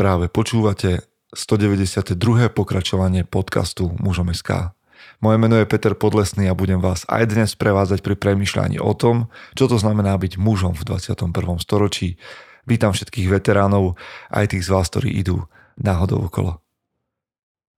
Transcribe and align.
Práve 0.00 0.32
počúvate 0.32 1.04
192. 1.36 2.16
pokračovanie 2.56 3.28
podcastu 3.28 3.92
Mužom 4.00 4.32
SK. 4.32 4.72
Moje 5.20 5.36
meno 5.36 5.60
je 5.60 5.68
Peter 5.68 5.92
Podlesný 5.92 6.48
a 6.48 6.56
budem 6.56 6.80
vás 6.80 7.04
aj 7.04 7.28
dnes 7.28 7.52
prevádzať 7.52 8.00
pri 8.00 8.16
premyšľaní 8.16 8.80
o 8.80 8.96
tom, 8.96 9.28
čo 9.52 9.68
to 9.68 9.76
znamená 9.76 10.16
byť 10.16 10.40
mužom 10.40 10.72
v 10.72 10.88
21. 10.88 11.36
storočí. 11.60 12.16
Vítam 12.64 12.96
všetkých 12.96 13.28
veteránov, 13.28 14.00
aj 14.32 14.56
tých 14.56 14.64
z 14.64 14.72
vás, 14.72 14.88
ktorí 14.88 15.20
idú 15.20 15.44
náhodou 15.76 16.32
okolo. 16.32 16.64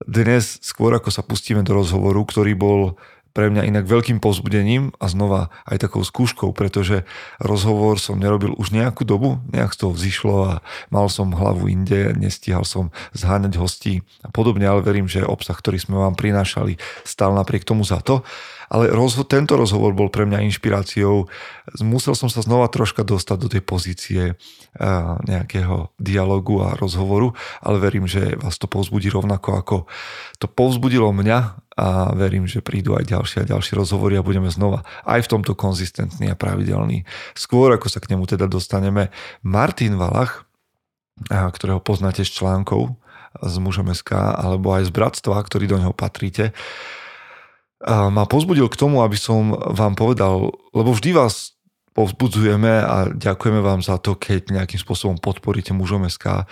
Dnes, 0.07 0.63
skôr 0.63 0.95
ako 0.95 1.11
sa 1.11 1.27
pustíme 1.27 1.67
do 1.67 1.75
rozhovoru, 1.75 2.23
ktorý 2.23 2.55
bol 2.55 3.03
pre 3.33 3.49
mňa 3.49 3.65
inak 3.69 3.85
veľkým 3.89 4.21
povzbudením 4.21 4.93
a 5.01 5.09
znova 5.09 5.49
aj 5.65 5.89
takou 5.89 6.05
skúškou, 6.05 6.53
pretože 6.53 7.09
rozhovor 7.41 7.97
som 7.97 8.21
nerobil 8.21 8.53
už 8.57 8.73
nejakú 8.73 9.09
dobu, 9.09 9.41
nejak 9.49 9.73
z 9.73 9.79
toho 9.85 9.93
vzýšlo 9.97 10.35
a 10.45 10.53
mal 10.93 11.09
som 11.09 11.33
hlavu 11.33 11.73
inde, 11.73 12.13
nestíhal 12.17 12.69
som 12.69 12.93
zháňať 13.17 13.57
hostí 13.57 14.05
a 14.21 14.29
podobne, 14.29 14.69
ale 14.69 14.85
verím, 14.85 15.09
že 15.09 15.25
obsah, 15.25 15.57
ktorý 15.57 15.81
sme 15.81 15.97
vám 15.97 16.15
prinášali, 16.15 16.77
stal 17.03 17.33
napriek 17.33 17.65
tomu 17.65 17.83
za 17.83 18.05
to. 18.05 18.21
Ale 18.73 18.89
rozho- 18.89 19.29
tento 19.29 19.53
rozhovor 19.61 19.93
bol 19.93 20.09
pre 20.09 20.25
mňa 20.25 20.49
inšpiráciou. 20.49 21.29
Musel 21.85 22.17
som 22.17 22.33
sa 22.33 22.41
znova 22.41 22.73
troška 22.73 23.05
dostať 23.05 23.37
do 23.37 23.49
tej 23.53 23.61
pozície 23.61 24.23
nejakého 25.29 25.93
dialogu 26.01 26.65
a 26.65 26.73
rozhovoru, 26.81 27.37
ale 27.61 27.77
verím, 27.77 28.09
že 28.09 28.33
vás 28.41 28.57
to 28.57 28.65
povzbudí 28.65 29.13
rovnako 29.13 29.61
ako 29.61 29.77
to 30.41 30.51
povzbudilo 30.51 31.15
mňa 31.15 31.62
a 31.73 32.13
verím, 32.13 32.45
že 32.45 32.61
prídu 32.61 32.93
aj 32.99 33.09
ďalšie 33.09 33.39
a 33.45 33.49
ďalšie 33.49 33.77
rozhovory 33.81 34.21
a 34.21 34.27
budeme 34.27 34.53
znova 34.53 34.85
aj 35.09 35.25
v 35.25 35.31
tomto 35.39 35.57
konzistentný 35.57 36.29
a 36.29 36.37
pravidelný. 36.37 37.09
Skôr 37.33 37.73
ako 37.73 37.89
sa 37.89 38.01
k 38.01 38.13
nemu 38.13 38.29
teda 38.29 38.45
dostaneme, 38.45 39.09
Martin 39.41 39.97
Valach, 39.97 40.45
ktorého 41.29 41.81
poznáte 41.81 42.25
z 42.25 42.33
článkov 42.33 42.97
z 43.41 43.57
mužom 43.65 43.89
SK 43.89 44.37
alebo 44.37 44.77
aj 44.77 44.89
z 44.89 44.93
bratstva, 44.93 45.41
ktorý 45.41 45.65
do 45.65 45.81
neho 45.81 45.97
patríte, 45.97 46.53
ma 47.89 48.29
pozbudil 48.29 48.69
k 48.69 48.77
tomu, 48.77 49.01
aby 49.01 49.17
som 49.17 49.57
vám 49.57 49.97
povedal, 49.97 50.53
lebo 50.77 50.93
vždy 50.93 51.17
vás 51.17 51.57
povzbudzujeme 51.97 52.73
a 52.85 53.09
ďakujeme 53.13 53.61
vám 53.65 53.81
za 53.81 53.97
to, 53.97 54.17
keď 54.17 54.53
nejakým 54.53 54.81
spôsobom 54.81 55.17
podporíte 55.17 55.73
mužom 55.73 56.05
SK. 56.09 56.45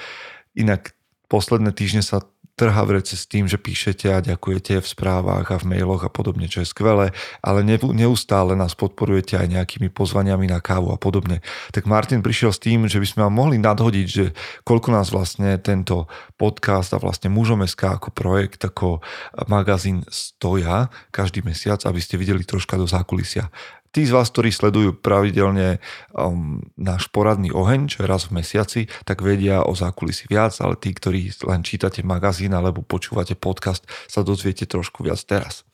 Inak 0.56 0.96
posledné 1.28 1.76
týždne 1.76 2.00
sa 2.00 2.24
rece 2.68 3.16
s 3.16 3.24
tým, 3.24 3.48
že 3.48 3.56
píšete 3.56 4.10
a 4.12 4.20
ďakujete 4.20 4.82
v 4.82 4.86
správach 4.86 5.48
a 5.48 5.56
v 5.56 5.72
mailoch 5.72 6.04
a 6.04 6.12
podobne, 6.12 6.50
čo 6.50 6.60
je 6.60 6.68
skvelé, 6.68 7.16
ale 7.40 7.64
neustále 7.64 8.52
nás 8.52 8.76
podporujete 8.76 9.40
aj 9.40 9.48
nejakými 9.48 9.88
pozvaniami 9.88 10.50
na 10.50 10.60
kávu 10.60 10.92
a 10.92 11.00
podobne. 11.00 11.40
Tak 11.72 11.88
Martin 11.88 12.20
prišiel 12.20 12.50
s 12.50 12.60
tým, 12.60 12.90
že 12.90 13.00
by 13.00 13.06
sme 13.06 13.20
vám 13.30 13.34
mohli 13.38 13.56
nadhodiť, 13.56 14.06
že 14.10 14.36
koľko 14.66 14.92
nás 14.92 15.08
vlastne 15.14 15.56
tento 15.62 16.10
podcast 16.36 16.90
a 16.92 17.00
vlastne 17.00 17.30
mužom 17.30 17.62
SK 17.64 18.02
ako 18.02 18.10
projekt, 18.10 18.66
ako 18.66 19.00
magazín 19.46 20.02
stoja 20.10 20.90
každý 21.14 21.46
mesiac, 21.46 21.80
aby 21.86 22.02
ste 22.02 22.18
videli 22.18 22.42
troška 22.42 22.74
do 22.74 22.84
zákulisia. 22.84 23.48
Tí 23.90 24.06
z 24.06 24.14
vás, 24.14 24.30
ktorí 24.30 24.54
sledujú 24.54 25.02
pravidelne 25.02 25.82
um, 26.14 26.62
náš 26.78 27.10
poradný 27.10 27.50
oheň, 27.50 27.90
čo 27.90 28.06
je 28.06 28.06
raz 28.06 28.30
v 28.30 28.38
mesiaci, 28.38 28.80
tak 29.02 29.18
vedia 29.18 29.66
o 29.66 29.74
zákulisi 29.74 30.30
viac, 30.30 30.54
ale 30.62 30.78
tí, 30.78 30.94
ktorí 30.94 31.34
len 31.42 31.66
čítate 31.66 32.06
magazín 32.06 32.54
alebo 32.54 32.86
počúvate 32.86 33.34
podcast, 33.34 33.82
sa 34.06 34.22
dozviete 34.22 34.62
trošku 34.70 35.02
viac 35.02 35.18
teraz. 35.26 35.66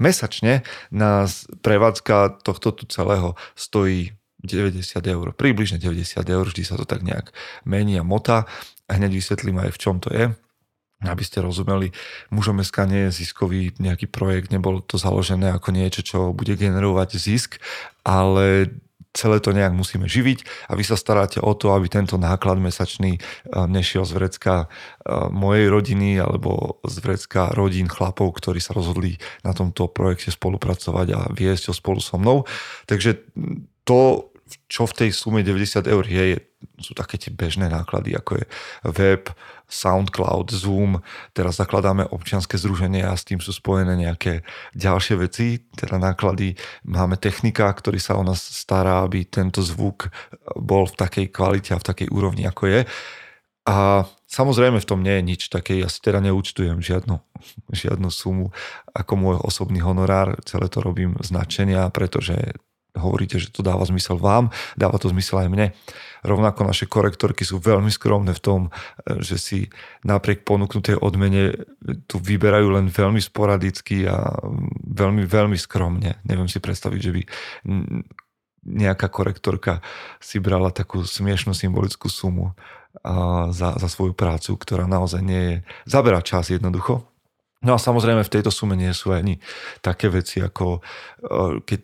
Mesačne 0.00 0.64
nás 0.88 1.44
prevádzka 1.60 2.40
tohto 2.40 2.72
tu 2.72 2.88
celého 2.88 3.36
stojí 3.52 4.16
90 4.40 4.80
eur, 5.04 5.36
približne 5.36 5.76
90 5.76 6.16
eur, 6.24 6.44
vždy 6.48 6.62
sa 6.64 6.80
to 6.80 6.88
tak 6.88 7.04
nejak 7.04 7.28
mení 7.68 8.00
a 8.00 8.04
motá. 8.04 8.48
A 8.88 8.96
hneď 8.96 9.20
vysvetlím 9.20 9.60
aj 9.60 9.76
v 9.76 9.78
čom 9.78 10.00
to 10.00 10.08
je 10.16 10.32
aby 11.00 11.22
ste 11.24 11.40
rozumeli, 11.40 11.92
mužom 12.28 12.60
SK 12.60 12.84
nie 12.84 13.02
je 13.08 13.24
ziskový 13.24 13.72
nejaký 13.80 14.08
projekt, 14.08 14.52
nebolo 14.52 14.84
to 14.84 15.00
založené 15.00 15.48
ako 15.52 15.72
niečo, 15.72 16.04
čo 16.04 16.18
bude 16.36 16.52
generovať 16.56 17.16
zisk, 17.16 17.56
ale 18.04 18.68
celé 19.10 19.42
to 19.42 19.50
nejak 19.50 19.74
musíme 19.74 20.06
živiť 20.06 20.70
a 20.70 20.78
vy 20.78 20.84
sa 20.86 20.94
staráte 20.94 21.42
o 21.42 21.50
to, 21.58 21.74
aby 21.74 21.90
tento 21.90 22.14
náklad 22.14 22.62
mesačný 22.62 23.18
eh, 23.18 23.22
nešiel 23.66 24.06
z 24.06 24.12
vrecka 24.14 24.54
eh, 24.66 25.26
mojej 25.34 25.66
rodiny 25.66 26.22
alebo 26.22 26.78
z 26.86 26.96
vrecka 27.02 27.50
rodín 27.54 27.90
chlapov, 27.90 28.38
ktorí 28.38 28.62
sa 28.62 28.74
rozhodli 28.74 29.18
na 29.42 29.50
tomto 29.50 29.90
projekte 29.90 30.30
spolupracovať 30.30 31.06
a 31.16 31.20
viesť 31.34 31.70
ho 31.70 31.74
spolu 31.74 31.98
so 31.98 32.16
mnou. 32.22 32.46
Takže 32.86 33.26
to, 33.82 34.29
čo 34.66 34.86
v 34.86 34.96
tej 35.04 35.10
sume 35.14 35.40
90 35.42 35.86
eur 35.86 36.04
je, 36.06 36.40
sú 36.80 36.92
také 36.92 37.16
tie 37.16 37.32
bežné 37.32 37.70
náklady, 37.70 38.16
ako 38.16 38.40
je 38.40 38.44
web, 38.86 39.24
SoundCloud, 39.70 40.50
Zoom, 40.50 40.98
teraz 41.30 41.62
zakladáme 41.62 42.02
občianske 42.10 42.58
združenie 42.58 43.06
a 43.06 43.14
s 43.14 43.22
tým 43.22 43.38
sú 43.38 43.54
spojené 43.54 43.94
nejaké 43.94 44.42
ďalšie 44.74 45.14
veci, 45.22 45.62
teda 45.78 45.96
náklady. 45.96 46.58
Máme 46.82 47.14
technika, 47.16 47.70
ktorý 47.70 48.02
sa 48.02 48.18
o 48.18 48.26
nás 48.26 48.42
stará, 48.42 49.06
aby 49.06 49.22
tento 49.30 49.62
zvuk 49.62 50.10
bol 50.58 50.90
v 50.90 50.98
takej 50.98 51.26
kvalite 51.30 51.70
a 51.72 51.80
v 51.80 51.86
takej 51.86 52.08
úrovni, 52.10 52.50
ako 52.50 52.66
je. 52.66 52.80
A 53.70 54.02
samozrejme 54.26 54.82
v 54.82 54.88
tom 54.88 55.06
nie 55.06 55.14
je 55.22 55.22
nič 55.22 55.42
také, 55.46 55.78
ja 55.78 55.86
si 55.86 56.02
teda 56.02 56.18
neúčtujem 56.18 56.82
žiadnu, 56.82 57.22
žiadnu 57.70 58.08
sumu 58.10 58.50
ako 58.90 59.12
môj 59.14 59.36
osobný 59.46 59.78
honorár, 59.78 60.34
celé 60.42 60.66
to 60.66 60.82
robím 60.82 61.14
značenia, 61.22 61.86
pretože 61.94 62.58
hovoríte, 62.96 63.38
že 63.38 63.52
to 63.52 63.62
dáva 63.62 63.86
zmysel 63.86 64.18
vám, 64.18 64.50
dáva 64.74 64.98
to 64.98 65.10
zmysel 65.10 65.46
aj 65.46 65.48
mne. 65.50 65.66
Rovnako 66.20 66.68
naše 66.68 66.84
korektorky 66.84 67.48
sú 67.48 67.62
veľmi 67.62 67.88
skromné 67.88 68.36
v 68.36 68.42
tom, 68.44 68.60
že 69.24 69.40
si 69.40 69.58
napriek 70.04 70.44
ponúknutej 70.44 71.00
odmene 71.00 71.56
tu 72.04 72.20
vyberajú 72.20 72.76
len 72.76 72.92
veľmi 72.92 73.20
sporadicky 73.22 74.04
a 74.04 74.28
veľmi, 74.84 75.24
veľmi 75.24 75.56
skromne. 75.56 76.20
Neviem 76.28 76.50
si 76.50 76.60
predstaviť, 76.60 77.00
že 77.00 77.12
by 77.16 77.22
nejaká 78.60 79.08
korektorka 79.08 79.80
si 80.20 80.36
brala 80.36 80.68
takú 80.68 81.00
smiešnú 81.00 81.56
symbolickú 81.56 82.12
sumu 82.12 82.52
za, 83.50 83.78
za 83.78 83.88
svoju 83.88 84.12
prácu, 84.12 84.58
ktorá 84.58 84.84
naozaj 84.84 85.22
nie 85.22 85.42
je... 85.46 85.56
Zabera 85.88 86.20
čas 86.20 86.50
jednoducho. 86.52 87.06
No 87.60 87.76
a 87.76 87.78
samozrejme 87.78 88.24
v 88.24 88.32
tejto 88.32 88.48
sume 88.48 88.72
nie 88.72 88.90
sú 88.96 89.12
ani 89.12 89.36
také 89.84 90.08
veci 90.08 90.40
ako 90.40 90.80
e, 90.80 91.60
keď 91.60 91.80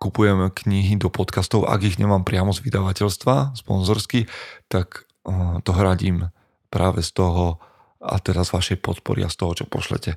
kupujem 0.00 0.48
knihy 0.48 0.96
do 0.96 1.12
podcastov, 1.12 1.68
ak 1.68 1.84
ich 1.84 2.00
nemám 2.00 2.24
priamo 2.24 2.56
z 2.56 2.64
vydavateľstva, 2.64 3.52
sponzorsky, 3.52 4.26
tak 4.72 5.04
eh, 5.28 5.60
to 5.60 5.70
hradím 5.76 6.32
práve 6.72 7.04
z 7.04 7.12
toho 7.12 7.60
a 8.00 8.16
teda 8.16 8.48
z 8.48 8.56
vašej 8.56 8.78
podpory 8.80 9.20
a 9.20 9.28
z 9.28 9.36
toho, 9.36 9.52
čo 9.52 9.68
pošlete. 9.68 10.16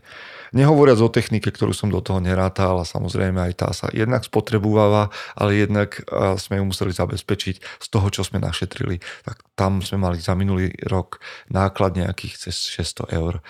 Nehovoriac 0.55 1.03
o 1.03 1.11
technike, 1.11 1.51
ktorú 1.51 1.75
som 1.75 1.91
do 1.91 1.99
toho 1.99 2.23
nerátal 2.23 2.79
a 2.79 2.87
samozrejme 2.87 3.35
aj 3.43 3.53
tá 3.59 3.69
sa 3.75 3.91
jednak 3.91 4.23
spotrebováva, 4.23 5.11
ale 5.35 5.67
jednak 5.67 5.99
eh, 5.99 6.39
sme 6.39 6.63
ju 6.63 6.71
museli 6.71 6.95
zabezpečiť 6.95 7.55
z 7.59 7.87
toho, 7.91 8.07
čo 8.07 8.23
sme 8.23 8.39
našetrili. 8.39 9.03
Tak 9.27 9.43
tam 9.59 9.83
sme 9.83 9.99
mali 9.99 10.23
za 10.23 10.31
minulý 10.31 10.71
rok 10.87 11.19
náklad 11.51 11.99
nejakých 11.99 12.47
cez 12.47 12.71
600 12.71 13.19
eur. 13.19 13.43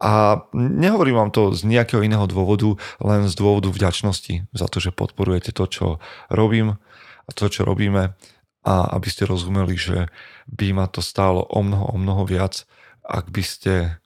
A 0.00 0.44
nehovorím 0.56 1.20
vám 1.20 1.30
to 1.30 1.52
z 1.52 1.68
nejakého 1.68 2.00
iného 2.00 2.24
dôvodu, 2.24 2.80
len 3.04 3.28
z 3.28 3.34
dôvodu 3.36 3.68
vďačnosti 3.68 4.48
za 4.48 4.66
to, 4.66 4.80
že 4.80 4.96
podporujete 4.96 5.52
to, 5.52 5.64
čo 5.68 5.86
robím 6.32 6.80
a 7.28 7.30
to, 7.36 7.52
čo 7.52 7.68
robíme. 7.68 8.16
A 8.64 8.74
aby 8.96 9.08
ste 9.12 9.28
rozumeli, 9.28 9.76
že 9.76 10.08
by 10.48 10.72
ma 10.72 10.88
to 10.88 11.04
stálo 11.04 11.44
o 11.44 11.60
mnoho, 11.60 11.92
o 11.92 11.96
mnoho 12.00 12.24
viac, 12.24 12.64
ak 13.04 13.28
by 13.28 13.44
ste 13.44 14.00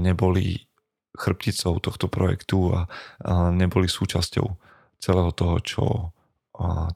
neboli 0.00 0.68
chrbticou 1.16 1.76
tohto 1.80 2.08
projektu 2.08 2.72
a 2.72 2.88
neboli 3.52 3.88
súčasťou 3.88 4.46
celého 5.00 5.32
toho, 5.32 5.56
čo 5.60 5.84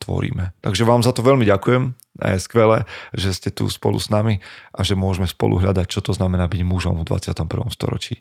tvoríme. 0.00 0.52
Takže 0.60 0.84
vám 0.84 1.00
za 1.00 1.16
to 1.16 1.24
veľmi 1.24 1.48
ďakujem 1.48 1.96
a 2.20 2.26
je 2.36 2.44
skvelé, 2.44 2.78
že 3.16 3.32
ste 3.32 3.48
tu 3.48 3.68
spolu 3.72 3.96
s 3.96 4.12
nami 4.12 4.44
a 4.72 4.80
že 4.84 4.96
môžeme 4.96 5.24
spolu 5.24 5.56
hľadať, 5.60 5.86
čo 5.88 6.00
to 6.04 6.12
znamená 6.12 6.48
byť 6.48 6.60
mužom 6.64 7.00
v 7.00 7.08
21. 7.08 7.48
storočí. 7.72 8.20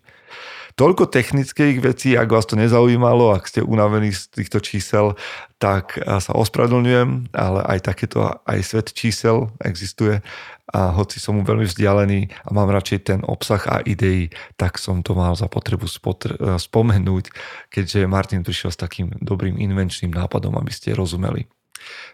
Toľko 0.76 1.08
technických 1.08 1.80
vecí, 1.80 2.20
ak 2.20 2.28
vás 2.28 2.44
to 2.44 2.60
nezaujímalo, 2.60 3.32
ak 3.32 3.48
ste 3.48 3.64
unavení 3.64 4.12
z 4.12 4.28
týchto 4.28 4.60
čísel, 4.60 5.16
tak 5.56 5.96
sa 6.04 6.36
ospravedlňujem, 6.36 7.32
ale 7.32 7.60
aj 7.64 7.80
takéto, 7.88 8.28
aj 8.44 8.60
svet 8.60 8.92
čísel 8.92 9.56
existuje 9.64 10.20
a 10.68 10.92
hoci 10.92 11.24
som 11.24 11.40
mu 11.40 11.48
veľmi 11.48 11.64
vzdialený 11.64 12.28
a 12.44 12.52
mám 12.52 12.68
radšej 12.76 13.00
ten 13.08 13.24
obsah 13.24 13.64
a 13.72 13.80
idei, 13.88 14.36
tak 14.60 14.76
som 14.76 15.00
to 15.00 15.16
mal 15.16 15.32
za 15.40 15.48
potrebu 15.48 15.88
spotr- 15.88 16.36
spomenúť, 16.60 17.32
keďže 17.72 18.12
Martin 18.12 18.44
prišiel 18.44 18.76
s 18.76 18.82
takým 18.84 19.16
dobrým 19.24 19.56
invenčným 19.56 20.12
nápadom, 20.12 20.60
aby 20.60 20.76
ste 20.76 20.92
rozumeli. 20.92 21.48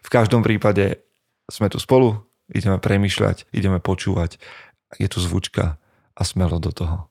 V 0.06 0.10
každom 0.14 0.46
prípade 0.46 1.02
sme 1.50 1.66
tu 1.66 1.82
spolu, 1.82 2.30
ideme 2.54 2.78
premyšľať, 2.78 3.50
ideme 3.58 3.82
počúvať, 3.82 4.38
je 5.02 5.08
tu 5.10 5.18
zvučka 5.18 5.82
a 6.14 6.22
smelo 6.22 6.62
do 6.62 6.70
toho. 6.70 7.11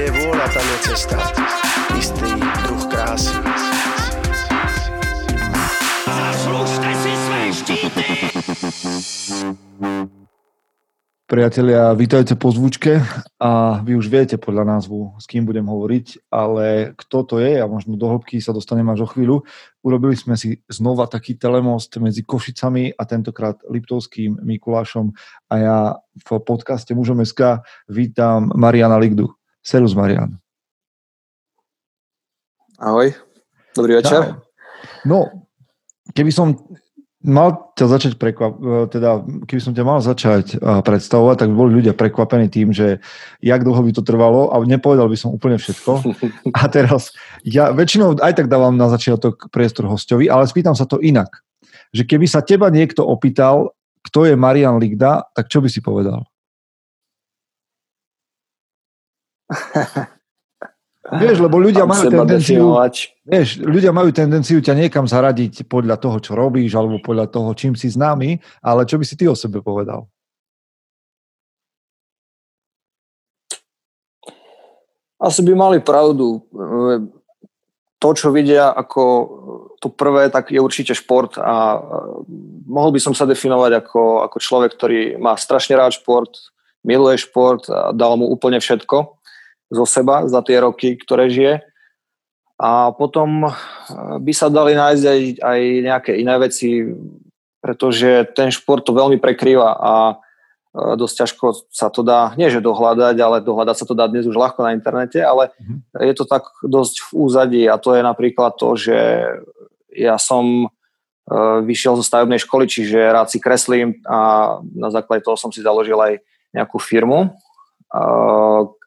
Kde 0.00 0.08
je 0.08 0.16
vôľa, 0.16 0.46
tam 0.56 0.64
je 0.64 0.78
cesta. 0.80 1.16
Istý 1.92 2.32
druh 2.40 2.84
krásy. 2.88 3.36
Zaslužte 6.08 6.90
si 7.04 7.12
své 7.20 7.40
štíty! 7.52 8.04
Priatelia, 11.28 11.92
vítajte 11.92 12.32
po 12.32 12.48
zvučke 12.48 13.04
a 13.36 13.84
vy 13.84 13.92
už 14.00 14.08
viete 14.08 14.40
podľa 14.40 14.80
názvu, 14.80 15.20
s 15.20 15.28
kým 15.28 15.44
budem 15.44 15.68
hovoriť, 15.68 16.32
ale 16.32 16.96
kto 16.96 17.18
to 17.20 17.34
je 17.36 17.60
a 17.60 17.68
možno 17.68 18.00
do 18.00 18.08
hĺbky 18.08 18.40
sa 18.40 18.56
dostaneme 18.56 18.96
až 18.96 19.04
o 19.04 19.08
chvíľu. 19.12 19.44
Urobili 19.84 20.16
sme 20.16 20.32
si 20.40 20.64
znova 20.72 21.12
taký 21.12 21.36
telemost 21.36 21.92
medzi 22.00 22.24
Košicami 22.24 22.96
a 22.96 23.04
tentokrát 23.04 23.60
Liptovským 23.68 24.40
Mikulášom 24.48 25.12
a 25.52 25.54
ja 25.60 25.78
v 26.24 26.40
podcaste 26.40 26.96
Mužom 26.96 27.20
SK 27.20 27.60
vítam 27.92 28.48
Mariana 28.56 28.96
Ligdu. 28.96 29.39
Serus 29.60 29.92
Marian. 29.92 30.40
Ahoj, 32.80 33.12
dobrý 33.76 34.00
večer. 34.00 34.40
No, 35.04 35.28
keby 36.16 36.32
som 36.32 36.56
mal 37.20 37.76
ťa 37.76 37.86
začať 37.92 38.12
prekvap, 38.16 38.56
teda 38.88 39.20
keby 39.44 39.60
som 39.60 39.76
ťa 39.76 39.84
mal 39.84 40.00
začať 40.00 40.56
predstavovať, 40.56 41.36
tak 41.44 41.48
by 41.52 41.56
boli 41.56 41.76
ľudia 41.76 41.92
prekvapení 41.92 42.48
tým, 42.48 42.72
že 42.72 43.04
jak 43.44 43.60
dlho 43.60 43.84
by 43.84 43.92
to 43.92 44.00
trvalo 44.00 44.48
a 44.48 44.56
nepovedal 44.64 45.04
by 45.12 45.16
som 45.20 45.36
úplne 45.36 45.60
všetko. 45.60 46.00
A 46.56 46.64
teraz, 46.72 47.12
ja 47.44 47.68
väčšinou 47.76 48.16
aj 48.24 48.40
tak 48.40 48.48
dávam 48.48 48.72
na 48.80 48.88
začiatok 48.88 49.52
priestor 49.52 49.84
hostovi, 49.92 50.32
ale 50.32 50.48
spýtam 50.48 50.72
sa 50.72 50.88
to 50.88 50.96
inak. 51.04 51.44
Že 51.92 52.08
keby 52.08 52.26
sa 52.26 52.40
teba 52.40 52.72
niekto 52.72 53.04
opýtal, 53.04 53.76
kto 54.08 54.24
je 54.24 54.34
Marian 54.40 54.80
Ligda, 54.80 55.28
tak 55.36 55.52
čo 55.52 55.60
by 55.60 55.68
si 55.68 55.84
povedal? 55.84 56.24
Vieš, 61.10 61.42
lebo 61.42 61.58
ľudia 61.58 61.88
majú 61.88 62.06
tendenciu, 62.06 62.70
vieš, 63.26 63.58
ľudia 63.58 63.90
majú 63.90 64.14
tendenciu 64.14 64.62
ťa 64.62 64.78
niekam 64.78 65.10
zaradiť 65.10 65.66
podľa 65.66 65.98
toho, 65.98 66.22
čo 66.22 66.38
robíš, 66.38 66.78
alebo 66.78 67.02
podľa 67.02 67.26
toho, 67.26 67.50
čím 67.58 67.74
si 67.74 67.90
známy, 67.90 68.38
ale 68.62 68.86
čo 68.86 68.94
by 68.94 69.04
si 69.08 69.18
ty 69.18 69.26
o 69.26 69.34
sebe 69.34 69.58
povedal? 69.58 70.06
Asi 75.20 75.42
by 75.42 75.52
mali 75.52 75.78
pravdu. 75.82 76.46
To, 78.00 78.08
čo 78.16 78.32
vidia 78.32 78.72
ako 78.72 79.04
to 79.76 79.92
prvé, 79.92 80.32
tak 80.32 80.48
je 80.48 80.56
určite 80.56 80.96
šport 80.96 81.36
a 81.36 81.76
e, 81.76 81.78
mohol 82.64 82.96
by 82.96 83.00
som 83.00 83.12
sa 83.12 83.28
definovať 83.28 83.84
ako, 83.84 84.24
ako 84.24 84.36
človek, 84.40 84.72
ktorý 84.72 85.00
má 85.20 85.36
strašne 85.36 85.76
rád 85.76 85.92
šport, 86.00 86.32
miluje 86.80 87.20
šport 87.20 87.68
a 87.68 87.92
dal 87.92 88.16
mu 88.16 88.24
úplne 88.32 88.56
všetko 88.56 89.19
zo 89.70 89.86
seba 89.86 90.26
za 90.26 90.42
tie 90.42 90.58
roky, 90.58 90.98
ktoré 90.98 91.30
žije. 91.30 91.62
A 92.60 92.92
potom 92.92 93.48
e, 93.48 93.50
by 94.20 94.32
sa 94.36 94.52
dali 94.52 94.76
nájsť 94.76 95.04
aj, 95.06 95.20
aj 95.40 95.60
nejaké 95.80 96.12
iné 96.20 96.34
veci, 96.36 96.84
pretože 97.64 98.28
ten 98.36 98.52
šport 98.52 98.84
to 98.84 98.92
veľmi 98.92 99.16
prekrýva 99.16 99.70
a 99.80 99.92
e, 100.12 100.14
dosť 101.00 101.14
ťažko 101.24 101.46
sa 101.72 101.88
to 101.88 102.04
dá, 102.04 102.36
nie 102.36 102.52
že 102.52 102.60
dohľadať, 102.60 103.16
ale 103.16 103.40
dohľadať 103.40 103.76
sa 103.80 103.88
to 103.88 103.96
dá 103.96 104.12
dnes 104.12 104.28
už 104.28 104.36
ľahko 104.36 104.60
na 104.60 104.76
internete, 104.76 105.24
ale 105.24 105.56
Mhm. 105.56 106.04
je 106.04 106.14
to 106.18 106.24
tak 106.28 106.44
dosť 106.60 106.96
v 107.00 107.08
úzadí 107.16 107.62
a 107.64 107.80
to 107.80 107.96
je 107.96 108.02
napríklad 108.04 108.52
to, 108.60 108.76
že 108.76 108.98
ja 109.96 110.20
som 110.20 110.66
e, 110.66 110.68
vyšiel 111.64 111.96
zo 111.96 112.04
stavebnej 112.04 112.42
školy, 112.44 112.68
čiže 112.68 112.98
rád 112.98 113.32
si 113.32 113.40
kreslím 113.40 114.04
a 114.04 114.58
na 114.60 114.92
základe 114.92 115.24
toho 115.24 115.38
som 115.38 115.48
si 115.48 115.64
založil 115.64 115.96
aj 115.96 116.20
nejakú 116.52 116.76
firmu, 116.82 117.30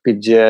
kde 0.03 0.45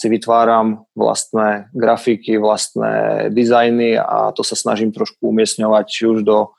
si 0.00 0.08
vytváram 0.08 0.88
vlastné 0.96 1.68
grafiky, 1.76 2.40
vlastné 2.40 3.28
dizajny 3.36 4.00
a 4.00 4.32
to 4.32 4.40
sa 4.40 4.56
snažím 4.56 4.96
trošku 4.96 5.28
umiestňovať 5.28 5.84
či 5.84 6.02
už 6.08 6.24
do, 6.24 6.56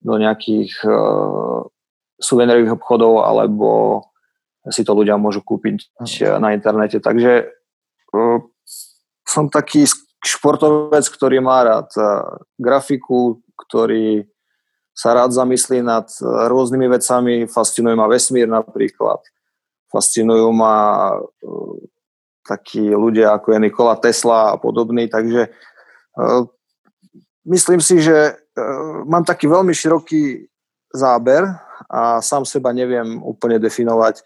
do 0.00 0.16
nejakých 0.16 0.80
uh, 0.88 1.68
suvenérových 2.16 2.80
obchodov 2.80 3.28
alebo 3.28 4.00
si 4.72 4.80
to 4.80 4.96
ľudia 4.96 5.20
môžu 5.20 5.44
kúpiť 5.44 5.92
na 6.40 6.56
internete. 6.56 7.04
Takže 7.04 7.52
uh, 8.16 8.40
som 9.28 9.52
taký 9.52 9.84
športovec, 10.24 11.04
ktorý 11.04 11.44
má 11.44 11.60
rád 11.60 11.92
uh, 12.00 12.40
grafiku, 12.56 13.44
ktorý 13.60 14.24
sa 14.96 15.12
rád 15.12 15.36
zamyslí 15.36 15.84
nad 15.84 16.08
uh, 16.24 16.48
rôznymi 16.48 16.96
vecami. 16.96 17.44
Fascinuje 17.44 17.92
ma 17.92 18.08
vesmír 18.08 18.48
napríklad. 18.48 19.20
Fascinujú 19.90 20.54
ma 20.54 20.74
uh, 21.18 21.74
takí 22.46 22.90
ľudia 22.94 23.36
ako 23.36 23.54
je 23.54 23.58
Nikola 23.58 23.98
Tesla 23.98 24.54
a 24.54 24.56
podobný, 24.56 25.10
takže 25.10 25.50
uh, 26.16 26.42
myslím 27.50 27.82
si, 27.82 28.00
že 28.00 28.34
uh, 28.34 29.04
mám 29.04 29.26
taký 29.26 29.50
veľmi 29.50 29.74
široký 29.74 30.46
záber 30.94 31.46
a 31.90 32.22
sám 32.22 32.46
seba 32.46 32.74
neviem 32.74 33.18
úplne 33.22 33.58
definovať 33.58 34.22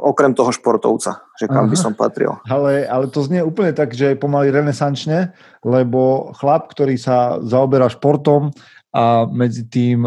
okrem 0.00 0.32
toho 0.32 0.48
športovca, 0.48 1.28
že 1.36 1.44
kam 1.44 1.68
Aha. 1.68 1.72
by 1.72 1.76
som 1.76 1.92
patril. 1.92 2.40
Ale, 2.48 2.88
ale 2.88 3.04
to 3.12 3.20
znie 3.20 3.44
úplne 3.44 3.76
tak, 3.76 3.92
že 3.92 4.16
pomaly 4.16 4.48
renesančne, 4.48 5.36
lebo 5.60 6.32
chlap, 6.40 6.72
ktorý 6.72 6.96
sa 6.96 7.36
zaoberá 7.44 7.92
športom 7.92 8.48
a 8.92 9.24
medzi 9.24 9.64
tým 9.72 10.04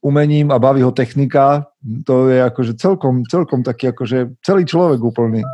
umením 0.00 0.48
a 0.48 0.56
baví 0.56 0.80
ho 0.80 0.92
technika, 0.92 1.68
to 2.08 2.32
je 2.32 2.40
akože 2.40 2.72
celkom, 2.80 3.28
celkom 3.28 3.60
taký 3.60 3.92
akože 3.92 4.40
celý 4.40 4.64
človek 4.64 5.00
úplný. 5.04 5.44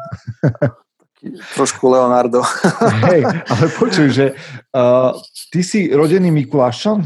Trošku 1.59 1.91
Leonardo. 1.91 2.43
Hej, 3.11 3.27
ale 3.27 3.65
počuj, 3.79 4.15
že 4.15 4.27
uh, 4.75 5.15
ty 5.51 5.63
si 5.63 5.91
rodený 5.91 6.31
Mikulášom 6.31 7.03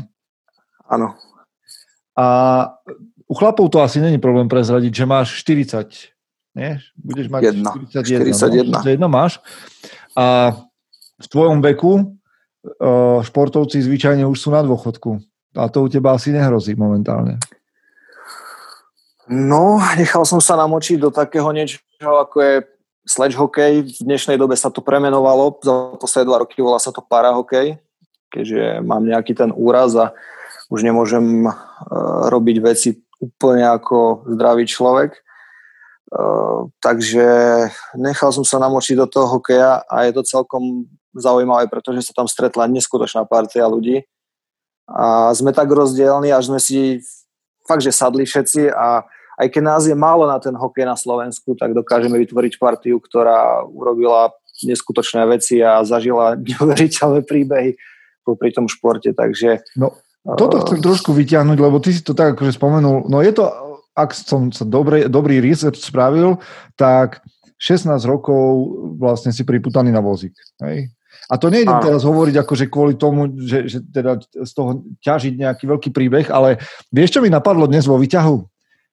Áno. 0.89 1.17
a 2.17 2.27
u 3.27 3.35
chlapov 3.35 3.69
to 3.73 3.83
asi 3.83 3.99
není 4.01 4.23
problém 4.23 4.49
prezradiť, 4.49 4.93
že 4.93 5.05
máš 5.05 5.29
40, 5.43 5.89
nie? 6.57 6.79
Budeš 6.97 7.27
mať 7.29 7.43
Jedna. 7.43 7.71
41. 7.91 8.33
41. 8.33 8.71
No, 8.71 8.81
41 8.81 9.09
máš. 9.09 9.33
A 10.17 10.55
v 11.17 11.27
tvojom 11.29 11.59
veku 11.61 11.93
uh, 11.97 13.21
športovci 13.25 13.83
zvyčajne 13.83 14.25
už 14.25 14.37
sú 14.37 14.49
na 14.53 14.65
dôchodku. 14.65 15.21
A 15.57 15.73
to 15.73 15.83
u 15.83 15.89
teba 15.89 16.13
asi 16.13 16.31
nehrozí 16.37 16.77
momentálne. 16.77 17.41
No, 19.27 19.83
nechal 19.99 20.23
som 20.23 20.39
sa 20.39 20.55
namočiť 20.55 21.03
do 21.03 21.11
takého 21.11 21.51
niečoho, 21.51 22.23
ako 22.23 22.37
je 22.45 22.55
sledge 23.09 23.35
hokej. 23.35 23.83
V 23.83 24.01
dnešnej 24.07 24.39
dobe 24.39 24.55
sa 24.55 24.71
to 24.71 24.85
premenovalo, 24.85 25.59
za 25.65 25.99
posledné 25.99 26.25
dva 26.29 26.39
roky 26.47 26.63
volá 26.63 26.79
sa 26.79 26.95
to 26.95 27.03
parahokej, 27.03 27.81
keďže 28.31 28.85
mám 28.87 29.03
nejaký 29.03 29.35
ten 29.35 29.51
úraz 29.51 29.99
a 29.99 30.15
už 30.71 30.87
nemôžem 30.87 31.47
uh, 31.47 31.55
robiť 32.31 32.57
veci 32.63 32.89
úplne 33.19 33.67
ako 33.67 34.29
zdravý 34.31 34.67
človek. 34.67 35.19
Uh, 36.07 36.71
takže 36.79 37.27
nechal 37.99 38.31
som 38.31 38.47
sa 38.47 38.63
namočiť 38.63 38.95
do 38.95 39.07
toho 39.11 39.27
hokeja 39.27 39.83
a 39.91 40.07
je 40.07 40.15
to 40.15 40.23
celkom 40.23 40.87
zaujímavé, 41.19 41.67
pretože 41.67 42.07
sa 42.07 42.15
tam 42.15 42.31
stretla 42.31 42.71
neskutočná 42.71 43.27
partia 43.27 43.67
ľudí 43.67 44.07
a 44.87 45.35
sme 45.35 45.51
tak 45.51 45.67
rozdielni, 45.67 46.31
až 46.31 46.51
sme 46.51 46.63
si 46.63 47.03
fakt, 47.67 47.83
že 47.83 47.91
sadli 47.91 48.23
všetci 48.23 48.71
a 48.71 49.03
aj 49.37 49.47
keď 49.53 49.63
nás 49.63 49.83
je 49.85 49.93
málo 49.93 50.25
na 50.25 50.41
ten 50.41 50.55
hokej 50.57 50.87
na 50.89 50.97
Slovensku, 50.97 51.59
tak 51.59 51.77
dokážeme 51.77 52.17
vytvoriť 52.17 52.57
partiu, 52.57 52.97
ktorá 53.03 53.67
urobila 53.69 54.33
neskutočné 54.65 55.29
veci 55.29 55.61
a 55.61 55.85
zažila 55.85 56.39
neuveriteľné 56.49 57.21
príbehy 57.27 57.77
pri 58.27 58.51
tom 58.51 58.67
športe, 58.67 59.15
takže... 59.15 59.63
No, 59.79 59.95
toto 60.27 60.59
chcem 60.67 60.83
trošku 60.83 61.15
vyťahnuť, 61.15 61.59
lebo 61.63 61.79
ty 61.79 61.95
si 61.95 62.03
to 62.03 62.11
tak 62.11 62.35
akože 62.35 62.59
spomenul, 62.59 63.07
no 63.07 63.23
je 63.23 63.31
to, 63.31 63.47
ak 63.95 64.11
som 64.11 64.51
sa 64.51 64.67
dobre, 64.67 65.07
dobrý 65.07 65.39
research 65.39 65.79
spravil, 65.79 66.43
tak 66.75 67.23
16 67.63 67.95
rokov 68.11 68.75
vlastne 68.99 69.31
si 69.31 69.47
priputaný 69.47 69.95
na 69.95 70.03
vozík, 70.03 70.35
hej? 70.67 70.91
A 71.27 71.35
to 71.43 71.51
nejdem 71.51 71.75
teraz 71.83 72.07
hovoriť 72.07 72.47
akože 72.47 72.67
kvôli 72.71 72.95
tomu, 72.95 73.27
že, 73.35 73.67
že 73.67 73.79
teda 73.83 74.23
z 74.23 74.53
toho 74.55 74.87
ťažiť 75.03 75.35
nejaký 75.43 75.65
veľký 75.67 75.91
príbeh, 75.91 76.31
ale 76.31 76.63
vieš, 76.95 77.19
čo 77.19 77.21
mi 77.23 77.27
napadlo 77.27 77.67
dnes 77.67 77.83
vo 77.91 77.99
výťahu? 77.99 78.37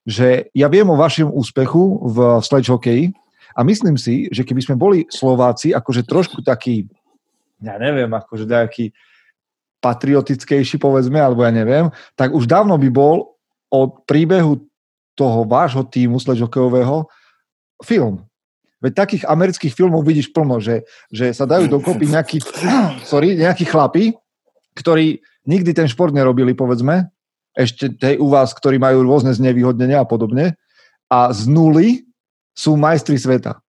Že 0.03 0.49
ja 0.51 0.67
viem 0.67 0.89
o 0.89 0.97
vašom 0.97 1.29
úspechu 1.29 2.01
v 2.09 2.17
sledge 2.41 2.73
hokeji 2.73 3.13
a 3.53 3.61
myslím 3.61 4.01
si, 4.01 4.27
že 4.33 4.41
keby 4.41 4.61
sme 4.65 4.75
boli 4.75 5.05
Slováci 5.13 5.77
akože 5.77 6.09
trošku 6.09 6.41
taký, 6.41 6.89
ja 7.61 7.77
neviem, 7.77 8.09
akože 8.09 8.49
nejaký 8.49 8.89
patriotickejší, 9.77 10.81
povedzme, 10.81 11.21
alebo 11.21 11.45
ja 11.45 11.53
neviem, 11.53 11.93
tak 12.17 12.33
už 12.33 12.49
dávno 12.49 12.79
by 12.81 12.89
bol 12.89 13.35
o 13.69 13.79
príbehu 13.89 14.63
toho 15.13 15.45
vášho 15.45 15.85
týmu 15.85 16.17
sledžokejového 16.17 17.05
film. 17.85 18.25
Veď 18.83 18.91
takých 19.07 19.23
amerických 19.23 19.71
filmov 19.71 20.03
vidíš 20.03 20.35
plno, 20.35 20.59
že, 20.59 20.83
že 21.07 21.31
sa 21.31 21.47
dajú 21.47 21.71
dokopy 21.71 22.11
nejakí, 22.11 22.43
sorry, 23.11 23.39
nejakí 23.39 23.63
chlapi, 23.63 24.11
ktorí 24.75 25.23
nikdy 25.47 25.71
ten 25.71 25.87
šport 25.87 26.11
nerobili, 26.11 26.51
povedzme, 26.51 27.07
ešte 27.55 27.95
tej 27.95 28.19
u 28.19 28.27
vás, 28.27 28.51
ktorí 28.51 28.81
majú 28.81 29.07
rôzne 29.07 29.31
znevýhodnenia 29.31 30.03
a 30.03 30.09
podobne, 30.09 30.59
a 31.07 31.31
z 31.31 31.47
nuly 31.47 32.03
sú 32.51 32.75
majstri 32.75 33.15
sveta. 33.15 33.63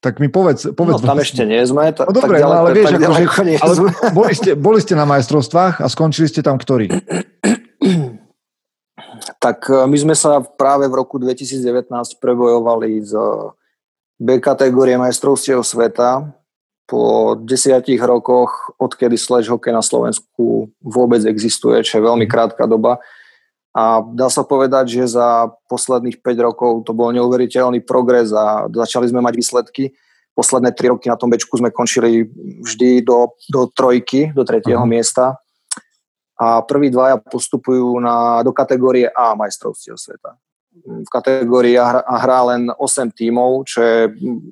Tak 0.00 0.16
mi 0.16 0.32
povedz... 0.32 0.72
povedz 0.72 1.00
no 1.00 1.12
tam 1.12 1.20
ešte 1.20 1.44
nie 1.44 1.60
sme. 1.68 1.92
Ta, 1.92 2.08
no 2.08 2.12
dobre, 2.16 2.40
tak 2.40 2.48
ďalej, 2.48 2.56
no, 2.56 2.60
ale 2.64 2.70
vieš, 2.72 2.86
tak 2.88 2.94
akože, 2.96 3.04
ďaleko 3.04 3.40
ale 3.60 3.74
boli, 4.16 4.32
ste, 4.32 4.50
boli 4.56 4.78
ste 4.80 4.94
na 4.96 5.04
majstrovstvách 5.04 5.84
a 5.84 5.86
skončili 5.92 6.28
ste 6.28 6.40
tam 6.40 6.56
ktorí? 6.56 6.88
Tak 9.40 9.66
e, 9.72 9.88
my 9.88 9.96
sme 9.96 10.14
sa 10.14 10.44
práve 10.44 10.84
v 10.86 10.94
roku 11.00 11.16
2019 11.16 11.88
prebojovali 12.20 13.00
z 13.00 13.16
B 14.20 14.36
kategórie 14.36 15.00
majstrovstiev 15.00 15.64
sveta 15.64 16.28
po 16.84 17.32
desiatich 17.38 18.02
rokoch, 18.02 18.76
odkedy 18.76 19.16
slash 19.16 19.48
hokej 19.48 19.72
na 19.72 19.80
Slovensku 19.80 20.68
vôbec 20.82 21.24
existuje, 21.24 21.80
čo 21.80 21.98
je 21.98 22.06
veľmi 22.06 22.28
mhm. 22.28 22.32
krátka 22.32 22.68
doba. 22.68 23.00
A 23.70 24.02
dá 24.02 24.26
sa 24.26 24.42
povedať, 24.42 24.98
že 24.98 25.14
za 25.14 25.46
posledných 25.70 26.18
5 26.18 26.26
rokov 26.42 26.82
to 26.82 26.90
bol 26.90 27.14
neuveriteľný 27.14 27.86
progres 27.86 28.34
a 28.34 28.66
začali 28.66 29.06
sme 29.06 29.22
mať 29.22 29.34
výsledky. 29.38 29.94
Posledné 30.34 30.74
3 30.74 30.90
roky 30.90 31.06
na 31.06 31.14
tom 31.14 31.30
bečku 31.30 31.54
sme 31.54 31.70
končili 31.70 32.26
vždy 32.66 33.06
do, 33.06 33.30
do 33.46 33.70
trojky, 33.70 34.34
do 34.34 34.42
tretieho 34.42 34.82
uh-huh. 34.82 34.90
miesta. 34.90 35.38
A 36.40 36.64
prví 36.64 36.88
dvaja 36.88 37.20
postupujú 37.20 38.00
na, 38.00 38.40
do 38.40 38.56
kategórie 38.56 39.12
A 39.12 39.36
majstrovstiev 39.36 40.00
sveta. 40.00 40.40
V 40.80 41.10
kategórii 41.12 41.76
A 41.76 41.84
hrá, 41.84 42.02
hrá 42.24 42.40
len 42.56 42.72
8 42.72 43.12
tímov, 43.12 43.68
čo 43.68 43.84
je 43.84 43.98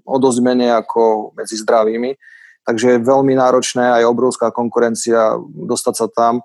o 0.04 0.16
dosť 0.20 0.38
menej 0.44 0.76
ako 0.84 1.32
medzi 1.32 1.56
zdravými. 1.56 2.12
Takže 2.68 3.00
je 3.00 3.06
veľmi 3.08 3.32
náročné, 3.32 3.80
aj 3.80 4.04
obrovská 4.04 4.52
konkurencia 4.52 5.40
dostať 5.40 5.94
sa 5.96 6.06
tam 6.12 6.44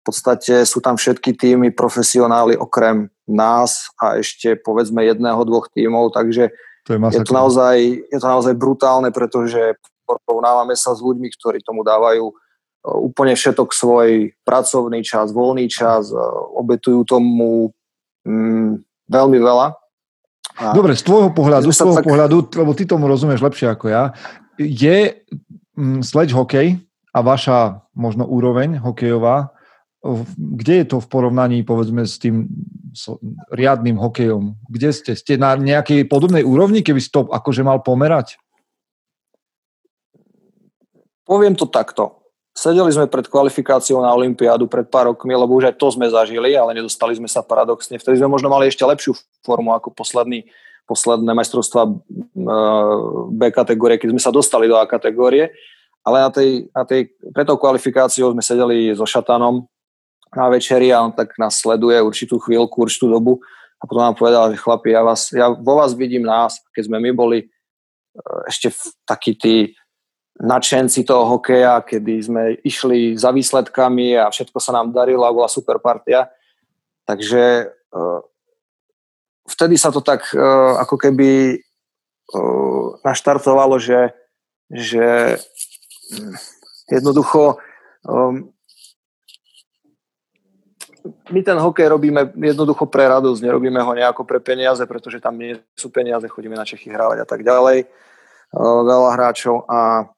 v 0.00 0.02
podstate 0.02 0.64
sú 0.64 0.80
tam 0.80 0.96
všetky 0.96 1.36
týmy 1.36 1.68
profesionáli 1.76 2.56
okrem 2.56 3.12
nás 3.28 3.92
a 4.00 4.16
ešte 4.16 4.56
povedzme 4.56 5.04
jedného, 5.04 5.44
dvoch 5.44 5.68
tímov, 5.68 6.16
takže 6.16 6.48
to 6.88 6.96
je, 6.96 6.98
je, 6.98 7.20
to 7.20 7.36
naozaj, 7.36 7.76
je 8.08 8.18
to 8.18 8.26
naozaj 8.26 8.56
brutálne, 8.56 9.12
pretože 9.12 9.76
porovnávame 10.08 10.72
sa 10.72 10.96
s 10.96 11.04
ľuďmi, 11.04 11.28
ktorí 11.36 11.60
tomu 11.60 11.84
dávajú 11.84 12.32
úplne 12.84 13.36
všetok 13.36 13.72
svoj 13.72 14.32
pracovný 14.44 15.04
čas, 15.04 15.32
voľný 15.36 15.68
čas, 15.68 16.08
e, 16.12 16.16
obetujú 16.56 17.04
tomu 17.04 17.72
mm, 18.24 18.80
veľmi 19.08 19.38
veľa. 19.40 19.76
A 20.60 20.76
Dobre, 20.76 20.96
z 20.96 21.04
tvojho 21.04 21.30
pohľadu, 21.32 21.68
z 21.72 21.78
tvojho 21.80 22.00
tak... 22.00 22.06
pohľadu, 22.08 22.36
lebo 22.56 22.72
ty 22.72 22.84
tomu 22.84 23.08
rozumieš 23.08 23.44
lepšie 23.44 23.68
ako 23.68 23.92
ja, 23.92 24.12
je 24.56 25.20
mm, 25.76 26.00
sleď 26.04 26.32
hokej 26.36 26.80
a 27.10 27.18
vaša 27.20 27.84
možno 27.92 28.24
úroveň 28.24 28.80
hokejová 28.80 29.52
kde 30.36 30.74
je 30.80 30.86
to 30.88 30.96
v 31.00 31.10
porovnaní 31.12 31.60
povedzme 31.60 32.08
s 32.08 32.16
tým 32.16 32.48
riadnym 33.52 34.00
hokejom? 34.00 34.56
Kde 34.66 34.90
ste? 34.96 35.12
Ste 35.12 35.36
na 35.36 35.52
nejakej 35.54 36.08
podobnej 36.08 36.40
úrovni, 36.40 36.80
keby 36.80 36.98
si 37.04 37.12
to 37.12 37.28
akože 37.28 37.60
mal 37.60 37.84
pomerať? 37.84 38.40
Poviem 41.28 41.54
to 41.54 41.68
takto. 41.68 42.19
Sedeli 42.60 42.92
sme 42.92 43.08
pred 43.08 43.24
kvalifikáciou 43.24 44.04
na 44.04 44.12
Olympiádu 44.12 44.68
pred 44.68 44.84
pár 44.84 45.08
rokmi, 45.08 45.32
lebo 45.32 45.56
už 45.56 45.72
aj 45.72 45.80
to 45.80 45.88
sme 45.88 46.04
zažili, 46.12 46.52
ale 46.52 46.76
nedostali 46.76 47.16
sme 47.16 47.24
sa 47.24 47.40
paradoxne. 47.40 47.96
Vtedy 47.96 48.20
sme 48.20 48.28
možno 48.28 48.52
mali 48.52 48.68
ešte 48.68 48.84
lepšiu 48.84 49.16
formu 49.40 49.72
ako 49.72 49.96
posledný, 49.96 50.44
posledné 50.84 51.32
majstrovstva 51.32 51.88
e, 51.88 51.92
B 53.32 53.48
kategórie, 53.48 53.96
keď 53.96 54.12
sme 54.12 54.20
sa 54.20 54.28
dostali 54.28 54.68
do 54.68 54.76
A 54.76 54.84
kategórie. 54.84 55.56
Ale 56.04 56.20
na 56.20 56.28
tej, 56.28 56.68
na 56.76 56.84
tej, 56.84 57.08
pred 57.32 57.48
tou 57.48 57.56
kvalifikáciou 57.56 58.36
sme 58.36 58.44
sedeli 58.44 58.92
so 58.92 59.08
Šatanom, 59.08 59.64
na 60.36 60.46
večeri 60.52 60.92
a 60.92 61.00
on 61.00 61.16
tak 61.16 61.32
nás 61.40 61.56
sleduje 61.56 61.96
určitú 61.96 62.36
chvíľku, 62.44 62.84
určitú 62.84 63.08
dobu 63.08 63.40
a 63.80 63.88
potom 63.88 64.04
nám 64.04 64.20
povedal, 64.20 64.52
že 64.52 64.60
chlapi, 64.60 64.92
ja, 64.92 65.00
vás, 65.00 65.32
ja 65.32 65.48
vo 65.48 65.80
vás 65.80 65.96
vidím 65.96 66.28
nás, 66.28 66.60
keď 66.76 66.92
sme 66.92 67.00
my 67.08 67.10
boli 67.16 67.38
e, 67.40 67.46
ešte 68.52 68.68
takí 69.08 69.32
tí 69.32 69.72
nadšenci 70.40 71.04
toho 71.04 71.36
hokeja, 71.36 71.84
kedy 71.84 72.14
sme 72.24 72.42
išli 72.64 73.14
za 73.14 73.28
výsledkami 73.28 74.16
a 74.16 74.32
všetko 74.32 74.56
sa 74.56 74.72
nám 74.72 74.96
darilo 74.96 75.28
a 75.28 75.36
bola 75.36 75.52
super 75.52 75.76
partia. 75.76 76.32
Takže 77.04 77.68
uh, 77.68 78.20
vtedy 79.44 79.76
sa 79.76 79.92
to 79.92 80.00
tak 80.00 80.32
uh, 80.32 80.80
ako 80.80 80.96
keby 80.96 81.60
uh, 81.60 82.86
naštartovalo, 83.04 83.76
že, 83.76 84.16
že 84.72 85.36
hm, 86.08 86.34
jednoducho 86.88 87.60
my 91.30 91.40
ten 91.42 91.58
hokej 91.58 91.88
robíme 91.88 92.32
jednoducho 92.36 92.88
pre 92.88 93.08
radosť, 93.08 93.40
nerobíme 93.44 93.80
ho 93.80 93.92
nejako 93.94 94.24
pre 94.24 94.40
peniaze, 94.40 94.84
pretože 94.84 95.20
tam 95.20 95.38
nie 95.38 95.56
sú 95.76 95.88
peniaze, 95.88 96.28
chodíme 96.28 96.56
na 96.56 96.66
Čechy 96.66 96.92
hrávať 96.92 97.24
a 97.24 97.26
tak 97.26 97.44
ďalej. 97.44 97.88
Veľa 98.60 99.10
hráčov 99.14 99.64
a... 99.68 100.10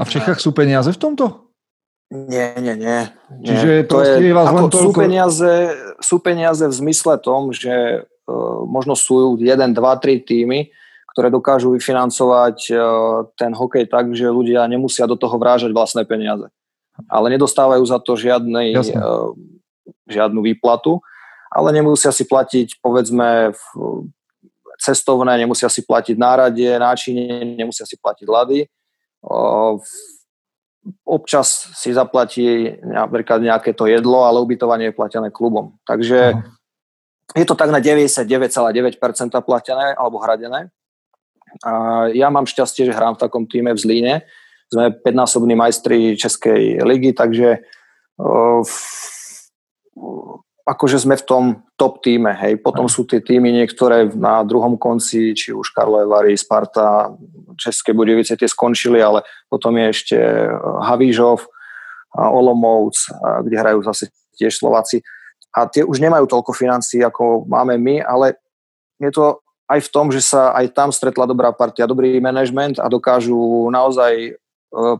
A 0.00 0.02
v 0.08 0.12
Čechách 0.16 0.40
sú 0.40 0.56
peniaze 0.56 0.88
v 0.88 0.96
tomto? 0.96 1.52
Nie, 2.10 2.56
nie, 2.58 2.74
nie. 2.74 3.06
Čiže 3.44 3.86
to 3.86 4.02
je, 4.02 4.32
vás 4.34 4.50
len 4.50 4.66
toľko... 4.66 4.82
sú, 4.82 4.90
peniaze, 4.96 5.52
sú 6.02 6.16
peniaze 6.18 6.64
v 6.66 6.74
zmysle 6.74 7.20
tom, 7.22 7.54
že 7.54 8.02
uh, 8.02 8.60
možno 8.66 8.98
sú 8.98 9.38
1, 9.38 9.46
2, 9.46 9.76
3 9.76 10.26
týmy, 10.26 10.74
ktoré 11.14 11.30
dokážu 11.30 11.70
vyfinancovať 11.76 12.58
uh, 12.74 13.28
ten 13.38 13.54
hokej 13.54 13.86
tak, 13.86 14.10
že 14.16 14.26
ľudia 14.26 14.66
nemusia 14.66 15.06
do 15.06 15.14
toho 15.14 15.38
vrážať 15.38 15.70
vlastné 15.70 16.02
peniaze. 16.08 16.50
Ale 17.06 17.30
nedostávajú 17.30 17.84
za 17.86 18.02
to 18.02 18.18
žiadnej 18.18 18.74
uh, 18.74 19.30
žiadnu 20.10 20.42
výplatu, 20.42 20.98
ale 21.46 21.70
nemusia 21.70 22.10
si 22.10 22.26
platiť, 22.26 22.82
povedzme, 22.82 23.54
cestovné, 24.82 25.38
nemusia 25.38 25.70
si 25.70 25.86
platiť 25.86 26.18
náradie, 26.18 26.74
náčinie, 26.74 27.54
nemusia 27.54 27.86
si 27.86 27.94
platiť 27.94 28.26
lady. 28.26 28.66
Občas 31.04 31.68
si 31.76 31.92
zaplatí 31.92 32.80
napríklad 32.80 33.44
nejaké 33.44 33.76
to 33.76 33.84
jedlo, 33.84 34.24
ale 34.24 34.40
ubytovanie 34.40 34.90
je 34.90 34.96
platené 34.96 35.28
klubom. 35.28 35.76
Takže 35.84 36.34
uh-huh. 36.34 37.36
je 37.36 37.44
to 37.44 37.52
tak 37.52 37.68
na 37.68 37.84
99,9% 37.84 38.24
platené 39.44 39.92
alebo 39.92 40.18
hradené. 40.24 40.72
A 41.66 41.70
ja 42.14 42.30
mám 42.30 42.46
šťastie, 42.48 42.86
že 42.88 42.96
hrám 42.96 43.18
v 43.18 43.22
takom 43.26 43.44
týme 43.44 43.74
v 43.74 43.82
Zlíne. 43.82 44.14
Sme 44.70 44.94
5-násobní 44.94 45.58
majstri 45.58 46.14
Českej 46.14 46.78
ligy, 46.86 47.10
takže 47.10 47.58
akože 50.62 50.96
sme 51.02 51.18
v 51.18 51.26
tom 51.26 51.44
top 51.80 52.04
týme, 52.04 52.36
hej. 52.36 52.60
Potom 52.60 52.84
sú 52.92 53.08
tie 53.08 53.24
týmy 53.24 53.48
niektoré 53.56 54.12
na 54.12 54.44
druhom 54.44 54.76
konci, 54.76 55.32
či 55.32 55.56
už 55.56 55.72
Karlové 55.72 56.04
Vary, 56.04 56.36
Sparta, 56.36 57.08
České 57.56 57.96
Budevice 57.96 58.36
tie 58.36 58.44
skončili, 58.44 59.00
ale 59.00 59.24
potom 59.48 59.72
je 59.80 59.86
ešte 59.88 60.18
eh, 60.20 60.52
Havížov, 60.84 61.48
Olomouc, 62.10 62.98
kde 63.46 63.54
hrajú 63.54 63.86
zase 63.86 64.10
tiež 64.34 64.58
Slováci. 64.58 64.98
A 65.54 65.70
tie 65.70 65.86
už 65.86 66.02
nemajú 66.02 66.26
toľko 66.26 66.50
financí, 66.50 66.98
ako 67.06 67.46
máme 67.46 67.78
my, 67.78 68.02
ale 68.02 68.34
je 68.98 69.14
to 69.14 69.38
aj 69.70 69.78
v 69.86 69.92
tom, 69.94 70.10
že 70.10 70.18
sa 70.18 70.50
aj 70.58 70.74
tam 70.74 70.90
stretla 70.90 71.30
dobrá 71.30 71.54
partia, 71.54 71.86
dobrý 71.86 72.18
manažment 72.18 72.82
a 72.82 72.90
dokážu 72.90 73.70
naozaj 73.72 74.12
eh, 74.28 74.34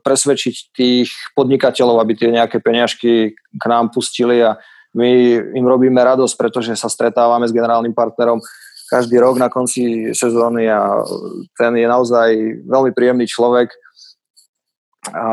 presvedčiť 0.00 0.54
tých 0.72 1.12
podnikateľov, 1.36 2.00
aby 2.00 2.16
tie 2.16 2.32
nejaké 2.32 2.56
peňažky 2.56 3.36
k 3.36 3.64
nám 3.68 3.92
pustili 3.92 4.40
a 4.40 4.56
my 4.94 5.10
im 5.54 5.66
robíme 5.66 5.98
radosť, 6.02 6.34
pretože 6.34 6.74
sa 6.74 6.90
stretávame 6.90 7.46
s 7.46 7.54
generálnym 7.54 7.94
partnerom 7.94 8.42
každý 8.90 9.22
rok 9.22 9.38
na 9.38 9.46
konci 9.46 10.10
sezóny 10.10 10.66
a 10.66 11.06
ten 11.54 11.78
je 11.78 11.86
naozaj 11.86 12.28
veľmi 12.66 12.90
príjemný 12.90 13.30
človek. 13.30 13.70
A 15.14 15.30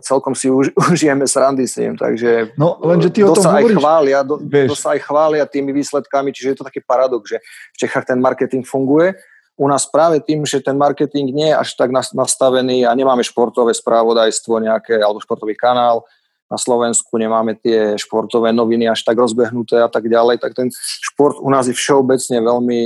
celkom 0.00 0.32
si 0.32 0.48
už, 0.48 0.72
užijeme 0.94 1.26
srandy 1.28 1.68
s 1.68 1.76
ním, 1.76 1.98
takže 1.98 2.54
no, 2.56 2.78
lenže 2.80 3.10
ty 3.12 3.20
o 3.26 3.34
tom 3.34 3.44
sa 3.44 3.60
aj 3.60 3.76
chvália, 3.76 4.18
do, 4.24 4.40
to 4.40 4.78
sa 4.78 4.96
aj 4.96 5.04
chvália 5.04 5.44
tými 5.44 5.76
výsledkami, 5.76 6.32
čiže 6.32 6.48
je 6.54 6.56
to 6.56 6.64
taký 6.64 6.80
paradox, 6.80 7.36
že 7.36 7.38
v 7.74 7.76
Čechách 7.84 8.08
ten 8.08 8.16
marketing 8.16 8.64
funguje, 8.64 9.12
u 9.58 9.66
nás 9.66 9.90
práve 9.90 10.22
tým, 10.22 10.46
že 10.46 10.62
ten 10.62 10.78
marketing 10.78 11.34
nie 11.34 11.50
je 11.50 11.56
až 11.58 11.74
tak 11.74 11.90
nastavený 11.92 12.86
a 12.86 12.94
nemáme 12.94 13.26
športové 13.26 13.74
správodajstvo 13.74 14.62
nejaké, 14.62 15.02
alebo 15.02 15.18
športový 15.18 15.58
kanál, 15.58 16.06
na 16.48 16.56
Slovensku, 16.56 17.12
nemáme 17.20 17.60
tie 17.60 18.00
športové 18.00 18.56
noviny 18.56 18.88
až 18.88 19.04
tak 19.04 19.20
rozbehnuté 19.20 19.84
a 19.84 19.88
tak 19.92 20.08
ďalej, 20.08 20.40
tak 20.40 20.56
ten 20.56 20.72
šport 20.80 21.36
u 21.36 21.48
nás 21.52 21.68
je 21.68 21.76
všeobecne 21.76 22.40
veľmi 22.40 22.80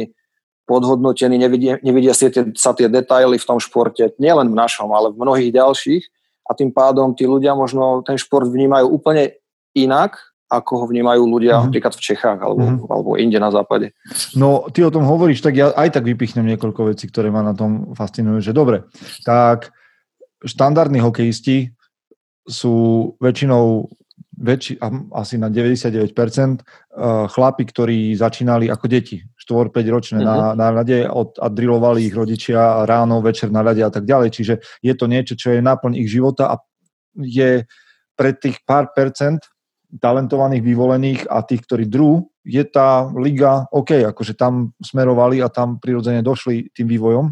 podhodnotený, 0.66 1.38
nevidia, 1.38 1.78
nevidia 1.82 2.14
si 2.14 2.30
tie, 2.30 2.50
sa 2.58 2.74
tie 2.74 2.86
detaily 2.90 3.38
v 3.38 3.46
tom 3.46 3.58
športe, 3.62 4.14
nielen 4.18 4.50
v 4.50 4.58
našom, 4.58 4.90
ale 4.94 5.10
v 5.14 5.18
mnohých 5.22 5.50
ďalších 5.54 6.02
a 6.46 6.58
tým 6.58 6.74
pádom 6.74 7.14
tí 7.14 7.26
ľudia 7.26 7.54
možno 7.54 8.02
ten 8.02 8.18
šport 8.18 8.46
vnímajú 8.50 8.86
úplne 8.90 9.38
inak 9.78 10.18
ako 10.52 10.84
ho 10.84 10.86
vnímajú 10.92 11.24
ľudia 11.24 11.56
Mhm. 11.56 11.62
napríklad 11.72 11.96
v 11.96 12.04
Čechách 12.12 12.38
alebo, 12.44 12.60
Mhm. 12.60 12.84
alebo 12.92 13.10
inde 13.16 13.40
na 13.40 13.48
západe. 13.48 13.96
No, 14.36 14.68
ty 14.68 14.84
o 14.84 14.92
tom 14.92 15.08
hovoríš, 15.08 15.40
tak 15.40 15.56
ja 15.56 15.72
aj 15.72 15.96
tak 15.96 16.04
vypichnem 16.04 16.44
niekoľko 16.44 16.92
vecí, 16.92 17.08
ktoré 17.08 17.32
ma 17.32 17.40
na 17.40 17.56
tom 17.56 17.96
fascinujú, 17.96 18.44
že 18.44 18.52
dobre, 18.52 18.84
tak 19.24 19.72
štandardní 20.44 21.00
hokejisti 21.00 21.72
sú 22.46 22.74
väčšinou 23.22 23.86
väčši, 24.42 24.82
asi 25.14 25.38
na 25.38 25.46
99% 25.46 26.10
eh, 26.10 27.26
chlapi, 27.30 27.62
ktorí 27.62 28.18
začínali 28.18 28.66
ako 28.66 28.86
deti, 28.90 29.22
4-5 29.38 29.94
ročné 29.94 30.18
Mhm. 30.20 30.26
na, 30.26 30.38
na 30.58 30.68
ľade 30.74 31.06
od, 31.06 31.38
a 31.38 31.46
drilovali 31.46 32.10
ich 32.10 32.14
rodičia 32.14 32.82
ráno, 32.88 33.22
večer 33.22 33.54
na 33.54 33.62
ľade 33.62 33.86
a 33.86 33.90
tak 33.90 34.02
ďalej. 34.02 34.28
Čiže 34.34 34.54
je 34.82 34.94
to 34.98 35.06
niečo, 35.06 35.38
čo 35.38 35.54
je 35.54 35.62
náplň 35.62 36.02
ich 36.02 36.10
života 36.10 36.50
a 36.50 36.58
je 37.14 37.64
pre 38.16 38.30
tých 38.34 38.60
pár 38.66 38.90
percent 38.96 39.40
talentovaných, 39.92 40.64
vyvolených 40.64 41.20
a 41.28 41.44
tých, 41.44 41.68
ktorí 41.68 41.84
drú, 41.84 42.32
je 42.42 42.64
tá 42.64 43.04
liga 43.12 43.68
OK, 43.70 44.08
akože 44.08 44.34
tam 44.34 44.72
smerovali 44.80 45.44
a 45.44 45.52
tam 45.52 45.76
prirodzene 45.76 46.24
došli 46.24 46.72
tým 46.72 46.88
vývojom. 46.88 47.26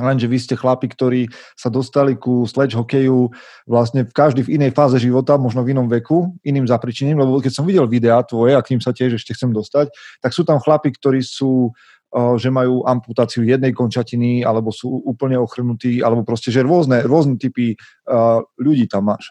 Lenže 0.00 0.30
vy 0.30 0.38
ste 0.38 0.54
chlapi, 0.54 0.86
ktorí 0.88 1.28
sa 1.58 1.68
dostali 1.68 2.14
ku 2.14 2.46
sledge 2.46 2.78
hokeju 2.78 3.34
vlastne 3.66 4.06
v 4.06 4.12
každý 4.14 4.46
v 4.46 4.58
inej 4.58 4.72
fáze 4.72 4.96
života, 5.02 5.36
možno 5.36 5.66
v 5.66 5.74
inom 5.74 5.90
veku, 5.90 6.34
iným 6.46 6.64
zapričením, 6.64 7.18
lebo 7.18 7.42
keď 7.42 7.52
som 7.52 7.66
videl 7.66 7.84
videá 7.90 8.22
tvoje, 8.22 8.54
a 8.54 8.62
k 8.62 8.74
ním 8.74 8.82
sa 8.82 8.94
tiež 8.94 9.18
ešte 9.18 9.34
chcem 9.34 9.50
dostať, 9.50 9.90
tak 10.22 10.30
sú 10.32 10.46
tam 10.46 10.62
chlapi, 10.62 10.94
ktorí 10.94 11.20
sú 11.20 11.70
uh, 11.70 12.34
že 12.40 12.48
majú 12.48 12.86
amputáciu 12.86 13.44
jednej 13.44 13.74
končatiny, 13.74 14.46
alebo 14.46 14.72
sú 14.72 15.02
úplne 15.04 15.36
ochrnutí, 15.36 16.00
alebo 16.00 16.24
proste, 16.24 16.48
že 16.48 16.64
rôzne, 16.64 17.04
rôzne 17.04 17.36
typy 17.36 17.74
uh, 18.08 18.40
ľudí 18.56 18.88
tam 18.88 19.12
máš. 19.12 19.30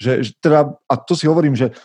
Že 0.00 0.32
teda, 0.40 0.76
a 0.88 0.94
to 0.96 1.12
si 1.12 1.28
hovorím, 1.28 1.56
že 1.56 1.76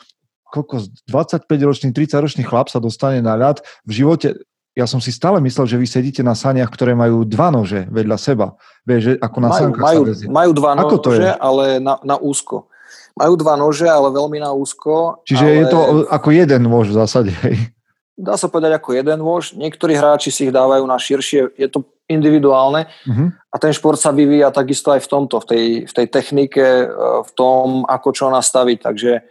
koľko, 0.56 0.88
25-ročný, 1.12 1.92
30-ročný 1.92 2.48
chlap 2.48 2.72
sa 2.72 2.80
dostane 2.80 3.20
na 3.20 3.36
ľad 3.36 3.60
v 3.84 3.92
živote, 3.92 4.40
ja 4.76 4.84
som 4.84 5.00
si 5.00 5.08
stále 5.16 5.40
myslel, 5.40 5.66
že 5.72 5.80
vy 5.80 5.88
sedíte 5.88 6.20
na 6.20 6.36
saniach, 6.36 6.68
ktoré 6.68 6.92
majú 6.92 7.24
dva 7.24 7.48
nože 7.48 7.88
vedľa 7.88 8.18
seba. 8.20 8.60
Vieš, 8.84 9.02
že 9.02 9.14
ako 9.24 9.38
na 9.40 9.50
Majú, 9.50 9.62
sankách 9.64 9.86
majú, 9.88 10.02
sa 10.04 10.10
vezie. 10.12 10.28
majú 10.28 10.52
dva 10.52 10.72
Ako 10.76 10.96
to 11.00 11.10
nože, 11.16 11.24
je? 11.24 11.34
ale 11.40 11.66
na, 11.80 11.96
na 12.04 12.16
úzko. 12.20 12.68
Majú 13.16 13.34
dva 13.40 13.56
nože, 13.56 13.88
ale 13.88 14.12
veľmi 14.12 14.44
na 14.44 14.52
úzko. 14.52 15.24
Čiže 15.24 15.46
ale 15.48 15.56
je 15.56 15.66
to 15.72 15.80
ako 16.12 16.30
jeden 16.36 16.62
nôž 16.68 16.92
v 16.92 16.98
zásade. 17.00 17.32
Hej. 17.48 17.72
Dá 18.20 18.36
sa 18.36 18.52
povedať 18.52 18.76
ako 18.76 19.00
jeden 19.00 19.20
nôž. 19.24 19.56
Niektorí 19.56 19.96
hráči 19.96 20.28
si 20.32 20.48
ich 20.48 20.54
dávajú 20.56 20.84
na 20.84 21.00
širšie. 21.00 21.56
Je 21.56 21.68
to 21.72 21.88
individuálne. 22.12 22.92
Uh-huh. 23.08 23.32
A 23.52 23.56
ten 23.56 23.72
šport 23.72 23.96
sa 23.96 24.12
vyvíja 24.12 24.52
takisto 24.52 24.92
aj 24.92 25.04
v 25.04 25.10
tomto, 25.12 25.40
v 25.44 25.46
tej, 25.48 25.66
v 25.88 25.94
tej 25.96 26.08
technike, 26.12 26.64
e, 26.64 26.88
v 27.24 27.32
tom, 27.36 27.88
ako 27.88 28.10
čo 28.12 28.28
nastaviť. 28.32 28.78
Takže 28.84 29.12
e, 29.20 29.22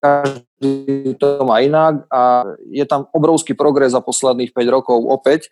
každý 0.00 0.49
to 1.16 1.26
má 1.48 1.64
inak 1.64 2.04
a 2.12 2.44
je 2.68 2.84
tam 2.84 3.08
obrovský 3.10 3.56
progres 3.56 3.96
za 3.96 4.04
posledných 4.04 4.52
5 4.52 4.68
rokov 4.68 5.00
opäť. 5.08 5.48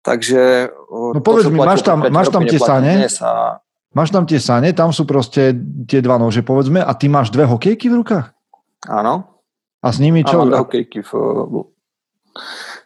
Takže 0.00 0.68
No 1.14 1.20
povedz 1.20 1.48
čo 1.48 1.52
mi, 1.52 1.60
máš 1.60 1.80
tam- 1.84 2.04
máš 2.08 2.28
tam 2.28 2.44
tie 2.44 2.60
sane? 2.60 3.04
A 3.20 3.60
Máš 3.90 4.14
tam 4.14 4.22
tie 4.22 4.38
sane, 4.38 4.70
tam 4.70 4.94
sú 4.94 5.02
proste 5.02 5.50
tie 5.90 5.98
dva 5.98 6.14
nože, 6.14 6.46
povedzme, 6.46 6.78
a 6.78 6.94
ty 6.94 7.10
máš 7.10 7.34
dve 7.34 7.42
hokejky 7.42 7.90
v 7.90 7.98
rukách? 7.98 8.26
áno, 8.86 9.26
A 9.82 9.88
s 9.92 9.98
nimi 9.98 10.22
čo? 10.22 10.38
mám 10.38 10.48
dve 10.48 10.62
hokejky. 10.62 11.02
V, 11.02 11.10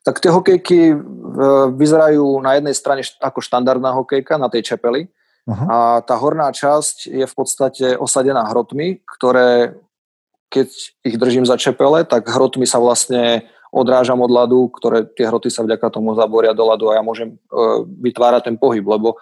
tak 0.00 0.19
tie 0.25 0.33
hokejky 0.33 0.97
vyzerajú 1.76 2.40
na 2.40 2.57
jednej 2.57 2.73
strane 2.73 3.02
ako 3.21 3.38
štandardná 3.45 3.93
hokejka 3.93 4.40
na 4.40 4.49
tej 4.49 4.75
čepeli, 4.75 5.12
Aha. 5.45 5.64
A 5.69 5.76
tá 6.00 6.16
horná 6.16 6.49
časť 6.49 7.12
je 7.12 7.25
v 7.28 7.35
podstate 7.37 7.87
osadená 8.00 8.49
hrotmi, 8.49 9.04
ktoré 9.04 9.76
keď 10.54 10.70
ich 11.02 11.18
držím 11.18 11.42
za 11.42 11.58
čepele, 11.58 12.06
tak 12.06 12.30
hrotmi 12.30 12.62
sa 12.62 12.78
vlastne 12.78 13.50
odrážam 13.75 14.23
od 14.23 14.30
ľadu, 14.30 14.70
ktoré 14.70 15.02
tie 15.02 15.26
hroty 15.26 15.50
sa 15.50 15.66
vďaka 15.66 15.90
tomu 15.90 16.14
zaboria 16.14 16.54
do 16.54 16.62
ľadu 16.62 16.94
a 16.94 16.96
ja 16.96 17.02
môžem 17.02 17.34
e, 17.34 17.37
vytvárať 18.06 18.46
ten 18.46 18.54
pohyb, 18.54 18.87
lebo 18.87 19.18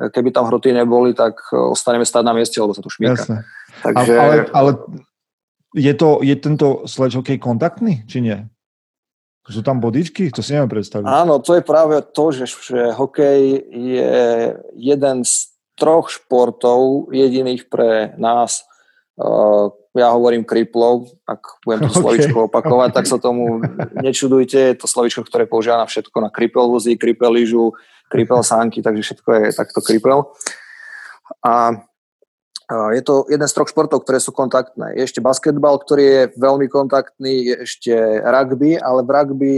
e, 0.00 0.08
keby 0.08 0.32
tam 0.32 0.48
hroty 0.48 0.72
neboli, 0.72 1.12
tak 1.12 1.36
e, 1.52 1.60
ostaneme 1.68 2.08
stáť 2.08 2.24
na 2.24 2.32
mieste, 2.32 2.56
lebo 2.56 2.72
sa 2.72 2.80
tu 2.80 2.88
šmíka. 2.88 3.20
Jasné. 3.20 3.44
Takže 3.84 4.12
ale, 4.16 4.34
ale 4.56 4.70
je, 5.76 5.92
to, 5.92 6.24
je 6.24 6.34
tento 6.40 6.88
sledge 6.88 7.20
hokej 7.20 7.36
kontaktný, 7.36 8.08
či 8.08 8.24
nie? 8.24 8.40
Sú 9.50 9.60
tam 9.66 9.82
bodičky? 9.82 10.30
To 10.32 10.40
si 10.40 10.54
neviem 10.54 10.80
predstaviť. 10.80 11.04
áno, 11.04 11.42
to 11.42 11.58
je 11.58 11.62
práve 11.66 12.00
to, 12.14 12.24
že, 12.30 12.46
že 12.48 12.94
hokej 12.94 13.58
je 13.68 14.14
jeden 14.78 15.26
z 15.26 15.50
troch 15.74 16.08
športov 16.08 17.10
jediných 17.10 17.66
pre 17.68 18.14
nás, 18.16 18.62
ja 19.90 20.14
hovorím 20.14 20.46
kriplov, 20.46 21.10
ak 21.26 21.62
budem 21.66 21.86
to 21.86 21.90
Okay, 21.90 22.00
slovičko 22.00 22.38
opakovať, 22.46 22.90
tak 22.94 23.06
sa 23.10 23.18
tomu 23.18 23.60
nečudujte, 23.98 24.58
je 24.72 24.78
to 24.78 24.86
slovičko, 24.86 25.26
ktoré 25.26 25.50
používa 25.50 25.82
na 25.82 25.86
všetko, 25.86 26.16
na 26.22 26.30
kripel 26.30 26.70
vozí, 26.70 26.94
kripel 26.94 27.34
lyžu, 27.34 27.74
kripel 28.06 28.42
sánky, 28.42 28.82
takže 28.82 29.02
všetko 29.02 29.28
je 29.34 29.44
takto 29.54 29.80
kripel. 29.82 30.30
A 31.42 31.74
je 32.70 33.02
to 33.02 33.26
jeden 33.26 33.48
z 33.48 33.54
troch 33.54 33.66
športov, 33.66 34.06
ktoré 34.06 34.22
sú 34.22 34.30
kontaktné. 34.30 34.94
Je 34.94 35.02
ešte 35.02 35.18
basketbal, 35.18 35.82
ktorý 35.82 36.04
je 36.06 36.22
veľmi 36.38 36.70
kontaktný, 36.70 37.50
je 37.50 37.54
ešte 37.66 37.92
rugby, 38.22 38.78
ale 38.78 39.02
v 39.02 39.10
rugby 39.10 39.54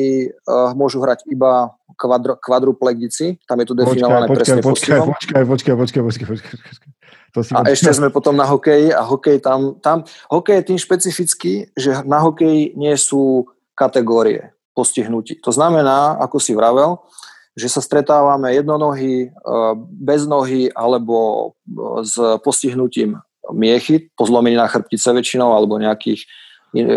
uh, 0.49 0.73
môžu 0.73 1.05
hrať 1.05 1.29
iba 1.29 1.77
kvadro, 2.01 2.41
kvadruplegici, 2.41 3.37
tam 3.45 3.61
je 3.61 3.67
to 3.69 3.75
definované 3.77 4.27
počkaj, 4.27 4.37
presne 4.37 4.61
počkaj, 4.65 4.99
počkaj, 5.05 5.43
počkaj, 5.45 5.75
počkaj, 5.77 6.03
počkaj, 6.09 6.27
počkaj, 6.27 6.57
počkaj. 6.57 6.91
To 7.33 7.41
si 7.41 7.57
A 7.57 7.65
ešte 7.73 7.89
sme 7.97 8.13
potom 8.13 8.37
na 8.37 8.45
hokeji 8.45 8.93
a 8.93 9.01
hokej 9.01 9.41
tam, 9.41 9.81
tam 9.81 10.05
hokej 10.29 10.61
je 10.61 10.69
tým 10.69 10.79
špecifický, 10.81 11.53
že 11.73 12.05
na 12.05 12.21
hokeji 12.21 12.77
nie 12.77 12.93
sú 13.01 13.49
kategórie 13.73 14.53
postihnutí. 14.77 15.41
To 15.41 15.53
znamená, 15.53 16.21
ako 16.21 16.37
si 16.37 16.53
vravel, 16.53 17.01
že 17.53 17.69
sa 17.69 17.85
stretávame 17.85 18.57
jednonohy, 18.57 19.29
bez 20.01 20.25
nohy 20.25 20.73
alebo 20.73 21.53
s 22.01 22.17
postihnutím 22.41 23.21
miechy, 23.53 24.09
po 24.17 24.25
zlomení 24.25 24.57
na 24.57 24.71
chrbtice 24.71 25.13
väčšinou 25.13 25.53
alebo 25.53 25.77
nejakých 25.77 26.25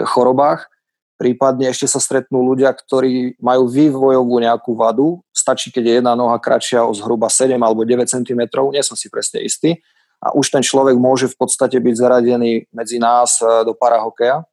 chorobách. 0.07 0.71
Prípadne 1.15 1.71
ešte 1.71 1.87
sa 1.87 2.03
stretnú 2.03 2.43
ľudia, 2.43 2.75
ktorí 2.75 3.39
majú 3.39 3.71
vývojovú 3.71 4.35
nejakú 4.43 4.75
vadu. 4.75 5.23
Stačí, 5.31 5.71
keď 5.71 5.83
je 5.83 5.93
jedna 5.99 6.11
noha 6.15 6.35
kratšia 6.39 6.83
o 6.83 6.91
zhruba 6.91 7.31
7 7.31 7.55
alebo 7.55 7.87
9 7.87 8.03
cm, 8.03 8.41
nie 8.71 8.83
som 8.83 8.99
si 8.99 9.07
presne 9.07 9.39
istý. 9.43 9.79
A 10.23 10.35
už 10.35 10.51
ten 10.51 10.63
človek 10.63 10.95
môže 10.95 11.27
v 11.31 11.35
podstate 11.39 11.79
byť 11.79 11.95
zaradený 11.95 12.67
medzi 12.71 12.99
nás 12.99 13.39
do 13.39 13.75
parahokeja. 13.75 14.47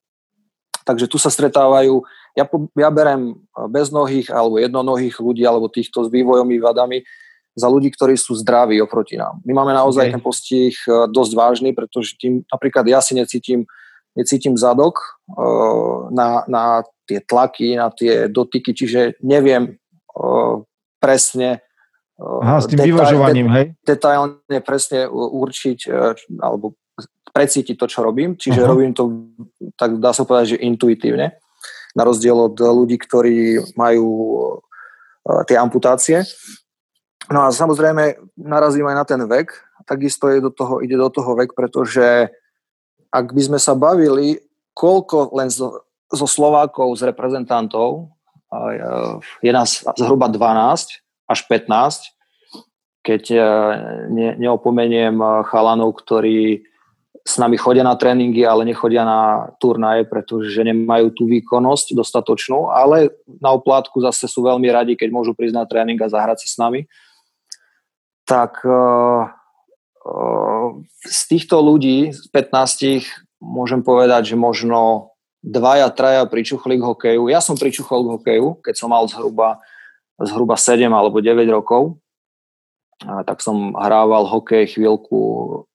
Takže 0.82 1.06
tu 1.06 1.16
sa 1.18 1.30
stretávajú 1.30 2.02
ja, 2.32 2.44
ja 2.76 2.88
berem 2.88 3.36
beznohých 3.68 4.32
alebo 4.32 4.56
jednonohých 4.56 5.20
ľudí 5.20 5.44
alebo 5.44 5.68
týchto 5.68 6.04
s 6.04 6.08
vývojovými 6.08 6.60
vadami 6.64 7.04
za 7.52 7.68
ľudí, 7.68 7.92
ktorí 7.92 8.16
sú 8.16 8.32
zdraví 8.32 8.80
oproti 8.80 9.20
nám. 9.20 9.44
My 9.44 9.52
máme 9.52 9.76
naozaj 9.76 10.08
okay. 10.08 10.12
ten 10.16 10.22
postih 10.24 10.72
dosť 10.88 11.32
vážny, 11.36 11.70
pretože 11.76 12.16
tým, 12.16 12.40
napríklad 12.48 12.88
ja 12.88 13.04
si 13.04 13.12
necítim, 13.12 13.68
necítim 14.16 14.56
zadok 14.56 15.20
uh, 15.36 16.08
na, 16.08 16.48
na 16.48 16.80
tie 17.04 17.20
tlaky, 17.20 17.76
na 17.76 17.92
tie 17.92 18.32
dotyky, 18.32 18.72
čiže 18.72 19.20
neviem 19.20 19.76
presne 21.00 21.60
Aha, 22.20 22.60
s 22.60 22.68
tým 22.68 22.80
detail, 22.80 22.94
vyvažovaním, 22.94 23.48
hej? 23.52 23.64
detailne 23.84 24.58
presne 24.64 25.08
určiť 25.08 25.88
alebo 26.40 26.76
precítiť 27.32 27.74
to, 27.80 27.88
čo 27.88 28.04
robím. 28.04 28.36
Čiže 28.36 28.60
uh-huh. 28.60 28.70
robím 28.70 28.92
to, 28.92 29.32
tak 29.74 29.96
dá 29.98 30.12
sa 30.12 30.28
povedať, 30.28 30.56
že 30.56 30.64
intuitívne 30.64 31.40
na 31.92 32.02
rozdiel 32.04 32.36
od 32.36 32.56
ľudí, 32.56 32.96
ktorí 32.96 33.60
majú 33.76 34.08
tie 35.44 35.56
amputácie. 35.60 36.24
No 37.28 37.46
a 37.46 37.54
samozrejme 37.54 38.36
narazím 38.40 38.88
aj 38.88 38.96
na 38.96 39.04
ten 39.04 39.20
vek, 39.24 39.52
takisto 39.84 40.28
je 40.28 40.42
do 40.42 40.50
toho, 40.50 40.80
ide 40.80 40.96
do 40.96 41.08
toho 41.08 41.36
vek, 41.36 41.54
pretože 41.54 42.32
ak 43.12 43.26
by 43.30 43.42
sme 43.44 43.58
sa 43.60 43.76
bavili, 43.76 44.40
koľko 44.72 45.36
len 45.36 45.52
zo, 45.52 45.84
zo 46.08 46.26
Slovákov, 46.26 46.96
z 46.96 47.12
reprezentantov, 47.12 48.10
je 49.40 49.52
nás 49.52 49.84
zhruba 49.96 50.28
12 50.28 51.00
až 51.28 51.40
15, 51.48 53.04
keď 53.04 53.22
ne, 54.12 54.28
neopomeniem 54.36 55.16
chalanov, 55.48 55.96
ktorí 56.04 56.64
s 57.22 57.38
nami 57.38 57.54
chodia 57.54 57.86
na 57.86 57.94
tréningy, 57.94 58.42
ale 58.42 58.66
nechodia 58.66 59.06
na 59.06 59.54
turnaje, 59.62 60.02
pretože 60.02 60.58
nemajú 60.58 61.14
tú 61.14 61.30
výkonnosť 61.30 61.94
dostatočnú, 61.94 62.74
ale 62.74 63.14
na 63.38 63.54
oplátku 63.54 64.02
zase 64.02 64.26
sú 64.26 64.42
veľmi 64.42 64.66
radi, 64.74 64.98
keď 64.98 65.08
môžu 65.14 65.30
prísť 65.30 65.54
na 65.54 65.64
tréning 65.64 65.98
a 66.02 66.10
zahrať 66.10 66.42
si 66.42 66.48
s 66.50 66.58
nami. 66.58 66.90
Tak 68.26 68.66
uh, 68.66 69.30
uh, 70.02 70.68
z 71.06 71.20
týchto 71.30 71.62
ľudí, 71.62 72.10
z 72.10 72.26
15, 72.34 73.06
môžem 73.38 73.86
povedať, 73.86 74.34
že 74.34 74.36
možno 74.38 75.14
dvaja, 75.46 75.94
traja 75.94 76.26
pričuchli 76.26 76.78
k 76.78 76.86
hokeju. 76.86 77.30
Ja 77.30 77.38
som 77.38 77.54
pričuchol 77.54 78.02
k 78.02 78.12
hokeju, 78.18 78.48
keď 78.66 78.74
som 78.74 78.90
mal 78.90 79.06
zhruba, 79.06 79.62
zhruba 80.18 80.58
7 80.58 80.90
alebo 80.90 81.22
9 81.22 81.46
rokov. 81.54 82.02
A 83.02 83.26
tak 83.26 83.42
som 83.42 83.74
hrával 83.74 84.30
hokej 84.30 84.78
chvíľku 84.78 85.18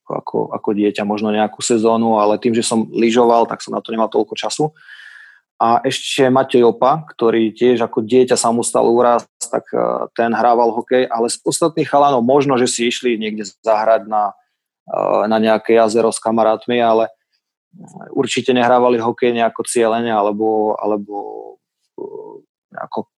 ako, 0.08 0.56
ako 0.56 0.70
dieťa, 0.72 1.04
možno 1.04 1.36
nejakú 1.36 1.60
sezónu, 1.60 2.18
ale 2.18 2.40
tým, 2.40 2.56
že 2.56 2.64
som 2.64 2.88
lyžoval, 2.88 3.46
tak 3.46 3.60
som 3.60 3.76
na 3.76 3.84
to 3.84 3.92
nemal 3.92 4.08
toľko 4.08 4.34
času. 4.40 4.72
A 5.58 5.82
ešte 5.82 6.30
Matej 6.30 6.62
Opa, 6.62 7.02
ktorý 7.10 7.50
tiež 7.50 7.82
ako 7.82 8.06
dieťa 8.06 8.38
sa 8.38 8.54
mu 8.54 8.62
stal 8.62 8.86
úraz, 8.86 9.26
tak 9.42 9.66
e, 9.74 10.06
ten 10.14 10.30
hrával 10.30 10.70
hokej, 10.70 11.10
ale 11.10 11.34
z 11.34 11.42
ostatných 11.42 11.90
chalanov 11.90 12.22
možno, 12.22 12.62
že 12.62 12.70
si 12.70 12.86
išli 12.86 13.18
niekde 13.18 13.50
zahrať 13.66 14.06
na, 14.06 14.38
e, 14.86 15.02
na 15.26 15.38
nejaké 15.42 15.74
jazero 15.74 16.14
s 16.14 16.22
kamarátmi, 16.22 16.78
ale 16.78 17.10
určite 18.14 18.54
nehrávali 18.54 19.02
hokej 19.02 19.34
nejako 19.34 19.66
cieľene 19.66 20.14
alebo, 20.14 20.78
alebo 20.78 21.16
nejako, 22.70 23.10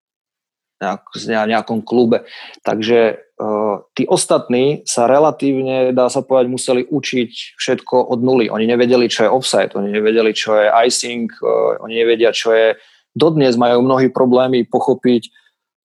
nejak, 0.80 1.04
nejakom 1.46 1.84
klube. 1.84 2.24
Takže 2.64 3.20
uh, 3.20 3.84
tí 3.92 4.08
ostatní 4.08 4.82
sa 4.88 5.04
relatívne, 5.04 5.92
dá 5.92 6.08
sa 6.08 6.24
povedať, 6.24 6.48
museli 6.48 6.82
učiť 6.88 7.60
všetko 7.60 8.10
od 8.10 8.20
nuly. 8.24 8.48
Oni 8.48 8.64
nevedeli, 8.64 9.06
čo 9.12 9.28
je 9.28 9.30
offside, 9.30 9.76
oni 9.76 9.92
nevedeli, 9.92 10.32
čo 10.32 10.56
je 10.56 10.72
icing, 10.88 11.28
uh, 11.44 11.78
oni 11.84 11.94
nevedia, 12.00 12.32
čo 12.32 12.56
je... 12.56 12.80
Dodnes 13.12 13.58
majú 13.58 13.84
mnohí 13.84 14.08
problémy 14.08 14.64
pochopiť 14.64 15.28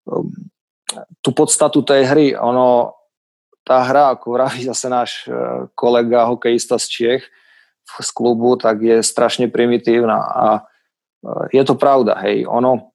um, 0.07 0.29
tú 1.19 1.35
podstatu 1.35 1.83
tej 1.83 2.05
hry. 2.07 2.27
Ono, 2.37 2.95
tá 3.65 3.81
hra, 3.83 4.15
ako 4.15 4.37
vraví 4.39 4.63
zase 4.63 4.87
náš 4.87 5.11
uh, 5.27 5.67
kolega 5.75 6.29
hokejista 6.29 6.79
z 6.79 6.85
Čiech, 6.87 7.23
z 7.85 8.09
klubu, 8.15 8.57
tak 8.57 8.81
je 8.81 9.03
strašne 9.05 9.45
primitívna 9.45 10.17
a 10.17 10.47
je 11.49 11.63
to 11.65 11.73
pravda, 11.73 12.21
hej, 12.21 12.45
ono 12.45 12.93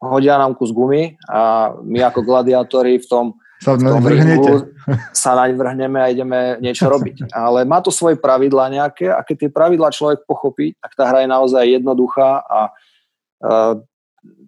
hodia 0.00 0.40
nám 0.40 0.56
kus 0.56 0.72
gumy 0.72 1.20
a 1.28 1.72
my 1.84 2.00
ako 2.08 2.24
gladiátori 2.24 2.96
v 2.96 3.06
tom, 3.06 3.26
sa 3.60 3.76
v 3.76 3.84
tom 3.84 4.00
ringu 4.00 4.72
sa 5.12 5.36
naň 5.36 5.52
vrhneme 5.52 6.00
a 6.00 6.08
ideme 6.08 6.56
niečo 6.64 6.88
robiť. 6.88 7.28
Ale 7.36 7.68
má 7.68 7.84
to 7.84 7.92
svoje 7.92 8.16
pravidlá 8.16 8.72
nejaké 8.72 9.12
a 9.12 9.20
keď 9.20 9.36
tie 9.36 9.50
pravidlá 9.52 9.92
človek 9.92 10.24
pochopí, 10.24 10.72
tak 10.80 10.96
tá 10.96 11.04
hra 11.04 11.20
je 11.22 11.28
naozaj 11.28 11.64
jednoduchá 11.68 12.40
a 12.40 12.72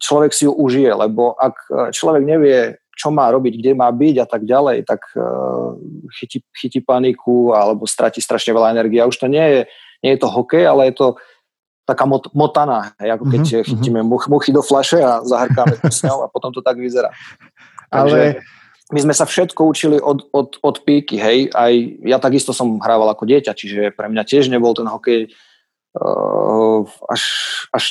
človek 0.00 0.32
si 0.32 0.48
ju 0.48 0.52
užije, 0.56 0.88
lebo 0.96 1.36
ak 1.36 1.56
človek 1.92 2.24
nevie, 2.24 2.80
čo 2.96 3.12
má 3.12 3.28
robiť, 3.28 3.60
kde 3.60 3.72
má 3.76 3.92
byť 3.92 4.16
a 4.20 4.26
tak 4.28 4.48
ďalej, 4.48 4.88
tak 4.88 5.04
chytí, 6.16 6.44
chytí 6.56 6.80
paniku 6.80 7.52
alebo 7.52 7.84
stratí 7.84 8.24
strašne 8.24 8.56
veľa 8.56 8.72
energie. 8.72 9.00
A 9.00 9.08
už 9.08 9.20
to 9.20 9.28
nie 9.28 9.44
je, 9.44 9.60
nie 10.00 10.16
je 10.16 10.20
to 10.20 10.28
hokej, 10.28 10.64
ale 10.64 10.88
je 10.88 10.96
to 10.96 11.20
taká 11.82 12.06
mot, 12.06 12.22
motaná, 12.30 12.94
hej, 13.02 13.10
ako 13.18 13.24
keď 13.26 13.42
mm-hmm. 13.42 13.66
chytíme 13.66 14.00
much, 14.06 14.30
muchy 14.30 14.54
do 14.54 14.62
flaše 14.62 15.02
a 15.02 15.22
zahrkáme 15.26 15.78
kusňou 15.82 16.22
a 16.22 16.30
potom 16.30 16.54
to 16.54 16.62
tak 16.62 16.78
vyzerá. 16.78 17.10
Takže 17.94 18.38
Ale... 18.38 18.42
my 18.94 19.00
sme 19.02 19.14
sa 19.14 19.26
všetko 19.26 19.60
učili 19.66 19.98
od, 19.98 20.30
od, 20.30 20.62
od 20.62 20.76
píky, 20.86 21.18
hej, 21.18 21.50
aj 21.50 21.72
ja 22.06 22.22
takisto 22.22 22.54
som 22.54 22.78
hrával 22.78 23.10
ako 23.10 23.26
dieťa, 23.26 23.52
čiže 23.52 23.90
pre 23.98 24.06
mňa 24.06 24.22
tiež 24.22 24.46
nebol 24.46 24.72
ten 24.78 24.86
hokej 24.86 25.34
uh, 25.98 26.86
až, 27.10 27.22
až 27.74 27.84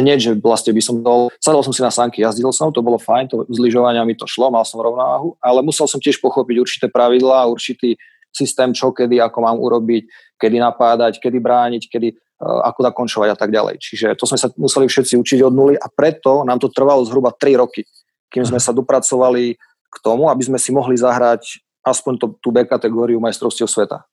hneď, 0.00 0.18
že 0.18 0.30
vlastne 0.40 0.72
by 0.72 0.82
som 0.82 1.04
dol, 1.04 1.28
sadol 1.36 1.60
som 1.60 1.76
si 1.76 1.84
na 1.84 1.92
sanky, 1.92 2.24
jazdil 2.24 2.48
som, 2.56 2.72
to 2.72 2.80
bolo 2.80 2.96
fajn, 2.96 3.28
to 3.28 3.36
z 3.52 3.58
lyžovania 3.60 4.00
mi 4.08 4.16
to 4.16 4.24
šlo, 4.24 4.48
mal 4.48 4.64
som 4.64 4.80
rovnováhu, 4.80 5.36
ale 5.44 5.60
musel 5.60 5.84
som 5.84 6.00
tiež 6.00 6.18
pochopiť 6.24 6.56
určité 6.56 6.86
pravidlá, 6.88 7.44
určitý 7.44 8.00
systém, 8.30 8.70
čo 8.72 8.94
kedy, 8.94 9.18
ako 9.18 9.38
mám 9.42 9.58
urobiť, 9.58 10.36
kedy 10.38 10.56
napádať, 10.56 11.18
kedy 11.18 11.38
brániť, 11.42 11.82
kedy 11.90 12.08
uh, 12.14 12.64
ako 12.70 12.80
zakončovať 12.86 13.28
a 13.34 13.36
tak 13.36 13.50
ďalej. 13.50 13.76
Čiže 13.82 14.06
to 14.16 14.24
sme 14.24 14.38
sa 14.38 14.48
museli 14.56 14.86
všetci 14.86 15.14
učiť 15.18 15.40
od 15.44 15.52
nuly 15.54 15.74
a 15.76 15.86
preto 15.90 16.46
nám 16.46 16.62
to 16.62 16.70
trvalo 16.70 17.02
zhruba 17.04 17.34
3 17.34 17.60
roky, 17.60 17.84
kým 18.30 18.46
sme 18.46 18.62
sa 18.62 18.70
dopracovali 18.70 19.58
k 19.90 19.96
tomu, 20.00 20.30
aby 20.30 20.42
sme 20.46 20.58
si 20.58 20.70
mohli 20.70 20.94
zahrať 20.94 21.60
aspoň 21.82 22.12
to, 22.20 22.26
tú 22.38 22.54
B 22.54 22.62
kategóriu 22.62 23.18
majstrovstiev 23.18 23.66
sveta. 23.66 24.06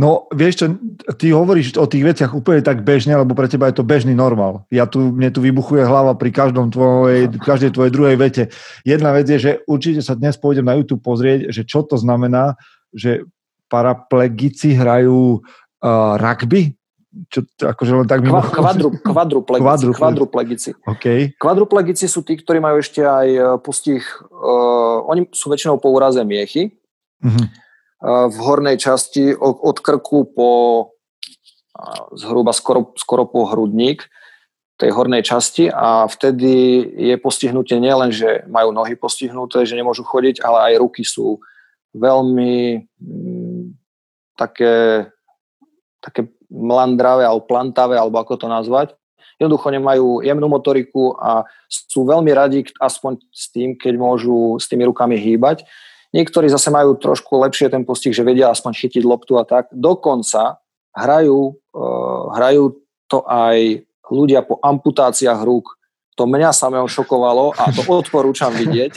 No, 0.00 0.24
vieš 0.32 0.64
čo, 0.64 0.66
ty 1.20 1.36
hovoríš 1.36 1.76
o 1.76 1.84
tých 1.84 2.00
veciach 2.00 2.32
úplne 2.32 2.64
tak 2.64 2.80
bežne, 2.80 3.12
lebo 3.12 3.36
pre 3.36 3.44
teba 3.44 3.68
je 3.68 3.76
to 3.76 3.84
bežný 3.84 4.16
normál. 4.16 4.64
Ja 4.72 4.88
tu, 4.88 5.12
mne 5.12 5.28
tu 5.28 5.44
vybuchuje 5.44 5.84
hlava 5.84 6.16
pri 6.16 6.32
každom 6.32 6.72
tvojej, 6.72 7.28
každej 7.36 7.76
tvojej 7.76 7.92
druhej 7.92 8.16
vete. 8.16 8.42
Jedna 8.88 9.12
vec 9.12 9.28
je, 9.28 9.36
že 9.36 9.52
určite 9.68 10.00
sa 10.00 10.16
dnes 10.16 10.40
pôjdem 10.40 10.64
na 10.64 10.80
YouTube 10.80 11.04
pozrieť, 11.04 11.52
že 11.52 11.68
čo 11.68 11.84
to 11.84 12.00
znamená, 12.00 12.56
že 12.96 13.28
paraplegici 13.66 14.74
hrajú 14.74 15.40
uh, 15.42 16.14
rugby? 16.18 16.74
Čo, 17.32 17.48
akože 17.56 17.92
len 18.04 18.08
tak 18.08 18.20
mimo... 18.20 18.44
Kvadru, 18.44 18.92
kvadruplegici. 19.12 19.64
Kvadru, 19.64 19.90
kvadruplegici. 19.96 20.70
Okay. 20.84 21.32
Kvadruplegici 21.40 22.06
sú 22.06 22.20
tí, 22.20 22.36
ktorí 22.36 22.60
majú 22.60 22.80
ešte 22.80 23.00
aj 23.00 23.28
uh, 23.32 23.44
postih, 23.56 24.04
uh, 24.28 25.00
oni 25.08 25.32
sú 25.32 25.48
väčšinou 25.48 25.80
po 25.80 25.88
úraze 25.96 26.20
miechy, 26.22 26.76
uh-huh. 27.24 27.46
uh, 28.04 28.26
v 28.28 28.36
hornej 28.44 28.76
časti 28.76 29.32
od, 29.32 29.56
od 29.64 29.76
krku 29.80 30.28
po 30.28 30.50
uh, 30.84 32.04
zhruba 32.12 32.52
skoro, 32.52 32.92
skoro 33.00 33.24
po 33.24 33.48
hrudník 33.48 34.04
tej 34.76 34.92
hornej 34.92 35.24
časti 35.24 35.72
a 35.72 36.04
vtedy 36.04 36.84
je 37.00 37.16
postihnutie 37.16 37.80
nielen, 37.80 38.12
že 38.12 38.44
majú 38.44 38.76
nohy 38.76 38.92
postihnuté, 38.92 39.64
že 39.64 39.72
nemôžu 39.72 40.04
chodiť, 40.04 40.44
ale 40.44 40.72
aj 40.72 40.84
ruky 40.84 41.00
sú 41.00 41.40
veľmi 41.96 42.84
také, 44.36 45.08
také 46.04 46.30
mlandravé 46.52 47.26
alebo 47.26 47.48
plantavé, 47.48 47.98
alebo 47.98 48.20
ako 48.20 48.36
to 48.36 48.46
nazvať. 48.46 48.94
Jednoducho 49.36 49.68
nemajú 49.68 50.24
jemnú 50.24 50.48
motoriku 50.48 51.12
a 51.20 51.44
sú 51.68 52.08
veľmi 52.08 52.32
radi 52.32 52.64
aspoň 52.80 53.20
s 53.28 53.52
tým, 53.52 53.76
keď 53.76 54.00
môžu 54.00 54.56
s 54.56 54.64
tými 54.64 54.88
rukami 54.88 55.20
hýbať. 55.20 55.68
Niektorí 56.16 56.48
zase 56.48 56.72
majú 56.72 56.96
trošku 56.96 57.36
lepšie 57.44 57.68
ten 57.68 57.84
postih, 57.84 58.16
že 58.16 58.24
vedia 58.24 58.48
aspoň 58.48 58.72
chytiť 58.72 59.04
loptu 59.04 59.36
a 59.36 59.44
tak. 59.44 59.68
Dokonca 59.68 60.64
hrajú, 60.96 61.52
uh, 61.52 62.32
hrajú 62.32 62.80
to 63.12 63.20
aj 63.28 63.84
ľudia 64.08 64.40
po 64.40 64.56
amputáciách 64.62 65.44
rúk 65.44 65.76
to 66.16 66.24
mňa 66.24 66.50
samého 66.56 66.88
šokovalo 66.88 67.52
a 67.52 67.68
to 67.70 67.84
odporúčam 68.00 68.50
vidieť. 68.50 68.96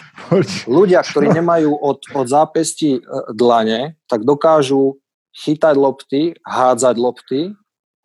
Ľudia, 0.65 1.04
ktorí 1.04 1.36
nemajú 1.36 1.75
od, 1.75 1.99
od 2.15 2.25
zápesti 2.25 2.97
e, 2.97 2.99
dlane, 3.36 3.99
tak 4.08 4.23
dokážu 4.23 4.97
chytať 5.36 5.76
lopty, 5.78 6.22
hádzať 6.44 6.96
lopty 6.98 7.42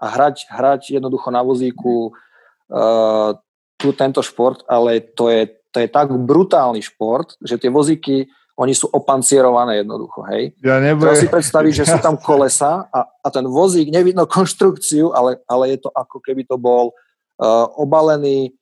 a 0.00 0.06
hrať, 0.10 0.48
hrať 0.50 0.80
jednoducho 1.00 1.28
na 1.32 1.40
vozíku 1.40 2.12
uh, 2.12 3.36
tu, 3.80 3.92
tento 3.96 4.20
šport, 4.20 4.62
ale 4.68 5.00
to 5.00 5.30
je, 5.32 5.48
to 5.72 5.82
je 5.82 5.88
tak 5.88 6.12
brutálny 6.12 6.84
šport, 6.84 7.34
že 7.40 7.58
tie 7.58 7.72
vozíky, 7.72 8.28
oni 8.54 8.70
sú 8.70 8.86
opancierované 8.94 9.82
jednoducho, 9.82 10.22
hej. 10.30 10.54
Ja 10.62 10.78
Treba 10.78 11.18
si 11.18 11.26
predstaviť, 11.26 11.72
že 11.74 11.84
sú 11.90 11.98
tam 11.98 12.20
kolesa 12.28 12.86
a, 12.86 13.00
a 13.02 13.28
ten 13.32 13.48
vozík, 13.48 13.90
nevidno 13.90 14.30
konštrukciu, 14.30 15.10
ale, 15.10 15.42
ale 15.50 15.74
je 15.74 15.78
to 15.82 15.90
ako 15.90 16.22
keby 16.22 16.46
to 16.46 16.54
bol 16.54 16.94
uh, 17.40 17.66
obalený 17.74 18.54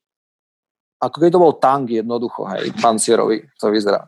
ako 1.03 1.17
keď 1.19 1.31
to 1.35 1.43
bol 1.43 1.55
tank 1.59 1.91
jednoducho, 1.91 2.47
hej, 2.55 2.71
pancierovi, 2.79 3.43
to 3.59 3.75
vyzerá. 3.75 4.07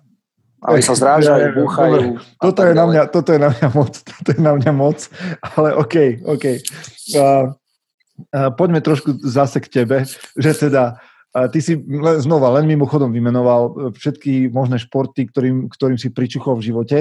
Ale 0.65 0.81
sa 0.81 0.97
zrážajú, 0.97 1.61
búchajú. 1.61 2.17
Toto 2.41 2.65
je, 2.65 2.73
na 2.73 2.85
mňa, 2.89 3.03
toto 3.13 3.37
je 3.37 3.41
na 3.41 3.53
mňa 3.53 3.69
moc, 3.77 3.93
toto 4.01 4.29
je 4.33 4.41
na 4.41 4.53
mňa 4.57 4.73
moc, 4.73 4.99
ale 5.45 5.77
OK, 5.77 6.25
OK. 6.25 6.45
Uh, 7.13 7.53
uh, 8.33 8.51
poďme 8.57 8.81
trošku 8.81 9.21
zase 9.21 9.61
k 9.61 9.85
tebe, 9.85 10.09
že 10.41 10.51
teda 10.57 10.97
Ty 11.35 11.59
si 11.59 11.75
znova 12.23 12.55
len 12.55 12.71
mimochodom 12.71 13.11
vymenoval 13.11 13.91
všetky 13.99 14.55
možné 14.55 14.79
športy, 14.79 15.27
ktorým, 15.27 15.67
ktorým 15.67 15.99
si 15.99 16.15
pričuchol 16.15 16.63
v 16.63 16.67
živote 16.71 16.99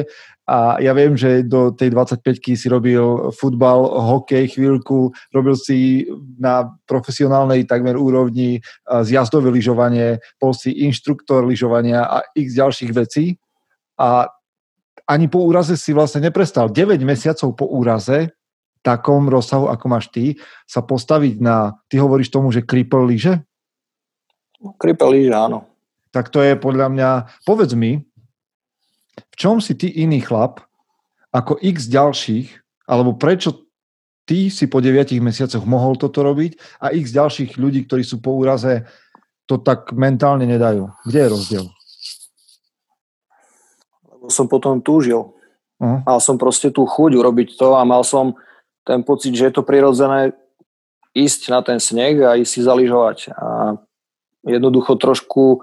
a 0.50 0.82
ja 0.82 0.90
viem, 0.98 1.14
že 1.14 1.46
do 1.46 1.70
tej 1.70 1.94
25 1.94 2.58
si 2.58 2.66
robil 2.66 3.30
futbal, 3.30 3.86
hokej 3.86 4.58
chvíľku, 4.58 5.14
robil 5.30 5.54
si 5.54 6.10
na 6.42 6.66
profesionálnej 6.90 7.70
takmer 7.70 7.94
úrovni 7.94 8.66
zjazdové 8.90 9.54
lyžovanie, 9.54 10.18
bol 10.42 10.58
si 10.58 10.82
inštruktor 10.82 11.46
lyžovania 11.46 12.02
a 12.02 12.26
x 12.34 12.58
ďalších 12.58 12.90
vecí 12.90 13.38
a 14.04 14.28
ani 15.08 15.32
po 15.32 15.48
úraze 15.48 15.80
si 15.80 15.96
vlastne 15.96 16.28
neprestal. 16.28 16.68
9 16.68 17.00
mesiacov 17.08 17.56
po 17.56 17.72
úraze 17.72 18.36
takom 18.84 19.32
rozsahu, 19.32 19.72
ako 19.72 19.86
máš 19.88 20.12
ty, 20.12 20.36
sa 20.68 20.84
postaviť 20.84 21.40
na, 21.40 21.80
ty 21.88 22.04
hovoríš 22.04 22.28
tomu, 22.28 22.52
že 22.52 22.68
kripl 22.68 23.08
lyže? 23.08 23.40
Kripe 24.76 25.08
líža, 25.08 25.48
áno. 25.48 25.68
Tak 26.12 26.28
to 26.28 26.44
je 26.44 26.60
podľa 26.60 26.92
mňa, 26.92 27.10
povedz 27.48 27.74
mi, 27.80 28.04
v 29.16 29.36
čom 29.40 29.64
si 29.64 29.74
ty 29.80 29.88
iný 29.88 30.20
chlap 30.20 30.62
ako 31.32 31.58
x 31.64 31.88
ďalších, 31.90 32.48
alebo 32.86 33.16
prečo 33.16 33.66
ty 34.28 34.52
si 34.52 34.68
po 34.68 34.84
9 34.84 35.16
mesiacoch 35.24 35.64
mohol 35.64 35.96
toto 35.96 36.22
robiť 36.22 36.84
a 36.84 36.92
x 36.92 37.16
ďalších 37.16 37.56
ľudí, 37.56 37.88
ktorí 37.88 38.04
sú 38.04 38.20
po 38.20 38.36
úraze, 38.36 38.84
to 39.48 39.60
tak 39.60 39.92
mentálne 39.96 40.44
nedajú. 40.48 40.92
Kde 41.08 41.20
je 41.20 41.30
rozdiel? 41.32 41.66
Som 44.34 44.50
potom 44.50 44.82
túžil. 44.82 45.30
Uh-huh. 45.78 46.02
Mal 46.02 46.18
som 46.18 46.42
proste 46.42 46.74
tú 46.74 46.90
chuť 46.90 47.14
urobiť 47.14 47.54
to 47.54 47.78
a 47.78 47.86
mal 47.86 48.02
som 48.02 48.34
ten 48.82 49.06
pocit, 49.06 49.38
že 49.38 49.54
je 49.54 49.54
to 49.54 49.64
prirodzené 49.64 50.34
ísť 51.14 51.54
na 51.54 51.62
ten 51.62 51.78
sneh 51.78 52.18
a 52.26 52.34
ísť 52.34 52.52
si 52.58 52.62
zaližovať. 52.66 53.18
A 53.38 53.78
jednoducho 54.44 54.98
trošku 54.98 55.62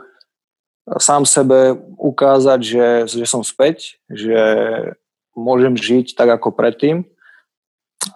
sám 0.99 1.27
sebe 1.27 1.77
ukázať, 1.99 2.61
že, 2.63 2.87
že 3.11 3.27
som 3.27 3.45
späť, 3.45 4.01
že 4.09 4.39
môžem 5.37 5.77
žiť 5.77 6.15
tak 6.19 6.41
ako 6.41 6.55
predtým. 6.55 7.07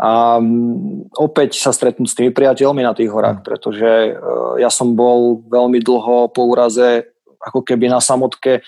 A 0.00 0.40
mm, 0.40 1.12
opäť 1.20 1.60
sa 1.60 1.70
stretnúť 1.70 2.08
s 2.08 2.16
tými 2.16 2.32
priateľmi 2.32 2.82
na 2.82 2.96
tých 2.96 3.12
horách, 3.12 3.44
pretože 3.44 4.16
uh, 4.16 4.56
ja 4.56 4.72
som 4.72 4.96
bol 4.96 5.44
veľmi 5.44 5.78
dlho 5.84 6.32
po 6.32 6.42
úraze 6.48 7.04
ako 7.44 7.60
keby 7.60 7.92
na 7.92 8.00
samotke, 8.00 8.64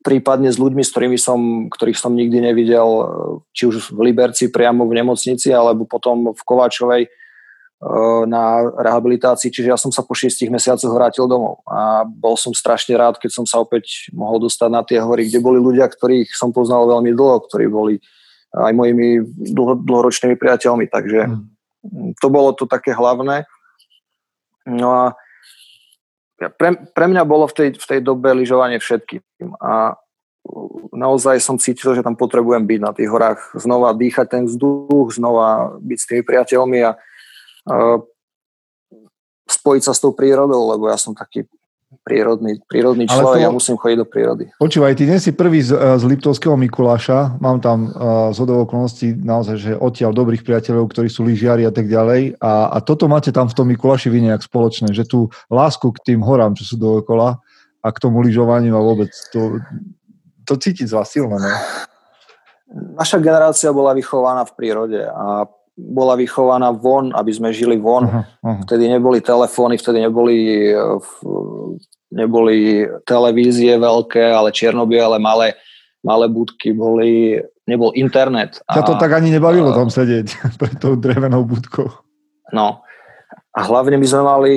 prípadne 0.00 0.48
s 0.48 0.56
ľuďmi, 0.56 0.80
s 0.80 0.92
ktorými 0.92 1.18
som, 1.20 1.40
ktorých 1.68 1.98
som 2.00 2.16
nikdy 2.16 2.40
nevidel, 2.40 2.88
uh, 2.88 3.04
či 3.52 3.68
už 3.68 3.92
v 3.92 4.12
Liberci 4.12 4.48
priamo 4.48 4.88
v 4.88 4.96
nemocnici, 5.00 5.52
alebo 5.52 5.84
potom 5.84 6.32
v 6.32 6.42
Kováčovej 6.44 7.02
uh, 7.08 8.24
na 8.24 8.64
rehabilitácii, 8.80 9.52
čiže 9.52 9.68
ja 9.68 9.78
som 9.80 9.92
sa 9.92 10.00
po 10.00 10.16
šiestich 10.16 10.48
mesiacoch 10.48 10.90
vrátil 10.90 11.28
domov 11.28 11.60
a 11.68 12.08
bol 12.08 12.34
som 12.34 12.56
strašne 12.56 12.96
rád, 12.96 13.20
keď 13.20 13.30
som 13.30 13.44
sa 13.44 13.60
opäť 13.60 14.08
mohol 14.16 14.40
dostať 14.40 14.68
na 14.72 14.82
tie 14.84 14.98
hory, 15.00 15.28
kde 15.28 15.44
boli 15.44 15.60
ľudia, 15.60 15.84
ktorých 15.88 16.32
som 16.32 16.52
poznal 16.52 16.88
veľmi 16.88 17.12
dlho, 17.12 17.44
ktorí 17.44 17.66
boli 17.68 18.00
aj 18.50 18.72
mojimi 18.74 19.22
dlho, 19.54 19.78
dlhoročnými 19.86 20.34
priateľmi, 20.34 20.90
takže 20.90 21.30
mm. 21.30 22.18
to 22.18 22.26
bolo 22.26 22.50
to 22.50 22.66
také 22.66 22.90
hlavné. 22.90 23.46
No 24.66 24.90
a 24.90 25.04
pre, 26.48 26.70
pre 26.96 27.06
mňa 27.10 27.22
bolo 27.28 27.44
v 27.44 27.54
tej, 27.56 27.68
v 27.76 27.86
tej 27.86 28.00
dobe 28.00 28.32
lyžovanie 28.32 28.80
všetkým 28.80 29.60
a 29.60 30.00
naozaj 30.96 31.36
som 31.44 31.60
cítil, 31.60 31.92
že 31.92 32.00
tam 32.00 32.16
potrebujem 32.16 32.64
byť 32.64 32.80
na 32.80 32.92
tých 32.96 33.12
horách, 33.12 33.40
znova 33.60 33.92
dýchať 33.92 34.26
ten 34.40 34.44
vzduch, 34.48 35.12
znova 35.12 35.76
byť 35.76 35.98
s 36.00 36.08
tými 36.08 36.22
priateľmi 36.24 36.78
a, 36.80 36.90
a 36.90 36.94
spojiť 39.44 39.82
sa 39.84 39.92
s 39.92 40.00
tou 40.00 40.16
prírodou, 40.16 40.72
lebo 40.72 40.88
ja 40.88 40.96
som 40.96 41.12
taký 41.12 41.44
prírodný, 42.06 42.62
prírodný 42.70 43.10
človek, 43.10 43.42
to, 43.42 43.46
ja 43.46 43.50
musím 43.50 43.76
chodiť 43.76 43.98
do 43.98 44.06
prírody. 44.06 44.44
Počúvaj, 44.62 44.94
ty 44.94 45.10
nie 45.10 45.18
si 45.18 45.34
prvý 45.34 45.58
z, 45.58 45.74
eh, 45.74 45.98
z 45.98 46.04
Liptovského 46.06 46.54
Mikuláša, 46.54 47.42
mám 47.42 47.58
tam 47.58 47.90
uh, 47.90 48.30
z 48.30 48.46
okolností 48.46 49.18
naozaj, 49.18 49.56
že 49.58 49.72
odtiaľ 49.74 50.14
dobrých 50.14 50.46
priateľov, 50.46 50.90
ktorí 50.90 51.10
sú 51.10 51.26
lyžiari 51.26 51.66
a 51.66 51.72
tak 51.74 51.90
ďalej 51.90 52.38
a, 52.38 52.70
a 52.74 52.78
toto 52.78 53.10
máte 53.10 53.34
tam 53.34 53.50
v 53.50 53.56
tom 53.58 53.66
Mikuláši 53.66 54.06
vy 54.06 54.30
nejak 54.30 54.46
spoločné, 54.46 54.94
že 54.94 55.02
tú 55.02 55.28
lásku 55.50 55.90
k 55.90 56.14
tým 56.14 56.20
horám, 56.22 56.54
čo 56.54 56.62
sú 56.62 56.76
dookola 56.78 57.42
a 57.82 57.88
k 57.90 57.98
tomu 57.98 58.22
lyžovaniu 58.22 58.76
a 58.76 58.82
vôbec 58.82 59.10
to, 59.34 59.58
to 60.46 60.54
cítiť 60.54 60.86
z 60.86 60.94
vás 60.94 61.10
silné, 61.10 61.36
ne? 61.42 61.54
Naša 62.70 63.18
generácia 63.18 63.74
bola 63.74 63.98
vychovaná 63.98 64.46
v 64.46 64.54
prírode 64.54 65.02
a 65.02 65.42
bola 65.76 66.14
vychovaná 66.18 66.70
von, 66.74 67.14
aby 67.14 67.32
sme 67.32 67.54
žili 67.54 67.80
von. 67.80 68.04
Uh-huh, 68.06 68.24
uh-huh. 68.24 68.62
Vtedy 68.66 68.90
neboli 68.90 69.24
telefóny, 69.24 69.78
vtedy 69.78 70.04
neboli, 70.04 70.70
neboli 72.12 72.84
televízie 73.06 73.78
veľké, 73.80 74.20
ale 74.20 74.52
čiernobiele, 74.52 75.16
malé, 75.16 75.56
malé 76.04 76.26
budky, 76.28 76.76
boli, 76.76 77.40
nebol 77.64 77.94
internet. 77.96 78.60
Ťa 78.66 78.84
to 78.84 78.94
tak 79.00 79.14
ani 79.14 79.32
nebavilo 79.32 79.72
tam 79.72 79.88
sedieť 79.88 80.26
pred 80.60 80.74
tou 80.76 80.98
drevenou 80.98 81.46
budkou. 81.46 81.88
No. 82.50 82.82
A 83.50 83.60
hlavne 83.66 83.98
my 83.98 84.06
sme 84.06 84.22
mali 84.22 84.54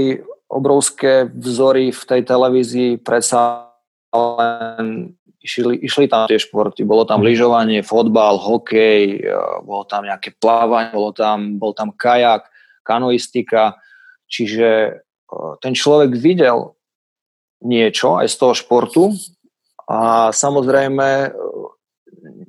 obrovské 0.54 1.26
vzory 1.34 1.90
v 1.90 2.04
tej 2.06 2.22
televízii, 2.30 3.02
predsa 3.02 3.74
len 4.14 5.18
išli, 5.44 5.76
išli 5.84 6.08
tam 6.08 6.26
tie 6.32 6.40
športy, 6.40 6.88
bolo 6.88 7.04
tam 7.04 7.20
mhm. 7.22 7.28
lyžovanie, 7.28 7.80
fotbal, 7.84 8.40
hokej, 8.40 9.20
e, 9.20 9.36
bolo 9.68 9.84
tam 9.84 10.08
nejaké 10.08 10.34
plávanie, 10.40 10.96
bolo 10.96 11.12
tam, 11.12 11.60
bol 11.60 11.76
tam 11.76 11.92
kajak, 11.92 12.48
kanoistika, 12.88 13.78
čiže 14.32 14.70
e, 14.72 14.92
ten 15.60 15.76
človek 15.76 16.16
videl 16.16 16.80
niečo 17.64 18.20
aj 18.20 18.28
z 18.32 18.36
toho 18.40 18.54
športu 18.56 19.04
a 19.92 20.32
samozrejme 20.32 21.08
e, 21.28 21.30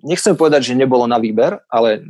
nechcem 0.06 0.38
povedať, 0.38 0.70
že 0.70 0.78
nebolo 0.78 1.10
na 1.10 1.18
výber, 1.18 1.58
ale 1.66 2.06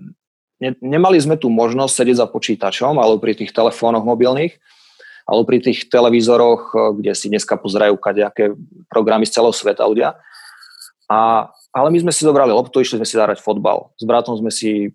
ne, 0.60 0.76
nemali 0.84 1.16
sme 1.16 1.40
tu 1.40 1.48
možnosť 1.48 1.92
sedieť 1.96 2.16
za 2.20 2.26
počítačom 2.28 3.00
alebo 3.00 3.16
pri 3.16 3.32
tých 3.32 3.56
telefónoch 3.56 4.04
mobilných, 4.04 4.52
alebo 5.24 5.48
pri 5.48 5.64
tých 5.64 5.88
televízoroch, 5.88 6.92
kde 7.00 7.16
si 7.16 7.32
dneska 7.32 7.56
pozerajú 7.56 7.96
kadejaké 7.96 8.52
programy 8.92 9.24
z 9.24 9.40
celého 9.40 9.56
sveta 9.56 9.88
ľudia. 9.88 10.20
A, 11.10 11.50
ale 11.74 11.88
my 11.92 11.98
sme 12.00 12.12
si 12.12 12.24
zobrali 12.24 12.52
loptu, 12.52 12.80
išli 12.80 13.00
sme 13.00 13.08
si 13.08 13.18
zahrať 13.20 13.44
fotbal. 13.44 13.92
S 14.00 14.04
bratom 14.08 14.40
sme 14.40 14.48
si 14.48 14.92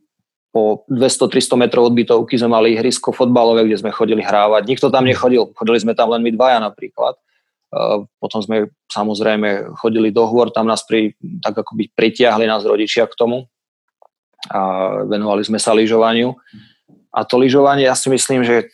po 0.50 0.82
200-300 0.90 1.62
metrov 1.62 1.90
od 1.90 1.94
bytovky 1.94 2.34
sme 2.34 2.50
mali 2.50 2.74
ihrisko 2.74 3.14
fotbalové, 3.14 3.70
kde 3.70 3.78
sme 3.78 3.94
chodili 3.94 4.26
hrávať. 4.26 4.66
Nikto 4.66 4.90
tam 4.90 5.06
nechodil, 5.06 5.54
chodili 5.54 5.78
sme 5.78 5.94
tam 5.94 6.10
len 6.10 6.26
my 6.26 6.34
dvaja 6.34 6.58
napríklad. 6.58 7.14
Uh, 7.70 8.10
potom 8.18 8.42
sme 8.42 8.74
samozrejme 8.90 9.78
chodili 9.78 10.10
do 10.10 10.26
hôr, 10.26 10.50
tam 10.50 10.66
nás 10.66 10.82
pri, 10.90 11.14
tak 11.46 11.62
ako 11.62 11.78
by 11.78 11.86
pritiahli 11.94 12.50
nás 12.50 12.66
rodičia 12.66 13.06
k 13.06 13.14
tomu 13.14 13.46
a 14.50 14.60
venovali 15.06 15.46
sme 15.46 15.62
sa 15.62 15.78
lyžovaniu. 15.78 16.34
A 17.14 17.22
to 17.30 17.38
lyžovanie, 17.38 17.86
ja 17.86 17.94
si 17.94 18.10
myslím, 18.10 18.42
že 18.42 18.74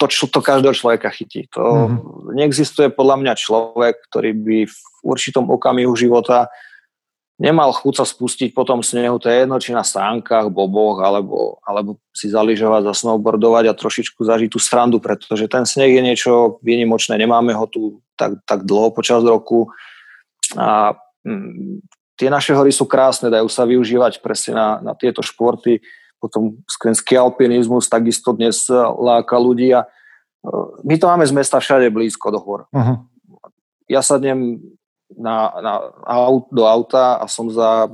to, 0.00 0.08
čo 0.08 0.24
to 0.32 0.40
každého 0.40 0.72
človeka 0.72 1.12
chytí. 1.12 1.44
To 1.52 1.60
mm-hmm. 1.60 2.32
neexistuje 2.32 2.88
podľa 2.88 3.20
mňa 3.20 3.34
človek, 3.36 4.00
ktorý 4.08 4.32
by 4.32 4.58
v 4.64 4.78
určitom 5.04 5.52
okamihu 5.52 5.92
života 5.92 6.48
nemal 7.40 7.72
chuť 7.72 8.04
sa 8.04 8.04
spustiť 8.04 8.52
po 8.52 8.68
tom 8.68 8.84
snehu, 8.84 9.16
to 9.16 9.32
je 9.32 9.42
jedno, 9.42 9.56
či 9.56 9.72
na 9.72 9.80
stránkach, 9.80 10.52
boboch, 10.52 11.00
alebo, 11.00 11.56
alebo 11.64 11.96
si 12.12 12.28
zaližovať, 12.28 12.92
zasnowboardovať 12.92 13.64
a 13.72 13.78
trošičku 13.80 14.20
zažiť 14.28 14.52
tú 14.52 14.60
srandu, 14.60 15.00
pretože 15.00 15.48
ten 15.48 15.64
sneh 15.64 15.96
je 15.96 16.02
niečo 16.04 16.60
výnimočné, 16.60 17.16
nemáme 17.16 17.56
ho 17.56 17.64
tu 17.64 18.04
tak, 18.20 18.36
tak 18.44 18.68
dlho 18.68 18.92
počas 18.92 19.24
roku 19.24 19.72
a 20.52 20.92
mm, 21.24 21.80
tie 22.20 22.28
naše 22.28 22.52
hory 22.52 22.68
sú 22.68 22.84
krásne, 22.84 23.32
dajú 23.32 23.48
sa 23.48 23.64
využívať 23.64 24.20
presne 24.20 24.52
na, 24.60 24.68
na 24.84 24.92
tieto 24.92 25.24
športy, 25.24 25.80
potom 26.20 26.60
skrenský 26.68 27.16
alpinizmus 27.16 27.88
takisto 27.88 28.36
dnes 28.36 28.68
láka 29.00 29.40
ľudí 29.40 29.72
a 29.72 29.82
e, 29.82 29.88
my 30.84 30.94
to 31.00 31.08
máme 31.08 31.24
z 31.24 31.32
mesta 31.32 31.56
všade 31.58 31.88
blízko 31.88 32.28
do 32.28 32.38
hor. 32.38 32.60
Uh-huh. 32.70 33.00
Ja 33.88 34.04
sadnem 34.04 34.60
na, 35.16 35.50
na, 35.58 35.74
do 36.52 36.68
auta 36.68 37.18
a 37.18 37.24
som 37.26 37.48
za 37.50 37.88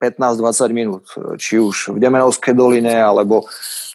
15-20 0.00 0.72
minút, 0.72 1.04
či 1.36 1.60
už 1.60 1.92
v 1.92 1.98
Demenovskej 2.00 2.56
doline, 2.56 2.96
alebo 2.96 3.44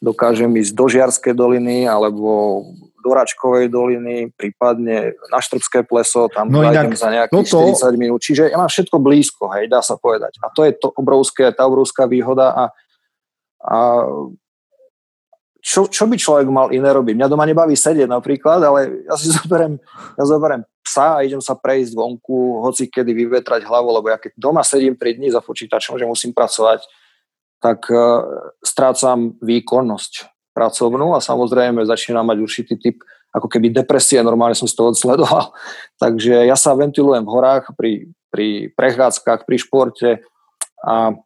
dokážem 0.05 0.53
ísť 0.53 0.73
do 0.77 0.85
Žiarskej 0.85 1.33
doliny, 1.33 1.89
alebo 1.89 2.61
do 3.01 3.09
Račkovej 3.13 3.69
doliny, 3.69 4.29
prípadne 4.33 5.17
na 5.33 5.37
Štrbské 5.41 5.81
pleso, 5.85 6.29
tam 6.29 6.49
no 6.49 6.61
inak, 6.61 6.93
za 6.93 7.09
nejakých 7.09 7.33
toto... 7.49 7.73
40 7.73 8.01
minút. 8.01 8.21
Čiže 8.21 8.53
ja 8.53 8.57
mám 8.57 8.69
všetko 8.69 8.97
blízko, 9.01 9.49
hej, 9.57 9.65
dá 9.69 9.81
sa 9.81 9.97
povedať. 9.97 10.37
A 10.45 10.53
to 10.53 10.61
je 10.65 10.73
to 10.77 10.93
obrovské, 10.93 11.49
tá 11.53 11.65
obrovská 11.65 12.05
výhoda 12.05 12.53
a, 12.53 12.63
a 13.65 14.05
čo, 15.65 15.89
čo 15.89 16.05
by 16.05 16.13
človek 16.13 16.45
mal 16.45 16.69
iné 16.69 16.93
robiť? 16.93 17.17
Mňa 17.17 17.31
doma 17.31 17.49
nebaví 17.49 17.73
sedieť 17.73 18.05
napríklad, 18.05 18.61
ale 18.61 19.09
ja 19.09 19.17
si 19.17 19.33
zoberiem, 19.41 19.81
ja 20.13 20.23
zoberiem 20.23 20.61
psa 20.85 21.17
a 21.17 21.25
idem 21.25 21.41
sa 21.41 21.57
prejsť 21.57 21.97
vonku, 21.97 22.61
hoci 22.61 22.85
kedy 22.85 23.09
vyvetrať 23.25 23.65
hlavu, 23.65 23.89
lebo 23.89 24.13
ja 24.13 24.21
keď 24.21 24.37
doma 24.37 24.61
sedím 24.61 24.93
3 24.93 25.17
dní 25.17 25.33
za 25.33 25.41
počítačom, 25.41 25.97
že 25.97 26.05
musím 26.05 26.37
pracovať, 26.37 26.85
tak 27.57 27.89
uh, 27.89 28.53
strácam 28.61 29.33
výkonnosť 29.41 30.29
pracovnú 30.53 31.17
a 31.17 31.19
samozrejme 31.19 31.81
začínam 31.81 32.29
mať 32.29 32.37
určitý 32.37 32.77
typ 32.77 33.01
ako 33.35 33.51
keby 33.51 33.73
depresie, 33.73 34.21
normálne 34.23 34.55
som 34.55 34.69
si 34.69 34.77
to 34.77 34.93
odsledoval. 34.93 35.51
Takže 36.03 36.45
ja 36.45 36.53
sa 36.53 36.77
ventilujem 36.77 37.25
v 37.25 37.33
horách, 37.33 37.73
pri, 37.73 38.13
pri 38.29 38.69
prechádzkach, 38.77 39.43
pri 39.49 39.57
športe 39.57 40.09
a 40.85 41.17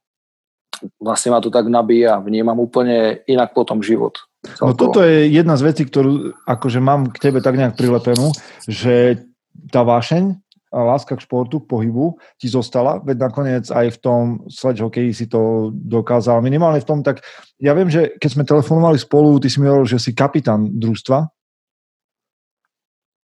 vlastne 1.00 1.36
ma 1.36 1.40
to 1.44 1.52
tak 1.52 1.68
nabíja, 1.68 2.22
vnímam 2.24 2.60
úplne 2.60 3.24
inak 3.28 3.52
potom 3.52 3.84
život. 3.84 4.20
No 4.64 4.72
toto 4.72 5.04
je 5.04 5.28
jedna 5.28 5.60
z 5.60 5.66
vecí, 5.68 5.84
ktorú 5.84 6.40
akože 6.48 6.80
mám 6.80 7.12
k 7.12 7.30
tebe 7.30 7.44
tak 7.44 7.60
nejak 7.60 7.76
prilepenú, 7.76 8.32
že 8.64 9.20
tá 9.68 9.84
vášeň 9.84 10.40
a 10.70 10.80
láska 10.86 11.18
k 11.18 11.26
športu, 11.26 11.60
k 11.60 11.68
pohybu 11.68 12.22
ti 12.38 12.46
zostala, 12.46 13.02
veď 13.02 13.18
nakoniec 13.18 13.66
aj 13.74 13.88
v 13.90 13.98
tom 14.00 14.24
sledge 14.48 14.86
hokeji 14.86 15.12
si 15.12 15.26
to 15.26 15.74
dokázal. 15.74 16.46
Minimálne 16.46 16.80
v 16.80 16.88
tom, 16.88 17.00
tak 17.02 17.26
ja 17.58 17.74
viem, 17.74 17.90
že 17.90 18.16
keď 18.22 18.30
sme 18.30 18.48
telefonovali 18.48 19.02
spolu, 19.02 19.42
ty 19.42 19.50
si 19.50 19.58
mi 19.60 19.68
hovoril, 19.68 19.90
že 19.90 20.00
si 20.00 20.14
kapitán 20.14 20.70
družstva. 20.78 21.26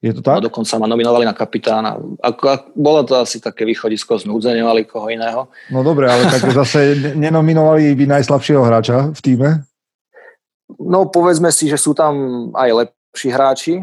Je 0.06 0.14
to 0.14 0.22
tak? 0.22 0.38
No, 0.38 0.54
dokonca 0.54 0.78
ma 0.78 0.86
nominovali 0.86 1.26
na 1.26 1.34
kapitána. 1.34 1.98
Ako, 2.22 2.44
ako, 2.46 2.66
bolo 2.78 3.02
to 3.02 3.18
asi 3.18 3.42
také 3.42 3.66
východisko 3.66 4.22
z 4.22 4.30
núdzenia, 4.30 4.70
koho 4.86 5.10
iného. 5.10 5.50
No 5.74 5.82
dobre, 5.82 6.06
ale 6.06 6.30
tak 6.30 6.46
zase 6.54 6.94
nenominovali 7.26 7.98
by 7.98 8.22
najslabšieho 8.22 8.62
hráča 8.62 9.10
v 9.18 9.20
týme? 9.26 9.50
No 10.78 11.10
povedzme 11.10 11.50
si, 11.50 11.66
že 11.66 11.82
sú 11.82 11.98
tam 11.98 12.14
aj 12.54 12.86
lepší 12.86 13.30
hráči. 13.34 13.76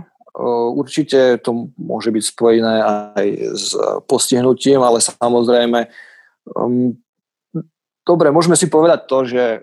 Určite 0.79 1.43
to 1.43 1.75
môže 1.75 2.15
byť 2.15 2.25
spojené 2.25 2.75
aj 3.19 3.27
s 3.59 3.75
postihnutím, 4.07 4.81
ale 4.81 5.03
samozrejme 5.03 5.91
um, 6.57 6.97
dobre, 8.07 8.31
môžeme 8.33 8.57
si 8.57 8.71
povedať 8.71 9.11
to, 9.11 9.19
že 9.29 9.61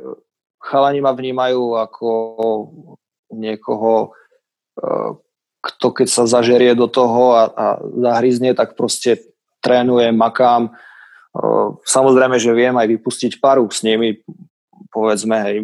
chalani 0.62 1.02
ma 1.02 1.15
vnímajú 1.15 1.74
ako 1.74 2.10
niekoho, 3.34 4.13
uh, 4.78 5.17
kto 5.60 5.91
keď 5.91 6.08
sa 6.08 6.24
zažerie 6.24 6.72
do 6.76 6.88
toho 6.88 7.36
a, 7.36 7.43
a 7.52 7.65
zahryzne, 7.84 8.56
tak 8.56 8.80
proste 8.80 9.19
trénujem, 9.60 10.15
makám, 10.15 10.72
Samozrejme, 11.86 12.41
že 12.41 12.50
viem 12.58 12.74
aj 12.74 12.88
vypustiť 12.89 13.38
paru 13.38 13.69
s 13.69 13.86
nimi, 13.86 14.17
povedzme, 14.89 15.38
hej, 15.45 15.58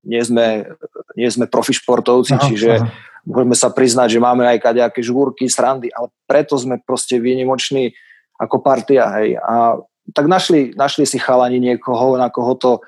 nie 0.00 0.22
sme, 0.24 0.72
nie 1.12 1.28
sme 1.28 1.44
profi 1.44 1.76
športovci, 1.76 2.32
aha, 2.32 2.44
čiže 2.48 2.70
aha. 2.80 2.88
môžeme 3.28 3.56
sa 3.56 3.68
priznať, 3.68 4.16
že 4.16 4.24
máme 4.24 4.48
aj 4.48 4.64
kadejaké 4.64 5.04
žúrky, 5.04 5.52
srandy, 5.52 5.92
ale 5.92 6.08
preto 6.24 6.56
sme 6.56 6.80
proste 6.80 7.20
výnimoční 7.20 7.92
ako 8.40 8.64
partia, 8.64 9.12
hej. 9.20 9.36
A 9.36 9.76
tak 10.16 10.26
našli, 10.26 10.72
našli 10.74 11.04
si 11.04 11.20
chalani 11.20 11.60
niekoho, 11.60 12.16
na 12.16 12.32
koho 12.32 12.56
to 12.56 12.80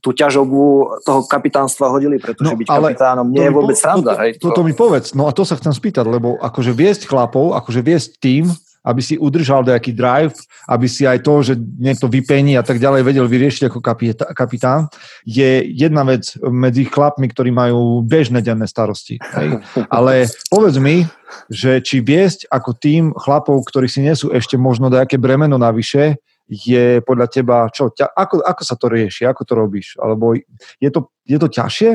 tú 0.00 0.12
ťažobu 0.12 0.62
toho 1.02 1.20
kapitánstva 1.24 1.92
hodili, 1.92 2.20
pretože 2.20 2.52
no, 2.52 2.58
byť 2.58 2.68
kapitánom 2.68 3.26
nie 3.28 3.44
je 3.44 3.52
vôbec 3.52 3.76
sranda. 3.76 4.12
To, 4.16 4.24
to, 4.36 4.48
to, 4.52 4.56
to 4.60 4.62
mi 4.62 4.74
povedz, 4.76 5.16
no 5.16 5.28
a 5.28 5.32
to 5.32 5.42
sa 5.44 5.56
chcem 5.56 5.72
spýtať, 5.72 6.04
lebo 6.04 6.36
akože 6.40 6.72
viesť 6.72 7.08
chlapov, 7.08 7.56
akože 7.56 7.80
viesť 7.80 8.10
tým, 8.20 8.52
aby 8.86 9.02
si 9.02 9.18
udržal 9.18 9.66
nejaký 9.66 9.90
drive, 9.90 10.38
aby 10.70 10.86
si 10.86 11.02
aj 11.02 11.26
to, 11.26 11.42
že 11.42 11.58
niekto 11.58 12.06
vypení 12.06 12.54
a 12.54 12.62
tak 12.62 12.78
ďalej 12.78 13.02
vedel 13.02 13.26
vyriešiť 13.26 13.66
ako 13.66 13.82
kapitán, 14.30 14.86
je 15.26 15.66
jedna 15.66 16.06
vec 16.06 16.38
medzi 16.38 16.86
chlapmi, 16.86 17.26
ktorí 17.26 17.50
majú 17.50 18.06
bežné 18.06 18.46
denné 18.46 18.70
starosti. 18.70 19.18
Hej. 19.34 19.58
Ale 19.96 20.30
povedz 20.46 20.78
mi, 20.78 21.02
že 21.50 21.82
či 21.82 21.98
viesť 21.98 22.46
ako 22.46 22.70
tým 22.78 23.10
chlapov, 23.18 23.66
ktorí 23.66 23.90
si 23.90 24.06
nesú 24.06 24.30
ešte 24.30 24.54
možno 24.54 24.86
nejaké 24.86 25.18
bremeno 25.18 25.58
navyše, 25.58 26.22
je 26.46 27.02
podľa 27.02 27.26
teba, 27.26 27.66
čo, 27.74 27.90
ťa, 27.90 28.14
ako, 28.14 28.42
ako 28.42 28.62
sa 28.62 28.74
to 28.78 28.86
rieši, 28.86 29.26
ako 29.26 29.42
to 29.42 29.52
robíš? 29.58 29.98
Alebo 29.98 30.34
je 30.78 30.90
to, 30.94 31.10
je 31.26 31.38
to 31.42 31.48
ťažšie 31.50 31.92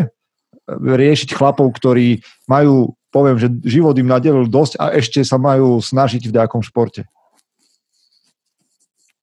riešiť 0.72 1.30
chlapov, 1.36 1.72
ktorí 1.76 2.22
majú 2.46 2.94
poviem, 3.12 3.36
že 3.36 3.52
život 3.68 3.96
im 4.00 4.08
nadelil 4.08 4.48
dosť 4.48 4.80
a 4.80 4.96
ešte 4.96 5.20
sa 5.28 5.36
majú 5.36 5.84
snažiť 5.84 6.24
v 6.32 6.36
nejakom 6.36 6.64
športe. 6.64 7.04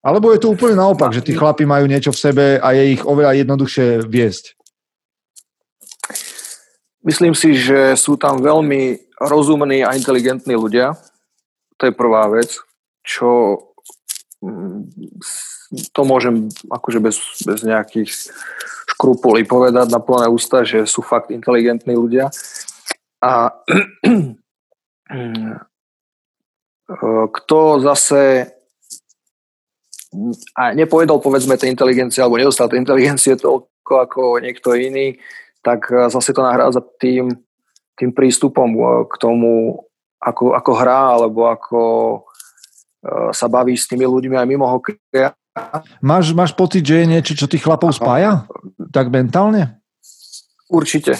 Alebo 0.05 0.31
je 0.31 0.41
to 0.41 0.53
úplne 0.55 0.79
naopak, 0.79 1.11
že 1.11 1.25
tí 1.25 1.35
chlapi 1.35 1.67
majú 1.67 1.89
niečo 1.89 2.15
v 2.15 2.23
sebe 2.23 2.47
a 2.63 2.69
je 2.77 2.97
ich 2.97 3.03
oveľa 3.03 3.45
jednoduchšie 3.45 4.07
viesť? 4.07 4.55
Myslím 7.03 7.33
si, 7.33 7.57
že 7.57 7.97
sú 7.97 8.21
tam 8.21 8.39
veľmi 8.45 9.13
rozumní 9.19 9.83
a 9.83 9.97
inteligentní 9.97 10.55
ľudia. 10.55 10.95
To 11.81 11.89
je 11.89 11.95
prvá 11.95 12.29
vec, 12.29 12.61
čo 13.03 13.61
to 15.93 16.01
môžem 16.07 16.47
akože 16.71 16.99
bez, 17.03 17.19
bez 17.43 17.67
nejakých 17.67 18.31
škrupulí 18.95 19.45
povedať 19.45 19.91
na 19.91 19.99
plné 19.99 20.31
ústa, 20.31 20.63
že 20.63 20.87
sú 20.87 21.03
fakt 21.03 21.35
inteligentní 21.35 21.99
ľudia. 21.99 22.31
A 23.19 23.51
kto 27.37 27.59
zase 27.85 28.55
a 30.57 30.73
nepovedal 30.73 31.21
povedzme 31.21 31.61
tej 31.61 31.69
inteligencie 31.69 32.25
alebo 32.25 32.41
nedostal 32.41 32.69
tej 32.73 32.81
inteligencie 32.81 33.37
toľko 33.37 33.93
ako 34.09 34.41
niekto 34.41 34.73
iný, 34.73 35.21
tak 35.61 35.85
zase 36.09 36.33
to 36.33 36.41
nahrádza 36.41 36.81
tým, 36.97 37.29
tým 37.93 38.17
prístupom 38.17 38.73
k 39.05 39.15
tomu, 39.21 39.85
ako, 40.17 40.57
ako 40.57 40.73
hrá 40.73 41.13
alebo 41.13 41.53
ako 41.53 41.81
sa 43.33 43.47
baví 43.49 43.75
s 43.75 43.89
tými 43.89 44.05
ľuďmi 44.05 44.37
aj 44.37 44.47
mimo 44.49 44.67
hokeja. 44.69 45.35
Máš, 45.99 46.31
máš 46.35 46.53
pocit, 46.55 46.87
že 46.87 47.03
je 47.03 47.07
niečo, 47.11 47.33
čo 47.35 47.51
tých 47.51 47.65
chlapov 47.65 47.91
spája? 47.95 48.47
Tak 48.95 49.11
mentálne? 49.11 49.83
Určite. 50.71 51.19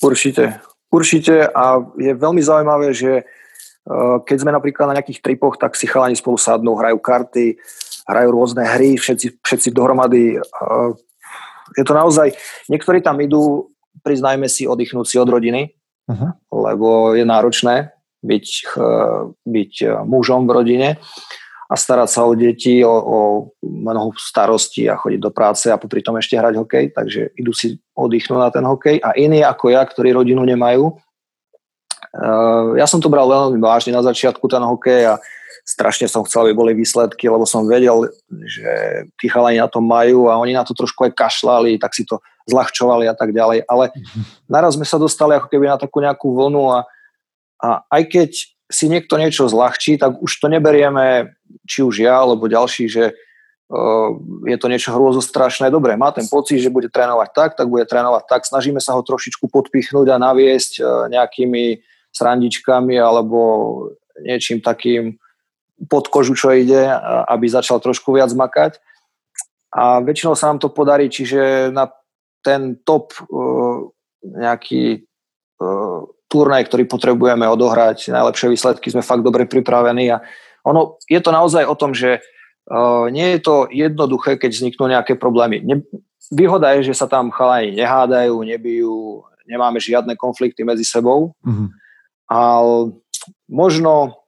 Určite. 0.00 0.60
Určite 0.90 1.46
a 1.50 1.78
je 1.98 2.12
veľmi 2.14 2.42
zaujímavé, 2.42 2.90
že 2.90 3.22
e, 3.22 3.24
keď 4.26 4.36
sme 4.42 4.50
napríklad 4.50 4.90
na 4.90 4.96
nejakých 4.98 5.22
tripoch, 5.22 5.54
tak 5.54 5.78
si 5.78 5.86
chalani 5.86 6.18
spolu 6.18 6.34
sadnú, 6.34 6.74
hrajú 6.74 6.98
karty, 6.98 7.58
hrajú 8.10 8.28
rôzne 8.34 8.66
hry, 8.66 8.98
všetci, 8.98 9.38
všetci 9.38 9.68
dohromady. 9.70 10.36
E, 10.36 10.38
je 11.78 11.84
to 11.86 11.94
naozaj, 11.94 12.34
niektorí 12.66 12.98
tam 13.02 13.22
idú, 13.22 13.70
priznajme 14.02 14.50
si, 14.50 14.66
oddychnúť 14.66 15.06
si 15.06 15.16
od 15.22 15.30
rodiny, 15.30 15.70
uh-huh. 16.10 16.30
lebo 16.50 17.14
je 17.14 17.22
náročné 17.22 17.94
byť, 18.20 18.46
e, 18.76 18.88
byť 19.48 19.72
mužom 20.04 20.44
v 20.48 20.54
rodine 20.54 20.88
a 21.70 21.74
starať 21.78 22.08
sa 22.10 22.26
o 22.26 22.34
deti, 22.34 22.82
o, 22.82 22.90
o 22.90 23.18
mnoho 23.62 24.10
starostí 24.18 24.90
a 24.90 24.98
chodiť 24.98 25.20
do 25.22 25.30
práce 25.30 25.70
a 25.70 25.78
popri 25.78 26.02
tom 26.02 26.18
ešte 26.18 26.34
hrať 26.34 26.58
hokej, 26.58 26.84
takže 26.90 27.30
idú 27.38 27.54
si 27.54 27.78
oddychnúť 27.94 28.40
na 28.42 28.50
ten 28.50 28.66
hokej 28.66 28.98
a 28.98 29.14
iní 29.14 29.46
ako 29.46 29.70
ja, 29.70 29.86
ktorí 29.86 30.10
rodinu 30.10 30.42
nemajú. 30.42 30.98
Uh, 32.10 32.74
ja 32.74 32.90
som 32.90 32.98
to 32.98 33.06
bral 33.06 33.30
veľmi 33.30 33.62
vážne 33.62 33.94
na 33.94 34.02
začiatku 34.02 34.42
ten 34.50 34.58
hokej 34.58 35.14
a 35.14 35.22
strašne 35.62 36.10
som 36.10 36.26
chcel, 36.26 36.50
aby 36.50 36.58
boli 36.58 36.72
výsledky, 36.74 37.30
lebo 37.30 37.46
som 37.46 37.62
vedel, 37.62 38.10
že 38.26 38.70
tí 39.22 39.30
chalani 39.30 39.62
na 39.62 39.70
to 39.70 39.78
majú 39.78 40.26
a 40.26 40.42
oni 40.42 40.58
na 40.58 40.66
to 40.66 40.74
trošku 40.74 41.06
aj 41.06 41.14
kašľali, 41.14 41.78
tak 41.78 41.94
si 41.94 42.02
to 42.02 42.18
zľahčovali 42.50 43.06
a 43.06 43.14
tak 43.14 43.30
ďalej. 43.30 43.62
Ale 43.70 43.94
naraz 44.50 44.74
sme 44.74 44.82
sa 44.82 44.98
dostali 44.98 45.38
ako 45.38 45.46
keby 45.46 45.70
na 45.70 45.78
takú 45.78 46.02
nejakú 46.02 46.34
vlnu 46.34 46.74
a, 46.74 46.82
a 47.60 47.84
aj 47.92 48.02
keď 48.08 48.30
si 48.70 48.86
niekto 48.86 49.18
niečo 49.18 49.50
zľahčí, 49.50 49.98
tak 49.98 50.22
už 50.22 50.30
to 50.38 50.46
neberieme, 50.46 51.34
či 51.66 51.82
už 51.82 52.06
ja, 52.06 52.22
alebo 52.22 52.46
ďalší, 52.46 52.86
že 52.86 53.04
uh, 53.12 54.14
je 54.46 54.56
to 54.56 54.70
niečo 54.70 54.94
strašné. 55.18 55.74
Dobre, 55.74 55.98
má 55.98 56.14
ten 56.14 56.24
pocit, 56.30 56.62
že 56.62 56.70
bude 56.70 56.86
trénovať 56.86 57.28
tak, 57.34 57.50
tak 57.58 57.66
bude 57.66 57.82
trénovať 57.82 58.30
tak. 58.30 58.46
Snažíme 58.46 58.78
sa 58.78 58.94
ho 58.94 59.02
trošičku 59.02 59.50
podpichnúť 59.50 60.14
a 60.14 60.22
naviesť 60.22 60.72
uh, 60.80 60.86
nejakými 61.10 61.82
srandičkami 62.14 62.94
alebo 62.98 63.38
niečím 64.22 64.62
takým 64.62 65.18
pod 65.90 66.06
kožu, 66.12 66.36
čo 66.36 66.54
ide, 66.54 66.92
aby 67.26 67.46
začal 67.48 67.80
trošku 67.82 68.14
viac 68.14 68.30
makať. 68.30 68.78
A 69.72 69.98
väčšinou 70.02 70.34
sa 70.38 70.50
nám 70.52 70.58
to 70.60 70.68
podarí, 70.70 71.10
čiže 71.10 71.72
na 71.74 71.90
ten 72.44 72.78
top 72.86 73.18
uh, 73.26 73.88
nejaký 74.22 75.08
turnaj, 76.30 76.70
ktorý 76.70 76.86
potrebujeme 76.86 77.42
odohrať, 77.50 78.14
najlepšie 78.14 78.54
výsledky, 78.54 78.86
sme 78.94 79.02
fakt 79.02 79.26
dobre 79.26 79.50
pripravení 79.50 80.14
a 80.14 80.22
ono, 80.62 81.02
je 81.10 81.18
to 81.18 81.34
naozaj 81.34 81.66
o 81.66 81.74
tom, 81.74 81.90
že 81.90 82.22
uh, 82.70 83.10
nie 83.10 83.34
je 83.36 83.38
to 83.42 83.66
jednoduché, 83.66 84.38
keď 84.38 84.50
vzniknú 84.54 84.86
nejaké 84.86 85.18
problémy. 85.18 85.58
Ne, 85.66 85.82
výhoda 86.30 86.70
je, 86.78 86.92
že 86.92 86.94
sa 86.94 87.10
tam 87.10 87.34
chalani 87.34 87.74
nehádajú, 87.74 88.38
nebijú, 88.46 89.26
nemáme 89.50 89.82
žiadne 89.82 90.14
konflikty 90.14 90.62
medzi 90.62 90.86
sebou, 90.86 91.34
mm-hmm. 91.42 91.68
ale 92.30 92.94
možno 93.50 94.22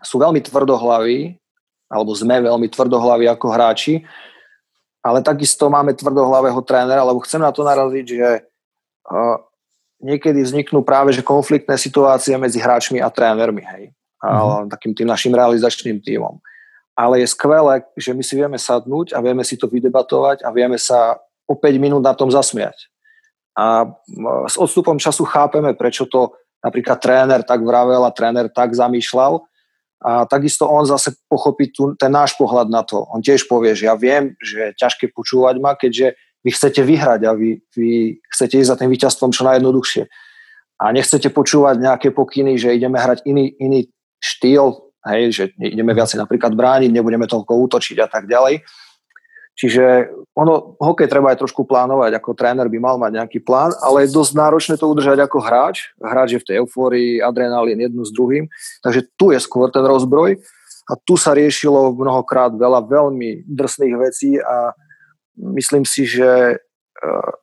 sú 0.00 0.16
veľmi 0.16 0.40
tvrdohlaví, 0.40 1.36
alebo 1.92 2.16
sme 2.16 2.40
veľmi 2.40 2.72
tvrdohlaví 2.72 3.28
ako 3.28 3.46
hráči, 3.52 4.06
ale 5.02 5.20
takisto 5.20 5.68
máme 5.68 5.92
tvrdohlavého 5.92 6.60
trénera, 6.64 7.04
lebo 7.04 7.20
chcem 7.24 7.42
na 7.42 7.52
to 7.52 7.66
naraziť, 7.66 8.06
že 8.06 8.28
uh, 9.10 9.36
niekedy 10.02 10.42
vzniknú 10.42 10.86
práve 10.86 11.14
že 11.14 11.26
konfliktné 11.26 11.74
situácie 11.74 12.38
medzi 12.38 12.62
hráčmi 12.62 13.02
a 13.02 13.10
trénermi, 13.10 13.62
hej. 13.62 13.84
Mm-hmm. 14.18 14.66
takým 14.74 14.98
tým 14.98 15.06
našim 15.06 15.30
realizačným 15.30 16.02
tímom. 16.02 16.42
Ale 16.98 17.22
je 17.22 17.30
skvelé, 17.30 17.86
že 17.94 18.10
my 18.10 18.22
si 18.26 18.34
vieme 18.34 18.58
sadnúť 18.58 19.14
a 19.14 19.22
vieme 19.22 19.46
si 19.46 19.54
to 19.54 19.70
vydebatovať 19.70 20.42
a 20.42 20.50
vieme 20.50 20.74
sa 20.74 21.22
o 21.46 21.54
5 21.54 21.78
minút 21.78 22.02
na 22.02 22.18
tom 22.18 22.26
zasmiať. 22.26 22.90
A 23.54 23.86
s 24.50 24.58
odstupom 24.58 24.98
času 24.98 25.22
chápeme, 25.22 25.70
prečo 25.78 26.10
to 26.10 26.34
napríklad 26.58 26.98
tréner 26.98 27.46
tak 27.46 27.62
vravel 27.62 28.02
a 28.02 28.10
tréner 28.10 28.50
tak 28.50 28.74
zamýšľal. 28.74 29.38
A 29.98 30.26
takisto 30.26 30.66
on 30.66 30.86
zase 30.86 31.14
pochopí 31.30 31.70
tu, 31.70 31.94
ten 31.94 32.10
náš 32.10 32.34
pohľad 32.38 32.70
na 32.70 32.82
to. 32.82 33.02
On 33.10 33.22
tiež 33.22 33.46
povie, 33.46 33.74
že 33.78 33.86
ja 33.90 33.94
viem, 33.94 34.34
že 34.38 34.74
je 34.74 34.78
ťažké 34.78 35.10
počúvať 35.10 35.58
ma, 35.62 35.78
keďže 35.78 36.18
vy 36.44 36.50
chcete 36.54 36.80
vyhrať 36.82 37.20
a 37.26 37.32
vy, 37.34 37.58
vy 37.74 38.18
chcete 38.30 38.54
ísť 38.62 38.70
za 38.70 38.76
tým 38.78 38.90
víťazstvom 38.90 39.30
čo 39.34 39.42
najjednoduchšie. 39.46 40.04
A 40.78 40.84
nechcete 40.94 41.28
počúvať 41.34 41.82
nejaké 41.82 42.08
pokyny, 42.14 42.54
že 42.54 42.74
ideme 42.74 43.02
hrať 43.02 43.26
iný, 43.26 43.50
iný 43.58 43.90
štýl, 44.22 44.94
hej, 45.10 45.22
že 45.34 45.44
ideme 45.58 45.90
viacej 45.90 46.22
napríklad 46.22 46.54
brániť, 46.54 46.90
nebudeme 46.94 47.26
toľko 47.26 47.66
útočiť 47.66 47.98
a 47.98 48.06
tak 48.06 48.30
ďalej. 48.30 48.62
Čiže 49.58 50.14
ono, 50.38 50.78
hokej 50.78 51.10
treba 51.10 51.34
aj 51.34 51.42
trošku 51.42 51.66
plánovať, 51.66 52.14
ako 52.14 52.30
tréner 52.38 52.70
by 52.70 52.78
mal 52.78 52.94
mať 52.94 53.18
nejaký 53.18 53.42
plán, 53.42 53.74
ale 53.82 54.06
je 54.06 54.14
dosť 54.14 54.32
náročné 54.38 54.74
to 54.78 54.86
udržať 54.86 55.18
ako 55.18 55.42
hráč. 55.42 55.90
Hráč 55.98 56.38
je 56.38 56.40
v 56.42 56.46
tej 56.46 56.56
eufórii, 56.62 57.18
adrenalín 57.18 57.82
jednu 57.82 58.06
s 58.06 58.14
druhým, 58.14 58.46
takže 58.86 59.10
tu 59.18 59.34
je 59.34 59.42
skôr 59.42 59.66
ten 59.74 59.82
rozbroj 59.82 60.38
a 60.88 60.92
tu 60.94 61.18
sa 61.18 61.34
riešilo 61.34 61.90
mnohokrát 61.90 62.54
veľa 62.54 62.86
veľmi 62.86 63.50
drsných 63.50 63.94
vecí 63.98 64.38
a 64.38 64.78
myslím 65.38 65.86
si, 65.86 66.04
že 66.06 66.28
e, 66.28 66.56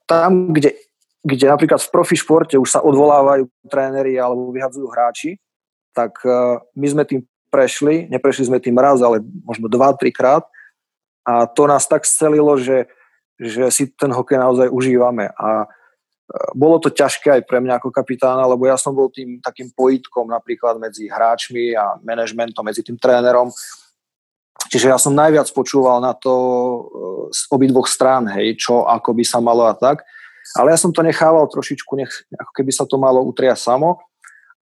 tam, 0.06 0.52
kde, 0.52 0.76
kde 1.24 1.46
napríklad 1.48 1.80
v 1.82 1.92
profi 1.92 2.20
športe 2.20 2.60
už 2.60 2.70
sa 2.70 2.84
odvolávajú 2.84 3.48
tréneri 3.72 4.20
alebo 4.20 4.52
vyhadzujú 4.52 4.88
hráči, 4.92 5.40
tak 5.96 6.20
e, 6.28 6.60
my 6.76 6.88
sme 6.92 7.04
tým 7.08 7.22
prešli, 7.48 8.12
neprešli 8.12 8.52
sme 8.52 8.60
tým 8.60 8.76
raz, 8.76 9.00
ale 9.00 9.24
možno 9.48 9.72
dva, 9.72 9.96
trikrát 9.96 10.44
a 11.26 11.50
to 11.50 11.66
nás 11.66 11.88
tak 11.88 12.06
scelilo, 12.06 12.54
že, 12.60 12.86
že 13.40 13.72
si 13.74 13.90
ten 13.90 14.14
hokej 14.14 14.38
naozaj 14.38 14.68
užívame. 14.70 15.34
A 15.34 15.66
e, 15.66 15.68
bolo 16.54 16.78
to 16.78 16.94
ťažké 16.94 17.42
aj 17.42 17.44
pre 17.50 17.58
mňa 17.64 17.82
ako 17.82 17.90
kapitána, 17.90 18.46
lebo 18.46 18.70
ja 18.70 18.78
som 18.78 18.94
bol 18.94 19.10
tým 19.10 19.42
takým 19.42 19.74
pojitkom 19.74 20.30
napríklad 20.30 20.78
medzi 20.78 21.10
hráčmi 21.10 21.74
a 21.74 21.98
manažmentom, 22.04 22.62
medzi 22.62 22.86
tým 22.86 23.00
trénerom 23.00 23.50
čiže 24.70 24.90
ja 24.92 24.98
som 24.98 25.14
najviac 25.14 25.50
počúval 25.52 26.02
na 26.02 26.14
to 26.16 26.34
e, 26.34 26.80
z 27.34 27.42
obidvoch 27.50 27.90
strán, 27.90 28.30
hej, 28.34 28.58
čo 28.58 28.86
ako 28.86 29.14
by 29.18 29.24
sa 29.26 29.40
malo 29.42 29.66
a 29.66 29.74
tak. 29.74 30.06
Ale 30.54 30.72
ja 30.72 30.78
som 30.78 30.94
to 30.94 31.02
nechával 31.02 31.50
trošičku, 31.50 31.98
nech, 31.98 32.12
ako 32.38 32.52
keby 32.54 32.72
sa 32.72 32.86
to 32.86 33.02
malo 33.02 33.26
utriať 33.26 33.58
samo. 33.58 34.00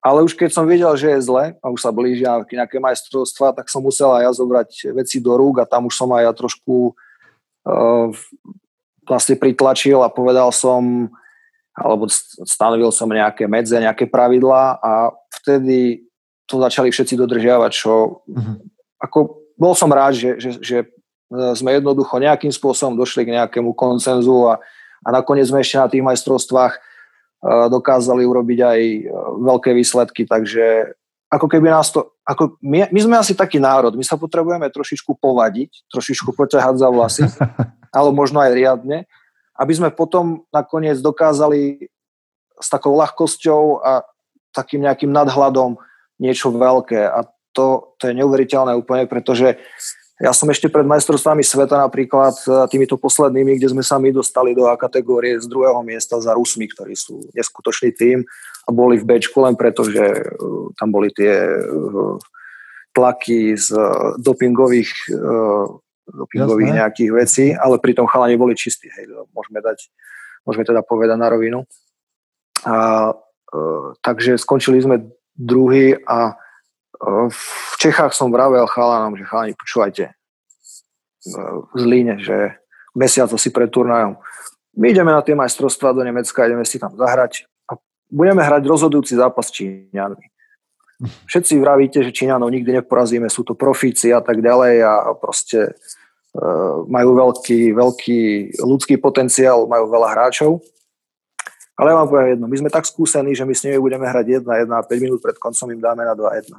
Ale 0.03 0.19
už 0.23 0.35
keď 0.35 0.51
som 0.51 0.67
videl, 0.67 0.91
že 0.99 1.15
je 1.15 1.27
zle 1.27 1.55
a 1.55 1.65
už 1.71 1.79
sa 1.79 1.91
blížia 1.95 2.43
nejaké 2.43 2.75
majstrovstvá, 2.79 3.55
tak 3.55 3.71
som 3.71 3.79
musel 3.79 4.11
aj 4.11 4.23
ja 4.27 4.31
zobrať 4.35 4.69
veci 4.91 5.23
do 5.23 5.31
rúk 5.39 5.63
a 5.63 5.69
tam 5.69 5.87
už 5.87 5.95
som 5.95 6.11
aj 6.11 6.27
ja 6.27 6.33
trošku 6.35 6.91
uh, 6.91 8.11
vlastne 9.07 9.39
pritlačil 9.39 10.03
a 10.03 10.11
povedal 10.11 10.51
som, 10.51 11.07
alebo 11.71 12.11
stanovil 12.43 12.91
som 12.91 13.07
nejaké 13.07 13.47
medze, 13.47 13.79
nejaké 13.79 14.03
pravidlá 14.11 14.83
a 14.83 15.15
vtedy 15.39 16.03
to 16.51 16.59
začali 16.59 16.91
všetci 16.91 17.15
dodržiavať, 17.15 17.71
čo 17.71 18.23
uh-huh. 18.27 18.59
ako 18.99 19.42
bol 19.55 19.73
som 19.77 19.89
rád, 19.89 20.17
že, 20.17 20.31
že, 20.41 20.51
že 20.61 20.77
sme 21.57 21.77
jednoducho 21.77 22.21
nejakým 22.21 22.53
spôsobom 22.53 22.93
došli 22.93 23.25
k 23.25 23.33
nejakému 23.41 23.73
koncenzu 23.73 24.53
a, 24.53 24.61
a 25.01 25.07
nakoniec 25.09 25.49
sme 25.49 25.65
ešte 25.65 25.77
na 25.81 25.87
tých 25.89 26.05
majstrovstvách 26.05 26.73
dokázali 27.43 28.23
urobiť 28.23 28.59
aj 28.63 28.79
e, 28.79 29.01
veľké 29.43 29.75
výsledky, 29.75 30.23
takže 30.23 30.95
ako 31.27 31.49
keby 31.49 31.67
nás 31.73 31.91
to, 31.91 32.15
ako 32.23 32.55
my, 32.63 32.87
my 32.87 32.99
sme 33.03 33.15
asi 33.19 33.35
taký 33.35 33.59
národ, 33.59 33.97
my 33.99 34.05
sa 34.05 34.15
potrebujeme 34.15 34.69
trošičku 34.71 35.19
povadiť, 35.19 35.91
trošičku 35.91 36.31
poťahať 36.31 36.75
za 36.79 36.87
vlasy, 36.87 37.25
ale 37.97 38.09
možno 38.15 38.39
aj 38.39 38.55
riadne, 38.55 38.97
aby 39.59 39.73
sme 39.75 39.89
potom 39.91 40.47
nakoniec 40.55 41.03
dokázali 41.03 41.91
s 42.61 42.67
takou 42.71 42.95
ľahkosťou 42.95 43.83
a 43.83 44.07
takým 44.55 44.85
nejakým 44.85 45.11
nadhľadom 45.11 45.75
niečo 46.21 46.53
veľké. 46.53 47.01
A 47.11 47.27
to, 47.53 47.95
to 48.01 48.09
je 48.09 48.17
neuveriteľné 48.17 48.73
úplne, 48.75 49.05
pretože 49.05 49.55
ja 50.21 50.29
som 50.29 50.45
ešte 50.47 50.69
pred 50.69 50.85
majstrovstvami 50.85 51.41
sveta 51.41 51.83
napríklad 51.83 52.37
e, 52.45 52.49
týmito 52.69 53.01
poslednými, 53.01 53.57
kde 53.57 53.73
sme 53.73 53.81
sa 53.81 53.97
my 53.97 54.13
dostali 54.13 54.53
do 54.53 54.69
A 54.69 54.77
kategórie 54.77 55.41
z 55.41 55.49
druhého 55.49 55.81
miesta 55.81 56.21
za 56.21 56.37
Rusmi, 56.37 56.69
ktorí 56.69 56.93
sú 56.93 57.27
neskutočný 57.33 57.91
tým 57.97 58.21
a 58.63 58.69
boli 58.69 59.01
v 59.01 59.03
Bčku 59.09 59.41
len 59.41 59.57
preto, 59.57 59.81
že 59.83 60.05
e, 60.05 60.23
tam 60.77 60.93
boli 60.93 61.09
tie 61.09 61.33
e, 61.33 61.59
tlaky 62.93 63.57
z 63.57 63.73
dopingových, 64.21 65.09
dopingových 66.05 66.69
Jasné. 66.69 66.79
nejakých 66.85 67.11
vecí, 67.17 67.45
ale 67.57 67.81
pritom 67.81 68.05
chalani 68.05 68.37
boli 68.37 68.53
čistí. 68.53 68.85
Hej, 68.85 69.09
môžeme, 69.33 69.65
dať, 69.65 69.89
môžeme 70.45 70.61
teda 70.61 70.85
povedať 70.85 71.17
na 71.17 71.25
rovinu. 71.25 71.65
A, 72.69 73.09
takže 74.05 74.37
skončili 74.37 74.77
sme 74.77 75.09
druhý 75.33 75.97
a 76.05 76.37
v 77.29 77.75
Čechách 77.79 78.15
som 78.15 78.31
vravel 78.31 78.63
chalanom, 78.71 79.19
že 79.19 79.27
chalani, 79.27 79.53
počúvajte, 79.59 80.15
v 81.73 81.75
Zlíne, 81.75 82.19
že 82.19 82.59
mesiac 82.95 83.31
asi 83.31 83.49
pred 83.51 83.71
turnajom. 83.71 84.19
My 84.75 84.91
ideme 84.91 85.11
na 85.13 85.21
tie 85.21 85.37
majstrovstvá 85.37 85.93
do 85.93 86.03
Nemecka, 86.03 86.47
ideme 86.47 86.65
si 86.65 86.81
tam 86.81 86.91
zahrať 86.95 87.45
a 87.69 87.77
budeme 88.09 88.41
hrať 88.41 88.63
rozhodujúci 88.65 89.15
zápas 89.15 89.47
s 89.47 89.55
Číňanmi. 89.55 90.25
Všetci 91.27 91.59
vravíte, 91.59 91.99
že 92.03 92.15
Číňanov 92.15 92.47
nikdy 92.47 92.79
neporazíme, 92.79 93.27
sú 93.27 93.43
to 93.43 93.53
profíci 93.53 94.15
a 94.15 94.23
tak 94.23 94.39
ďalej 94.39 94.75
a 94.83 94.93
proste 95.19 95.75
uh, 95.75 96.87
majú 96.87 97.19
veľký, 97.19 97.75
veľký 97.75 98.19
ľudský 98.63 98.95
potenciál, 98.97 99.67
majú 99.67 99.91
veľa 99.91 100.09
hráčov 100.15 100.63
ale 101.83 101.91
ja 101.91 101.99
vám 101.99 102.07
poviem 102.07 102.29
jedno, 102.39 102.47
my 102.47 102.57
sme 102.63 102.71
tak 102.71 102.87
skúsení, 102.87 103.35
že 103.35 103.43
my 103.43 103.51
s 103.51 103.67
nimi 103.67 103.75
budeme 103.75 104.07
hrať 104.07 104.47
1-1 104.47 104.71
a 104.71 104.87
5 104.87 105.03
minút 105.03 105.19
pred 105.19 105.35
koncom 105.35 105.67
im 105.67 105.83
dáme 105.83 106.07
na 106.07 106.15
2-1. 106.15 106.55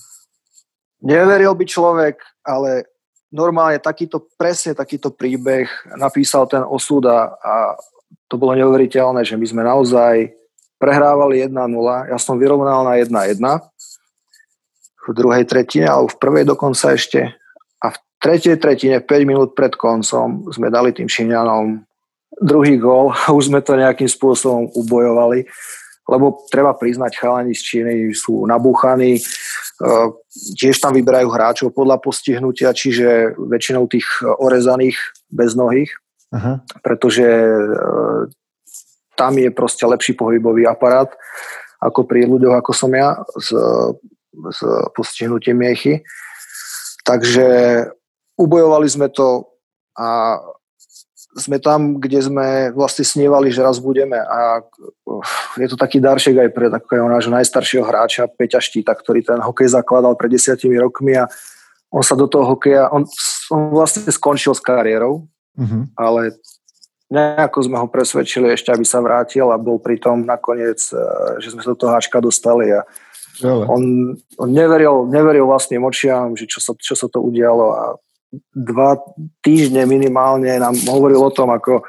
Neveril 1.12 1.52
by 1.52 1.64
človek, 1.68 2.16
ale 2.40 2.88
normálne 3.28 3.76
takýto, 3.76 4.24
presne 4.40 4.72
takýto 4.72 5.12
príbeh 5.12 5.68
napísal 6.00 6.48
ten 6.48 6.64
osud 6.64 7.04
a, 7.04 7.36
a 7.36 7.76
to 8.24 8.40
bolo 8.40 8.56
neuveriteľné, 8.56 9.20
že 9.20 9.36
my 9.36 9.44
sme 9.44 9.68
naozaj 9.68 10.32
prehrávali 10.80 11.44
1-0, 11.44 11.52
ja 12.08 12.16
som 12.16 12.40
vyrovnal 12.40 12.88
na 12.88 12.96
1-1 12.96 13.36
v 15.02 15.08
druhej 15.12 15.44
tretine, 15.44 15.92
alebo 15.92 16.08
v 16.08 16.16
prvej 16.16 16.44
dokonca 16.48 16.96
ešte 16.96 17.36
a 17.84 17.92
v 17.92 17.96
tretej 18.16 18.56
tretine 18.56 18.96
5 19.04 19.28
minút 19.28 19.52
pred 19.52 19.76
koncom 19.76 20.48
sme 20.48 20.72
dali 20.72 20.96
tým 20.96 21.04
Číňanom 21.04 21.84
druhý 22.42 22.76
gól 22.76 23.14
a 23.14 23.30
už 23.36 23.48
sme 23.48 23.62
to 23.62 23.78
nejakým 23.78 24.10
spôsobom 24.10 24.68
ubojovali, 24.74 25.46
lebo 26.10 26.42
treba 26.50 26.74
priznať, 26.74 27.14
chalani 27.14 27.54
z 27.54 27.62
Číny 27.62 27.94
sú 28.12 28.42
nabúchaní, 28.44 29.16
e, 29.16 29.22
tiež 30.58 30.82
tam 30.82 30.98
vyberajú 30.98 31.28
hráčov 31.30 31.68
podľa 31.70 32.02
postihnutia, 32.02 32.74
čiže 32.74 33.38
väčšinou 33.38 33.86
tých 33.86 34.26
orezaných 34.26 34.98
beznohých, 35.30 35.94
Aha. 36.34 36.60
pretože 36.82 37.22
e, 37.24 37.58
tam 39.14 39.38
je 39.38 39.48
proste 39.54 39.86
lepší 39.86 40.18
pohybový 40.18 40.66
aparát 40.66 41.14
ako 41.82 42.06
pri 42.06 42.30
ľuďoch 42.30 42.62
ako 42.62 42.70
som 42.70 42.94
ja 42.94 43.18
s, 43.34 43.50
s 44.30 44.58
postihnutím 44.94 45.58
miechy. 45.58 46.06
Takže 47.02 47.46
ubojovali 48.38 48.86
sme 48.86 49.10
to 49.10 49.50
a 49.98 50.38
sme 51.32 51.56
tam, 51.56 51.96
kde 51.96 52.20
sme 52.20 52.48
vlastne 52.76 53.08
snívali, 53.08 53.48
že 53.48 53.64
raz 53.64 53.80
budeme 53.80 54.20
a 54.20 54.60
je 55.56 55.68
to 55.68 55.80
taký 55.80 55.96
daršek 55.96 56.36
aj 56.36 56.50
pre 56.52 56.68
takého 56.68 57.08
nášho 57.08 57.32
najstaršieho 57.32 57.84
hráča 57.84 58.28
Peťa 58.28 58.60
Štíta, 58.60 58.92
ktorý 58.92 59.24
ten 59.24 59.40
hokej 59.40 59.72
zakladal 59.72 60.12
pred 60.16 60.36
desiatimi 60.36 60.76
rokmi 60.76 61.16
a 61.16 61.28
on 61.92 62.04
sa 62.04 62.16
do 62.16 62.24
toho 62.24 62.56
hokeja, 62.56 62.88
on, 62.88 63.04
on 63.52 63.72
vlastne 63.72 64.08
skončil 64.08 64.56
s 64.56 64.64
kariérou, 64.64 65.28
mm-hmm. 65.60 65.92
ale 65.96 66.36
nejako 67.12 67.58
sme 67.68 67.76
ho 67.76 67.86
presvedčili 67.88 68.48
ešte, 68.56 68.72
aby 68.72 68.84
sa 68.88 69.04
vrátil 69.04 69.44
a 69.52 69.60
bol 69.60 69.76
pri 69.76 70.00
tom 70.00 70.24
nakoniec, 70.24 70.80
e, 70.88 70.96
že 71.44 71.52
sme 71.52 71.60
sa 71.60 71.76
do 71.76 71.78
toho 71.80 71.92
háčka 71.92 72.24
dostali 72.24 72.72
a 72.72 72.80
on, 73.44 74.16
on 74.40 74.48
neveril, 74.48 75.08
neveril 75.08 75.48
vlastným 75.48 75.84
očiam, 75.84 76.36
že 76.36 76.48
čo 76.48 76.60
sa, 76.60 76.72
čo 76.76 76.96
sa 76.96 77.08
to 77.08 77.20
udialo 77.20 77.66
a 77.72 77.82
dva 78.52 78.96
týždne 79.44 79.84
minimálne 79.84 80.48
nám 80.56 80.72
hovoril 80.88 81.20
o 81.20 81.32
tom, 81.32 81.52
ako, 81.52 81.84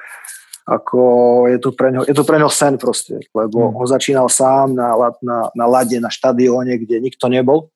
ako 0.68 1.00
je, 1.48 1.58
to 1.64 1.72
pre 1.72 1.96
ňo, 1.96 2.04
je 2.04 2.16
to 2.16 2.28
pre 2.28 2.38
ňo 2.40 2.52
sen 2.52 2.76
proste, 2.76 3.24
lebo 3.32 3.72
mm. 3.72 3.80
on 3.80 3.88
začínal 3.88 4.28
sám 4.28 4.76
na, 4.76 4.92
na, 5.24 5.48
na 5.56 5.66
lade, 5.66 5.96
na 6.04 6.12
štadióne, 6.12 6.76
kde 6.84 7.00
nikto 7.00 7.32
nebol. 7.32 7.72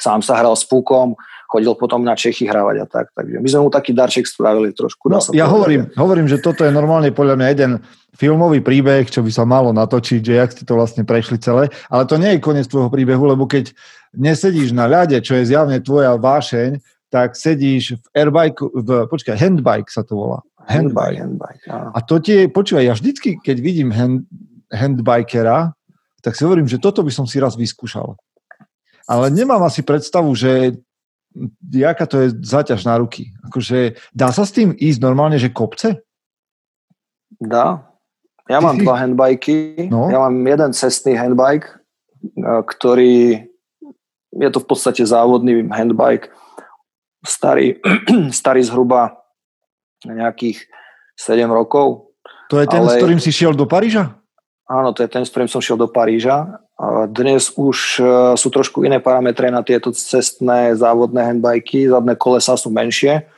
Sám 0.00 0.24
sa 0.24 0.40
hral 0.40 0.56
s 0.56 0.64
púkom, 0.64 1.18
chodil 1.52 1.76
potom 1.76 2.00
na 2.00 2.16
Čechy 2.16 2.48
hravať 2.48 2.76
a 2.80 2.86
tak. 2.88 3.12
Takže 3.12 3.36
my 3.44 3.48
sme 3.52 3.60
mu 3.60 3.68
taký 3.68 3.92
darček 3.92 4.24
spravili 4.24 4.72
trošku. 4.72 5.12
No, 5.12 5.20
ja 5.36 5.44
hovorím, 5.44 5.92
hovorím, 6.00 6.24
že 6.24 6.40
toto 6.40 6.64
je 6.64 6.72
normálne 6.72 7.12
podľa 7.12 7.36
mňa 7.36 7.46
jeden 7.52 7.72
filmový 8.16 8.64
príbeh, 8.64 9.04
čo 9.12 9.20
by 9.20 9.28
sa 9.28 9.44
malo 9.44 9.68
natočiť, 9.76 10.20
že 10.24 10.32
jak 10.40 10.50
ste 10.56 10.64
to 10.64 10.80
vlastne 10.80 11.04
prešli 11.04 11.36
celé. 11.36 11.68
Ale 11.92 12.08
to 12.08 12.16
nie 12.16 12.36
je 12.36 12.44
koniec 12.44 12.64
tvojho 12.72 12.88
príbehu, 12.88 13.28
lebo 13.28 13.44
keď 13.44 13.68
nesedíš 14.16 14.72
na 14.72 14.88
ľade, 14.88 15.20
čo 15.20 15.36
je 15.36 15.52
zjavne 15.52 15.76
tvoja 15.84 16.16
vášeň, 16.16 16.80
tak 17.12 17.36
sedíš 17.36 18.00
v 18.00 18.04
airbike, 18.16 18.56
v, 18.64 18.88
počkaj, 19.04 19.36
handbike 19.36 19.92
sa 19.92 20.00
to 20.00 20.16
volá. 20.16 20.40
Handbike. 20.64 21.20
handbike, 21.20 21.60
handbike 21.68 21.92
A 21.92 21.98
to 22.00 22.16
tie, 22.24 22.48
počúvaj, 22.48 22.88
ja 22.88 22.94
vždycky, 22.96 23.36
keď 23.36 23.56
vidím 23.60 23.92
hand, 23.92 24.24
handbikera, 24.72 25.76
tak 26.24 26.32
si 26.32 26.48
hovorím, 26.48 26.64
že 26.64 26.80
toto 26.80 27.04
by 27.04 27.12
som 27.12 27.28
si 27.28 27.36
raz 27.36 27.52
vyskúšal. 27.52 28.16
Ale 29.04 29.28
nemám 29.28 29.60
asi 29.60 29.84
predstavu, 29.84 30.32
že 30.32 30.80
jaká 31.68 32.08
to 32.08 32.16
je 32.24 32.28
zaťaž 32.40 32.88
na 32.88 32.96
ruky. 32.96 33.28
Akože 33.44 34.00
dá 34.16 34.32
sa 34.32 34.48
s 34.48 34.56
tým 34.56 34.72
ísť 34.72 35.04
normálne, 35.04 35.36
že 35.36 35.52
kopce? 35.52 36.00
Dá. 37.36 37.84
Ja 38.48 38.64
mám 38.64 38.80
dva 38.80 38.96
handbajky. 39.04 39.88
No? 39.92 40.08
Ja 40.08 40.24
mám 40.24 40.40
jeden 40.40 40.70
cestný 40.72 41.12
handbike, 41.18 41.68
ktorý 42.40 43.44
je 44.32 44.48
to 44.48 44.58
v 44.64 44.66
podstate 44.66 45.04
závodný 45.04 45.68
handbike 45.68 46.32
starý, 47.22 47.78
starý 48.34 48.62
zhruba 48.66 49.22
nejakých 50.04 50.66
7 51.16 51.46
rokov. 51.48 52.12
To 52.50 52.60
je 52.60 52.66
ten, 52.68 52.82
ale... 52.82 52.92
s 52.92 53.00
ktorým 53.00 53.20
si 53.22 53.30
šiel 53.32 53.54
do 53.54 53.64
Paríža? 53.64 54.18
Áno, 54.68 54.92
to 54.92 55.06
je 55.06 55.10
ten, 55.10 55.24
s 55.24 55.30
ktorým 55.30 55.50
som 55.50 55.62
šiel 55.62 55.78
do 55.78 55.88
Paríža. 55.88 56.60
Dnes 57.12 57.54
už 57.54 58.02
e, 58.02 58.04
sú 58.34 58.48
trošku 58.50 58.82
iné 58.82 58.98
parametre 58.98 59.46
na 59.52 59.62
tieto 59.62 59.94
cestné 59.94 60.74
závodné 60.74 61.22
handbajky. 61.22 61.86
Zadné 61.86 62.18
kolesa 62.18 62.58
sú 62.58 62.74
menšie 62.74 63.28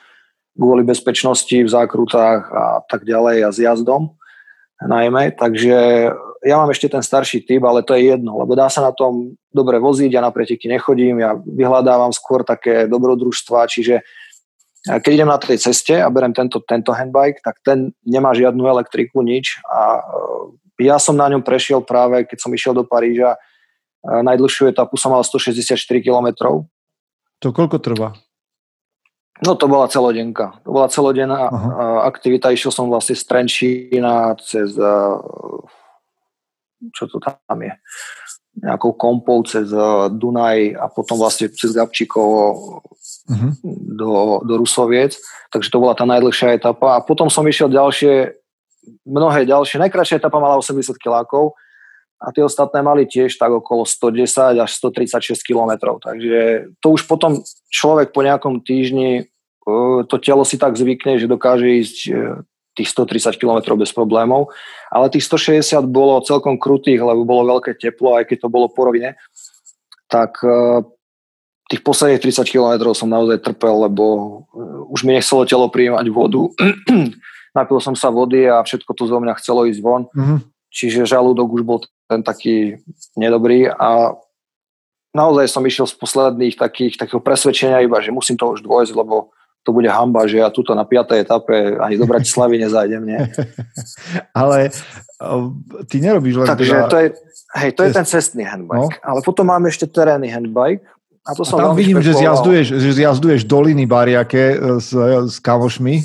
kvôli 0.55 0.87
bezpečnosti 0.87 1.53
v 1.53 1.67
zákrutách 1.67 2.41
a 2.55 2.65
tak 2.87 3.03
ďalej 3.03 3.37
a 3.43 3.51
s 3.51 3.59
jazdom 3.59 4.15
najmä. 4.79 5.35
Takže 5.35 6.11
ja 6.45 6.61
mám 6.61 6.69
ešte 6.69 6.93
ten 6.93 7.01
starší 7.01 7.49
typ, 7.49 7.65
ale 7.65 7.81
to 7.81 7.97
je 7.97 8.13
jedno, 8.13 8.37
lebo 8.37 8.53
dá 8.53 8.69
sa 8.69 8.85
na 8.85 8.93
tom 8.93 9.33
dobre 9.49 9.81
voziť, 9.81 10.13
ja 10.13 10.21
na 10.21 10.29
preteky 10.29 10.69
nechodím, 10.69 11.25
ja 11.25 11.33
vyhľadávam 11.41 12.13
skôr 12.13 12.45
také 12.45 12.85
dobrodružstva, 12.85 13.65
čiže 13.65 14.05
keď 14.85 15.11
idem 15.17 15.31
na 15.33 15.41
tej 15.41 15.57
ceste 15.57 15.97
a 15.97 16.13
berem 16.13 16.37
tento, 16.37 16.61
tento 16.61 16.93
handbike, 16.93 17.41
tak 17.41 17.57
ten 17.65 17.97
nemá 18.05 18.37
žiadnu 18.37 18.69
elektriku, 18.69 19.25
nič 19.25 19.57
a 19.65 20.05
e, 20.79 20.85
ja 20.85 21.01
som 21.01 21.17
na 21.17 21.33
ňom 21.33 21.41
prešiel 21.41 21.81
práve, 21.81 22.29
keď 22.29 22.39
som 22.45 22.53
išiel 22.53 22.77
do 22.77 22.85
Paríža, 22.85 23.33
e, 23.33 23.39
najdlhšiu 24.05 24.69
etapu 24.69 25.01
som 25.01 25.17
mal 25.17 25.25
164 25.25 25.81
km. 26.05 26.29
To 27.41 27.49
koľko 27.49 27.81
trvá? 27.81 28.13
No 29.41 29.57
to 29.57 29.67
bola 29.67 29.89
celodenka. 29.89 30.61
To 30.63 30.71
bola 30.71 30.87
celodenná 30.87 31.51
uh, 31.51 32.07
aktivita. 32.07 32.55
Išiel 32.55 32.71
som 32.71 32.87
vlastne 32.87 33.19
z 33.19 33.27
Trenčína 33.27 34.39
cez 34.39 34.79
čo 36.93 37.09
to 37.09 37.23
tam 37.23 37.59
je, 37.63 37.73
nejakou 38.61 38.95
kompou 38.95 39.43
cez 39.43 39.71
uh, 39.75 40.07
Dunaj 40.11 40.79
a 40.79 40.87
potom 40.87 41.19
vlastne 41.19 41.51
cez 41.51 41.75
Gabčíkovo 41.75 42.43
uh-huh. 43.31 43.53
do, 43.99 44.43
do 44.47 44.55
Rusoviec. 44.61 45.19
Takže 45.51 45.71
to 45.71 45.83
bola 45.83 45.99
tá 45.99 46.07
najdlhšia 46.07 46.55
etapa. 46.55 46.99
A 46.99 47.03
potom 47.03 47.27
som 47.27 47.43
išiel 47.47 47.67
ďalšie, 47.67 48.39
mnohé 49.03 49.43
ďalšie. 49.49 49.83
Najkračšia 49.83 50.23
etapa 50.23 50.39
mala 50.39 50.63
80 50.63 50.95
kilákov 51.03 51.59
a 52.23 52.31
tie 52.31 52.47
ostatné 52.47 52.79
mali 52.81 53.11
tiež 53.11 53.35
tak 53.37 53.51
okolo 53.51 53.83
110 53.83 54.63
až 54.63 54.71
136 54.71 55.43
km. 55.43 55.99
Takže 55.99 56.71
to 56.79 56.95
už 56.95 57.11
potom 57.11 57.43
človek 57.75 58.15
po 58.15 58.23
nejakom 58.23 58.63
týždni 58.63 59.27
to 60.09 60.17
telo 60.21 60.45
si 60.45 60.61
tak 60.61 60.77
zvykne, 60.77 61.17
že 61.17 61.25
dokáže 61.25 61.65
ísť 61.65 61.99
tých 62.75 62.91
130 62.91 63.39
km 63.39 63.79
bez 63.79 63.95
problémov, 63.95 64.51
ale 64.91 65.11
tých 65.11 65.27
160 65.31 65.87
bolo 65.87 66.19
celkom 66.27 66.59
krutých, 66.59 67.01
lebo 67.01 67.23
bolo 67.23 67.59
veľké 67.59 67.79
teplo, 67.79 68.19
aj 68.19 68.31
keď 68.31 68.47
to 68.47 68.49
bolo 68.51 68.67
po 68.71 68.91
rovine, 68.91 69.15
tak 70.11 70.43
e, 70.43 70.83
tých 71.71 71.83
posledných 71.83 72.23
30 72.23 72.51
km 72.51 72.93
som 72.93 73.11
naozaj 73.11 73.43
trpel, 73.43 73.87
lebo 73.87 74.05
e, 74.07 74.21
už 74.91 75.07
mi 75.07 75.15
nechcelo 75.15 75.47
telo 75.47 75.67
prijímať 75.71 76.07
vodu. 76.11 76.43
Napil 77.57 77.79
som 77.79 77.95
sa 77.95 78.11
vody 78.11 78.51
a 78.51 78.63
všetko 78.63 78.91
to 78.95 79.07
zo 79.07 79.19
mňa 79.23 79.39
chcelo 79.39 79.67
ísť 79.71 79.81
von. 79.83 80.11
Mm-hmm. 80.11 80.39
Čiže 80.75 81.07
žalúdok 81.07 81.55
už 81.55 81.63
bol 81.63 81.79
ten 82.11 82.27
taký 82.27 82.83
nedobrý 83.15 83.71
a 83.71 84.19
naozaj 85.15 85.47
som 85.47 85.63
išiel 85.63 85.87
z 85.87 85.95
posledných 85.95 86.59
takých, 86.59 86.99
takého 86.99 87.23
presvedčenia 87.23 87.87
iba, 87.87 88.03
že 88.03 88.11
musím 88.11 88.35
to 88.35 88.51
už 88.51 88.67
dôjsť, 88.67 88.93
lebo 88.99 89.34
to 89.65 89.73
bude 89.73 89.89
hamba, 89.89 90.29
že 90.29 90.45
ja 90.45 90.53
tuto 90.53 90.77
na 90.77 90.85
5. 90.85 91.25
etape 91.25 91.81
ani 91.81 91.97
do 91.97 92.05
Bratislavy 92.05 92.61
nezajdem, 92.61 93.03
nie? 93.09 93.21
Ale 94.37 94.69
ty 95.89 96.05
nerobíš 96.05 96.45
len 96.45 96.47
Takže 96.47 96.75
teda... 96.77 96.89
to 96.93 96.97
je, 97.01 97.09
hej, 97.65 97.71
to 97.73 97.83
je 97.89 97.91
ten 97.97 98.07
cestný 98.07 98.45
handbike. 98.45 99.01
No? 99.01 99.09
Ale 99.09 99.25
potom 99.25 99.49
máme 99.49 99.73
ešte 99.73 99.89
terénny 99.89 100.29
handbike. 100.29 100.85
A 101.25 101.33
to 101.33 101.49
som 101.49 101.57
a 101.57 101.73
tam 101.73 101.77
vidím, 101.81 102.05
že 102.05 102.13
zjazduješ, 102.13 102.77
že 102.77 102.91
zjazduješ 103.01 103.49
doliny 103.49 103.89
Bariake 103.89 104.45
e, 104.53 104.57
s, 104.77 104.93
s 105.25 105.41
kamošmi 105.41 106.05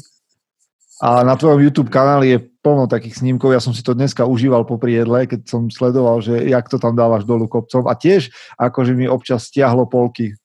a 1.04 1.28
na 1.28 1.36
tvojom 1.36 1.60
YouTube 1.60 1.92
kanáli 1.92 2.36
je 2.36 2.40
plno 2.64 2.88
takých 2.88 3.24
snímkov. 3.24 3.52
Ja 3.52 3.60
som 3.60 3.76
si 3.76 3.80
to 3.84 3.96
dneska 3.96 4.28
užíval 4.28 4.64
po 4.64 4.80
jedle, 4.84 5.28
keď 5.28 5.48
som 5.48 5.72
sledoval, 5.72 6.24
že 6.24 6.44
jak 6.48 6.68
to 6.72 6.76
tam 6.76 6.96
dávaš 6.96 7.24
dolu 7.24 7.52
kopcom. 7.52 7.88
A 7.88 7.96
tiež 7.96 8.32
akože 8.60 8.96
mi 8.96 9.08
občas 9.08 9.48
stiahlo 9.48 9.88
polky 9.88 10.39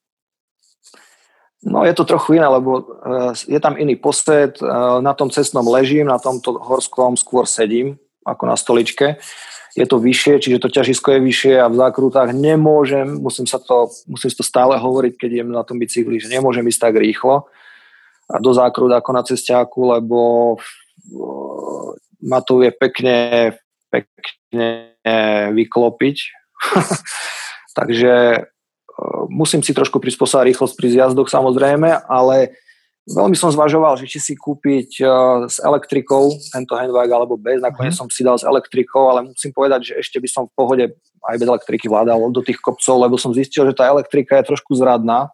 No 1.65 1.85
je 1.85 1.97
to 1.97 2.05
trochu 2.05 2.37
iné, 2.37 2.45
lebo 2.45 2.85
uh, 2.85 3.33
je 3.33 3.57
tam 3.57 3.81
iný 3.81 3.97
posted, 3.97 4.61
uh, 4.61 5.01
na 5.01 5.17
tom 5.17 5.33
cestnom 5.33 5.65
ležím, 5.65 6.13
na 6.13 6.21
tomto 6.21 6.61
horskom 6.61 7.17
skôr 7.17 7.49
sedím, 7.49 7.97
ako 8.21 8.43
na 8.45 8.57
stoličke. 8.57 9.17
Je 9.75 9.87
to 9.89 9.99
vyššie, 9.99 10.39
čiže 10.39 10.63
to 10.63 10.69
ťažisko 10.71 11.19
je 11.19 11.21
vyššie 11.25 11.55
a 11.59 11.67
v 11.67 11.81
zákrutách 11.81 12.31
nemôžem, 12.31 13.19
musím 13.19 13.49
sa 13.49 13.59
to, 13.59 13.91
musím 14.07 14.31
to 14.31 14.45
stále 14.47 14.77
hovoriť, 14.77 15.13
keď 15.19 15.29
idem 15.41 15.51
na 15.51 15.67
tom 15.67 15.81
bicykli, 15.81 16.21
že 16.21 16.31
nemôžem 16.31 16.63
ísť 16.69 16.81
tak 16.93 16.95
rýchlo 17.01 17.49
a 18.31 18.37
do 18.39 18.53
zákrut 18.55 18.93
ako 18.93 19.11
na 19.11 19.23
cestiaku, 19.25 19.81
lebo 19.99 20.19
uh, 20.55 21.89
ma 22.23 22.45
tu 22.45 22.61
je 22.61 22.71
pekne, 22.71 23.51
pekne 23.89 24.95
vyklopiť. 25.53 26.17
Takže 27.79 28.13
musím 29.31 29.63
si 29.63 29.75
trošku 29.75 29.99
prispôsobiť 29.99 30.55
rýchlosť 30.55 30.75
pri 30.79 30.89
zjazdoch 30.95 31.29
samozrejme, 31.31 32.07
ale 32.07 32.55
veľmi 33.05 33.37
som 33.37 33.53
zvažoval, 33.53 34.01
že 34.01 34.09
či 34.09 34.19
si 34.23 34.35
kúpiť 34.35 35.03
uh, 35.05 35.45
s 35.45 35.61
elektrikou 35.61 36.33
tento 36.55 36.73
handbag 36.79 37.11
alebo 37.13 37.37
bez. 37.37 37.61
Nakoniec 37.61 37.93
mm. 37.93 38.01
som 38.01 38.09
si 38.09 38.25
dal 38.25 38.41
s 38.41 38.47
elektrikou, 38.47 39.13
ale 39.13 39.29
musím 39.29 39.53
povedať, 39.53 39.93
že 39.93 39.95
ešte 40.01 40.17
by 40.23 40.29
som 40.31 40.43
v 40.49 40.55
pohode 40.57 40.85
aj 41.25 41.37
bez 41.37 41.49
elektriky 41.49 41.87
vládal 41.89 42.21
do 42.33 42.41
tých 42.45 42.61
kopcov, 42.61 42.97
lebo 43.01 43.21
som 43.21 43.37
zistil, 43.37 43.69
že 43.69 43.77
tá 43.77 43.89
elektrika 43.89 44.41
je 44.41 44.49
trošku 44.55 44.73
zradná. 44.77 45.33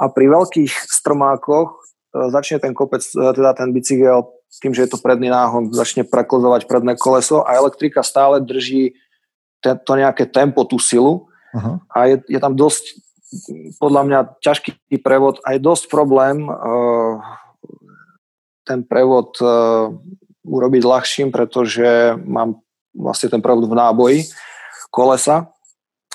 A 0.00 0.08
pri 0.08 0.32
veľkých 0.32 0.72
strmákoch 0.88 1.68
uh, 1.76 2.28
začne 2.32 2.62
ten 2.62 2.72
kopec, 2.72 3.04
uh, 3.18 3.34
teda 3.36 3.52
ten 3.52 3.74
bicykel 3.76 4.30
tým, 4.60 4.74
že 4.74 4.82
je 4.88 4.90
to 4.90 4.98
predný 4.98 5.30
náhon, 5.30 5.70
začne 5.70 6.02
preklzovať 6.02 6.66
predné 6.66 6.98
koleso 6.98 7.46
a 7.46 7.54
elektrika 7.54 8.02
stále 8.02 8.42
drží 8.42 8.98
to 9.62 9.92
nejaké 9.94 10.26
tempo, 10.26 10.66
tú 10.66 10.80
silu 10.80 11.29
Uh-huh. 11.54 11.82
A 11.90 11.98
je, 12.06 12.16
je 12.30 12.38
tam 12.38 12.54
dosť, 12.54 13.00
podľa 13.78 14.02
mňa, 14.06 14.18
ťažký 14.42 14.98
prevod 15.02 15.42
a 15.46 15.54
je 15.54 15.60
dosť 15.62 15.90
problém 15.90 16.46
uh, 16.46 17.18
ten 18.66 18.86
prevod 18.86 19.34
uh, 19.42 19.90
urobiť 20.46 20.82
ľahším, 20.82 21.28
pretože 21.34 22.18
mám 22.22 22.62
vlastne 22.94 23.30
ten 23.30 23.42
prevod 23.42 23.70
v 23.70 23.78
náboji 23.78 24.18
kolesa 24.90 25.50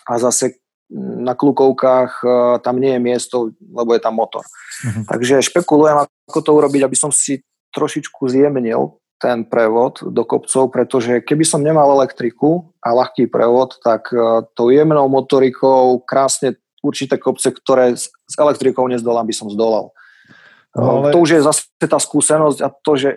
a 0.07 0.13
zase 0.19 0.59
na 0.95 1.33
klukovkách 1.33 2.11
uh, 2.23 2.31
tam 2.59 2.79
nie 2.79 2.95
je 2.95 3.01
miesto, 3.01 3.35
lebo 3.59 3.95
je 3.95 4.01
tam 4.03 4.15
motor. 4.15 4.43
Uh-huh. 4.43 5.03
Takže 5.07 5.43
špekulujem, 5.43 6.07
ako 6.27 6.39
to 6.43 6.51
urobiť, 6.55 6.81
aby 6.83 6.97
som 6.99 7.11
si 7.11 7.43
trošičku 7.75 8.23
zjemnil 8.31 8.95
ten 9.15 9.47
prevod 9.47 10.03
do 10.11 10.23
kopcov, 10.27 10.69
pretože 10.75 11.23
keby 11.23 11.47
som 11.47 11.63
nemal 11.63 11.87
elektriku 11.95 12.75
a 12.83 12.91
ľahký 12.91 13.31
prevod, 13.31 13.79
tak 13.79 14.11
e, 14.11 14.43
tou 14.53 14.67
jemnou 14.69 15.07
motorikou 15.07 16.03
krásne 16.03 16.59
určité 16.83 17.17
kopce, 17.17 17.49
ktoré 17.49 17.95
s 17.95 18.35
elektrikou 18.37 18.85
nezdolám, 18.85 19.25
by 19.25 19.35
som 19.35 19.47
zdolal. 19.49 19.95
No, 20.75 21.07
ale... 21.07 21.15
To 21.15 21.23
už 21.23 21.39
je 21.39 21.41
zase 21.41 21.71
tá 21.79 21.97
skúsenosť 21.97 22.59
a 22.61 22.67
to, 22.69 22.91
že 22.99 23.09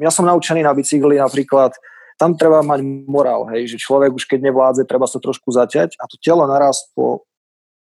ja 0.00 0.08
som 0.08 0.24
naučený 0.24 0.64
na 0.64 0.72
bicykli 0.72 1.20
napríklad, 1.20 1.76
tam 2.16 2.34
treba 2.34 2.64
mať 2.64 2.80
morál, 3.04 3.44
hej, 3.52 3.76
že 3.76 3.82
človek 3.82 4.16
už 4.16 4.24
keď 4.24 4.48
nevládze, 4.48 4.88
treba 4.88 5.04
sa 5.04 5.20
trošku 5.20 5.52
zaťať 5.52 6.00
a 6.00 6.08
to 6.08 6.16
telo 6.18 6.48
naraz 6.48 6.88
po 6.96 7.28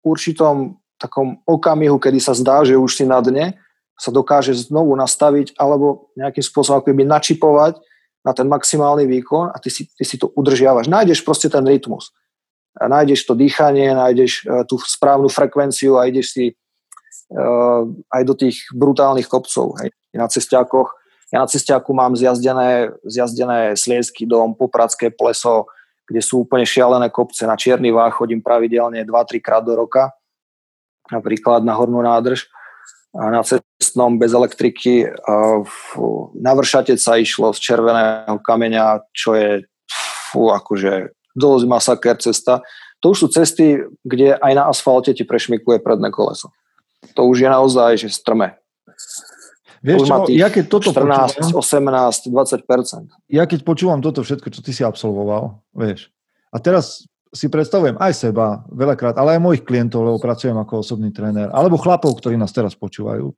určitom 0.07 0.79
takom 0.97 1.43
okamihu, 1.45 1.99
kedy 1.99 2.23
sa 2.23 2.33
zdá, 2.33 2.63
že 2.63 2.79
už 2.79 3.03
si 3.03 3.05
na 3.05 3.21
dne, 3.21 3.59
sa 3.97 4.13
dokáže 4.13 4.53
znovu 4.53 4.93
nastaviť 4.93 5.57
alebo 5.57 6.13
nejakým 6.21 6.45
spôsobom 6.45 6.85
ako 6.85 6.93
načipovať 6.93 7.75
na 8.21 8.37
ten 8.37 8.45
maximálny 8.45 9.09
výkon 9.09 9.51
a 9.51 9.57
ty 9.57 9.73
si, 9.73 9.89
ty 9.89 10.05
si 10.05 10.21
to 10.21 10.29
udržiavaš. 10.37 10.93
Nájdeš 10.93 11.25
proste 11.25 11.49
ten 11.49 11.65
rytmus. 11.65 12.13
Nájdeš 12.77 13.25
to 13.25 13.33
dýchanie, 13.33 13.97
nájdeš 13.97 14.45
uh, 14.45 14.67
tú 14.69 14.77
správnu 14.77 15.33
frekvenciu 15.33 15.97
a 15.97 16.05
ideš 16.05 16.37
si 16.37 16.45
uh, 16.53 17.89
aj 18.13 18.23
do 18.29 18.35
tých 18.37 18.69
brutálnych 18.77 19.31
kopcov. 19.33 19.81
Hej. 19.81 19.97
Na 20.13 20.29
cestiakoch, 20.29 20.93
ja 21.33 21.41
na 21.41 21.49
cestiaku 21.49 21.97
mám 21.97 22.13
zjazdené, 22.13 22.93
zjazdené 23.09 23.81
Sliesky 23.81 24.29
dom, 24.29 24.53
Popradské 24.53 25.09
pleso, 25.09 25.65
kde 26.05 26.21
sú 26.21 26.45
úplne 26.45 26.69
šialené 26.69 27.09
kopce. 27.09 27.49
Na 27.49 27.57
Čierny 27.57 27.95
Vách 27.95 28.21
chodím 28.21 28.45
pravidelne 28.45 29.09
2-3 29.09 29.41
krát 29.41 29.65
do 29.65 29.73
roka, 29.73 30.13
napríklad 31.09 31.65
na 31.65 31.73
Hornú 31.73 32.05
nádrž 32.05 32.45
a 32.47 32.66
na 33.17 33.41
cestnom 33.41 34.21
bez 34.21 34.37
elektriky. 34.37 35.09
Na 36.37 36.53
Vršatec 36.53 37.01
sa 37.01 37.17
išlo 37.17 37.57
z 37.57 37.59
červeného 37.65 38.37
kameňa, 38.45 39.09
čo 39.17 39.33
je 39.33 39.65
fú, 40.33 40.53
akože 40.53 41.17
dosť 41.33 41.65
masaker 41.65 42.17
cesta. 42.21 42.61
To 43.01 43.13
už 43.13 43.19
sú 43.25 43.29
cesty, 43.33 43.81
kde 44.05 44.37
aj 44.37 44.53
na 44.57 44.69
asfalte 44.69 45.13
ti 45.13 45.25
prešmikuje 45.25 45.81
predné 45.81 46.13
koleso. 46.13 46.53
To 47.17 47.29
už 47.29 47.45
je 47.45 47.49
naozaj, 47.49 47.91
že 48.01 48.09
strme. 48.13 48.57
Vieš 49.85 50.09
čo, 50.09 50.15
ja 50.33 50.49
keď 50.51 50.65
toto 50.67 50.91
14, 50.91 51.37
počúvam, 51.39 51.63
18, 51.63 52.33
20%. 52.33 53.31
Ja 53.31 53.45
keď 53.47 53.61
počúvam 53.63 54.01
toto 54.03 54.25
všetko, 54.25 54.49
čo 54.51 54.61
ty 54.65 54.73
si 54.73 54.83
absolvoval, 54.83 55.63
vieš, 55.77 56.11
a 56.51 56.59
teraz 56.59 57.05
si 57.37 57.53
predstavujem 57.53 58.01
aj 58.01 58.13
seba 58.17 58.65
veľakrát, 58.73 59.21
ale 59.21 59.37
aj 59.37 59.45
mojich 59.45 59.63
klientov, 59.69 60.09
lebo 60.09 60.17
pracujem 60.17 60.57
ako 60.57 60.81
osobný 60.81 61.13
tréner, 61.13 61.53
alebo 61.53 61.77
chlapov, 61.77 62.17
ktorí 62.17 62.41
nás 62.41 62.51
teraz 62.57 62.73
počúvajú, 62.73 63.31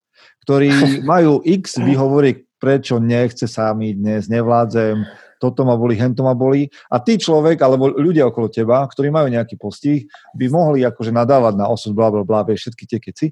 ktorí 0.46 0.70
majú 1.12 1.42
x 1.42 1.82
výhovorí, 1.82 2.46
prečo 2.59 3.03
nechce 3.03 3.51
sami 3.51 3.94
dnes, 3.94 4.30
nevládzem, 4.30 5.03
toto 5.38 5.62
ma 5.62 5.78
boli, 5.78 5.94
hento 5.94 6.26
ma 6.26 6.34
boli. 6.34 6.66
A 6.90 6.99
ty 6.99 7.14
človek, 7.14 7.62
alebo 7.62 7.86
ľudia 7.86 8.26
okolo 8.26 8.51
teba, 8.51 8.82
ktorí 8.82 9.11
majú 9.14 9.30
nejaký 9.30 9.55
postih, 9.55 10.07
by 10.34 10.51
mohli 10.51 10.82
akože 10.82 11.14
nadávať 11.14 11.55
na 11.55 11.70
osud, 11.70 11.94
bla, 11.94 12.11
bla, 12.11 12.26
bla, 12.26 12.42
všetky 12.42 12.84
tie 12.86 12.99
keci. 12.99 13.26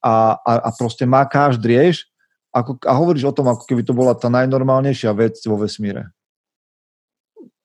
A, 0.00 0.40
a, 0.40 0.52
a 0.64 0.68
proste 0.72 1.04
mákáš, 1.04 1.60
drieš 1.60 2.08
ako, 2.52 2.80
a 2.84 2.92
hovoríš 2.96 3.28
o 3.28 3.36
tom, 3.36 3.48
ako 3.48 3.64
keby 3.64 3.84
to 3.84 3.96
bola 3.96 4.12
tá 4.12 4.28
najnormálnejšia 4.28 5.12
vec 5.16 5.40
vo 5.48 5.56
vesmíre 5.56 6.12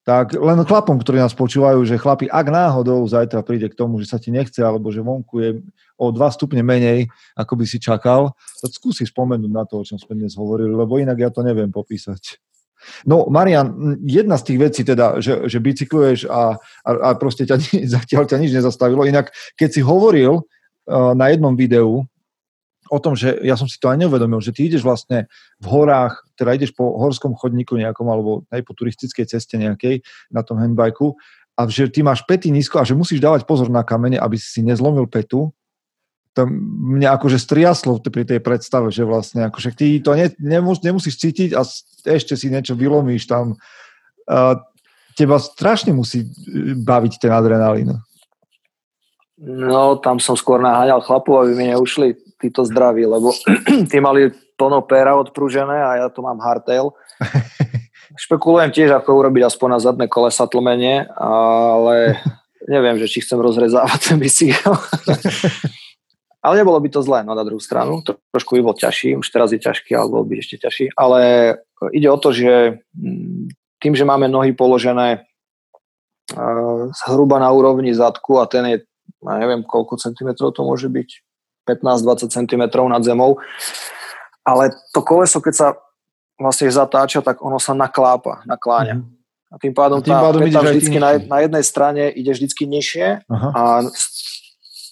tak 0.08 0.32
len 0.32 0.56
chlapom, 0.64 0.96
ktorí 0.96 1.20
nás 1.20 1.36
počúvajú, 1.36 1.84
že 1.84 2.00
chlapi, 2.00 2.32
ak 2.32 2.48
náhodou 2.48 3.04
zajtra 3.04 3.44
príde 3.44 3.68
k 3.68 3.76
tomu, 3.76 4.00
že 4.00 4.08
sa 4.08 4.16
ti 4.16 4.32
nechce, 4.32 4.56
alebo 4.64 4.88
že 4.88 5.04
vonku 5.04 5.36
je 5.36 5.60
o 6.00 6.08
2 6.08 6.16
stupne 6.32 6.64
menej, 6.64 7.12
ako 7.36 7.60
by 7.60 7.64
si 7.68 7.76
čakal, 7.76 8.32
tak 8.56 8.72
skúsi 8.72 9.04
spomenúť 9.04 9.52
na 9.52 9.68
to, 9.68 9.76
o 9.76 9.84
čom 9.84 10.00
sme 10.00 10.16
dnes 10.16 10.32
hovorili, 10.32 10.72
lebo 10.72 10.96
inak 10.96 11.20
ja 11.20 11.28
to 11.28 11.44
neviem 11.44 11.68
popísať. 11.68 12.40
No, 13.04 13.28
Marian, 13.28 14.00
jedna 14.00 14.40
z 14.40 14.46
tých 14.48 14.58
vecí 14.64 14.80
teda, 14.80 15.20
že, 15.20 15.44
že 15.44 15.60
bicykluješ 15.60 16.24
a, 16.32 16.56
a, 16.88 16.90
a 17.04 17.08
proste 17.20 17.44
ťa, 17.44 17.60
zatiaľ 18.00 18.24
ťa 18.24 18.40
nič 18.40 18.56
nezastavilo. 18.56 19.04
Inak, 19.04 19.28
keď 19.60 19.76
si 19.76 19.84
hovoril 19.84 20.40
uh, 20.40 21.12
na 21.12 21.28
jednom 21.28 21.52
videu 21.52 22.08
o 22.88 22.98
tom, 22.98 23.14
že 23.14 23.38
ja 23.44 23.54
som 23.54 23.68
si 23.68 23.76
to 23.76 23.92
aj 23.92 24.00
neuvedomil, 24.00 24.40
že 24.40 24.52
ty 24.52 24.68
ideš 24.68 24.84
vlastne 24.84 25.28
v 25.60 25.66
horách, 25.68 26.24
teda 26.34 26.56
ideš 26.56 26.72
po 26.74 26.96
horskom 26.96 27.36
chodníku 27.36 27.76
nejakom, 27.76 28.08
alebo 28.08 28.42
aj 28.48 28.64
po 28.64 28.72
turistickej 28.74 29.28
ceste 29.28 29.56
nejakej 29.60 30.02
na 30.32 30.40
tom 30.40 30.58
handbajku 30.58 31.14
a 31.58 31.66
že 31.66 31.90
ty 31.90 32.06
máš 32.06 32.22
pety 32.22 32.54
nízko 32.54 32.78
a 32.78 32.86
že 32.86 32.94
musíš 32.94 33.18
dávať 33.18 33.42
pozor 33.42 33.66
na 33.66 33.82
kamene, 33.82 34.14
aby 34.14 34.38
si 34.38 34.62
nezlomil 34.62 35.10
petu, 35.10 35.50
to 36.38 36.46
mňa 36.46 37.18
akože 37.18 37.34
striaslo 37.34 37.98
pri 37.98 38.22
tej 38.22 38.38
predstave, 38.38 38.94
že 38.94 39.02
vlastne 39.02 39.50
akože 39.50 39.74
ty 39.74 39.98
to 39.98 40.14
ne, 40.14 40.30
nemus, 40.38 40.78
nemusíš 40.86 41.18
cítiť 41.18 41.50
a 41.58 41.66
ešte 42.06 42.38
si 42.38 42.46
niečo 42.46 42.78
vylomíš 42.78 43.26
tam. 43.26 43.58
Uh, 44.30 44.54
teba 45.18 45.42
strašne 45.42 45.90
musí 45.90 46.22
e, 46.22 46.78
baviť 46.78 47.18
ten 47.18 47.34
adrenalín. 47.34 47.98
No, 49.42 49.98
tam 49.98 50.22
som 50.22 50.38
skôr 50.38 50.62
naháňal 50.62 51.02
chlapov, 51.02 51.42
aby 51.42 51.58
mi 51.58 51.64
neušli 51.74 52.14
títo 52.38 52.64
zdraví, 52.64 53.06
lebo 53.06 53.34
tí 53.90 53.98
mali 53.98 54.30
plno 54.58 54.82
péra 54.82 55.14
odprúžené 55.18 55.78
a 55.78 55.90
ja 56.02 56.06
tu 56.10 56.22
mám 56.22 56.38
hardtail. 56.38 56.94
Špekulujem 58.22 58.72
tiež, 58.74 58.90
ako 58.94 59.20
urobiť 59.20 59.46
aspoň 59.46 59.68
na 59.68 59.78
zadné 59.78 60.06
kolesa 60.10 60.48
tlmenie, 60.48 61.06
ale 61.18 62.18
neviem, 62.66 62.96
že 62.98 63.06
či 63.06 63.22
chcem 63.22 63.38
rozrezávať 63.38 64.00
ten 64.00 64.18
bicykel. 64.18 64.74
Ale 66.38 66.62
nebolo 66.62 66.78
by 66.78 66.88
to 66.88 67.02
zlé, 67.02 67.26
no 67.26 67.34
na 67.34 67.42
druhú 67.42 67.58
stranu. 67.58 67.98
Trošku 68.06 68.54
by 68.54 68.62
bol 68.62 68.76
ťažší, 68.78 69.18
už 69.18 69.26
teraz 69.26 69.50
je 69.50 69.58
ťažký, 69.58 69.90
ale 69.98 70.06
bol 70.06 70.22
by 70.22 70.38
ešte 70.38 70.62
ťažší. 70.62 70.94
Ale 70.94 71.20
e, 71.50 71.54
ide 71.98 72.06
o 72.06 72.16
to, 72.16 72.30
že 72.30 72.78
mm, 72.94 73.50
tým, 73.82 73.98
že 73.98 74.06
máme 74.06 74.30
nohy 74.30 74.54
položené 74.54 75.26
uh, 76.34 76.90
zhruba 76.94 77.38
na 77.38 77.50
úrovni 77.50 77.94
zadku 77.94 78.38
a 78.42 78.46
ten 78.50 78.66
je, 78.66 78.76
ja 79.22 79.34
neviem, 79.38 79.62
koľko 79.62 79.98
centimetrov 80.02 80.50
to 80.50 80.66
môže 80.66 80.90
byť, 80.90 81.08
15-20 81.68 82.32
cm 82.32 82.62
nad 82.88 83.04
zemou, 83.04 83.36
ale 84.48 84.72
to 84.96 85.04
koleso, 85.04 85.44
keď 85.44 85.54
sa 85.54 85.68
vlastne 86.40 86.72
zatáča, 86.72 87.20
tak 87.20 87.44
ono 87.44 87.60
sa 87.60 87.76
naklápa, 87.76 88.40
nakláňa. 88.48 88.96
Mm-hmm. 88.96 89.16
A 89.48 89.54
tým 89.56 89.74
pádom, 89.76 89.98
a 90.00 90.04
tým 90.04 90.16
pádom 90.16 90.40
tá 90.44 90.48
peta 90.48 90.60
vždycky 90.60 90.96
na, 91.00 91.10
na 91.20 91.38
jednej 91.44 91.64
strane 91.64 92.02
ide 92.12 92.32
vždycky 92.36 92.68
nižšie 92.68 93.24
Aha. 93.32 93.48
a 93.56 93.62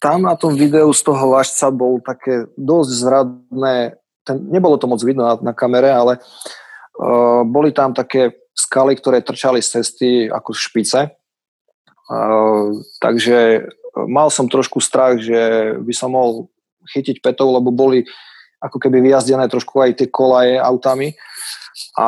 tam 0.00 0.24
na 0.24 0.36
tom 0.36 0.56
videu 0.56 0.88
z 0.92 1.02
toho 1.04 1.32
vážca 1.32 1.68
bol 1.68 2.00
také 2.00 2.48
dosť 2.56 2.90
zradné, 2.90 4.00
ten, 4.24 4.36
nebolo 4.48 4.80
to 4.80 4.88
moc 4.88 5.00
vidno 5.04 5.28
na, 5.28 5.34
na 5.40 5.52
kamere, 5.52 5.92
ale 5.92 6.20
uh, 6.20 7.44
boli 7.44 7.72
tam 7.72 7.92
také 7.92 8.32
skaly, 8.56 8.96
ktoré 8.96 9.20
trčali 9.20 9.60
z 9.60 9.80
cesty 9.80 10.08
ako 10.32 10.56
špice. 10.56 11.12
Uh, 12.08 12.80
takže 13.00 13.68
mal 14.08 14.32
som 14.32 14.48
trošku 14.48 14.80
strach, 14.80 15.20
že 15.20 15.74
by 15.80 15.92
som 15.92 16.16
mohol 16.16 16.48
chytiť 16.86 17.22
petou, 17.22 17.50
lebo 17.50 17.74
boli 17.74 18.06
ako 18.62 18.80
keby 18.80 19.04
vyjazdené 19.04 19.46
trošku 19.46 19.78
aj 19.82 20.00
tie 20.00 20.08
kolaje 20.08 20.56
autami. 20.56 21.12
A 22.00 22.06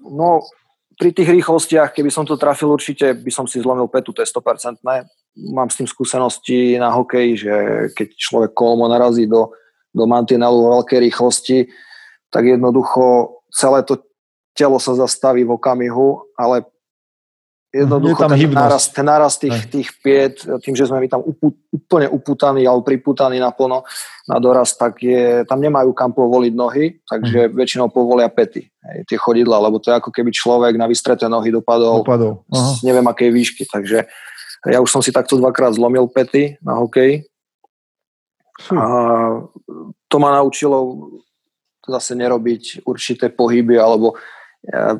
no, 0.00 0.46
pri 0.96 1.10
tých 1.12 1.28
rýchlostiach, 1.28 1.92
keby 1.92 2.08
som 2.08 2.24
to 2.24 2.38
trafil 2.40 2.72
určite, 2.72 3.12
by 3.12 3.30
som 3.34 3.44
si 3.44 3.60
zlomil 3.60 3.90
petu, 3.90 4.14
to 4.14 4.22
je 4.22 4.30
100%. 4.30 4.80
Mám 5.52 5.68
s 5.68 5.76
tým 5.76 5.88
skúsenosti 5.90 6.80
na 6.80 6.88
hokeji, 6.94 7.32
že 7.36 7.54
keď 7.92 8.08
človek 8.16 8.52
kolmo 8.56 8.88
narazí 8.88 9.28
do, 9.28 9.52
do 9.92 10.08
mantinelu 10.08 10.56
vo 10.56 10.80
veľkej 10.80 10.98
rýchlosti, 11.10 11.68
tak 12.32 12.48
jednoducho 12.48 13.36
celé 13.52 13.84
to 13.84 14.00
telo 14.56 14.80
sa 14.80 14.96
zastaví 14.96 15.44
v 15.44 15.52
okamihu, 15.52 16.32
ale 16.40 16.64
jednoducho 17.82 18.20
tam 18.24 18.32
ten 18.32 18.52
náraz, 18.52 18.84
ten 18.88 19.06
náraz 19.06 19.34
tých, 19.36 19.68
tých 19.68 19.88
piet, 20.00 20.40
tým, 20.64 20.72
že 20.72 20.88
sme 20.88 21.04
my 21.04 21.08
tam 21.08 21.20
upú, 21.20 21.52
úplne 21.68 22.08
uputaní 22.08 22.64
alebo 22.64 22.86
priputaní 22.86 23.36
naplno 23.36 23.84
na 24.24 24.38
doraz, 24.40 24.72
tak 24.72 24.98
je, 25.04 25.44
tam 25.44 25.60
nemajú 25.60 25.92
kam 25.92 26.16
povoliť 26.16 26.52
nohy, 26.56 27.04
takže 27.04 27.46
mm. 27.46 27.52
väčšinou 27.52 27.88
povolia 27.92 28.32
pety, 28.32 28.64
hej, 28.64 28.98
tie 29.04 29.18
chodidla, 29.20 29.60
lebo 29.60 29.76
to 29.78 29.92
je 29.92 29.98
ako 30.00 30.10
keby 30.10 30.32
človek 30.32 30.74
na 30.80 30.88
vystreté 30.88 31.28
nohy 31.28 31.52
dopadol, 31.52 32.02
dopadol. 32.02 32.42
z 32.50 32.82
neviem 32.88 33.06
akej 33.06 33.30
výšky, 33.30 33.62
takže 33.68 34.08
ja 34.66 34.78
už 34.82 34.90
som 34.90 35.04
si 35.04 35.14
takto 35.14 35.38
dvakrát 35.38 35.76
zlomil 35.76 36.10
pety 36.10 36.58
na 36.64 36.80
hokej. 36.82 37.22
A 38.72 38.82
to 40.08 40.16
ma 40.16 40.40
naučilo 40.40 41.06
zase 41.86 42.18
nerobiť 42.18 42.82
určité 42.82 43.30
pohyby 43.30 43.78
alebo 43.78 44.18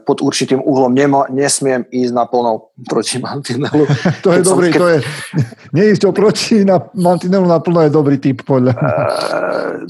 pod 0.06 0.22
určitým 0.22 0.62
uhlom 0.62 0.94
nema, 0.94 1.26
nesmiem 1.26 1.82
ísť 1.90 2.14
naplno 2.14 2.70
proti 2.86 3.18
mantinelu. 3.24 3.84
to 4.22 4.30
je 4.30 4.40
dobrý, 4.42 4.70
keď... 4.70 4.78
to 4.78 4.86
je, 4.88 4.98
neísť 5.74 6.02
oproti 6.06 6.62
na 6.62 6.78
mantinelu 6.94 7.46
naplno 7.46 7.82
je 7.82 7.90
dobrý 7.90 8.16
typ 8.22 8.46
podľa 8.46 8.78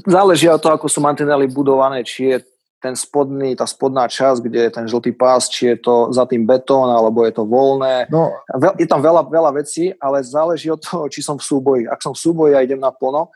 Záleží 0.08 0.48
od 0.48 0.60
toho, 0.60 0.76
ako 0.76 0.88
sú 0.88 1.00
mantinely 1.04 1.48
budované, 1.48 2.04
či 2.04 2.32
je 2.32 2.38
ten 2.76 2.92
spodný, 2.92 3.56
tá 3.56 3.64
spodná 3.64 4.04
časť, 4.06 4.38
kde 4.46 4.60
je 4.68 4.70
ten 4.70 4.84
žltý 4.86 5.10
pás, 5.16 5.48
či 5.48 5.74
je 5.74 5.76
to 5.80 6.12
za 6.12 6.28
tým 6.28 6.44
betón, 6.44 6.92
alebo 6.92 7.24
je 7.24 7.32
to 7.32 7.48
voľné. 7.48 8.06
No. 8.12 8.30
Je 8.76 8.86
tam 8.86 9.00
veľa, 9.00 9.26
veľa 9.26 9.50
vecí, 9.56 9.90
ale 9.96 10.20
záleží 10.22 10.68
od 10.68 10.78
toho, 10.78 11.08
či 11.08 11.24
som 11.24 11.40
v 11.40 11.44
súboji. 11.44 11.82
Ak 11.88 12.04
som 12.04 12.12
v 12.12 12.20
súboji 12.20 12.52
a 12.52 12.62
idem 12.62 12.78
naplno 12.78 13.32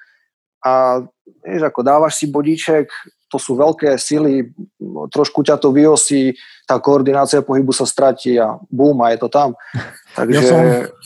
a 0.65 1.05
vieš, 1.45 1.63
ako 1.67 1.81
dávaš 1.81 2.21
si 2.21 2.27
bodíček, 2.29 2.93
to 3.31 3.39
sú 3.39 3.55
veľké 3.55 3.95
sily, 3.95 4.51
trošku 5.15 5.47
ťa 5.47 5.55
to 5.63 5.71
vyosí, 5.71 6.35
tá 6.67 6.83
koordinácia 6.83 7.47
pohybu 7.47 7.71
sa 7.71 7.87
stratí 7.87 8.35
a 8.35 8.59
bum, 8.67 8.99
a 9.07 9.15
je 9.15 9.19
to 9.23 9.29
tam. 9.31 9.55
Takže... 10.19 10.35
Ja 10.35 10.43
som, 10.43 10.63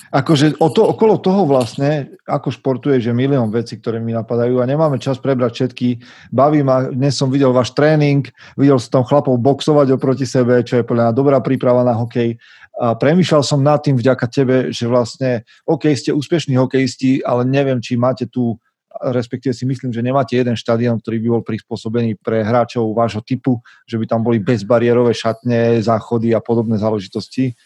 akože 0.08 0.56
o 0.56 0.72
to, 0.72 0.88
okolo 0.88 1.20
toho 1.20 1.44
vlastne, 1.44 2.16
ako 2.24 2.48
športuje, 2.48 2.96
že 2.96 3.12
milión 3.12 3.52
vecí, 3.52 3.76
ktoré 3.76 4.00
mi 4.00 4.16
napadajú 4.16 4.64
a 4.64 4.68
nemáme 4.68 4.96
čas 4.96 5.20
prebrať 5.20 5.52
všetky. 5.52 6.00
Baví 6.32 6.64
ma, 6.64 6.88
dnes 6.88 7.12
som 7.12 7.28
videl 7.28 7.52
váš 7.52 7.76
tréning, 7.76 8.24
videl 8.56 8.80
som 8.80 9.00
tam 9.00 9.04
chlapov 9.04 9.36
boxovať 9.36 9.92
oproti 9.92 10.24
sebe, 10.24 10.64
čo 10.64 10.80
je 10.80 10.88
podľa 10.88 11.12
mňa 11.12 11.18
dobrá 11.20 11.38
príprava 11.44 11.84
na 11.84 11.92
hokej. 11.92 12.40
A 12.80 12.96
premýšľal 12.96 13.44
som 13.44 13.60
nad 13.60 13.84
tým 13.84 14.00
vďaka 14.00 14.26
tebe, 14.32 14.56
že 14.72 14.88
vlastne, 14.88 15.44
OK, 15.68 15.92
ste 15.92 16.10
úspešní 16.10 16.56
hokejisti, 16.56 17.20
ale 17.22 17.44
neviem, 17.44 17.78
či 17.84 18.00
máte 18.00 18.24
tú 18.24 18.56
respektíve 19.02 19.50
si 19.50 19.66
myslím, 19.66 19.90
že 19.90 20.04
nemáte 20.04 20.38
jeden 20.38 20.54
štadión, 20.54 21.02
ktorý 21.02 21.18
by 21.18 21.28
bol 21.34 21.42
prispôsobený 21.42 22.14
pre 22.22 22.46
hráčov 22.46 22.94
vášho 22.94 23.24
typu, 23.26 23.58
že 23.90 23.98
by 23.98 24.06
tam 24.06 24.22
boli 24.22 24.38
bezbariérové 24.38 25.10
šatne, 25.10 25.82
záchody 25.82 26.30
a 26.30 26.38
podobné 26.38 26.78
záležitosti. 26.78 27.58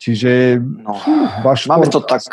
Čiže 0.00 0.56
no, 0.56 0.96
váš 1.44 1.68
máme 1.68 1.92
to 1.92 2.00
tak, 2.00 2.24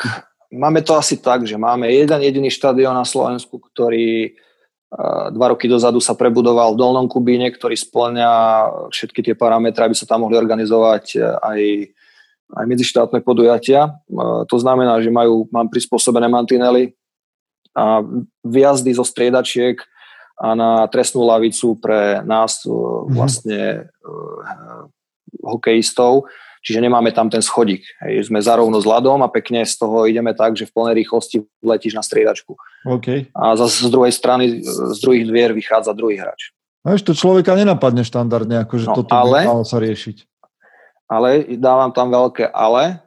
máme 0.48 0.80
to 0.80 0.96
asi 0.96 1.20
tak, 1.20 1.44
že 1.44 1.60
máme 1.60 1.92
jeden 1.92 2.24
jediný 2.24 2.48
štadión 2.48 2.96
na 2.96 3.04
Slovensku, 3.04 3.60
ktorý 3.60 4.32
dva 5.36 5.52
roky 5.52 5.68
dozadu 5.68 6.00
sa 6.00 6.16
prebudoval 6.16 6.72
v 6.72 6.80
Dolnom 6.80 7.12
Kubíne, 7.12 7.52
ktorý 7.52 7.76
splňa 7.76 8.32
všetky 8.88 9.20
tie 9.20 9.36
parametre, 9.36 9.84
aby 9.84 9.92
sa 9.92 10.08
tam 10.08 10.24
mohli 10.24 10.40
organizovať 10.40 11.20
aj, 11.44 11.62
aj 12.56 12.64
medzištátne 12.64 13.20
podujatia. 13.20 14.00
To 14.48 14.56
znamená, 14.56 15.04
že 15.04 15.12
majú, 15.12 15.52
mám 15.52 15.68
prispôsobené 15.68 16.32
mantinely, 16.32 16.96
a 17.78 18.02
vyjazdy 18.42 18.98
zo 18.98 19.06
striedačiek 19.06 19.78
a 20.42 20.58
na 20.58 20.90
trestnú 20.90 21.22
lavicu 21.22 21.78
pre 21.78 22.26
nás 22.26 22.66
mm-hmm. 22.66 23.14
vlastne 23.14 23.62
uh, 23.86 24.90
hokejistov, 25.46 26.26
čiže 26.66 26.82
nemáme 26.82 27.14
tam 27.14 27.30
ten 27.30 27.46
schodík. 27.46 27.86
Hej, 28.02 28.34
sme 28.34 28.42
zarovno 28.42 28.82
s 28.82 28.86
ľadom 28.90 29.22
a 29.22 29.30
pekne 29.30 29.62
z 29.62 29.78
toho 29.78 30.10
ideme 30.10 30.34
tak, 30.34 30.58
že 30.58 30.66
v 30.66 30.74
plnej 30.74 30.96
rýchlosti 31.06 31.46
letíš 31.62 31.94
na 31.94 32.02
striedačku. 32.02 32.58
Okay. 32.86 33.30
A 33.38 33.54
zase 33.54 33.86
z 33.86 33.90
druhej 33.94 34.14
strany, 34.14 34.66
z 34.66 34.98
druhých 34.98 35.30
dvier 35.30 35.54
vychádza 35.54 35.94
druhý 35.94 36.18
hráč. 36.18 36.50
No, 36.82 36.96
to 36.96 37.14
človeka 37.14 37.54
nenapadne 37.54 38.02
štandardne, 38.08 38.64
akože 38.64 38.86
no, 38.90 38.96
toto 38.96 39.12
ale, 39.12 39.44
by 39.44 39.68
sa 39.68 39.78
riešiť. 39.78 40.18
Ale 41.12 41.58
dávam 41.60 41.92
tam 41.92 42.10
veľké 42.10 42.48
ale 42.52 43.04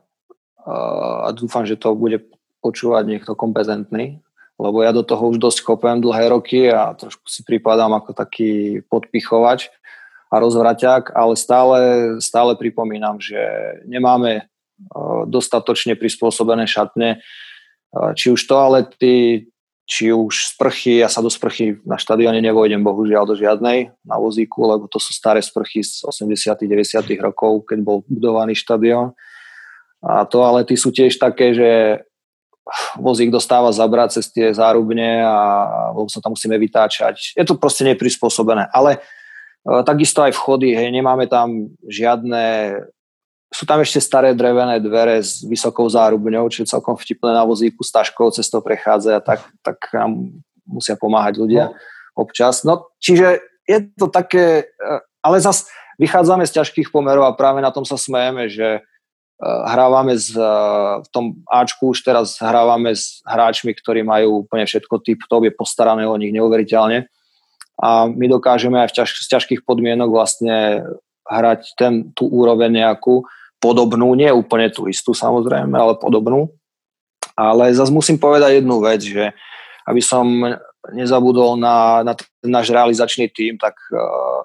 a 0.69 1.33
dúfam, 1.33 1.65
že 1.65 1.81
to 1.81 1.97
bude 1.97 2.21
počúvať 2.61 3.05
niekto 3.09 3.33
kompetentný, 3.33 4.21
lebo 4.61 4.85
ja 4.85 4.93
do 4.93 5.01
toho 5.01 5.33
už 5.33 5.41
dosť 5.41 5.65
kopem 5.65 6.05
dlhé 6.05 6.29
roky 6.29 6.69
a 6.69 6.93
trošku 6.93 7.25
si 7.25 7.41
pripadám 7.41 7.97
ako 7.97 8.13
taký 8.13 8.85
podpichovač 8.93 9.73
a 10.29 10.37
rozvraťák, 10.37 11.17
ale 11.17 11.35
stále, 11.35 11.79
stále 12.21 12.55
pripomínam, 12.55 13.17
že 13.17 13.41
nemáme 13.89 14.47
dostatočne 15.27 15.97
prispôsobené 15.97 16.69
šatne, 16.69 17.25
či 18.15 18.31
už 18.31 18.41
toalety, 18.47 19.49
či 19.91 20.15
už 20.15 20.55
sprchy, 20.55 21.03
ja 21.03 21.11
sa 21.11 21.19
do 21.19 21.27
sprchy 21.27 21.83
na 21.83 21.99
štadióne 21.99 22.39
nevojdem 22.39 22.79
bohužiaľ 22.79 23.27
do 23.27 23.35
žiadnej 23.35 23.91
na 24.07 24.17
vozíku, 24.23 24.63
lebo 24.71 24.87
to 24.87 25.03
sú 25.03 25.11
staré 25.11 25.43
sprchy 25.43 25.83
z 25.83 26.07
80 26.07 26.63
90 26.63 27.03
rokov, 27.19 27.67
keď 27.67 27.79
bol 27.83 28.07
budovaný 28.07 28.55
štadión. 28.55 29.19
A 30.01 30.23
toalety 30.31 30.79
sú 30.79 30.95
tiež 30.95 31.19
také, 31.19 31.53
že 31.53 31.71
vozík 32.99 33.31
dostáva 33.35 33.75
zabrať 33.75 34.21
cez 34.21 34.31
tie 34.31 34.55
zárubne 34.55 35.25
a 35.25 35.37
sa 36.07 36.23
tam 36.23 36.39
musíme 36.39 36.55
vytáčať. 36.59 37.35
Je 37.35 37.45
to 37.47 37.59
proste 37.59 37.83
neprispôsobené. 37.83 38.71
Ale 38.71 38.99
e, 38.99 39.01
takisto 39.83 40.23
aj 40.23 40.37
vchody, 40.37 40.77
hej, 40.77 40.95
nemáme 40.95 41.27
tam 41.27 41.73
žiadne 41.89 42.77
sú 43.51 43.67
tam 43.67 43.83
ešte 43.83 43.99
staré 43.99 44.31
drevené 44.31 44.79
dvere 44.79 45.19
s 45.19 45.43
vysokou 45.43 45.91
zárubňou, 45.91 46.47
čiže 46.47 46.71
celkom 46.71 46.95
vtipné 46.95 47.35
na 47.35 47.43
vozíku 47.43 47.83
s 47.83 47.91
taškou 47.91 48.31
cez 48.31 48.47
to 48.47 48.63
prechádza 48.63 49.19
a 49.19 49.23
tak, 49.23 49.43
tak 49.67 49.91
nám 49.91 50.39
musia 50.63 50.95
pomáhať 50.95 51.43
ľudia 51.43 51.75
no. 51.75 51.77
občas. 52.15 52.63
No, 52.63 52.95
čiže 53.03 53.43
je 53.67 53.91
to 53.99 54.07
také, 54.07 54.71
e, 54.71 54.87
ale 55.19 55.43
zase 55.43 55.67
vychádzame 55.99 56.47
z 56.47 56.63
ťažkých 56.63 56.95
pomerov 56.95 57.27
a 57.27 57.37
práve 57.37 57.59
na 57.59 57.75
tom 57.75 57.83
sa 57.83 57.99
smejeme, 57.99 58.47
že 58.47 58.87
hrávame 59.41 60.21
z, 60.21 60.37
v 61.01 61.09
tom 61.09 61.41
Ačku 61.49 61.97
už 61.97 62.05
teraz 62.05 62.37
hrávame 62.41 62.93
s 62.93 63.25
hráčmi, 63.25 63.73
ktorí 63.73 64.05
majú 64.05 64.45
úplne 64.45 64.69
všetko 64.69 65.01
typ 65.01 65.25
top, 65.25 65.49
je 65.49 65.53
postarané 65.57 66.05
o 66.05 66.17
nich 66.21 66.33
neuveriteľne 66.33 67.09
a 67.81 68.05
my 68.05 68.29
dokážeme 68.29 68.77
aj 68.77 68.93
v 68.93 68.97
ťaž, 69.01 69.11
z 69.25 69.27
ťažkých 69.33 69.61
podmienok 69.65 70.13
vlastne 70.13 70.85
hrať 71.25 71.81
ten, 71.81 72.13
tú 72.13 72.29
úroveň 72.29 72.85
nejakú 72.85 73.25
podobnú, 73.57 74.13
nie 74.13 74.29
úplne 74.29 74.69
tú 74.69 74.85
istú 74.85 75.17
samozrejme, 75.17 75.73
ale 75.73 75.97
podobnú. 75.97 76.53
Ale 77.33 77.73
zase 77.73 77.89
musím 77.89 78.21
povedať 78.21 78.61
jednu 78.61 78.85
vec, 78.85 79.01
že 79.01 79.33
aby 79.89 80.01
som 80.05 80.29
nezabudol 80.93 81.57
na, 81.57 82.05
na 82.05 82.13
náš 82.45 82.69
realizačný 82.69 83.33
tým, 83.33 83.57
tak 83.57 83.77
uh, 83.93 84.45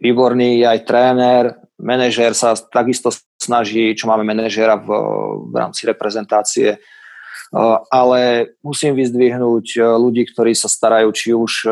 výborný 0.00 0.64
aj 0.68 0.84
tréner, 0.84 1.44
manažér 1.82 2.32
sa 2.32 2.54
takisto 2.54 3.10
snaží, 3.36 3.92
čo 3.98 4.06
máme 4.06 4.22
manažéra 4.22 4.78
v, 4.78 4.88
v 5.50 5.54
rámci 5.58 5.84
reprezentácie, 5.84 6.78
ale 7.92 8.54
musím 8.64 8.96
vyzdvihnúť 8.96 9.76
ľudí, 10.00 10.24
ktorí 10.32 10.56
sa 10.56 10.72
starajú, 10.72 11.12
či 11.12 11.36
už 11.36 11.68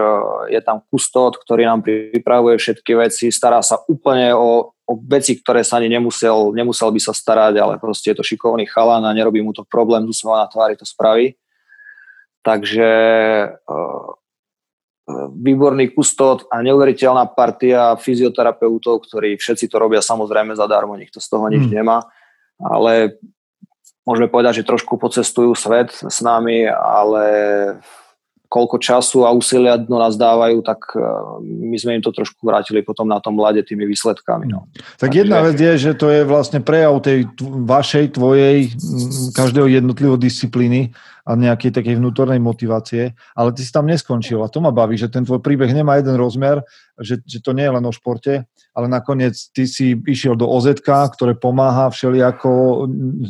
je 0.53 0.61
tam 0.61 0.85
kustód, 0.93 1.41
ktorý 1.41 1.65
nám 1.65 1.81
pripravuje 1.81 2.61
všetky 2.61 2.93
veci, 3.01 3.33
stará 3.33 3.65
sa 3.65 3.81
úplne 3.89 4.37
o, 4.37 4.77
o 4.77 4.93
veci, 5.09 5.41
ktoré 5.41 5.65
sa 5.65 5.81
ani 5.81 5.89
nemusel, 5.89 6.53
nemusel 6.53 6.93
by 6.93 7.01
sa 7.01 7.17
starať, 7.17 7.57
ale 7.57 7.81
proste 7.81 8.13
je 8.13 8.21
to 8.21 8.27
šikovný 8.27 8.69
chalan 8.69 9.09
a 9.09 9.17
nerobí 9.17 9.41
mu 9.41 9.57
to 9.57 9.65
problém, 9.65 10.05
z 10.13 10.21
na 10.29 10.45
tvári 10.53 10.77
to 10.77 10.85
spraví. 10.85 11.33
Takže 12.45 12.89
výborný 15.35 15.95
kustód 15.95 16.49
a 16.51 16.63
neuveriteľná 16.65 17.31
partia 17.33 17.95
fyzioterapeutov, 17.97 19.07
ktorí 19.09 19.37
všetci 19.37 19.71
to 19.71 19.77
robia 19.79 20.05
samozrejme 20.05 20.57
zadarmo, 20.57 20.99
nikto 20.99 21.19
z 21.19 21.29
toho 21.29 21.47
nič 21.49 21.67
mm. 21.67 21.73
nemá, 21.73 22.05
ale 22.61 23.19
môžeme 24.05 24.27
povedať, 24.27 24.63
že 24.63 24.69
trošku 24.69 24.97
pocestujú 24.97 25.55
svet 25.55 25.93
s 25.93 26.19
nami, 26.25 26.67
ale 26.69 27.25
koľko 28.51 28.83
času 28.83 29.23
a 29.23 29.31
úsilia 29.31 29.79
do 29.79 29.95
nás 29.95 30.19
dávajú, 30.19 30.59
tak 30.67 30.83
e, 30.99 31.07
my 31.71 31.77
sme 31.79 31.97
im 31.97 32.03
to 32.03 32.11
trošku 32.11 32.43
vrátili 32.43 32.83
potom 32.83 33.07
na 33.07 33.23
tom 33.23 33.39
mlade 33.39 33.63
tými 33.63 33.87
výsledkami. 33.87 34.51
No. 34.51 34.67
Tak 34.99 35.15
Takže... 35.15 35.19
jedna 35.23 35.39
vec 35.47 35.55
je, 35.55 35.73
že 35.79 35.93
to 35.95 36.11
je 36.11 36.27
vlastne 36.27 36.59
prejav 36.59 36.99
tej 36.99 37.31
vašej, 37.47 38.19
tvojej, 38.19 38.75
každého 39.39 39.71
jednotlivo 39.71 40.19
disciplíny 40.19 40.91
a 41.31 41.39
nejakej 41.39 41.71
takej 41.71 42.03
vnútornej 42.03 42.43
motivácie, 42.43 43.15
ale 43.39 43.55
ty 43.55 43.63
si 43.63 43.71
tam 43.71 43.87
neskončil. 43.87 44.43
A 44.43 44.51
to 44.51 44.59
ma 44.59 44.75
baví, 44.75 44.99
že 44.99 45.07
ten 45.07 45.23
tvoj 45.23 45.39
príbeh 45.39 45.71
nemá 45.71 46.03
jeden 46.03 46.19
rozmer, 46.19 46.67
že, 46.99 47.23
že 47.23 47.39
to 47.39 47.55
nie 47.55 47.71
je 47.71 47.75
len 47.79 47.85
o 47.87 47.95
športe, 47.95 48.51
ale 48.75 48.87
nakoniec 48.91 49.39
ty 49.55 49.71
si 49.71 49.95
išiel 49.95 50.35
do 50.35 50.51
OZ, 50.51 50.83
ktoré 50.83 51.39
pomáha 51.39 51.87
všelijako 51.95 52.51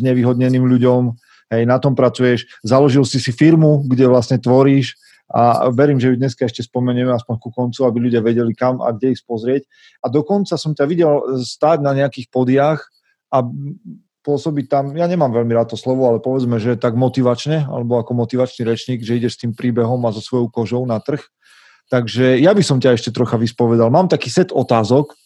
znevýhodneným 0.00 0.64
ľuďom, 0.64 1.12
hej, 1.52 1.62
na 1.68 1.76
tom 1.76 1.92
pracuješ, 1.92 2.48
založil 2.64 3.04
si 3.04 3.20
si 3.20 3.36
firmu, 3.36 3.84
kde 3.84 4.08
vlastne 4.08 4.40
tvoríš, 4.40 4.96
a 5.30 5.70
verím, 5.70 6.02
že 6.02 6.10
ju 6.10 6.18
dneska 6.18 6.42
ešte 6.42 6.66
spomenieme 6.66 7.14
aspoň 7.14 7.38
ku 7.38 7.54
koncu, 7.54 7.86
aby 7.86 8.10
ľudia 8.10 8.18
vedeli 8.18 8.50
kam 8.50 8.82
a 8.82 8.90
kde 8.90 9.14
ich 9.14 9.22
pozrieť. 9.22 9.62
A 10.02 10.10
dokonca 10.10 10.58
som 10.58 10.74
ťa 10.74 10.84
videl 10.90 11.38
stáť 11.38 11.86
na 11.86 11.94
nejakých 11.94 12.34
podiach 12.34 12.82
a 13.30 13.46
pôsobiť 14.20 14.66
tam, 14.68 14.84
ja 14.92 15.08
nemám 15.08 15.32
veľmi 15.32 15.52
rád 15.56 15.72
to 15.72 15.78
slovo, 15.80 16.04
ale 16.04 16.20
povedzme, 16.20 16.60
že 16.60 16.76
tak 16.76 16.96
motivačne, 16.96 17.64
alebo 17.64 17.96
ako 17.96 18.12
motivačný 18.12 18.68
rečník, 18.68 19.00
že 19.00 19.16
ideš 19.16 19.40
s 19.40 19.40
tým 19.46 19.52
príbehom 19.56 20.00
a 20.04 20.12
so 20.12 20.20
svojou 20.20 20.52
kožou 20.52 20.84
na 20.84 21.00
trh. 21.00 21.20
Takže 21.90 22.38
ja 22.38 22.54
by 22.54 22.62
som 22.62 22.78
ťa 22.78 22.94
ešte 22.94 23.10
trocha 23.10 23.34
vyspovedal. 23.40 23.90
Mám 23.90 24.12
taký 24.12 24.30
set 24.30 24.54
otázok 24.54 25.16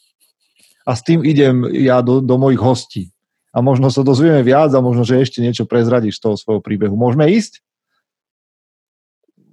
a 0.88 0.96
s 0.96 1.04
tým 1.04 1.20
idem 1.26 1.68
ja 1.74 2.00
do, 2.00 2.24
do 2.24 2.40
mojich 2.40 2.62
hostí. 2.62 3.02
A 3.54 3.62
možno 3.62 3.92
sa 3.92 4.02
dozvieme 4.02 4.42
viac 4.42 4.72
a 4.74 4.80
možno, 4.82 5.06
že 5.06 5.20
ešte 5.20 5.38
niečo 5.38 5.68
prezradíš 5.68 6.18
z 6.18 6.22
toho 6.26 6.34
svojho 6.34 6.62
príbehu. 6.64 6.98
Môžeme 6.98 7.28
ísť? 7.30 7.62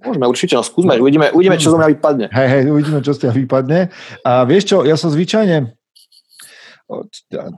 Môžeme 0.02 0.26
určite, 0.26 0.58
no 0.58 0.66
skúsme, 0.66 0.98
uvidíme, 0.98 1.30
uvidíme 1.30 1.54
čo 1.62 1.70
zo 1.70 1.78
mňa 1.78 1.94
vypadne. 1.94 2.26
Hej, 2.34 2.48
hej, 2.50 2.62
uvidíme, 2.74 2.98
čo 3.06 3.14
z 3.14 3.18
toho 3.22 3.34
vypadne. 3.38 3.94
A 4.26 4.42
vieš 4.42 4.74
čo, 4.74 4.82
ja 4.82 4.98
som 4.98 5.14
zvyčajne, 5.14 5.70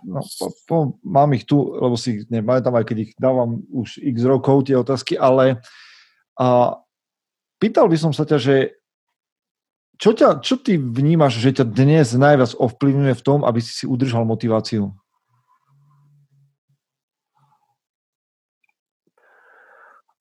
no, 0.04 0.20
po, 0.38 0.46
po, 0.66 0.76
mám 1.02 1.32
ich 1.34 1.44
tu, 1.44 1.60
lebo 1.60 1.98
si 1.98 2.20
ich 2.20 2.20
nepamätám, 2.30 2.74
aj 2.74 2.86
keď 2.86 2.96
ich 3.08 3.12
dávam 3.16 3.64
už 3.72 3.98
x 4.00 4.16
rokov 4.24 4.68
tie 4.68 4.78
otázky, 4.78 5.14
ale 5.18 5.60
a, 6.38 6.78
pýtal 7.58 7.86
by 7.90 7.96
som 7.98 8.12
sa 8.12 8.26
ťa, 8.26 8.38
že 8.38 8.56
čo, 9.94 10.10
ťa, 10.10 10.42
čo 10.42 10.58
ty 10.58 10.74
vnímaš, 10.74 11.38
že 11.38 11.62
ťa 11.62 11.64
dnes 11.70 12.10
najviac 12.18 12.58
ovplyvňuje 12.58 13.14
v 13.14 13.24
tom, 13.24 13.46
aby 13.46 13.62
si 13.62 13.72
si 13.72 13.84
udržal 13.86 14.26
motiváciu? 14.26 14.90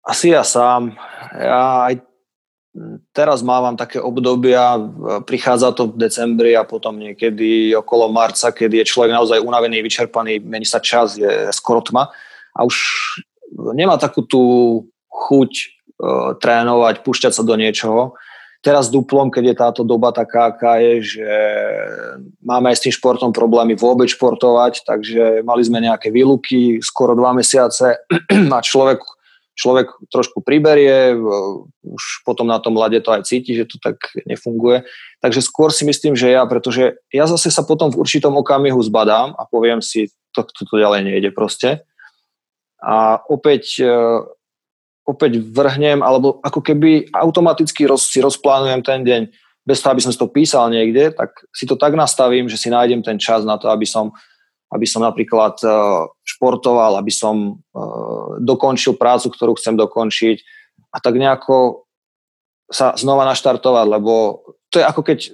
Asi 0.03 0.35
ja 0.35 0.43
sám. 0.43 0.93
Ja 1.31 1.89
aj 1.89 2.03
teraz 3.13 3.45
mávam 3.45 3.77
také 3.77 4.01
obdobia, 4.01 4.81
prichádza 5.29 5.77
to 5.77 5.93
v 5.93 6.09
decembri 6.09 6.57
a 6.57 6.65
potom 6.65 6.97
niekedy 6.97 7.77
okolo 7.77 8.09
marca, 8.09 8.49
keď 8.49 8.81
je 8.81 8.89
človek 8.89 9.13
naozaj 9.13 9.45
unavený, 9.45 9.85
vyčerpaný, 9.85 10.41
mení 10.41 10.65
sa 10.65 10.81
čas, 10.81 11.13
je 11.13 11.53
skoro 11.53 11.85
tma 11.85 12.09
a 12.57 12.59
už 12.65 12.75
nemá 13.77 14.01
takú 14.01 14.25
tú 14.25 14.43
chuť 15.05 15.51
uh, 15.53 16.33
trénovať, 16.41 17.05
púšťať 17.05 17.31
sa 17.37 17.43
do 17.45 17.53
niečoho. 17.53 18.17
Teraz 18.63 18.87
duplom, 18.87 19.27
keď 19.27 19.43
je 19.43 19.55
táto 19.59 19.81
doba 19.83 20.15
taká, 20.15 20.49
aká 20.49 20.79
je, 20.79 21.19
že 21.19 21.29
máme 22.39 22.71
aj 22.71 22.79
s 22.79 22.83
tým 22.87 22.93
športom 22.95 23.35
problémy 23.35 23.75
vôbec 23.75 24.07
športovať, 24.07 24.87
takže 24.87 25.43
mali 25.43 25.61
sme 25.67 25.83
nejaké 25.83 26.09
výluky, 26.09 26.79
skoro 26.79 27.13
dva 27.13 27.35
mesiace 27.35 28.01
a 28.55 28.59
človek 28.63 29.03
človek 29.53 29.89
trošku 30.09 30.41
priberie, 30.41 31.13
už 31.85 32.03
potom 32.25 32.49
na 32.49 32.57
tom 32.57 32.73
lade 32.73 32.97
to 33.05 33.13
aj 33.13 33.29
cíti, 33.29 33.53
že 33.53 33.69
to 33.69 33.77
tak 33.77 34.01
nefunguje. 34.25 34.81
Takže 35.21 35.45
skôr 35.45 35.69
si 35.69 35.85
myslím, 35.85 36.17
že 36.17 36.33
ja, 36.33 36.41
pretože 36.49 36.97
ja 37.13 37.25
zase 37.29 37.53
sa 37.53 37.61
potom 37.61 37.93
v 37.93 38.01
určitom 38.01 38.33
okamihu 38.33 38.81
zbadám 38.81 39.37
a 39.37 39.45
poviem 39.45 39.79
si, 39.79 40.09
to, 40.33 40.41
to, 40.43 40.65
to 40.65 40.73
ďalej 40.81 41.05
nejde 41.05 41.29
proste. 41.31 41.85
A 42.81 43.21
opäť, 43.29 43.79
e, 43.79 43.93
opäť 45.05 45.39
vrhnem, 45.39 46.01
alebo 46.01 46.41
ako 46.41 46.59
keby 46.59 47.13
automaticky 47.13 47.85
roz, 47.85 48.09
si 48.09 48.19
rozplánujem 48.19 48.81
ten 48.81 49.01
deň, 49.05 49.21
bez 49.63 49.79
toho, 49.79 49.95
aby 49.95 50.03
som 50.03 50.11
si 50.11 50.19
to 50.19 50.27
písal 50.27 50.67
niekde, 50.67 51.15
tak 51.15 51.31
si 51.55 51.63
to 51.63 51.79
tak 51.79 51.95
nastavím, 51.95 52.51
že 52.51 52.59
si 52.59 52.67
nájdem 52.67 52.99
ten 52.99 53.15
čas 53.15 53.47
na 53.47 53.55
to, 53.55 53.71
aby 53.71 53.87
som 53.87 54.11
aby 54.73 54.85
som 54.89 55.05
napríklad 55.05 55.61
e, 55.61 55.69
športoval, 56.25 56.97
aby 56.97 57.13
som 57.13 57.35
e, 57.37 57.81
dokončil 58.41 58.97
prácu, 58.97 59.29
ktorú 59.29 59.53
chcem 59.61 59.77
dokončiť 59.77 60.37
a 60.89 60.97
tak 60.97 61.21
nejako 61.21 61.85
sa 62.73 62.97
znova 62.97 63.29
naštartovať, 63.29 63.85
lebo 63.85 64.41
to 64.73 64.81
je 64.81 64.85
ako 64.85 65.01
keď 65.05 65.19
e, 65.21 65.31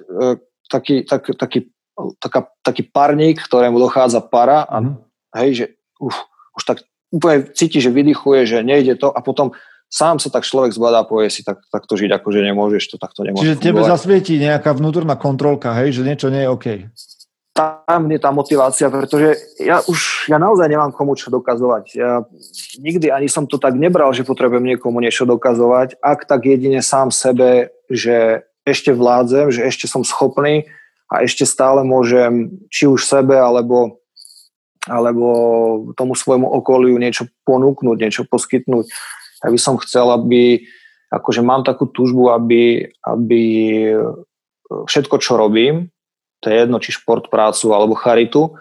taký, 0.68 0.96
tak, 1.08 1.24
taký, 1.40 1.72
taká, 2.20 2.52
taký 2.60 2.84
parník, 2.84 3.40
ktorému 3.40 3.80
dochádza 3.80 4.20
para 4.20 4.68
a 4.68 4.84
mm. 4.84 4.96
hej, 5.40 5.50
že 5.56 5.66
uf, 6.04 6.20
už 6.60 6.64
tak 6.68 6.78
úplne 7.10 7.48
cíti, 7.56 7.80
že 7.80 7.96
vydychuje, 7.96 8.44
že 8.44 8.58
nejde 8.60 9.00
to 9.00 9.10
a 9.10 9.24
potom 9.24 9.56
sám 9.90 10.22
sa 10.22 10.30
tak 10.30 10.46
človek 10.46 10.76
zbadá 10.76 11.02
a 11.02 11.10
povie 11.10 11.34
si, 11.34 11.42
tak, 11.42 11.64
tak 11.74 11.90
to 11.90 11.98
žiť 11.98 12.12
akože 12.22 12.46
nemôžeš, 12.46 12.94
to 12.94 12.98
takto 13.02 13.26
nemôžeš. 13.26 13.58
Čiže 13.58 13.64
tebe 13.64 13.82
zasvietí 13.82 14.38
nejaká 14.38 14.76
vnútorná 14.78 15.18
kontrolka, 15.18 15.74
hej, 15.82 15.98
že 15.98 16.06
niečo 16.06 16.30
nie 16.30 16.46
je 16.46 16.52
OK 16.52 16.68
tam 17.60 18.08
je 18.08 18.20
tá 18.24 18.32
motivácia, 18.32 18.88
pretože 18.88 19.36
ja 19.60 19.84
už, 19.84 20.32
ja 20.32 20.40
naozaj 20.40 20.72
nemám 20.72 20.96
komu 20.96 21.20
čo 21.20 21.28
dokazovať. 21.28 21.84
Ja 21.92 22.24
nikdy 22.80 23.12
ani 23.12 23.28
som 23.28 23.44
to 23.52 23.60
tak 23.60 23.76
nebral, 23.76 24.16
že 24.16 24.24
potrebujem 24.24 24.64
niekomu 24.64 25.04
niečo 25.04 25.28
dokazovať, 25.28 26.00
ak 26.00 26.24
tak 26.24 26.48
jedine 26.48 26.80
sám 26.80 27.12
sebe, 27.12 27.76
že 27.92 28.48
ešte 28.64 28.96
vládzem, 28.96 29.52
že 29.52 29.68
ešte 29.68 29.92
som 29.92 30.08
schopný 30.08 30.72
a 31.12 31.28
ešte 31.28 31.44
stále 31.44 31.84
môžem 31.84 32.56
či 32.72 32.88
už 32.88 33.04
sebe, 33.04 33.36
alebo, 33.36 34.00
alebo 34.88 35.28
tomu 36.00 36.16
svojmu 36.16 36.48
okoliu 36.64 36.96
niečo 36.96 37.28
ponúknuť, 37.44 37.98
niečo 38.00 38.24
poskytnúť. 38.24 38.88
Ja 39.44 39.50
by 39.52 39.60
som 39.60 39.76
chcel, 39.84 40.08
aby, 40.16 40.64
akože 41.12 41.44
mám 41.44 41.68
takú 41.68 41.92
túžbu, 41.92 42.32
aby, 42.32 42.94
aby 43.04 43.44
všetko, 44.70 45.16
čo 45.20 45.36
robím, 45.36 45.92
to 46.40 46.50
je 46.50 46.56
jedno, 46.66 46.78
či 46.80 46.96
šport, 46.96 47.28
prácu 47.28 47.72
alebo 47.72 48.00
charitu, 48.00 48.56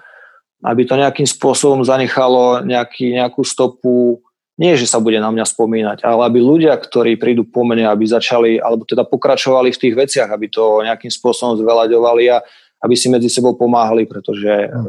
aby 0.66 0.82
to 0.82 0.98
nejakým 0.98 1.26
spôsobom 1.26 1.86
zanechalo 1.86 2.66
nejaký, 2.66 3.14
nejakú 3.14 3.46
stopu, 3.46 4.18
nie 4.58 4.74
že 4.74 4.90
sa 4.90 4.98
bude 4.98 5.22
na 5.22 5.30
mňa 5.30 5.46
spomínať, 5.46 5.98
ale 6.02 6.26
aby 6.26 6.42
ľudia, 6.42 6.74
ktorí 6.74 7.14
prídu 7.14 7.46
po 7.46 7.62
mne, 7.62 7.86
aby 7.86 8.02
začali, 8.02 8.58
alebo 8.58 8.82
teda 8.82 9.06
pokračovali 9.06 9.70
v 9.70 9.80
tých 9.86 9.94
veciach, 9.94 10.28
aby 10.34 10.50
to 10.50 10.82
nejakým 10.82 11.14
spôsobom 11.14 11.54
zvelaďovali 11.62 12.24
a 12.34 12.42
aby 12.82 12.94
si 12.98 13.06
medzi 13.06 13.30
sebou 13.30 13.54
pomáhali, 13.54 14.06
pretože 14.10 14.50
mm. 14.50 14.86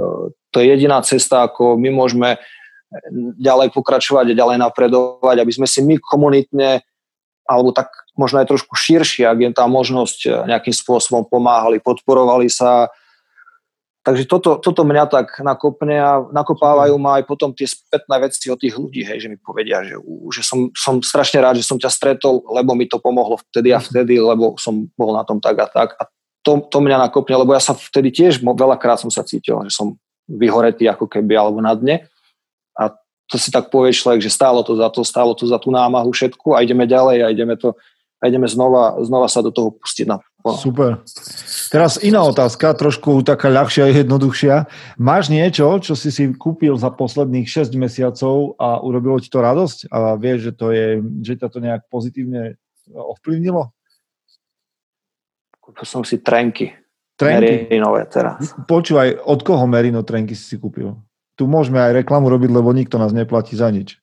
to 0.49 0.57
je 0.61 0.65
jediná 0.73 1.01
cesta, 1.05 1.45
ako 1.45 1.77
my 1.77 1.89
môžeme 1.93 2.41
ďalej 3.37 3.69
pokračovať 3.69 4.33
a 4.33 4.39
ďalej 4.41 4.57
napredovať, 4.57 5.37
aby 5.37 5.53
sme 5.53 5.69
si 5.69 5.85
my 5.85 6.01
komunitne 6.01 6.81
alebo 7.49 7.73
tak 7.73 7.89
možno 8.13 8.37
aj 8.37 8.53
trošku 8.53 8.77
širšie, 8.77 9.25
ak 9.25 9.39
je 9.41 9.49
tá 9.57 9.65
možnosť 9.65 10.19
e, 10.21 10.29
nejakým 10.53 10.75
spôsobom 10.75 11.25
pomáhali, 11.25 11.81
podporovali 11.81 12.45
sa. 12.45 12.93
Takže 14.05 14.29
toto, 14.29 14.61
toto 14.61 14.85
mňa 14.85 15.09
tak 15.09 15.41
nakopne 15.41 15.97
a 15.97 16.21
nakopávajú 16.29 16.93
ma 17.01 17.17
aj 17.17 17.25
potom 17.25 17.49
tie 17.51 17.65
spätné 17.65 18.15
veci 18.21 18.53
od 18.53 18.61
tých 18.61 18.77
ľudí, 18.77 19.01
hej, 19.01 19.25
že 19.25 19.29
mi 19.33 19.37
povedia, 19.41 19.81
že, 19.81 19.97
že 20.29 20.41
som, 20.45 20.69
som 20.77 21.01
strašne 21.01 21.41
rád, 21.41 21.57
že 21.57 21.65
som 21.65 21.81
ťa 21.81 21.89
stretol, 21.89 22.45
lebo 22.53 22.77
mi 22.77 22.85
to 22.85 23.01
pomohlo 23.01 23.41
vtedy 23.49 23.73
a 23.73 23.81
vtedy, 23.81 24.21
lebo 24.21 24.55
som 24.61 24.87
bol 24.93 25.17
na 25.17 25.25
tom 25.25 25.41
tak 25.41 25.57
a 25.57 25.67
tak. 25.67 25.97
A 25.97 26.05
to, 26.45 26.63
to 26.69 26.77
mňa 26.79 27.09
nakopne, 27.09 27.35
lebo 27.35 27.51
ja 27.51 27.59
sa 27.59 27.75
vtedy 27.75 28.13
tiež 28.13 28.39
veľakrát 28.45 29.01
som 29.01 29.11
sa 29.11 29.25
cítil, 29.25 29.59
že 29.67 29.73
som 29.73 29.97
vyhoretý 30.29 30.85
ako 30.85 31.09
keby 31.09 31.33
alebo 31.35 31.59
na 31.59 31.73
dne. 31.73 32.05
A 32.77 32.93
to 33.29 33.37
si 33.37 33.53
tak 33.53 33.69
povie 33.69 33.93
človek, 33.93 34.25
že 34.25 34.33
stálo 34.33 34.65
to 34.65 34.73
za 34.73 34.89
to, 34.89 35.05
stálo 35.05 35.37
to 35.37 35.45
za 35.45 35.61
tú 35.61 35.69
námahu 35.69 36.09
všetku 36.09 36.57
a 36.57 36.65
ideme 36.65 36.89
ďalej 36.89 37.17
a 37.23 37.27
ideme 37.29 37.53
to 37.55 37.77
a 38.19 38.27
ideme 38.27 38.51
znova, 38.51 38.99
znova 38.99 39.31
sa 39.31 39.39
do 39.39 39.47
toho 39.47 39.71
pustiť 39.71 40.03
na 40.03 40.19
Super. 40.39 41.03
Teraz 41.67 41.99
iná 41.99 42.23
otázka, 42.23 42.71
trošku 42.71 43.27
taká 43.27 43.51
ľahšia 43.51 43.91
a 43.91 43.91
jednoduchšia. 43.91 44.55
Máš 44.95 45.27
niečo, 45.27 45.67
čo 45.83 45.99
si 45.99 46.15
si 46.15 46.31
kúpil 46.31 46.79
za 46.79 46.95
posledných 46.95 47.43
6 47.43 47.75
mesiacov 47.75 48.55
a 48.55 48.79
urobilo 48.79 49.19
ti 49.19 49.27
to 49.27 49.43
radosť 49.43 49.91
a 49.91 50.15
vieš, 50.15 50.47
že, 50.47 50.51
to 50.55 50.67
je, 50.71 50.87
že 51.27 51.33
ťa 51.43 51.47
to 51.51 51.59
nejak 51.59 51.81
pozitívne 51.91 52.55
ovplyvnilo? 52.87 53.67
Kúpil 55.59 55.83
som 55.83 56.07
si 56.07 56.23
trenky. 56.23 56.71
Trenky? 57.19 57.67
Merinové 57.67 58.07
teraz. 58.07 58.39
Počúvaj, 58.63 59.19
od 59.27 59.43
koho 59.43 59.67
Merino 59.67 60.07
trenky 60.07 60.39
si 60.39 60.55
si 60.55 60.55
kúpil? 60.55 60.95
Tu 61.39 61.47
môžeme 61.47 61.79
aj 61.79 62.03
reklamu 62.03 62.27
robiť, 62.27 62.51
lebo 62.51 62.75
nikto 62.75 62.99
nás 62.99 63.15
neplatí 63.15 63.55
za 63.55 63.71
nič. 63.71 63.95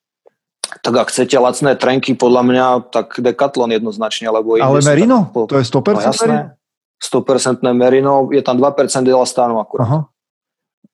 Tak 0.80 0.96
ak 0.96 1.12
chcete 1.12 1.36
lacné 1.36 1.76
trenky, 1.76 2.16
podľa 2.16 2.42
mňa, 2.48 2.66
tak 2.88 3.20
Decathlon 3.20 3.76
jednoznačne. 3.76 4.32
Lebo 4.32 4.56
Ale 4.56 4.80
Merino? 4.80 5.28
Tak, 5.36 5.52
to 5.52 5.56
je 5.60 5.66
100% 5.68 5.84
no, 5.84 6.00
jasné, 6.00 6.26
Merino? 6.32 6.56
100% 6.96 7.76
Merino, 7.76 8.14
je 8.32 8.40
tam 8.40 8.56
2% 8.56 9.04
elastánu 9.04 9.60
akurát. 9.60 9.84
Aha. 9.84 9.98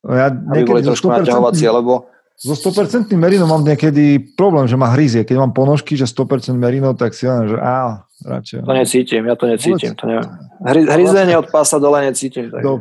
Ja 0.03 0.34
aby 0.34 0.66
boli 0.66 0.82
trošku 0.82 1.07
naťahovacie, 1.07 1.70
lebo 1.70 2.11
so 2.43 2.59
100% 2.59 3.07
merino 3.14 3.47
mám 3.47 3.62
niekedy 3.62 4.18
problém, 4.34 4.66
že 4.66 4.74
ma 4.74 4.90
hryzie. 4.90 5.22
Keď 5.22 5.36
mám 5.38 5.55
ponožky, 5.55 5.95
že 5.95 6.11
100% 6.11 6.59
merino, 6.59 6.90
tak 6.90 7.14
si 7.14 7.30
len, 7.30 7.47
že 7.47 7.55
á, 7.55 8.03
radšej. 8.26 8.66
To 8.66 8.74
necítim, 8.74 9.22
ja 9.26 9.34
to 9.38 9.47
necítim. 9.47 9.95
To 9.95 10.05
neviem. 10.11 10.26
Hry, 10.62 10.80
hryzenie 10.86 11.34
od 11.38 11.51
pása 11.51 11.78
dole 11.78 12.03
necítim. 12.07 12.51
Tak. 12.51 12.62
Do 12.62 12.78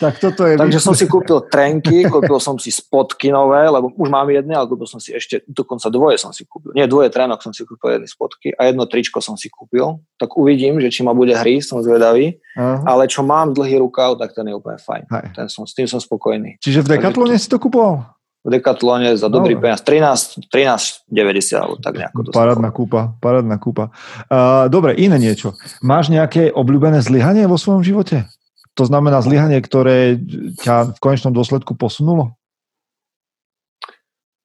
tak 0.00 0.14
toto 0.20 0.44
je... 0.44 0.56
Takže 0.64 0.80
som 0.80 0.96
si 0.96 1.04
kúpil 1.04 1.44
trenky, 1.52 2.04
kúpil 2.08 2.40
som 2.40 2.56
si 2.60 2.72
spotky 2.72 3.32
nové, 3.32 3.64
lebo 3.68 3.92
už 3.96 4.08
mám 4.08 4.28
jedné, 4.28 4.56
ale 4.56 4.68
kúpil 4.68 4.88
som 4.88 5.00
si 5.00 5.12
ešte, 5.12 5.44
dokonca 5.48 5.92
dvoje 5.92 6.16
som 6.16 6.32
si 6.32 6.44
kúpil. 6.44 6.72
Nie, 6.76 6.88
dvoje 6.88 7.12
trénok 7.12 7.40
som 7.40 7.52
si 7.52 7.64
kúpil 7.64 8.00
jedny 8.00 8.08
spotky 8.08 8.56
a 8.56 8.72
jedno 8.72 8.84
tričko 8.88 9.20
som 9.20 9.36
si 9.40 9.52
kúpil. 9.52 10.00
Tak 10.20 10.36
uvidím, 10.36 10.80
že 10.80 10.92
či 10.92 11.04
ma 11.04 11.16
bude 11.16 11.36
hry, 11.36 11.60
som 11.60 11.80
zvedavý. 11.80 12.40
Uh-huh. 12.56 12.80
Ale 12.88 13.04
čo 13.04 13.20
mám 13.20 13.52
dlhý 13.52 13.84
rukav, 13.84 14.16
tak 14.16 14.32
ten 14.32 14.48
je 14.48 14.56
úplne 14.56 14.80
fajn. 14.80 15.04
Ten 15.36 15.48
som, 15.52 15.68
s 15.68 15.76
tým 15.76 15.84
som 15.84 16.00
spokojný. 16.00 16.56
Čiže 16.60 16.84
v 16.84 16.96
Decathlone 16.96 17.36
si 17.36 17.52
to 17.52 17.60
kúpoval? 17.60 18.15
V 18.46 18.48
Decathlone 18.54 19.18
za 19.18 19.26
dobrý 19.26 19.58
no. 19.58 19.66
peniaz. 19.66 19.82
13, 19.82 20.46
13,90 20.54 21.10
alebo 21.58 21.74
tak 21.82 21.98
nejako. 21.98 22.30
Parádna 22.30 22.70
kúpa, 22.70 23.18
parádna 23.18 23.58
kúpa. 23.58 23.90
Uh, 24.30 24.70
dobre, 24.70 24.94
iné 24.94 25.18
niečo. 25.18 25.58
Máš 25.82 26.14
nejaké 26.14 26.54
obľúbené 26.54 27.02
zlyhanie 27.02 27.50
vo 27.50 27.58
svojom 27.58 27.82
živote? 27.82 28.30
To 28.78 28.86
znamená 28.86 29.18
zlyhanie, 29.18 29.58
ktoré 29.58 30.14
ťa 30.62 30.94
v 30.94 30.98
konečnom 31.02 31.34
dôsledku 31.34 31.74
posunulo? 31.74 32.38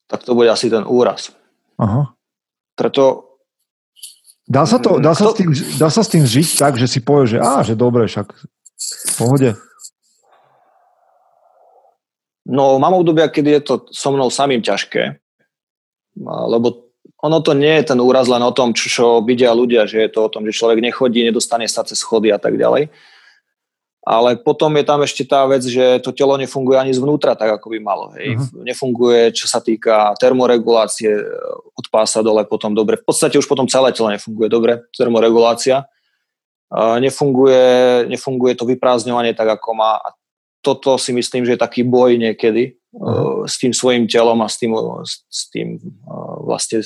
Tak 0.10 0.26
to 0.26 0.34
bude 0.34 0.50
asi 0.50 0.74
ten 0.74 0.82
úraz. 0.82 1.30
Aha. 1.78 2.18
Preto 2.74 3.30
Dá 4.52 4.68
sa, 4.68 4.84
to, 4.84 5.00
dá, 5.00 5.16
sa 5.16 5.32
to... 5.32 5.32
s 5.32 5.36
tým, 5.40 5.50
dá 5.80 5.88
sa 5.88 6.02
s 6.04 6.12
tým 6.12 6.28
žiť 6.28 6.60
tak, 6.60 6.76
že 6.76 6.84
si 6.84 7.00
povie, 7.00 7.38
že 7.38 7.40
á, 7.40 7.64
že 7.64 7.72
dobre, 7.72 8.04
však 8.04 8.36
v 8.36 9.14
pohode. 9.16 9.50
No 12.46 12.82
mám 12.82 12.98
obdobia, 12.98 13.30
kedy 13.30 13.50
je 13.58 13.62
to 13.62 13.74
so 13.94 14.10
mnou 14.10 14.34
samým 14.34 14.66
ťažké, 14.66 15.22
lebo 16.26 16.90
ono 17.22 17.38
to 17.46 17.54
nie 17.54 17.78
je 17.82 17.94
ten 17.94 18.00
úraz 18.02 18.26
len 18.26 18.42
o 18.42 18.50
tom, 18.50 18.74
čo, 18.74 18.90
čo 18.90 19.06
vidia 19.22 19.54
ľudia, 19.54 19.86
že 19.86 20.02
je 20.02 20.10
to 20.10 20.26
o 20.26 20.32
tom, 20.34 20.42
že 20.50 20.58
človek 20.58 20.82
nechodí, 20.82 21.22
nedostane 21.22 21.70
sa 21.70 21.86
cez 21.86 22.02
schody 22.02 22.34
a 22.34 22.42
tak 22.42 22.58
ďalej. 22.58 22.90
Ale 24.02 24.42
potom 24.42 24.74
je 24.82 24.82
tam 24.82 25.06
ešte 25.06 25.30
tá 25.30 25.46
vec, 25.46 25.62
že 25.62 26.02
to 26.02 26.10
telo 26.10 26.34
nefunguje 26.34 26.74
ani 26.74 26.90
zvnútra 26.90 27.38
tak, 27.38 27.62
ako 27.62 27.70
by 27.70 27.78
malo. 27.78 28.10
Hej. 28.18 28.34
Uh-huh. 28.34 28.66
Nefunguje, 28.66 29.30
čo 29.38 29.46
sa 29.46 29.62
týka 29.62 30.18
termoregulácie 30.18 31.14
od 31.78 31.86
pása 31.94 32.26
dole 32.26 32.42
potom 32.50 32.74
dobre. 32.74 32.98
V 32.98 33.06
podstate 33.06 33.38
už 33.38 33.46
potom 33.46 33.70
celé 33.70 33.94
telo 33.94 34.10
nefunguje 34.10 34.50
dobre, 34.50 34.82
termoregulácia. 34.98 35.86
Nefunguje, 36.74 38.10
nefunguje 38.10 38.58
to 38.58 38.66
vyprázdňovanie 38.66 39.38
tak, 39.38 39.62
ako 39.62 39.70
má. 39.78 40.02
A 40.02 40.18
toto 40.62 40.98
si 40.98 41.12
myslím, 41.14 41.46
že 41.46 41.58
je 41.58 41.64
taký 41.66 41.82
boj 41.82 42.18
niekedy 42.18 42.78
uh, 42.94 43.46
s 43.50 43.58
tým 43.58 43.74
svojim 43.74 44.06
telom 44.06 44.40
a 44.42 44.48
s 44.48 44.62
tým, 44.62 44.74
s 45.06 45.42
tým 45.50 45.82
uh, 45.82 46.46
vlastne 46.46 46.86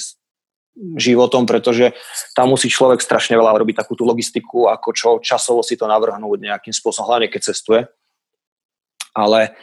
životom, 1.00 1.48
pretože 1.48 1.96
tam 2.36 2.52
musí 2.52 2.68
človek 2.68 3.00
strašne 3.00 3.40
veľa 3.40 3.56
robiť 3.56 3.80
takú 3.80 3.96
tú 3.96 4.04
logistiku, 4.04 4.68
ako 4.68 4.90
čo 4.92 5.10
časovo 5.24 5.64
si 5.64 5.80
to 5.80 5.88
navrhnúť 5.88 6.40
nejakým 6.44 6.76
spôsobom, 6.76 7.08
hlavne 7.08 7.32
keď 7.32 7.42
cestuje. 7.52 7.82
Ale 9.16 9.56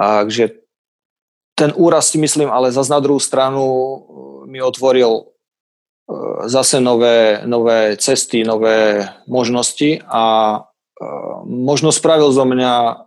takže 0.00 0.64
ten 1.52 1.74
úraz 1.76 2.08
si 2.08 2.16
myslím, 2.16 2.48
ale 2.48 2.72
zase 2.72 2.88
na 2.88 3.02
druhú 3.02 3.20
stranu 3.20 3.60
mi 4.48 4.62
otvoril 4.62 5.28
zase 6.48 6.80
nové, 6.80 7.44
nové 7.44 7.98
cesty, 8.00 8.46
nové 8.46 9.04
možnosti 9.28 10.00
a 10.08 10.64
možno 11.46 11.94
spravil 11.94 12.30
zo 12.34 12.42
mňa 12.42 13.04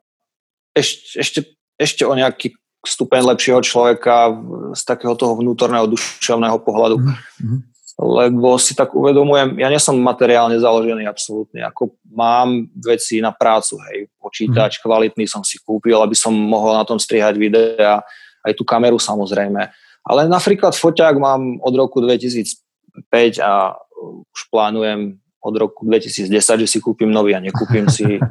ešte, 0.76 1.20
ešte, 1.20 1.40
ešte 1.76 2.04
o 2.08 2.14
nejaký 2.16 2.56
stupeň 2.82 3.36
lepšieho 3.36 3.62
človeka 3.62 4.34
z 4.74 4.82
takého 4.88 5.14
toho 5.14 5.38
vnútorného 5.38 5.86
duševného 5.86 6.58
pohľadu. 6.66 6.98
Mm-hmm. 6.98 7.60
Lebo 8.02 8.58
si 8.58 8.74
tak 8.74 8.98
uvedomujem, 8.98 9.62
ja 9.62 9.70
nie 9.70 9.78
som 9.78 9.94
materiálne 9.94 10.58
založený 10.58 11.06
absolútne, 11.06 11.62
ako 11.62 11.94
mám 12.10 12.66
veci 12.74 13.22
na 13.22 13.30
prácu, 13.30 13.78
hej, 13.92 14.10
počítač 14.18 14.80
mm-hmm. 14.80 14.88
kvalitný 14.90 15.26
som 15.30 15.46
si 15.46 15.62
kúpil, 15.62 16.00
aby 16.02 16.18
som 16.18 16.34
mohol 16.34 16.74
na 16.74 16.82
tom 16.82 16.98
strihať 16.98 17.38
videa, 17.38 18.02
aj 18.42 18.54
tú 18.58 18.66
kameru 18.66 18.98
samozrejme. 18.98 19.70
Ale 20.02 20.26
napríklad 20.26 20.74
foťák 20.74 21.14
mám 21.22 21.62
od 21.62 21.74
roku 21.78 22.02
2005 22.02 23.38
a 23.38 23.78
už 24.34 24.42
plánujem 24.50 25.22
od 25.42 25.54
roku 25.58 25.82
2010, 25.90 26.30
že 26.38 26.68
si 26.70 26.78
kúpim 26.78 27.10
nový 27.10 27.34
a 27.34 27.42
nekúpim 27.42 27.90
si. 27.90 28.22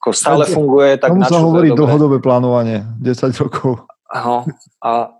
Ako 0.00 0.12
stále 0.12 0.44
funguje. 0.54 1.00
Tak 1.00 1.16
Tomu 1.16 1.24
sa 1.24 1.40
hovorí 1.40 1.72
dlhodobé 1.72 2.20
plánovanie, 2.20 2.84
10 3.00 3.32
rokov. 3.40 3.88
Aho. 4.12 4.44
A, 4.84 5.16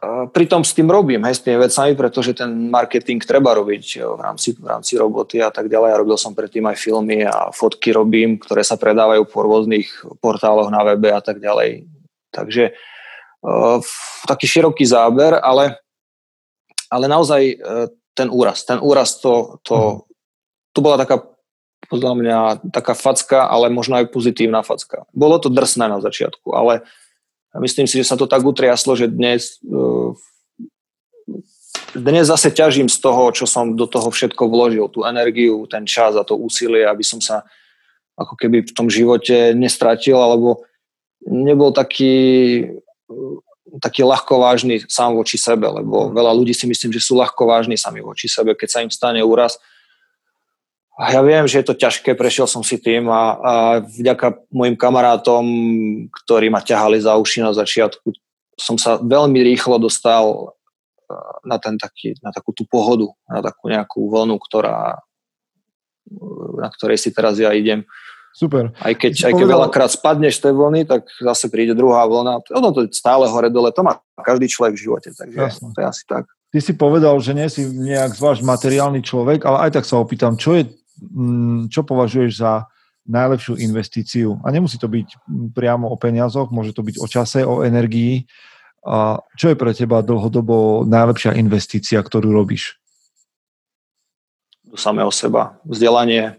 a 0.00 0.08
pritom 0.32 0.64
s 0.64 0.72
tým 0.72 0.88
robím, 0.88 1.20
hej, 1.28 1.36
s 1.36 1.44
tými 1.44 1.60
vecami, 1.60 1.92
pretože 1.92 2.32
ten 2.32 2.72
marketing 2.72 3.20
treba 3.20 3.52
robiť 3.52 4.00
v 4.00 4.20
rámci, 4.24 4.56
v 4.56 4.64
rámci 4.64 4.96
roboty 4.96 5.44
a 5.44 5.52
tak 5.52 5.68
ďalej. 5.68 5.88
Ja 5.92 6.00
robil 6.00 6.16
som 6.16 6.32
predtým 6.32 6.64
aj 6.64 6.80
filmy 6.80 7.28
a 7.28 7.52
fotky 7.52 7.92
robím, 7.92 8.40
ktoré 8.40 8.64
sa 8.64 8.80
predávajú 8.80 9.28
po 9.28 9.44
rôznych 9.44 9.92
portáloch 10.24 10.72
na 10.72 10.80
webe 10.88 11.12
a 11.12 11.20
tak 11.20 11.36
ďalej. 11.36 11.84
Takže 12.32 12.72
uh, 13.44 13.76
taký 14.24 14.48
široký 14.48 14.88
záber, 14.88 15.36
ale, 15.36 15.76
ale 16.88 17.04
naozaj 17.12 17.42
uh, 17.60 17.86
ten 18.16 18.32
úraz, 18.32 18.64
ten 18.64 18.80
úraz 18.80 19.20
to, 19.20 19.60
to, 19.60 19.76
mhm 19.76 20.11
to 20.72 20.80
bola 20.80 21.00
taká 21.00 21.22
podľa 21.90 22.12
mňa 22.14 22.38
taká 22.72 22.94
facka, 22.94 23.44
ale 23.50 23.68
možno 23.68 23.98
aj 23.98 24.08
pozitívna 24.14 24.62
facka. 24.62 25.04
Bolo 25.12 25.36
to 25.42 25.50
drsné 25.50 25.90
na 25.90 25.98
začiatku, 25.98 26.54
ale 26.54 26.86
myslím 27.58 27.90
si, 27.90 28.00
že 28.00 28.08
sa 28.08 28.16
to 28.16 28.30
tak 28.30 28.46
utriaslo, 28.46 28.94
že 28.96 29.10
dnes 29.10 29.60
eh, 29.66 30.10
dnes 31.92 32.24
zase 32.24 32.48
ťažím 32.48 32.88
z 32.88 32.96
toho, 33.04 33.28
čo 33.36 33.44
som 33.44 33.76
do 33.76 33.84
toho 33.84 34.08
všetko 34.08 34.48
vložil, 34.48 34.88
tú 34.88 35.04
energiu, 35.04 35.68
ten 35.68 35.84
čas 35.84 36.16
a 36.16 36.24
to 36.24 36.40
úsilie, 36.40 36.88
aby 36.88 37.04
som 37.04 37.20
sa 37.20 37.44
ako 38.16 38.36
keby 38.36 38.64
v 38.64 38.72
tom 38.72 38.88
živote 38.88 39.52
nestratil, 39.52 40.16
alebo 40.16 40.64
nebol 41.28 41.72
taký, 41.72 42.64
taký 43.80 44.04
ľahkovážny 44.04 44.88
sám 44.88 45.16
voči 45.16 45.36
sebe, 45.36 45.68
lebo 45.68 46.12
veľa 46.12 46.32
ľudí 46.32 46.56
si 46.56 46.64
myslím, 46.64 46.92
že 46.92 47.04
sú 47.04 47.16
ľahkovážni 47.20 47.76
sami 47.76 48.00
voči 48.00 48.28
sebe, 48.28 48.56
keď 48.56 48.68
sa 48.68 48.80
im 48.84 48.92
stane 48.92 49.20
úraz, 49.20 49.60
ja 51.00 51.20
viem, 51.24 51.48
že 51.48 51.64
je 51.64 51.66
to 51.72 51.78
ťažké, 51.78 52.12
prešiel 52.12 52.44
som 52.44 52.60
si 52.60 52.76
tým 52.76 53.08
a, 53.08 53.22
a 53.40 53.52
vďaka 53.80 54.52
mojim 54.52 54.76
kamarátom, 54.76 55.44
ktorí 56.24 56.52
ma 56.52 56.60
ťahali 56.60 57.00
za 57.00 57.16
uši 57.16 57.40
na 57.40 57.56
začiatku, 57.56 58.12
som 58.60 58.76
sa 58.76 59.00
veľmi 59.00 59.40
rýchlo 59.40 59.80
dostal 59.80 60.28
e, 60.28 61.16
na, 61.48 61.56
ten 61.56 61.80
taký, 61.80 62.12
na 62.20 62.28
takú 62.28 62.52
tú 62.52 62.68
pohodu, 62.68 63.08
na 63.24 63.40
takú 63.40 63.72
nejakú 63.72 64.04
vlnu, 64.12 64.36
ktorá, 64.36 65.00
na 66.60 66.68
ktorej 66.68 67.00
si 67.00 67.08
teraz 67.08 67.40
ja 67.40 67.56
idem. 67.56 67.88
Super. 68.32 68.72
Aj 68.80 68.92
keď, 68.96 69.28
aj 69.28 69.32
keď 69.36 69.48
veľakrát 69.48 69.90
spadneš 69.92 70.40
z 70.40 70.48
tej 70.48 70.54
vlny, 70.56 70.88
tak 70.88 71.04
zase 71.20 71.52
príde 71.52 71.76
druhá 71.76 72.08
vlna. 72.08 72.40
Ono 72.52 72.68
to 72.72 72.84
je 72.84 72.92
stále 72.92 73.28
hore 73.28 73.52
dole, 73.52 73.72
to 73.72 73.84
má 73.84 74.00
každý 74.24 74.48
človek 74.48 74.76
v 74.76 74.82
živote, 74.88 75.08
takže 75.12 75.36
Jasne. 75.36 75.68
to 75.72 75.78
je 75.80 75.86
asi 75.88 76.04
tak. 76.08 76.24
ty 76.48 76.58
si 76.60 76.72
povedal, 76.72 77.16
že 77.20 77.32
nie 77.36 77.48
si 77.52 77.64
nejak 77.68 78.16
zvlášť 78.16 78.40
materiálny 78.44 79.00
človek, 79.04 79.44
ale 79.44 79.68
aj 79.68 79.70
tak 79.80 79.84
sa 79.84 80.00
opýtam, 80.00 80.40
čo, 80.40 80.56
je, 80.56 80.64
čo 81.68 81.82
považuješ 81.82 82.32
za 82.38 82.70
najlepšiu 83.06 83.58
investíciu? 83.58 84.38
A 84.46 84.50
nemusí 84.54 84.78
to 84.78 84.86
byť 84.86 85.26
priamo 85.54 85.90
o 85.90 85.96
peniazoch, 85.98 86.54
môže 86.54 86.74
to 86.74 86.86
byť 86.86 86.96
o 87.02 87.06
čase, 87.10 87.40
o 87.42 87.66
energii. 87.66 88.26
A 88.82 89.22
čo 89.38 89.54
je 89.54 89.56
pre 89.58 89.74
teba 89.74 90.02
dlhodobo 90.02 90.82
najlepšia 90.86 91.38
investícia, 91.38 92.02
ktorú 92.02 92.34
robíš? 92.34 92.78
Do 94.66 94.74
samého 94.78 95.10
seba. 95.14 95.58
Vzdelanie, 95.62 96.38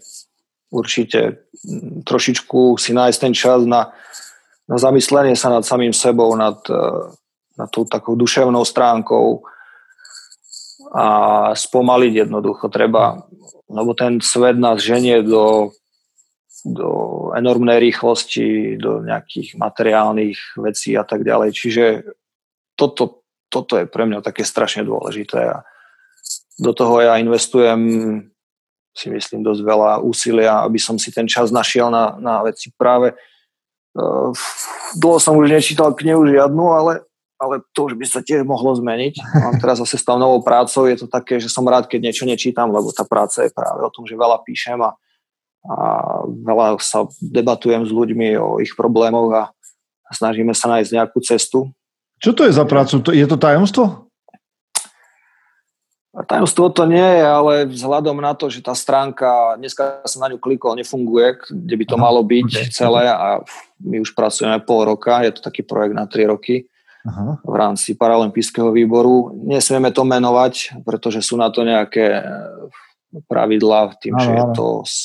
určite 0.73 1.45
mm, 1.63 2.03
trošičku 2.03 2.75
si 2.81 2.91
nájsť 2.91 3.19
ten 3.21 3.33
čas 3.37 3.61
na, 3.63 3.93
na 4.67 4.77
zamyslenie 4.81 5.37
sa 5.37 5.53
nad 5.53 5.63
samým 5.63 5.93
sebou, 5.93 6.33
nad, 6.35 6.57
eh, 6.67 7.03
nad 7.55 7.69
tou 7.71 7.85
takou 7.85 8.17
duševnou 8.17 8.65
stránkou, 8.65 9.45
a 10.93 11.05
spomaliť 11.57 12.13
jednoducho. 12.29 12.69
Treba, 12.69 13.25
lebo 13.65 13.97
ten 13.97 14.21
svet 14.21 14.61
nás 14.61 14.77
ženie 14.77 15.25
do, 15.25 15.73
do 16.61 16.89
enormnej 17.33 17.81
rýchlosti, 17.81 18.77
do 18.77 19.01
nejakých 19.01 19.57
materiálnych 19.57 20.37
vecí 20.61 20.93
a 20.93 21.01
tak 21.01 21.25
ďalej. 21.25 21.49
Čiže 21.49 21.85
toto, 22.77 23.25
toto 23.49 23.73
je 23.81 23.89
pre 23.89 24.05
mňa 24.05 24.21
také 24.21 24.45
strašne 24.45 24.85
dôležité. 24.85 25.41
A 25.49 25.65
do 26.61 26.71
toho 26.77 27.01
ja 27.01 27.17
investujem 27.17 27.81
si 28.93 29.09
myslím 29.09 29.41
dosť 29.41 29.61
veľa 29.65 29.91
úsilia, 30.05 30.61
aby 30.61 30.77
som 30.77 31.01
si 31.01 31.09
ten 31.09 31.25
čas 31.25 31.49
našiel 31.49 31.89
na, 31.89 32.13
na 32.21 32.45
veci. 32.45 32.69
Práve 32.77 33.17
uh, 33.97 34.29
dlho 34.93 35.17
som 35.17 35.33
už 35.33 35.49
nečítal 35.49 35.97
knihu 35.97 36.29
žiadnu, 36.29 36.65
ale 36.69 37.01
ale 37.43 37.59
to 37.75 37.91
už 37.91 37.99
by 37.99 38.05
sa 38.07 38.23
tiež 38.23 38.47
mohlo 38.47 38.71
zmeniť. 38.71 39.19
Mám 39.19 39.59
teraz 39.59 39.83
zase 39.83 39.99
s 39.99 40.07
tou 40.07 40.15
novou 40.15 40.39
prácou, 40.39 40.87
je 40.87 41.03
to 41.03 41.07
také, 41.11 41.43
že 41.43 41.51
som 41.51 41.67
rád, 41.67 41.91
keď 41.91 41.99
niečo 42.07 42.23
nečítam, 42.23 42.71
lebo 42.71 42.95
tá 42.95 43.03
práca 43.03 43.43
je 43.43 43.51
práve 43.51 43.83
o 43.83 43.91
tom, 43.91 44.07
že 44.07 44.15
veľa 44.15 44.39
píšem 44.47 44.79
a, 44.79 44.95
a 45.67 45.75
veľa 46.23 46.79
sa 46.79 47.03
debatujem 47.19 47.83
s 47.83 47.91
ľuďmi 47.91 48.39
o 48.39 48.63
ich 48.63 48.71
problémoch 48.79 49.35
a 49.35 49.43
snažíme 50.15 50.55
sa 50.55 50.71
nájsť 50.71 50.91
nejakú 50.95 51.19
cestu. 51.19 51.67
Čo 52.23 52.31
to 52.31 52.47
je 52.47 52.55
za 52.55 52.63
prácu? 52.63 53.03
Je 53.11 53.27
to 53.27 53.35
tajomstvo? 53.35 54.07
Tajomstvo 56.13 56.69
to 56.69 56.85
nie 56.85 57.01
je, 57.01 57.25
ale 57.25 57.53
vzhľadom 57.65 58.21
na 58.21 58.37
to, 58.37 58.45
že 58.45 58.61
tá 58.61 58.77
stránka, 58.77 59.57
dneska 59.57 60.05
som 60.05 60.21
na 60.21 60.29
ňu 60.29 60.37
klikol, 60.37 60.77
nefunguje, 60.77 61.41
kde 61.49 61.73
by 61.73 61.85
to 61.89 61.97
malo 61.97 62.21
byť 62.21 62.69
celé 62.69 63.09
a 63.09 63.41
my 63.81 63.97
už 63.97 64.13
pracujeme 64.13 64.61
pol 64.61 64.85
roka, 64.85 65.25
je 65.25 65.33
to 65.33 65.41
taký 65.41 65.65
projekt 65.65 65.97
na 65.97 66.05
3 66.05 66.29
roky 66.29 66.69
Aha. 67.03 67.43
v 67.43 67.55
rámci 67.55 67.99
paralympijského 67.99 68.71
výboru. 68.71 69.35
Nesmieme 69.43 69.91
to 69.91 70.07
menovať, 70.07 70.79
pretože 70.87 71.19
sú 71.19 71.35
na 71.35 71.51
to 71.51 71.67
nejaké 71.67 72.23
eh, 72.23 72.23
pravidlá, 73.27 73.99
tým, 73.99 74.15
ano, 74.15 74.23
že 74.23 74.31
je 74.31 74.45
to 74.55 74.67
z 74.87 74.97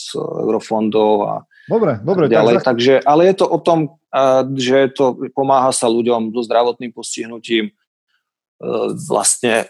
eurofondov 0.46 1.14
a 1.26 1.34
Dobre, 1.68 2.00
dobre. 2.00 2.32
Ďalej. 2.32 2.64
Tak... 2.64 2.72
Takže, 2.72 2.94
ale 3.04 3.28
je 3.28 3.34
to 3.44 3.46
o 3.50 3.58
tom, 3.60 3.98
eh, 4.14 4.42
že 4.56 4.94
to 4.94 5.18
pomáha 5.34 5.74
sa 5.74 5.90
ľuďom 5.90 6.30
so 6.32 6.40
zdravotným 6.46 6.94
postihnutím 6.94 7.74
eh, 7.74 8.88
vlastne 9.10 9.66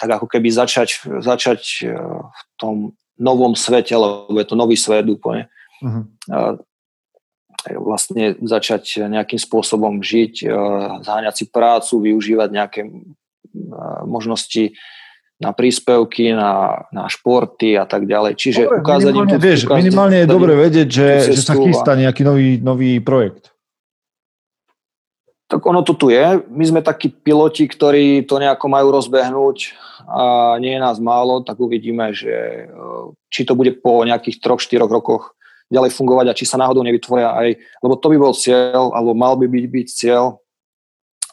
tak 0.00 0.08
ako 0.20 0.24
keby 0.24 0.48
začať, 0.48 1.04
začať 1.20 1.84
v 2.24 2.40
tom 2.56 2.96
novom 3.20 3.52
svete, 3.52 3.92
lebo 3.92 4.32
je 4.40 4.48
to 4.48 4.56
nový 4.56 4.72
svet 4.72 5.04
úplne. 5.04 5.52
Uh-huh 5.84 6.64
vlastne 7.72 8.36
začať 8.44 9.08
nejakým 9.08 9.40
spôsobom 9.40 10.04
žiť, 10.04 10.34
eh, 10.44 10.52
zháňať 11.00 11.34
si 11.34 11.44
prácu, 11.48 12.12
využívať 12.12 12.48
nejaké 12.52 12.80
eh, 12.84 12.92
možnosti 14.04 14.76
na 15.42 15.50
príspevky, 15.50 16.30
na, 16.30 16.86
na 16.94 17.10
športy 17.10 17.74
a 17.74 17.84
tak 17.84 18.06
ďalej. 18.06 18.38
Čiže 18.38 18.60
dobre, 18.70 18.80
ukázať 18.80 19.12
im 19.12 19.26
tu, 19.26 19.38
vieš, 19.42 19.60
ukázať, 19.66 19.80
minimálne 19.82 20.18
je 20.22 20.28
dobre 20.30 20.52
vedieť, 20.54 20.88
že, 20.88 21.08
že 21.34 21.42
sa 21.42 21.58
chystá 21.58 21.98
nejaký 21.98 22.22
nový, 22.22 22.62
nový 22.62 23.02
projekt. 23.02 23.50
Tak 25.50 25.60
ono 25.60 25.84
to 25.84 25.92
tu 25.98 26.08
je. 26.08 26.40
My 26.48 26.64
sme 26.64 26.80
takí 26.80 27.12
piloti, 27.12 27.68
ktorí 27.68 28.24
to 28.24 28.40
nejako 28.40 28.66
majú 28.70 28.94
rozbehnúť 28.94 29.76
a 30.08 30.56
nie 30.62 30.72
je 30.78 30.80
nás 30.80 30.96
málo, 31.02 31.42
tak 31.42 31.58
uvidíme, 31.58 32.14
že 32.14 32.68
eh, 32.68 33.04
či 33.28 33.42
to 33.42 33.58
bude 33.58 33.74
po 33.82 34.06
nejakých 34.06 34.38
troch, 34.38 34.62
štyroch 34.62 34.92
rokoch 34.92 35.34
ďalej 35.72 35.90
fungovať 35.96 36.26
a 36.30 36.36
či 36.36 36.44
sa 36.44 36.60
náhodou 36.60 36.84
nevytvoria 36.84 37.34
aj, 37.34 37.48
lebo 37.80 37.94
to 37.96 38.06
by 38.12 38.16
bol 38.20 38.34
cieľ, 38.36 38.92
alebo 38.92 39.16
mal 39.16 39.34
by 39.40 39.46
byť, 39.48 39.66
byť 39.70 39.86
cieľ, 39.88 40.38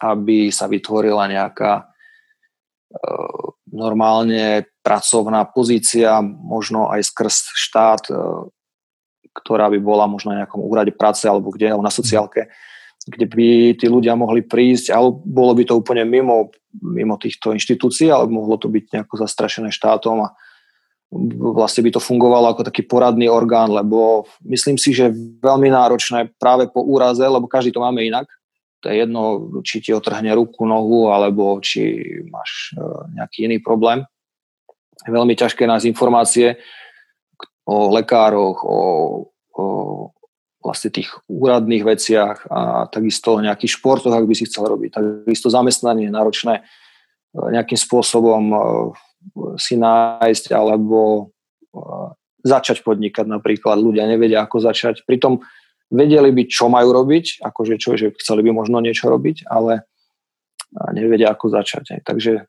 aby 0.01 0.49
sa 0.49 0.65
vytvorila 0.65 1.29
nejaká 1.29 1.71
e, 1.77 1.83
normálne 3.69 4.65
pracovná 4.81 5.45
pozícia, 5.45 6.23
možno 6.23 6.89
aj 6.89 7.05
skrz 7.05 7.35
štát, 7.53 8.03
e, 8.09 8.15
ktorá 9.31 9.71
by 9.71 9.79
bola 9.79 10.09
možno 10.09 10.33
na 10.35 10.43
nejakom 10.43 10.59
úrade 10.59 10.91
práce 10.91 11.23
alebo 11.23 11.53
kde, 11.53 11.71
alebo 11.71 11.85
na 11.85 11.93
sociálke, 11.93 12.51
kde 13.07 13.25
by 13.25 13.77
tí 13.79 13.85
ľudia 13.87 14.13
mohli 14.13 14.43
prísť, 14.43 14.93
ale 14.93 15.09
bolo 15.11 15.55
by 15.55 15.63
to 15.65 15.77
úplne 15.79 16.03
mimo, 16.05 16.51
mimo 16.81 17.15
týchto 17.15 17.55
inštitúcií, 17.55 18.11
ale 18.11 18.29
mohlo 18.29 18.59
to 18.59 18.67
byť 18.67 18.83
nejako 18.93 19.15
zastrašené 19.21 19.71
štátom 19.71 20.27
a 20.27 20.33
vlastne 21.37 21.83
by 21.83 21.91
to 21.91 21.99
fungovalo 21.99 22.55
ako 22.55 22.63
taký 22.63 22.87
poradný 22.87 23.27
orgán, 23.27 23.67
lebo 23.67 24.23
myslím 24.47 24.79
si, 24.79 24.95
že 24.95 25.11
veľmi 25.43 25.67
náročné 25.67 26.31
práve 26.39 26.71
po 26.71 26.79
úraze, 26.87 27.21
lebo 27.21 27.51
každý 27.51 27.75
to 27.75 27.83
máme 27.83 27.99
inak. 27.99 28.31
To 28.81 28.89
je 28.89 28.95
jedno, 29.05 29.21
či 29.61 29.83
ti 29.83 29.91
otrhne 29.93 30.33
ruku, 30.33 30.65
nohu, 30.65 31.13
alebo 31.13 31.59
či 31.61 32.01
máš 32.31 32.73
e, 32.73 32.81
nejaký 33.19 33.45
iný 33.45 33.61
problém. 33.61 34.07
Je 35.05 35.11
veľmi 35.13 35.37
ťažké 35.37 35.67
nájsť 35.69 35.85
informácie 35.85 36.57
o 37.69 37.93
lekároch, 37.93 38.65
o, 38.65 38.79
o 39.53 39.65
vlastne 40.63 40.89
tých 40.89 41.13
úradných 41.29 41.83
veciach 41.85 42.49
a 42.49 42.89
takisto 42.89 43.37
o 43.37 43.43
nejakých 43.43 43.81
športoch, 43.81 44.13
ak 44.13 44.25
by 44.25 44.33
si 44.33 44.49
chcel 44.49 44.65
robiť. 44.65 44.89
Takisto 44.93 45.53
zamestnanie 45.53 46.09
je 46.09 46.15
náročné 46.17 46.53
e, 46.57 46.63
nejakým 47.37 47.77
spôsobom 47.77 48.43
e, 48.49 48.57
si 49.57 49.77
nájsť 49.77 50.53
alebo 50.53 51.31
začať 52.41 52.81
podnikať 52.81 53.25
napríklad. 53.29 53.77
Ľudia 53.77 54.09
nevedia, 54.09 54.43
ako 54.43 54.61
začať. 54.61 55.05
Pritom 55.05 55.41
vedeli 55.93 56.31
by, 56.33 56.43
čo 56.49 56.71
majú 56.71 56.95
robiť, 56.95 57.43
akože 57.43 57.75
čo, 57.77 57.95
že 57.99 58.15
chceli 58.17 58.41
by 58.47 58.51
možno 58.55 58.81
niečo 58.81 59.11
robiť, 59.11 59.45
ale 59.47 59.85
nevedia, 60.95 61.31
ako 61.35 61.51
začať. 61.51 62.01
Takže 62.01 62.47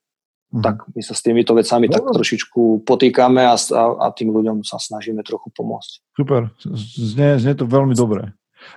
mm. 0.54 0.62
tak 0.62 0.86
my 0.94 1.02
sa 1.02 1.14
s 1.14 1.20
týmito 1.20 1.52
vecami 1.52 1.90
no. 1.90 1.94
tak 1.98 2.04
trošičku 2.08 2.86
potýkame 2.86 3.42
a, 3.44 3.54
a, 3.58 3.84
a 3.98 4.06
tým 4.14 4.30
ľuďom 4.30 4.62
sa 4.62 4.78
snažíme 4.78 5.20
trochu 5.26 5.50
pomôcť. 5.52 5.92
Super, 6.16 6.54
znie, 6.62 7.36
znie 7.42 7.54
to 7.58 7.66
veľmi 7.66 7.92
dobre. 7.98 8.32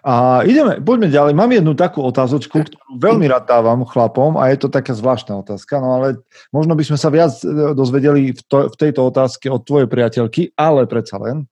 A 0.05 0.45
ideme, 0.45 0.77
poďme 0.77 1.09
ďalej. 1.09 1.33
Mám 1.33 1.51
jednu 1.55 1.73
takú 1.73 2.05
otázočku, 2.05 2.61
ktorú 2.61 2.91
veľmi 3.01 3.25
rád 3.25 3.49
dávam 3.49 3.81
chlapom 3.89 4.37
a 4.37 4.53
je 4.53 4.61
to 4.61 4.67
taká 4.69 4.93
zvláštna 4.93 5.41
otázka, 5.41 5.81
no 5.81 5.97
ale 5.97 6.21
možno 6.53 6.77
by 6.77 6.83
sme 6.85 6.97
sa 6.99 7.09
viac 7.09 7.33
e, 7.41 7.73
dozvedeli 7.73 8.35
v, 8.37 8.41
to, 8.45 8.69
v 8.69 8.75
tejto 8.77 9.01
otázke 9.09 9.49
od 9.49 9.65
tvojej 9.65 9.89
priateľky, 9.89 10.53
ale 10.53 10.85
predsa 10.85 11.17
len. 11.17 11.49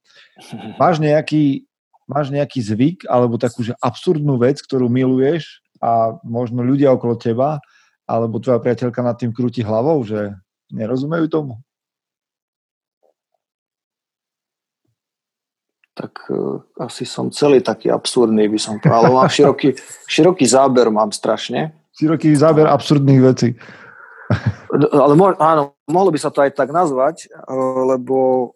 Máš 0.78 1.02
nejaký, 1.02 1.66
máš 2.06 2.30
nejaký 2.30 2.62
zvyk 2.62 2.98
alebo 3.10 3.40
takú 3.40 3.66
že 3.66 3.74
absurdnú 3.82 4.38
vec, 4.38 4.62
ktorú 4.62 4.86
miluješ 4.86 5.64
a 5.82 6.14
možno 6.22 6.62
ľudia 6.62 6.94
okolo 6.94 7.18
teba 7.18 7.58
alebo 8.04 8.38
tvoja 8.38 8.60
priateľka 8.60 9.00
nad 9.00 9.16
tým 9.16 9.32
krúti 9.32 9.64
hlavou, 9.64 9.98
že 10.04 10.36
nerozumejú 10.70 11.26
tomu? 11.26 11.63
Tak 15.94 16.26
uh, 16.26 16.58
asi 16.82 17.06
som 17.06 17.30
celý 17.30 17.62
taký 17.62 17.88
absurdný, 17.88 18.50
by 18.50 18.58
som 18.58 18.82
povedal. 18.82 19.14
Mám 19.14 19.30
široký, 19.30 19.78
široký 20.10 20.44
záber, 20.44 20.90
mám 20.90 21.14
strašne. 21.14 21.70
Široký 21.94 22.34
záber 22.34 22.66
absurdných 22.66 23.22
vecí. 23.22 23.54
Ale 24.74 25.14
mo- 25.14 25.38
áno, 25.38 25.78
mohlo 25.86 26.10
by 26.10 26.18
sa 26.18 26.34
to 26.34 26.42
aj 26.42 26.58
tak 26.58 26.74
nazvať, 26.74 27.30
uh, 27.30 27.94
lebo 27.94 28.50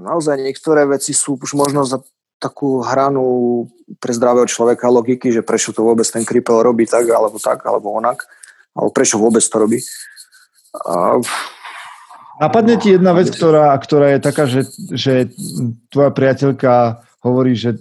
naozaj 0.00 0.40
niektoré 0.40 0.88
veci 0.88 1.12
sú 1.12 1.36
už 1.36 1.52
možno 1.52 1.84
za 1.84 2.00
takú 2.40 2.84
hranu 2.84 3.68
pre 4.00 4.12
zdravého 4.16 4.48
človeka 4.48 4.88
logiky, 4.88 5.32
že 5.32 5.44
prečo 5.44 5.72
to 5.76 5.84
vôbec 5.84 6.04
ten 6.08 6.24
kripel 6.24 6.60
robí 6.64 6.88
tak, 6.88 7.08
alebo 7.08 7.36
tak, 7.36 7.64
alebo 7.64 7.92
onak, 7.96 8.24
alebo 8.72 8.92
prečo 8.92 9.20
vôbec 9.20 9.44
to 9.44 9.56
robí. 9.60 9.80
Uh, 10.88 11.20
Napadne 12.36 12.76
ti 12.76 12.92
jedna 12.92 13.16
vec, 13.16 13.32
ktorá, 13.32 13.72
ktorá 13.80 14.12
je 14.16 14.20
taká, 14.20 14.44
že, 14.44 14.68
že 14.92 15.32
tvoja 15.88 16.12
priateľka 16.12 17.00
hovorí, 17.24 17.56
že, 17.56 17.80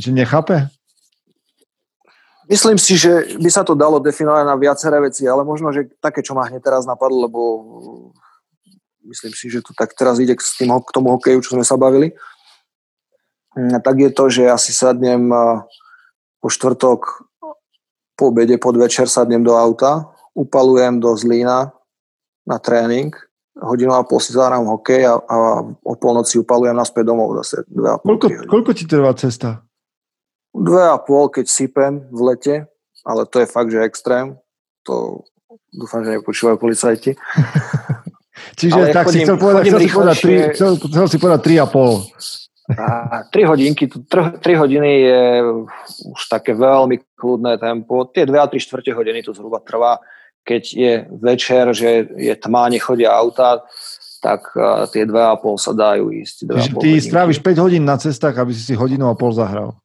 že 0.00 0.08
nechápe? 0.08 0.72
Myslím 2.48 2.80
si, 2.80 2.96
že 2.96 3.36
by 3.36 3.50
sa 3.52 3.60
to 3.60 3.76
dalo 3.76 4.00
definovať 4.00 4.44
na 4.48 4.56
viaceré 4.56 4.96
veci, 5.04 5.28
ale 5.28 5.44
možno, 5.44 5.68
že 5.68 5.84
také, 6.00 6.24
čo 6.24 6.32
ma 6.32 6.48
hneď 6.48 6.64
teraz 6.64 6.88
napadlo, 6.88 7.28
lebo 7.28 7.40
myslím 9.04 9.36
si, 9.36 9.52
že 9.52 9.60
to 9.60 9.76
tak 9.76 9.92
teraz 9.92 10.16
ide 10.16 10.32
k, 10.32 10.40
tým, 10.40 10.72
k 10.72 10.94
tomu 10.96 11.12
hokeju, 11.12 11.44
čo 11.44 11.60
sme 11.60 11.64
sa 11.64 11.76
bavili, 11.76 12.16
mm, 13.52 13.84
tak 13.84 14.00
je 14.00 14.10
to, 14.16 14.24
že 14.32 14.48
asi 14.48 14.72
sadnem 14.72 15.28
po 16.40 16.48
štvrtok 16.48 17.28
po 18.18 18.34
obede, 18.34 18.58
pod 18.58 18.74
večer 18.74 19.06
sadnem 19.06 19.44
do 19.46 19.54
auta, 19.54 20.10
upalujem 20.34 20.98
do 20.98 21.14
Zlína 21.14 21.70
na 22.42 22.58
tréning, 22.58 23.14
hodinu 23.58 23.92
a 23.92 24.02
pol 24.02 24.18
si 24.18 24.30
zahrám 24.30 24.64
hokej 24.64 25.02
a, 25.04 25.14
a 25.16 25.36
o 25.64 25.92
polnoci 25.94 26.38
upalujem 26.38 26.74
naspäť 26.74 27.04
domov 27.06 27.34
zase. 27.38 27.66
Dve 27.66 27.88
a 27.90 27.96
pol, 27.98 28.14
Koľko, 28.14 28.26
tri 28.26 28.34
hodiny. 28.36 28.50
koľko 28.50 28.70
ti 28.72 28.84
trvá 28.84 29.10
cesta? 29.12 29.48
Dve 30.50 30.84
a 30.84 30.96
pol, 30.96 31.28
keď 31.28 31.46
sypem 31.46 32.06
v 32.08 32.20
lete, 32.24 32.54
ale 33.02 33.26
to 33.26 33.38
je 33.38 33.46
fakt, 33.46 33.70
že 33.70 33.82
extrém. 33.82 34.38
To 34.84 35.22
dúfam, 35.68 36.02
že 36.02 36.16
nepočúvajú 36.16 36.56
policajti. 36.56 37.12
Čiže 38.58 38.74
Ale 38.74 38.86
tak 38.94 39.10
si 39.10 39.18
chodím- 39.18 39.26
chcel 39.26 39.36
povedať, 39.36 39.62
chcel 39.66 39.80
si 39.80 39.90
povedať, 39.90 40.16
tri, 40.18 40.34
chcel, 40.54 40.70
chcel 40.78 41.06
si 41.10 41.16
povedať 41.18 41.40
3,5. 41.42 42.48
A 42.68 43.24
3 43.32 43.48
hodinky, 43.48 43.88
3, 43.88 44.04
hodiny 44.54 44.90
je 45.00 45.22
už 46.04 46.20
také 46.28 46.52
veľmi 46.52 47.00
kľudné 47.16 47.56
tempo. 47.56 48.04
Tie 48.12 48.28
2 48.28 48.36
a 48.36 48.44
3 48.44 48.60
čtvrte 48.60 48.92
hodiny 48.92 49.24
to 49.24 49.32
zhruba 49.32 49.56
trvá. 49.64 49.96
Keď 50.48 50.62
je 50.72 50.92
večer, 51.12 51.64
že 51.76 52.08
je 52.16 52.32
tma, 52.32 52.72
nechodia 52.72 53.12
auta, 53.12 53.68
tak 54.24 54.48
a, 54.56 54.88
tie 54.88 55.04
2,5 55.04 55.60
sa 55.60 55.72
dajú 55.76 56.08
ísť. 56.08 56.36
Čiže 56.48 56.72
2,5 56.72 56.80
ty 56.80 56.88
hodinky. 56.88 57.04
stráviš 57.04 57.38
5 57.44 57.64
hodín 57.64 57.84
na 57.84 58.00
cestách, 58.00 58.32
aby 58.40 58.56
si 58.56 58.64
si 58.64 58.72
hodinu 58.72 59.12
a 59.12 59.14
pol 59.14 59.36
zahral. 59.36 59.76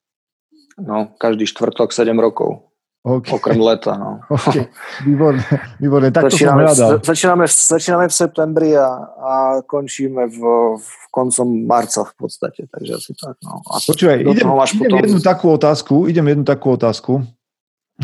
No, 0.80 1.12
každý 1.20 1.46
štvrtok 1.46 1.92
7 1.94 2.16
rokov, 2.18 2.74
OK, 3.04 3.36
okrem 3.36 3.60
leta. 3.62 3.94
No. 4.00 4.24
OK. 4.32 4.64
Výborné, 5.04 5.44
výborné. 5.78 6.08
Tak 6.16 6.32
to 6.32 6.40
som 6.40 6.56
začíname, 6.56 6.64
začíname, 7.04 7.46
v- 7.46 7.68
začíname 7.76 8.06
v 8.08 8.14
septembri 8.16 8.70
a, 8.80 8.90
a 9.20 9.34
končíme 9.68 10.26
v, 10.32 10.40
v 10.80 10.90
koncom 11.12 11.46
marca 11.68 12.08
v 12.08 12.14
podstate. 12.16 12.66
Takže 12.72 12.92
asi 12.96 13.12
tak. 13.14 13.36
No. 13.44 13.60
A 13.70 13.84
Počúvaj, 13.84 14.18
idem, 14.24 14.34
idem 14.34 14.48
potom- 14.48 14.98
jednu 15.04 15.20
takú 15.20 15.46
otázku, 15.52 15.96
idem 16.08 16.26
jednu 16.32 16.46
takú 16.48 16.68
otázku, 16.74 17.14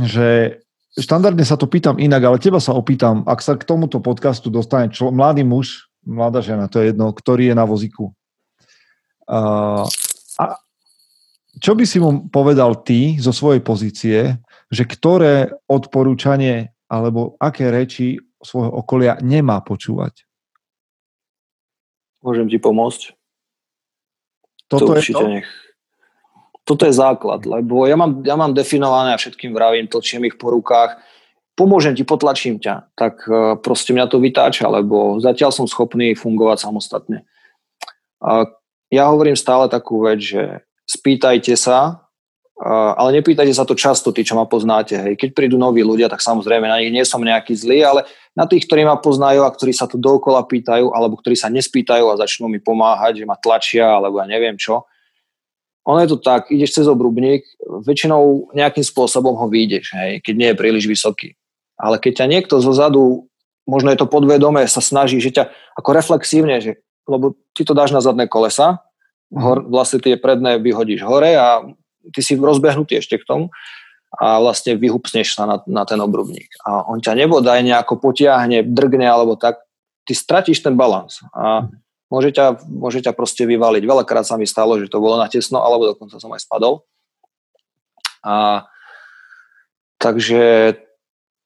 že 0.03 0.59
štandardne 0.97 1.45
sa 1.45 1.59
to 1.59 1.69
pýtam 1.69 2.01
inak, 2.01 2.25
ale 2.25 2.37
teba 2.41 2.57
sa 2.57 2.73
opýtam, 2.73 3.21
ak 3.29 3.43
sa 3.43 3.53
k 3.59 3.67
tomuto 3.67 4.01
podcastu 4.01 4.49
dostane 4.49 4.89
člo, 4.89 5.13
mladý 5.13 5.45
muž, 5.45 5.91
mladá 6.07 6.41
žena, 6.41 6.65
to 6.65 6.81
je 6.81 6.95
jedno, 6.95 7.13
ktorý 7.13 7.53
je 7.53 7.55
na 7.55 7.65
vozíku. 7.67 8.15
Uh, 9.29 9.85
a 10.41 10.57
čo 11.61 11.77
by 11.77 11.83
si 11.85 12.01
mu 12.01 12.31
povedal 12.31 12.81
ty 12.81 13.21
zo 13.21 13.29
svojej 13.29 13.61
pozície, 13.61 14.41
že 14.73 14.83
ktoré 14.89 15.53
odporúčanie 15.69 16.73
alebo 16.89 17.37
aké 17.37 17.69
reči 17.69 18.17
svojho 18.41 18.73
okolia 18.73 19.21
nemá 19.21 19.61
počúvať? 19.61 20.25
Môžem 22.25 22.49
ti 22.49 22.57
pomôcť? 22.57 23.13
Toto 24.69 24.93
to 24.93 24.97
je 24.97 24.99
určite 25.01 25.21
to? 25.21 25.29
nech. 25.29 25.49
Toto 26.69 26.85
je 26.85 26.93
základ, 26.93 27.49
lebo 27.49 27.89
ja 27.89 27.97
mám, 27.97 28.21
ja 28.21 28.37
mám 28.37 28.53
definované 28.53 29.17
a 29.17 29.17
všetkým 29.17 29.57
vravím, 29.57 29.89
tlčím 29.89 30.29
ich 30.29 30.37
po 30.37 30.53
rukách, 30.53 31.01
pomôžem 31.57 31.97
ti, 31.97 32.05
potlačím 32.05 32.61
ťa, 32.61 32.93
tak 32.93 33.25
eh, 33.25 33.57
proste 33.57 33.97
mňa 33.97 34.05
to 34.05 34.21
vytáča, 34.21 34.69
lebo 34.69 35.17
zatiaľ 35.17 35.49
som 35.49 35.65
schopný 35.65 36.13
fungovať 36.13 36.69
samostatne. 36.69 37.25
A 38.21 38.45
ja 38.93 39.09
hovorím 39.09 39.33
stále 39.33 39.65
takú 39.65 40.05
vec, 40.05 40.21
že 40.21 40.61
spýtajte 40.85 41.57
sa, 41.57 42.05
eh, 42.61 42.69
ale 42.69 43.17
nepýtajte 43.17 43.57
sa 43.57 43.65
to 43.65 43.73
často, 43.73 44.13
tí, 44.13 44.21
čo 44.21 44.37
ma 44.37 44.45
poznáte. 44.45 44.93
Hej. 44.93 45.17
Keď 45.17 45.29
prídu 45.33 45.57
noví 45.57 45.81
ľudia, 45.81 46.05
tak 46.05 46.21
samozrejme 46.21 46.69
na 46.69 46.77
nich 46.77 46.93
nie 46.93 47.01
som 47.01 47.17
nejaký 47.17 47.57
zlý, 47.57 47.81
ale 47.81 48.05
na 48.37 48.45
tých, 48.45 48.69
ktorí 48.69 48.85
ma 48.85 49.01
poznajú 49.01 49.41
a 49.41 49.49
ktorí 49.49 49.73
sa 49.73 49.89
to 49.89 49.97
dookola 49.97 50.45
pýtajú, 50.45 50.93
alebo 50.93 51.17
ktorí 51.17 51.33
sa 51.33 51.49
nespýtajú 51.49 52.13
a 52.13 52.19
začnú 52.21 52.45
mi 52.45 52.61
pomáhať, 52.61 53.19
že 53.19 53.25
ma 53.25 53.33
tlačia, 53.41 53.89
alebo 53.89 54.21
ja 54.21 54.29
neviem 54.29 54.53
čo. 54.53 54.85
Ono 55.89 55.99
je 56.05 56.09
to 56.13 56.21
tak, 56.21 56.53
ideš 56.53 56.77
cez 56.77 56.85
obrubník, 56.85 57.49
väčšinou 57.65 58.53
nejakým 58.53 58.85
spôsobom 58.85 59.33
ho 59.33 59.49
vyjdeš, 59.49 59.97
hej, 59.97 60.21
keď 60.21 60.33
nie 60.37 60.49
je 60.53 60.59
príliš 60.59 60.85
vysoký. 60.85 61.33
Ale 61.81 61.97
keď 61.97 62.23
ťa 62.23 62.25
niekto 62.29 62.61
zo 62.61 62.69
zadu, 62.77 63.25
možno 63.65 63.89
je 63.89 63.97
to 63.97 64.05
podvedomé, 64.05 64.69
sa 64.69 64.85
snaží, 64.85 65.17
že 65.17 65.33
ťa 65.33 65.49
ako 65.73 65.89
reflexívne, 65.97 66.61
že, 66.61 66.77
lebo 67.09 67.33
ty 67.57 67.65
to 67.65 67.73
dáš 67.73 67.89
na 67.89 68.05
zadné 68.05 68.29
kolesa, 68.29 68.85
hor, 69.33 69.65
vlastne 69.65 69.97
tie 69.97 70.13
predné 70.13 70.61
vyhodíš 70.61 71.01
hore 71.01 71.33
a 71.33 71.65
ty 72.13 72.21
si 72.21 72.37
rozbehnutý 72.37 73.01
ešte 73.01 73.17
k 73.17 73.25
tomu 73.25 73.45
a 74.13 74.41
vlastne 74.41 74.73
vyhupsneš 74.77 75.37
sa 75.37 75.45
na, 75.45 75.57
na 75.69 75.85
ten 75.85 76.01
obrubník. 76.01 76.49
A 76.65 76.85
on 76.85 77.01
ťa 77.01 77.17
nebodaj 77.17 77.61
nejako 77.61 78.01
potiahne, 78.01 78.65
drgne 78.65 79.05
alebo 79.05 79.37
tak, 79.37 79.61
ty 80.05 80.17
stratíš 80.17 80.65
ten 80.65 80.73
balans 80.73 81.21
a 81.33 81.69
môže 82.09 82.33
ťa, 82.33 82.65
môže 82.65 82.99
ťa 83.05 83.13
proste 83.13 83.45
vyvaliť. 83.45 83.85
Veľakrát 83.85 84.25
sa 84.25 84.35
mi 84.35 84.49
stalo, 84.49 84.77
že 84.81 84.89
to 84.89 85.01
bolo 85.01 85.17
na 85.17 85.29
tesno, 85.29 85.61
alebo 85.61 85.89
dokonca 85.89 86.17
som 86.17 86.33
aj 86.33 86.43
spadol. 86.43 86.85
A 88.25 88.65
takže 90.01 90.75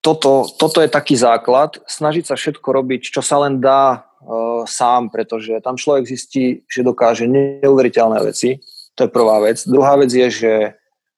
toto, 0.04 0.48
toto 0.60 0.84
je 0.84 0.90
taký 0.92 1.16
základ, 1.16 1.80
snažiť 1.88 2.28
sa 2.28 2.36
všetko 2.36 2.66
robiť, 2.66 3.14
čo 3.14 3.22
sa 3.24 3.40
len 3.48 3.64
dá 3.64 4.04
uh, 4.04 4.68
sám, 4.68 5.08
pretože 5.08 5.64
tam 5.64 5.80
človek 5.80 6.10
zistí, 6.10 6.68
že 6.68 6.84
dokáže 6.84 7.24
neuveriteľné 7.30 8.20
veci. 8.28 8.60
To 9.00 9.08
je 9.08 9.16
prvá 9.16 9.40
vec. 9.40 9.64
Druhá 9.64 9.96
vec 9.96 10.12
je, 10.12 10.28
že 10.28 10.54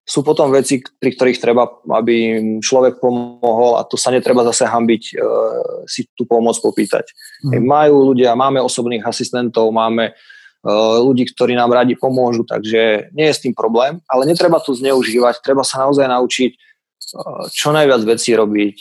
sú 0.06 0.22
potom 0.22 0.54
veci, 0.54 0.86
pri 0.86 1.18
ktorých 1.18 1.42
treba, 1.42 1.66
aby 1.98 2.14
im 2.38 2.48
človek 2.62 3.02
pomohol 3.02 3.82
a 3.82 3.84
to 3.90 3.98
sa 3.98 4.14
netreba 4.14 4.46
zase 4.46 4.70
hambiť 4.70 5.04
uh, 5.18 5.82
si 5.90 6.06
tú 6.14 6.30
pomoc 6.30 6.62
popýtať. 6.62 7.10
Mm. 7.42 7.66
Majú 7.66 8.14
ľudia, 8.14 8.38
máme 8.38 8.62
osobných 8.62 9.02
asistentov, 9.02 9.74
máme 9.74 10.14
uh, 10.14 11.02
ľudí, 11.02 11.26
ktorí 11.34 11.58
nám 11.58 11.74
radi 11.74 11.98
pomôžu, 11.98 12.46
takže 12.46 13.10
nie 13.18 13.26
je 13.26 13.34
s 13.34 13.42
tým 13.42 13.58
problém, 13.58 13.98
ale 14.06 14.30
netreba 14.30 14.62
to 14.62 14.78
zneužívať, 14.78 15.42
treba 15.42 15.66
sa 15.66 15.90
naozaj 15.90 16.06
naučiť 16.06 16.52
uh, 16.54 17.50
čo 17.50 17.74
najviac 17.74 18.06
vecí 18.06 18.38
robiť 18.38 18.76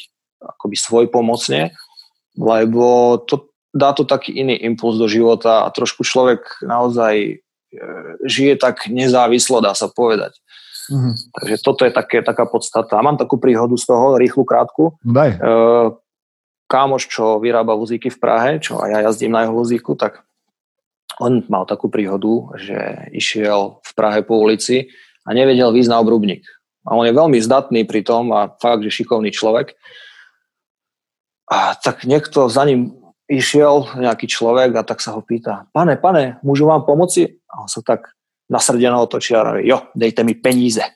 akoby 0.45 0.77
svoj 0.77 1.09
pomocne, 1.09 1.73
lebo 2.37 3.17
to 3.25 3.49
dá 3.73 3.97
to 3.97 4.05
taký 4.05 4.37
iný 4.45 4.61
impuls 4.61 5.01
do 5.01 5.09
života 5.09 5.65
a 5.65 5.73
trošku 5.73 6.05
človek 6.05 6.61
naozaj 6.61 7.41
uh, 7.41 8.21
žije 8.29 8.61
tak 8.61 8.93
nezávislo, 8.93 9.65
dá 9.65 9.73
sa 9.73 9.89
povedať. 9.89 10.37
Mm-hmm. 10.91 11.15
Takže 11.33 11.57
toto 11.65 11.83
je 11.89 11.93
také, 11.93 12.21
taká 12.21 12.45
podstata. 12.45 13.01
A 13.01 13.05
mám 13.05 13.17
takú 13.17 13.41
príhodu 13.41 13.73
z 13.77 13.85
toho, 13.89 14.21
rýchlu, 14.21 14.45
krátku. 14.45 14.97
Daj. 15.01 15.31
E, 15.35 15.39
kámoš, 16.69 17.09
čo 17.09 17.41
vyrába 17.41 17.79
vozíky 17.79 18.11
v 18.11 18.19
Prahe, 18.21 18.51
čo 18.61 18.81
aj 18.81 18.89
ja 18.91 18.99
jazdím 19.09 19.33
na 19.33 19.49
jeho 19.49 19.55
vozíku, 19.55 19.97
tak 19.97 20.25
on 21.23 21.47
mal 21.47 21.65
takú 21.65 21.87
príhodu, 21.87 22.59
že 22.59 23.09
išiel 23.15 23.79
v 23.81 23.91
Prahe 23.95 24.21
po 24.27 24.43
ulici 24.43 24.91
a 25.25 25.31
nevedel 25.33 25.71
výjsť 25.71 25.93
na 25.93 26.01
obrubník. 26.03 26.43
A 26.85 26.99
on 26.99 27.09
je 27.09 27.17
veľmi 27.17 27.39
zdatný 27.41 27.89
pri 27.89 28.05
tom 28.05 28.29
a 28.35 28.53
fakt, 28.61 28.85
že 28.85 28.93
šikovný 28.93 29.33
človek. 29.33 29.73
A 31.49 31.77
tak 31.77 32.05
niekto 32.05 32.53
za 32.53 32.65
ním 32.69 32.93
išiel, 33.25 33.89
nejaký 33.97 34.29
človek 34.29 34.77
a 34.77 34.83
tak 34.85 35.01
sa 35.01 35.17
ho 35.17 35.25
pýta, 35.25 35.65
pane, 35.73 35.97
pane, 35.97 36.37
môžu 36.45 36.69
vám 36.69 36.85
pomoci? 36.85 37.41
A 37.49 37.65
on 37.65 37.69
sa 37.73 37.81
tak 37.81 38.13
nasrdeno 38.55 39.03
otočia 39.03 39.43
a 39.43 39.51
hovorí, 39.51 39.67
jo, 39.67 39.91
dejte 39.99 40.23
mi 40.23 40.39
peníze. 40.39 40.87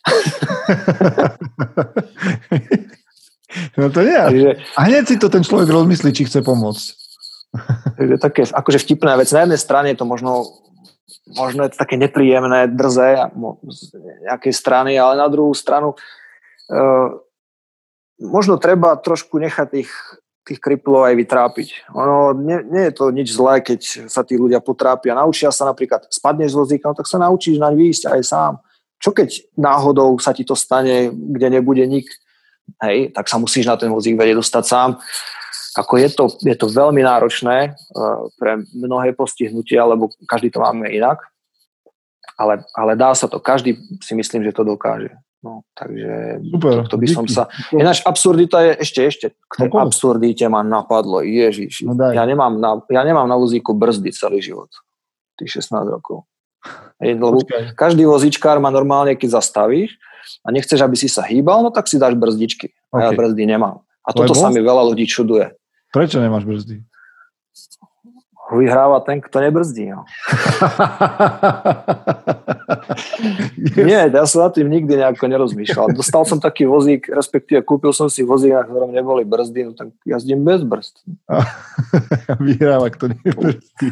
no 3.78 3.90
to 3.90 4.00
nie. 4.06 4.14
Takže, 4.14 4.50
A 4.78 4.80
hneď 4.86 5.04
si 5.08 5.18
to 5.18 5.26
ten 5.26 5.42
človek 5.42 5.66
rozmyslí, 5.66 6.14
či 6.14 6.30
chce 6.30 6.46
pomôcť. 6.46 6.86
takže 7.98 8.16
také 8.22 8.42
akože 8.46 8.78
vtipná 8.86 9.18
vec. 9.18 9.32
Na 9.34 9.42
jednej 9.42 9.58
strane 9.58 9.90
je 9.90 9.98
to 9.98 10.06
možno, 10.06 10.46
možno 11.34 11.66
je 11.66 11.74
to 11.74 11.80
také 11.82 11.98
nepríjemné, 11.98 12.70
drzé 12.70 13.26
z 13.66 13.78
nejakej 14.30 14.54
strany, 14.54 14.94
ale 15.00 15.18
na 15.18 15.26
druhú 15.26 15.56
stranu 15.56 15.98
uh, 16.70 17.08
možno 18.20 18.60
treba 18.60 19.00
trošku 19.00 19.40
nechať 19.40 19.66
tých, 19.72 19.90
tých 20.48 20.60
kriplov 20.64 21.04
aj 21.04 21.14
vytrápiť. 21.20 21.92
Ono, 21.92 22.32
nie, 22.32 22.64
nie 22.72 22.88
je 22.88 22.92
to 22.96 23.12
nič 23.12 23.36
zlé, 23.36 23.60
keď 23.60 24.08
sa 24.08 24.24
tí 24.24 24.40
ľudia 24.40 24.64
potrápia. 24.64 25.12
Naučia 25.12 25.52
sa 25.52 25.68
napríklad, 25.68 26.08
spadneš 26.08 26.56
z 26.56 26.58
vozíka, 26.64 26.88
no 26.88 26.96
tak 26.96 27.04
sa 27.04 27.20
naučíš 27.20 27.60
naň 27.60 27.76
výjsť 27.76 28.04
aj 28.08 28.20
sám. 28.24 28.52
Čo 28.98 29.12
keď 29.12 29.28
náhodou 29.54 30.16
sa 30.18 30.32
ti 30.32 30.42
to 30.42 30.56
stane, 30.56 31.12
kde 31.12 31.60
nebude 31.60 31.84
nik, 31.84 32.08
hej, 32.82 33.12
tak 33.12 33.28
sa 33.28 33.36
musíš 33.36 33.68
na 33.68 33.76
ten 33.76 33.92
vozík 33.92 34.16
vedieť 34.16 34.40
dostať 34.40 34.64
sám. 34.64 34.90
Ako 35.78 35.94
je 36.00 36.08
to, 36.10 36.24
je 36.42 36.56
to 36.58 36.66
veľmi 36.66 37.04
náročné 37.04 37.70
uh, 37.70 38.26
pre 38.40 38.64
mnohé 38.74 39.14
postihnutia, 39.14 39.86
lebo 39.86 40.10
každý 40.26 40.50
to 40.50 40.58
máme 40.58 40.90
inak, 40.90 41.22
ale, 42.34 42.66
ale 42.74 42.98
dá 42.98 43.14
sa 43.14 43.30
to. 43.30 43.38
Každý 43.38 43.78
si 44.02 44.12
myslím, 44.18 44.42
že 44.42 44.56
to 44.56 44.66
dokáže. 44.66 45.14
No, 45.38 45.62
takže 45.72 46.42
Super, 46.50 46.82
to 46.84 46.98
by 46.98 47.06
som 47.06 47.22
díky. 47.22 47.38
sa... 47.38 47.46
Ináč 47.70 48.02
absurdita 48.02 48.58
je 48.58 48.72
ešte, 48.82 49.00
ešte. 49.00 49.26
K 49.46 49.54
tej 49.54 49.70
No, 49.70 49.86
absurdite 49.86 50.44
ma 50.46 50.60
napadlo. 50.60 51.22
Ježiš, 51.22 51.86
No 51.86 51.94
daj. 51.94 52.10
ja, 52.12 52.24
nemám 52.24 52.58
na, 52.58 52.82
ja 52.84 53.02
nemám 53.02 53.24
na 53.24 53.38
vozíku 53.38 53.70
brzdy 53.70 54.10
celý 54.10 54.42
život. 54.42 54.66
Tých 55.36 55.62
16 55.62 55.86
rokov. 55.88 56.26
Lebo 56.98 57.38
Počkaj. 57.38 57.78
každý 57.78 58.02
vozičkár 58.02 58.58
má 58.58 58.68
normálne, 58.68 59.14
keď 59.14 59.38
zastavíš 59.38 59.94
a 60.42 60.50
nechceš, 60.50 60.82
aby 60.82 60.98
si 60.98 61.06
sa 61.06 61.22
hýbal, 61.22 61.62
no 61.62 61.70
tak 61.70 61.86
si 61.86 61.96
dáš 61.96 62.18
brzdičky. 62.18 62.74
A 62.90 63.06
ja 63.06 63.10
brzdy 63.14 63.46
nemám. 63.46 63.78
A 64.02 64.10
Lebo? 64.10 64.26
toto 64.26 64.34
sa 64.34 64.50
mi 64.50 64.58
veľa 64.58 64.82
ľudí 64.84 65.06
čuduje. 65.06 65.54
Prečo 65.88 66.18
nemáš 66.18 66.42
brzdy? 66.42 66.82
Vyhráva 68.48 69.04
ten, 69.04 69.20
kto 69.20 69.44
nebrzdí. 69.44 69.92
No. 69.92 70.08
Nie, 73.76 74.08
ja 74.08 74.24
som 74.24 74.48
na 74.48 74.50
tým 74.52 74.72
nikdy 74.72 74.96
nejako 74.96 75.28
nerozmýšľal. 75.28 75.92
Dostal 75.92 76.24
som 76.24 76.40
taký 76.40 76.64
vozík, 76.64 77.12
respektíve 77.12 77.60
kúpil 77.60 77.92
som 77.92 78.08
si 78.08 78.24
vozík, 78.24 78.56
na 78.56 78.64
ktorom 78.64 78.88
neboli 78.88 79.28
brzdy, 79.28 79.60
no 79.68 79.72
tak 79.76 79.92
jazdím 80.08 80.48
bez 80.48 80.64
brzd. 80.64 80.96
Vyhrám, 82.44 82.88
ak 82.88 82.94
to 82.96 83.12
nie 83.12 83.30
brzdí. 83.36 83.88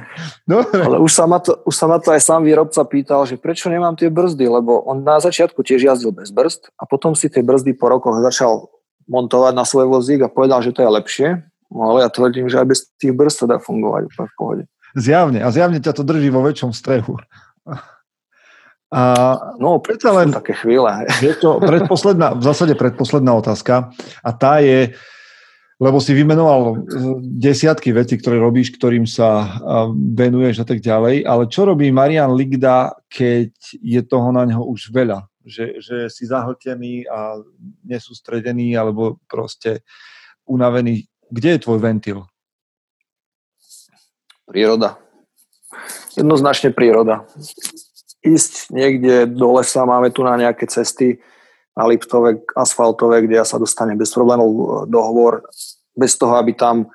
Dobre. 0.48 0.80
Ale 0.80 1.04
už 1.04 1.12
sa, 1.12 1.28
ma 1.28 1.36
to, 1.36 1.60
už 1.68 1.74
sa 1.76 1.84
ma 1.84 2.00
to 2.00 2.16
aj 2.16 2.20
sám 2.24 2.40
výrobca 2.48 2.80
pýtal, 2.88 3.28
že 3.28 3.36
prečo 3.36 3.68
nemám 3.68 3.92
tie 3.92 4.08
brzdy, 4.08 4.48
lebo 4.48 4.80
on 4.88 5.04
na 5.04 5.20
začiatku 5.20 5.60
tiež 5.60 5.84
jazdil 5.84 6.16
bez 6.16 6.32
brzd 6.32 6.72
a 6.80 6.88
potom 6.88 7.12
si 7.12 7.28
tie 7.28 7.44
brzdy 7.44 7.76
po 7.76 7.92
rokoch 7.92 8.16
začal 8.24 8.72
montovať 9.06 9.52
na 9.54 9.68
svoj 9.68 9.86
vozík 9.86 10.24
a 10.24 10.32
povedal, 10.32 10.64
že 10.64 10.74
to 10.74 10.82
je 10.82 10.90
lepšie. 10.90 11.28
No 11.70 11.94
ale 11.94 12.06
ja 12.06 12.10
tvrdím, 12.10 12.46
že 12.46 12.62
aj 12.62 12.66
bez 12.66 12.80
tých 12.98 13.12
brzd 13.12 13.36
sa 13.42 13.46
dá 13.46 13.56
fungovať 13.58 14.06
úplne 14.06 14.28
v 14.30 14.36
pohode. 14.38 14.62
Zjavne. 14.96 15.40
A 15.44 15.48
zjavne 15.52 15.82
ťa 15.82 15.92
to 15.92 16.02
drží 16.06 16.30
vo 16.32 16.40
väčšom 16.40 16.72
strehu. 16.72 17.18
A 18.94 19.02
No, 19.58 19.82
predsa 19.82 20.14
len 20.14 20.30
také 20.30 20.54
chvíle. 20.54 20.86
je 21.18 21.34
to 21.36 21.58
predposledná, 21.58 22.38
v 22.38 22.42
zásade 22.46 22.78
predposledná 22.78 23.34
otázka 23.34 23.90
a 24.22 24.30
tá 24.30 24.62
je, 24.62 24.94
lebo 25.82 25.98
si 25.98 26.14
vymenoval 26.14 26.86
desiatky 27.20 27.90
vecí, 27.90 28.14
ktoré 28.16 28.38
robíš, 28.38 28.72
ktorým 28.78 29.04
sa 29.04 29.58
venuješ 29.92 30.62
a 30.62 30.66
tak 30.70 30.78
ďalej, 30.80 31.26
ale 31.26 31.50
čo 31.50 31.66
robí 31.66 31.90
Marian 31.90 32.32
Ligda, 32.32 32.94
keď 33.10 33.50
je 33.82 34.00
toho 34.06 34.30
na 34.30 34.46
neho 34.46 34.62
už 34.62 34.94
veľa? 34.94 35.26
Že, 35.42 35.66
že 35.82 35.96
si 36.06 36.22
zahltený 36.26 37.10
a 37.10 37.42
nesústredený 37.86 38.78
alebo 38.78 39.18
proste 39.26 39.82
unavený. 40.46 41.10
Kde 41.30 41.58
je 41.58 41.62
tvoj 41.62 41.78
ventil? 41.82 42.18
Príroda. 44.46 44.98
Jednoznačne 46.14 46.70
príroda. 46.70 47.26
Ísť 48.22 48.70
niekde 48.70 49.26
do 49.26 49.58
lesa, 49.58 49.82
máme 49.82 50.14
tu 50.14 50.22
na 50.22 50.38
nejaké 50.38 50.70
cesty, 50.70 51.18
na 51.76 51.84
Liptove, 51.84 52.40
asfaltové, 52.56 53.26
kde 53.26 53.36
ja 53.36 53.44
sa 53.44 53.60
dostanem 53.60 54.00
bez 54.00 54.08
problémov 54.14 54.48
do 54.88 54.98
hovor, 55.02 55.44
bez 55.92 56.16
toho, 56.16 56.32
aby 56.40 56.56
tam 56.56 56.88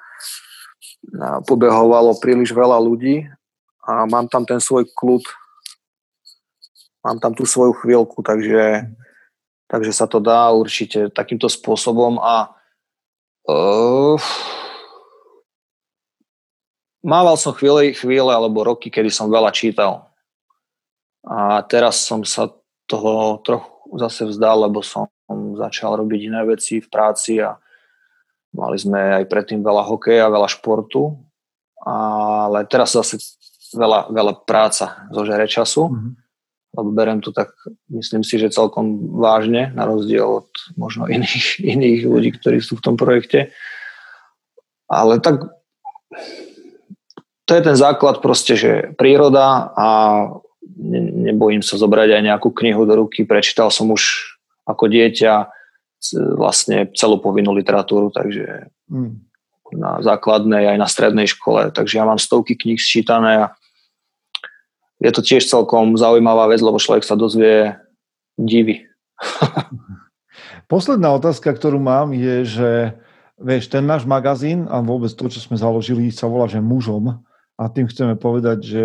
pobehovalo 1.46 2.18
príliš 2.18 2.54
veľa 2.54 2.82
ľudí 2.82 3.30
a 3.86 4.06
mám 4.10 4.26
tam 4.30 4.46
ten 4.46 4.58
svoj 4.58 4.90
kľud, 4.94 5.22
mám 7.06 7.18
tam 7.22 7.34
tú 7.34 7.46
svoju 7.46 7.74
chvíľku, 7.82 8.22
takže, 8.22 8.90
takže 9.70 9.92
sa 9.94 10.06
to 10.06 10.22
dá 10.22 10.50
určite 10.54 11.10
takýmto 11.14 11.50
spôsobom 11.50 12.22
a 12.22 12.54
uh, 13.52 14.18
mával 17.04 17.36
som 17.38 17.52
chvíle, 17.52 17.92
chvíle 17.98 18.32
alebo 18.32 18.64
roky, 18.64 18.88
kedy 18.88 19.10
som 19.10 19.28
veľa 19.28 19.52
čítal. 19.52 20.08
A 21.26 21.62
teraz 21.66 22.02
som 22.02 22.26
sa 22.26 22.50
toho 22.90 23.38
trochu 23.46 23.70
zase 23.98 24.26
vzdal, 24.26 24.72
lebo 24.72 24.82
som 24.82 25.10
začal 25.58 26.00
robiť 26.00 26.32
iné 26.32 26.42
veci 26.48 26.80
v 26.82 26.88
práci 26.88 27.40
a 27.44 27.58
mali 28.56 28.78
sme 28.80 29.22
aj 29.22 29.26
predtým 29.30 29.62
veľa 29.64 29.84
hokeja, 29.86 30.32
veľa 30.32 30.50
športu, 30.50 31.16
ale 31.84 32.68
teraz 32.68 32.96
zase 32.96 33.18
veľa, 33.76 34.12
veľa 34.12 34.34
práca 34.44 35.08
zožere 35.12 35.48
času, 35.48 35.88
mm-hmm. 35.88 36.12
Lebo 36.72 36.90
berem 36.96 37.20
to 37.20 37.36
tak, 37.36 37.52
myslím 37.92 38.24
si, 38.24 38.40
že 38.40 38.54
celkom 38.54 39.12
vážne, 39.20 39.76
na 39.76 39.84
rozdiel 39.84 40.24
od 40.24 40.50
možno 40.80 41.08
iných, 41.08 41.60
iných 41.76 42.02
ľudí, 42.08 42.32
ktorí 42.40 42.64
sú 42.64 42.80
v 42.80 42.86
tom 42.86 42.96
projekte. 42.96 43.52
Ale 44.88 45.20
tak 45.24 45.48
to 47.48 47.52
je 47.52 47.62
ten 47.64 47.76
základ 47.76 48.24
proste, 48.24 48.56
že 48.56 48.72
príroda 48.96 49.76
a 49.76 49.88
ne, 50.64 51.32
nebojím 51.32 51.60
sa 51.60 51.76
zobrať 51.76 52.16
aj 52.16 52.22
nejakú 52.24 52.50
knihu 52.56 52.88
do 52.88 52.96
ruky. 53.04 53.28
Prečítal 53.28 53.68
som 53.72 53.92
už 53.92 54.36
ako 54.64 54.88
dieťa 54.88 55.52
vlastne 56.40 56.90
celú 56.98 57.22
povinnú 57.22 57.54
literatúru, 57.54 58.10
takže 58.10 58.72
mm. 58.90 59.12
na 59.78 60.02
základnej 60.02 60.76
aj 60.76 60.78
na 60.80 60.88
strednej 60.88 61.28
škole. 61.28 61.70
Takže 61.76 62.00
ja 62.00 62.08
mám 62.08 62.18
stovky 62.18 62.56
kníh 62.56 62.80
sčítané 62.80 63.48
a 63.48 63.54
je 65.02 65.12
to 65.12 65.22
tiež 65.26 65.50
celkom 65.50 65.98
zaujímavá 65.98 66.46
vec, 66.54 66.62
lebo 66.62 66.78
človek 66.78 67.02
sa 67.02 67.18
dozvie 67.18 67.74
divy. 68.38 68.86
Posledná 70.72 71.12
otázka, 71.18 71.52
ktorú 71.52 71.82
mám, 71.82 72.14
je, 72.14 72.46
že 72.46 72.70
vieš, 73.42 73.68
ten 73.68 73.84
náš 73.84 74.06
magazín 74.06 74.70
a 74.70 74.80
vôbec 74.80 75.10
to, 75.12 75.28
čo 75.28 75.42
sme 75.42 75.58
založili, 75.58 76.14
sa 76.14 76.30
volá, 76.30 76.46
že 76.46 76.62
mužom 76.62 77.20
a 77.58 77.64
tým 77.68 77.90
chceme 77.90 78.16
povedať, 78.16 78.60
že 78.62 78.84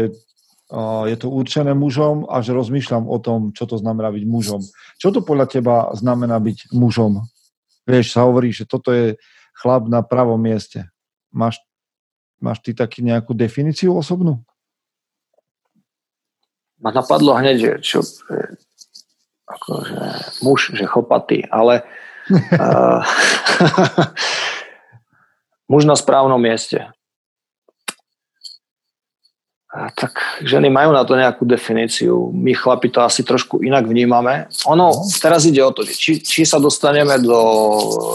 je 1.07 1.17
to 1.17 1.31
určené 1.31 1.79
mužom 1.79 2.27
a 2.27 2.43
že 2.43 2.51
rozmýšľam 2.51 3.07
o 3.07 3.23
tom, 3.23 3.55
čo 3.55 3.71
to 3.71 3.79
znamená 3.79 4.11
byť 4.11 4.25
mužom. 4.27 4.59
Čo 4.99 5.15
to 5.15 5.21
podľa 5.23 5.47
teba 5.47 5.95
znamená 5.95 6.43
byť 6.43 6.75
mužom? 6.75 7.23
Vieš, 7.87 8.19
sa 8.19 8.27
hovorí, 8.27 8.51
že 8.51 8.67
toto 8.67 8.91
je 8.91 9.15
chlap 9.55 9.87
na 9.87 10.03
pravom 10.03 10.43
mieste. 10.43 10.91
Máš, 11.31 11.63
máš 12.43 12.59
ty 12.67 12.75
taký 12.75 13.07
nejakú 13.07 13.31
definíciu 13.31 13.95
osobnú? 13.95 14.43
Ma 16.81 16.93
napadlo 16.93 17.33
hneď, 17.41 17.57
že 17.57 17.73
čo, 17.81 17.99
že, 18.05 18.61
akože 19.49 20.01
muž, 20.45 20.77
že 20.77 20.85
chopatý, 20.85 21.49
ale 21.49 21.83
uh, 22.61 23.01
muž 25.73 25.89
na 25.89 25.97
správnom 25.97 26.41
mieste. 26.41 26.85
A 29.77 29.93
tak 29.93 30.41
ženy 30.41 30.73
majú 30.73 30.89
na 30.89 31.05
to 31.05 31.21
nejakú 31.21 31.45
definíciu. 31.45 32.33
My 32.33 32.57
chlapi 32.57 32.89
to 32.89 33.05
asi 33.05 33.21
trošku 33.21 33.61
inak 33.61 33.85
vnímame. 33.85 34.49
Ono, 34.65 35.05
teraz 35.21 35.45
ide 35.45 35.61
o 35.61 35.69
to, 35.69 35.85
či, 35.85 36.25
či 36.25 36.49
sa 36.49 36.57
dostaneme 36.57 37.21
do, 37.21 37.41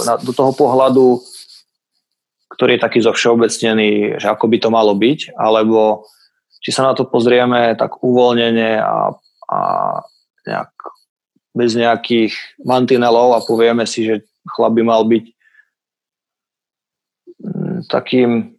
na, 0.02 0.18
do 0.18 0.34
toho 0.34 0.58
pohľadu, 0.58 1.22
ktorý 2.58 2.82
je 2.82 2.84
taký 2.84 3.00
zovšeobecnený, 3.06 4.18
že 4.18 4.28
ako 4.34 4.50
by 4.50 4.58
to 4.58 4.70
malo 4.74 4.98
byť, 4.98 5.38
alebo 5.38 6.10
či 6.62 6.70
sa 6.70 6.86
na 6.86 6.94
to 6.94 7.10
pozrieme 7.10 7.74
tak 7.74 8.00
uvoľnene 8.06 8.78
a, 8.78 9.10
a 9.50 9.60
nejak 10.46 10.72
bez 11.52 11.76
nejakých 11.76 12.32
mantinelov 12.64 13.36
a 13.36 13.44
povieme 13.44 13.84
si, 13.84 14.08
že 14.08 14.24
chlap 14.48 14.78
by 14.78 14.84
mal 14.86 15.04
byť 15.04 15.26
mm, 17.44 17.78
takým 17.92 18.56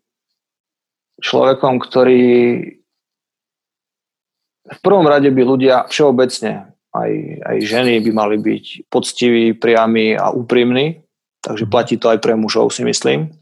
človekom, 1.23 1.81
ktorý 1.81 2.23
v 4.63 4.79
prvom 4.83 5.07
rade 5.07 5.31
by 5.31 5.43
ľudia 5.43 5.87
všeobecne, 5.89 6.71
aj, 6.93 7.11
aj 7.43 7.57
ženy 7.65 7.99
by 8.05 8.11
mali 8.13 8.37
byť 8.39 8.65
poctiví, 8.93 9.57
priami 9.57 10.15
a 10.15 10.31
úprimní, 10.31 11.03
takže 11.43 11.67
platí 11.67 11.95
to 11.99 12.13
aj 12.13 12.23
pre 12.23 12.37
mužov, 12.39 12.71
si 12.71 12.85
myslím. 12.85 13.33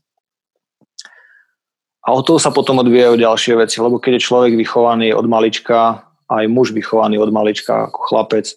A 2.11 2.19
od 2.19 2.27
toho 2.27 2.43
sa 2.43 2.51
potom 2.51 2.82
odvíjajú 2.82 3.15
ďalšie 3.15 3.55
veci, 3.55 3.78
lebo 3.78 4.03
keď 4.03 4.19
je 4.19 4.27
človek 4.27 4.59
vychovaný 4.59 5.15
od 5.15 5.31
malička, 5.31 6.11
aj 6.27 6.51
muž 6.51 6.74
vychovaný 6.74 7.23
od 7.23 7.31
malička 7.31 7.87
ako 7.87 7.99
chlapec 8.11 8.51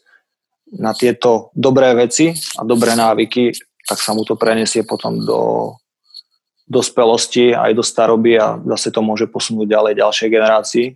na 0.73 0.97
tieto 0.97 1.53
dobré 1.53 1.93
veci 1.93 2.33
a 2.57 2.65
dobré 2.65 2.97
návyky, 2.97 3.53
tak 3.85 4.01
sa 4.01 4.17
mu 4.17 4.25
to 4.25 4.33
prenesie 4.33 4.81
potom 4.81 5.21
do 5.21 5.69
dospelosti 6.65 7.53
aj 7.53 7.77
do 7.77 7.85
staroby 7.85 8.41
a 8.41 8.57
zase 8.73 8.89
to 8.89 9.05
môže 9.05 9.29
posunúť 9.29 9.69
ďalej 9.69 9.93
ďalšej 10.01 10.29
generácii. 10.33 10.87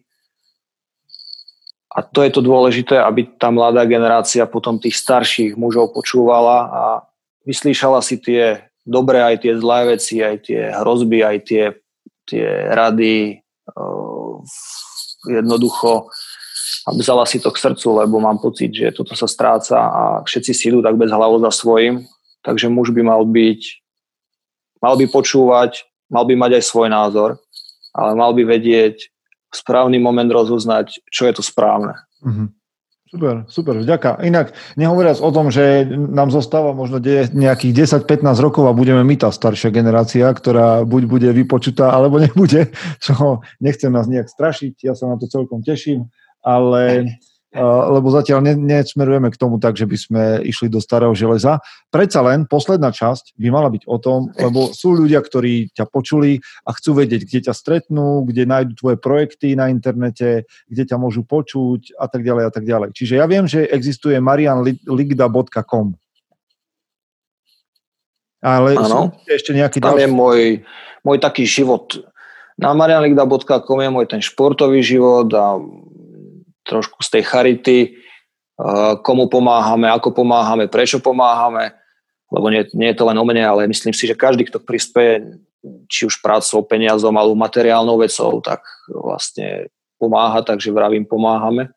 A 1.93 2.01
to 2.01 2.25
je 2.25 2.33
to 2.33 2.41
dôležité, 2.41 2.97
aby 2.97 3.37
tá 3.37 3.53
mladá 3.53 3.85
generácia 3.85 4.49
potom 4.49 4.81
tých 4.81 4.97
starších 4.97 5.53
mužov 5.53 5.93
počúvala 5.93 6.57
a 6.73 6.83
vyslýšala 7.45 8.01
si 8.01 8.17
tie 8.17 8.65
dobré, 8.81 9.21
aj 9.21 9.45
tie 9.45 9.53
zlé 9.53 9.93
veci, 9.93 10.25
aj 10.25 10.37
tie 10.41 10.73
hrozby, 10.73 11.21
aj 11.21 11.37
tie, 11.45 11.63
tie 12.27 12.67
rady 12.75 13.39
jednoducho 15.25 16.11
a 16.87 16.89
vzala 16.95 17.27
si 17.27 17.39
to 17.39 17.51
k 17.51 17.59
srdcu, 17.59 18.03
lebo 18.03 18.19
mám 18.19 18.39
pocit, 18.39 18.71
že 18.71 18.95
toto 18.95 19.15
sa 19.15 19.27
stráca 19.27 19.79
a 19.79 20.03
všetci 20.23 20.51
si 20.55 20.63
idú 20.71 20.79
tak 20.79 20.95
bez 20.95 21.11
hlavu 21.11 21.39
za 21.43 21.51
svojím, 21.51 22.07
takže 22.43 22.71
muž 22.71 22.91
by 22.95 23.03
mal 23.03 23.23
byť, 23.27 23.61
mal 24.79 24.95
by 24.95 25.05
počúvať, 25.11 25.83
mal 26.07 26.23
by 26.23 26.35
mať 26.35 26.51
aj 26.59 26.63
svoj 26.63 26.87
názor, 26.87 27.29
ale 27.91 28.11
mal 28.15 28.31
by 28.31 28.43
vedieť 28.47 29.11
správny 29.51 29.99
moment 29.99 30.27
rozoznať, 30.31 31.03
čo 31.11 31.27
je 31.27 31.33
to 31.35 31.43
správne. 31.43 31.95
Mm-hmm. 32.23 32.47
Super, 33.07 33.47
super, 33.47 33.79
vďaka. 33.79 34.19
Inak, 34.19 34.51
nehovoriac 34.75 35.23
o 35.23 35.31
tom, 35.31 35.47
že 35.47 35.87
nám 35.87 36.27
zostáva 36.27 36.75
možno 36.75 36.99
nejakých 37.31 37.87
10-15 38.03 38.35
rokov 38.43 38.67
a 38.67 38.75
budeme 38.75 38.99
my 38.99 39.15
tá 39.15 39.31
staršia 39.31 39.71
generácia, 39.71 40.27
ktorá 40.27 40.83
buď 40.83 41.03
bude 41.07 41.29
vypočutá, 41.31 41.95
alebo 41.95 42.19
nebude, 42.27 42.67
čo 42.99 43.39
nechcem 43.63 43.95
nás 43.95 44.11
nejak 44.11 44.27
strašiť, 44.27 44.83
ja 44.83 44.91
sa 44.91 45.07
na 45.07 45.15
to 45.15 45.31
celkom 45.31 45.63
teším, 45.63 46.11
ale 46.43 47.15
lebo 47.55 48.11
zatiaľ 48.11 48.43
ne, 48.43 48.53
nesmerujeme 48.59 49.31
k 49.31 49.39
tomu 49.39 49.55
tak, 49.55 49.79
že 49.79 49.87
by 49.87 49.97
sme 49.97 50.23
išli 50.43 50.67
do 50.67 50.83
starého 50.83 51.15
železa. 51.15 51.63
Predsa 51.87 52.19
len 52.19 52.43
posledná 52.43 52.91
časť 52.91 53.39
by 53.39 53.47
mala 53.47 53.71
byť 53.71 53.87
o 53.87 53.97
tom, 54.03 54.35
lebo 54.35 54.75
sú 54.75 54.91
ľudia, 54.91 55.23
ktorí 55.23 55.71
ťa 55.71 55.87
počuli 55.87 56.43
a 56.67 56.75
chcú 56.75 56.99
vedieť, 56.99 57.23
kde 57.23 57.39
ťa 57.47 57.53
stretnú, 57.55 58.27
kde 58.27 58.43
nájdú 58.43 58.73
tvoje 58.75 58.97
projekty 58.99 59.55
na 59.55 59.71
internete, 59.71 60.43
kde 60.67 60.83
ťa 60.83 60.99
môžu 60.99 61.23
počuť 61.23 61.95
a 61.95 62.11
tak 62.11 62.27
ďalej 62.27 62.43
a 62.45 62.51
tak 62.51 62.67
ďalej. 62.67 62.89
Čiže 62.91 63.13
ja 63.15 63.25
viem, 63.25 63.47
že 63.47 63.63
existuje 63.63 64.19
marianligda.com. 64.19 65.95
Ale 68.43 68.77
Áno. 68.77 69.17
ešte 69.25 69.55
nejaký 69.55 69.81
Tam 69.81 69.97
je 69.97 70.05
ďalší... 70.05 70.13
môj, 70.13 70.39
môj 71.01 71.17
taký 71.17 71.47
život. 71.47 71.95
Na 72.59 72.75
marianligda.com 72.75 73.79
je 73.81 73.89
môj 73.89 74.05
ten 74.09 74.21
športový 74.21 74.83
život 74.83 75.31
a 75.33 75.57
trošku 76.67 76.99
z 76.99 77.09
tej 77.17 77.23
charity, 77.23 77.77
uh, 78.59 78.99
komu 78.99 79.31
pomáhame, 79.31 79.87
ako 79.87 80.11
pomáhame, 80.11 80.67
prečo 80.67 80.99
pomáhame, 80.99 81.73
lebo 82.27 82.51
nie, 82.51 82.67
nie 82.75 82.91
je 82.91 82.97
to 82.99 83.07
len 83.07 83.17
o 83.17 83.23
mne, 83.23 83.43
ale 83.47 83.71
myslím 83.71 83.95
si, 83.95 84.03
že 84.03 84.19
každý, 84.19 84.45
kto 84.51 84.59
prispieje 84.59 85.39
či 85.87 86.05
už 86.05 86.19
prácou, 86.21 86.61
peniazom 86.63 87.15
alebo 87.15 87.33
materiálnou 87.35 87.97
vecou, 87.97 88.39
tak 88.43 88.61
vlastne 88.87 89.71
pomáha, 89.97 90.45
takže 90.45 90.71
vravím, 90.71 91.07
pomáhame. 91.07 91.73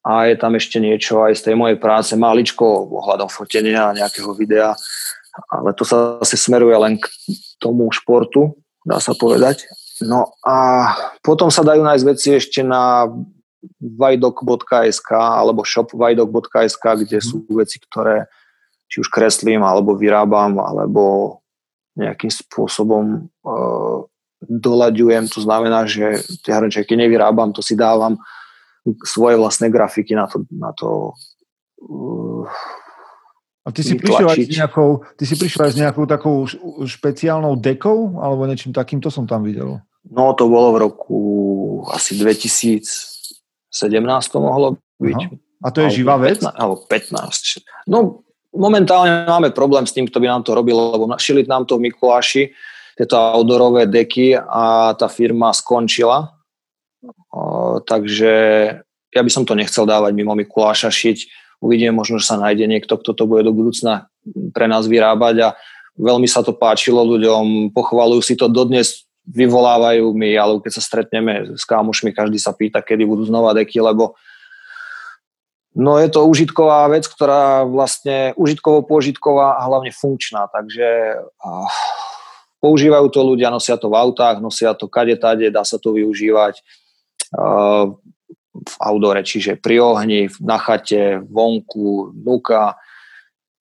A 0.00 0.32
je 0.32 0.36
tam 0.40 0.56
ešte 0.56 0.80
niečo 0.80 1.20
aj 1.20 1.36
z 1.36 1.52
tej 1.52 1.54
mojej 1.60 1.76
práce, 1.76 2.16
maličko 2.16 2.88
ohľadom 2.88 3.28
fotenia 3.28 3.92
a 3.92 3.96
nejakého 3.96 4.32
videa, 4.32 4.72
ale 5.52 5.76
to 5.76 5.84
sa 5.84 6.18
zase 6.24 6.40
smeruje 6.40 6.72
len 6.80 6.96
k 6.96 7.04
tomu 7.60 7.92
športu, 7.92 8.56
dá 8.82 8.96
sa 8.96 9.12
povedať. 9.12 9.68
No 10.00 10.32
a 10.40 10.88
potom 11.20 11.52
sa 11.52 11.60
dajú 11.60 11.84
nájsť 11.84 12.04
veci 12.08 12.28
ešte 12.32 12.60
na 12.64 13.04
vajdok.sk 13.80 15.10
alebo 15.12 15.64
shopvajdok.sk, 15.64 16.84
kde 17.04 17.18
sú 17.20 17.44
veci, 17.52 17.76
ktoré 17.80 18.26
či 18.90 19.00
už 19.00 19.08
kreslím, 19.08 19.62
alebo 19.62 19.94
vyrábam, 19.94 20.58
alebo 20.58 21.38
nejakým 21.94 22.32
spôsobom 22.32 23.30
uh, 23.46 23.98
doľaďujem. 24.42 25.30
To 25.30 25.40
znamená, 25.44 25.86
že 25.86 26.24
tie 26.42 26.56
hrnčeky 26.56 26.98
nevyrábam, 26.98 27.54
to 27.54 27.62
si 27.62 27.78
dávam 27.78 28.18
svoje 29.04 29.36
vlastné 29.36 29.68
grafiky 29.68 30.16
na 30.16 30.26
to, 30.26 30.42
na 30.50 30.72
to 30.74 31.14
uh, 31.86 32.48
a 33.60 33.68
ty 33.76 33.84
si, 33.84 33.94
prišiel 33.94 34.28
aj 34.32 34.40
s 34.40 34.50
nejakou, 34.56 34.90
ty 35.20 35.24
si 35.28 35.36
prišiel 35.36 35.62
aj 35.68 35.72
s 35.76 35.78
nejakou 35.78 36.04
takou 36.08 36.48
špeciálnou 36.88 37.60
dekou, 37.60 38.16
alebo 38.16 38.48
niečím 38.48 38.72
takým, 38.72 39.04
to 39.04 39.12
som 39.12 39.28
tam 39.28 39.44
videl. 39.44 39.84
No 40.08 40.32
to 40.32 40.48
bolo 40.48 40.72
v 40.72 40.80
roku 40.88 41.20
asi 41.92 42.16
2017 43.70 44.34
to 44.34 44.38
mohlo 44.42 44.68
byť. 45.00 45.20
Aha. 45.22 45.38
A 45.60 45.68
to 45.70 45.84
je 45.84 46.02
živá 46.02 46.16
vec? 46.16 46.40
15, 46.40 46.56
alebo 46.56 46.76
15. 46.88 47.88
No 47.88 48.24
momentálne 48.50 49.28
máme 49.28 49.54
problém 49.54 49.84
s 49.86 49.94
tým, 49.94 50.08
kto 50.08 50.18
by 50.18 50.26
nám 50.26 50.42
to 50.42 50.56
robil, 50.56 50.76
lebo 50.96 51.04
šili 51.20 51.46
nám 51.46 51.68
to 51.68 51.76
v 51.76 51.90
Mikuláši, 51.90 52.50
tieto 52.96 53.16
outdoorové 53.16 53.86
deky 53.86 54.36
a 54.36 54.92
tá 54.96 55.08
firma 55.08 55.52
skončila. 55.52 56.32
O, 57.30 57.78
takže 57.80 58.32
ja 59.10 59.20
by 59.22 59.30
som 59.30 59.46
to 59.46 59.54
nechcel 59.54 59.86
dávať 59.86 60.12
mimo 60.16 60.34
Mikuláša 60.34 60.90
šiť 60.90 61.40
uvidíme, 61.60 61.92
možno, 61.92 62.18
že 62.18 62.26
sa 62.26 62.40
nájde 62.40 62.64
niekto, 62.66 62.96
kto 62.96 63.12
to 63.12 63.24
bude 63.28 63.44
do 63.44 63.52
budúcna 63.52 64.08
pre 64.56 64.66
nás 64.66 64.88
vyrábať 64.88 65.36
a 65.44 65.48
veľmi 66.00 66.26
sa 66.26 66.40
to 66.40 66.56
páčilo 66.56 67.04
ľuďom, 67.04 67.76
pochvalujú 67.76 68.24
si 68.24 68.34
to 68.34 68.48
dodnes, 68.48 69.04
vyvolávajú 69.28 70.10
mi, 70.16 70.34
ale 70.34 70.60
keď 70.64 70.72
sa 70.78 70.82
stretneme 70.82 71.54
s 71.56 71.64
kámošmi, 71.68 72.14
každý 72.16 72.40
sa 72.40 72.56
pýta, 72.56 72.80
kedy 72.80 73.04
budú 73.04 73.28
znova 73.28 73.52
deky, 73.52 73.78
lebo 73.80 74.16
no 75.76 76.00
je 76.00 76.08
to 76.10 76.26
užitková 76.26 76.90
vec, 76.90 77.06
ktorá 77.06 77.62
vlastne 77.68 78.34
užitkovo 78.34 78.88
požitková 78.88 79.60
a 79.60 79.66
hlavne 79.70 79.94
funkčná, 79.94 80.50
takže 80.50 81.20
používajú 82.60 83.06
to 83.08 83.20
ľudia, 83.24 83.54
nosia 83.54 83.78
to 83.80 83.88
v 83.88 83.96
autách, 83.96 84.42
nosia 84.42 84.76
to 84.76 84.90
kade 84.90 85.16
tade, 85.16 85.48
dá 85.48 85.64
sa 85.64 85.80
to 85.80 85.96
využívať. 85.96 86.60
V 88.50 88.74
outdoore, 88.82 89.22
čiže 89.22 89.56
pri 89.56 89.78
ohni, 89.80 90.26
na 90.42 90.58
chate, 90.58 91.22
vonku, 91.22 92.12
nuka. 92.18 92.76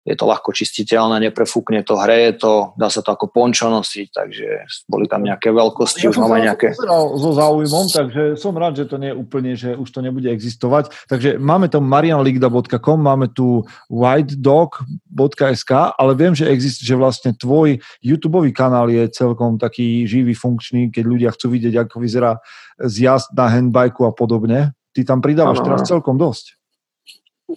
Je 0.10 0.18
to 0.18 0.26
ľahko 0.26 0.49
čistiteľné, 0.49 1.30
neprefúkne 1.30 1.86
to, 1.86 1.94
hreje 2.02 2.41
to, 2.41 2.73
dá 2.73 2.90
sa 2.90 3.06
to 3.06 3.14
ako 3.14 3.30
pončo 3.30 3.69
nosiť, 3.69 4.07
takže 4.10 4.48
boli 4.90 5.06
tam 5.06 5.22
nejaké 5.22 5.53
veľkosti, 5.53 6.10
ja 6.10 6.10
už 6.10 6.18
máme 6.18 6.41
nejaké... 6.49 6.73
so 6.73 7.30
záujmom, 7.38 7.86
takže 7.94 8.34
som 8.34 8.57
rád, 8.57 8.81
že 8.81 8.90
to 8.90 8.98
nie 8.98 9.14
je 9.14 9.19
úplne, 9.22 9.52
že 9.53 9.77
už 9.77 9.86
to 9.94 10.02
nebude 10.02 10.26
existovať. 10.26 10.90
Takže 11.06 11.38
máme 11.38 11.69
tam 11.69 11.86
marianligda.com, 11.86 12.98
máme 12.98 13.30
tu 13.30 13.61
whitedog.sk, 13.94 15.72
ale 15.94 16.11
viem, 16.18 16.34
že 16.34 16.49
existuje, 16.49 16.90
že 16.90 16.98
vlastne 16.98 17.38
tvoj 17.38 17.77
YouTube 18.02 18.41
kanál 18.49 18.90
je 18.90 19.06
celkom 19.14 19.61
taký 19.61 20.10
živý, 20.10 20.34
funkčný, 20.34 20.90
keď 20.90 21.03
ľudia 21.06 21.30
chcú 21.36 21.53
vidieť, 21.53 21.86
ako 21.86 21.95
vyzerá 22.02 22.41
zjazd 22.80 23.36
na 23.36 23.52
handbajku 23.52 24.07
a 24.07 24.11
podobne. 24.15 24.73
Ty 24.95 25.06
tam 25.06 25.19
pridávaš 25.22 25.61
ano, 25.61 25.65
teraz 25.69 25.86
celkom 25.86 26.18
dosť. 26.18 26.59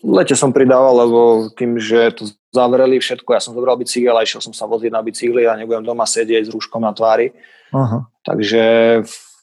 Lete 0.01 0.33
som 0.33 0.57
pridával, 0.57 1.05
lebo 1.05 1.21
tým, 1.53 1.77
že 1.77 2.17
to 2.17 2.25
zavreli 2.49 2.97
všetko, 2.97 3.37
ja 3.37 3.45
som 3.45 3.53
zobral 3.53 3.77
bicykel 3.77 4.17
a 4.17 4.25
išiel 4.25 4.41
som 4.41 4.57
sa 4.57 4.65
voziť 4.65 4.89
na 4.89 5.05
bicykli 5.05 5.45
a 5.45 5.53
nebudem 5.53 5.85
doma 5.85 6.09
sedieť 6.09 6.49
s 6.49 6.53
rúškom 6.53 6.81
na 6.81 6.97
tvári. 6.97 7.37
Aha. 7.77 8.09
Takže 8.25 8.63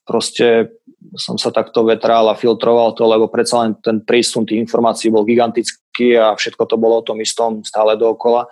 proste 0.09 0.73
som 1.13 1.37
sa 1.37 1.53
takto 1.53 1.85
vetral 1.85 2.25
a 2.33 2.37
filtroval 2.37 2.97
to, 2.97 3.05
lebo 3.05 3.29
predsa 3.29 3.61
len 3.61 3.77
ten 3.77 4.01
prísun 4.01 4.45
tých 4.45 4.57
informácií 4.57 5.13
bol 5.13 5.21
gigantický 5.21 6.17
a 6.17 6.33
všetko 6.33 6.65
to 6.65 6.75
bolo 6.81 7.01
o 7.01 7.05
tom 7.05 7.21
istom 7.21 7.61
stále 7.61 7.93
dookola. 7.93 8.49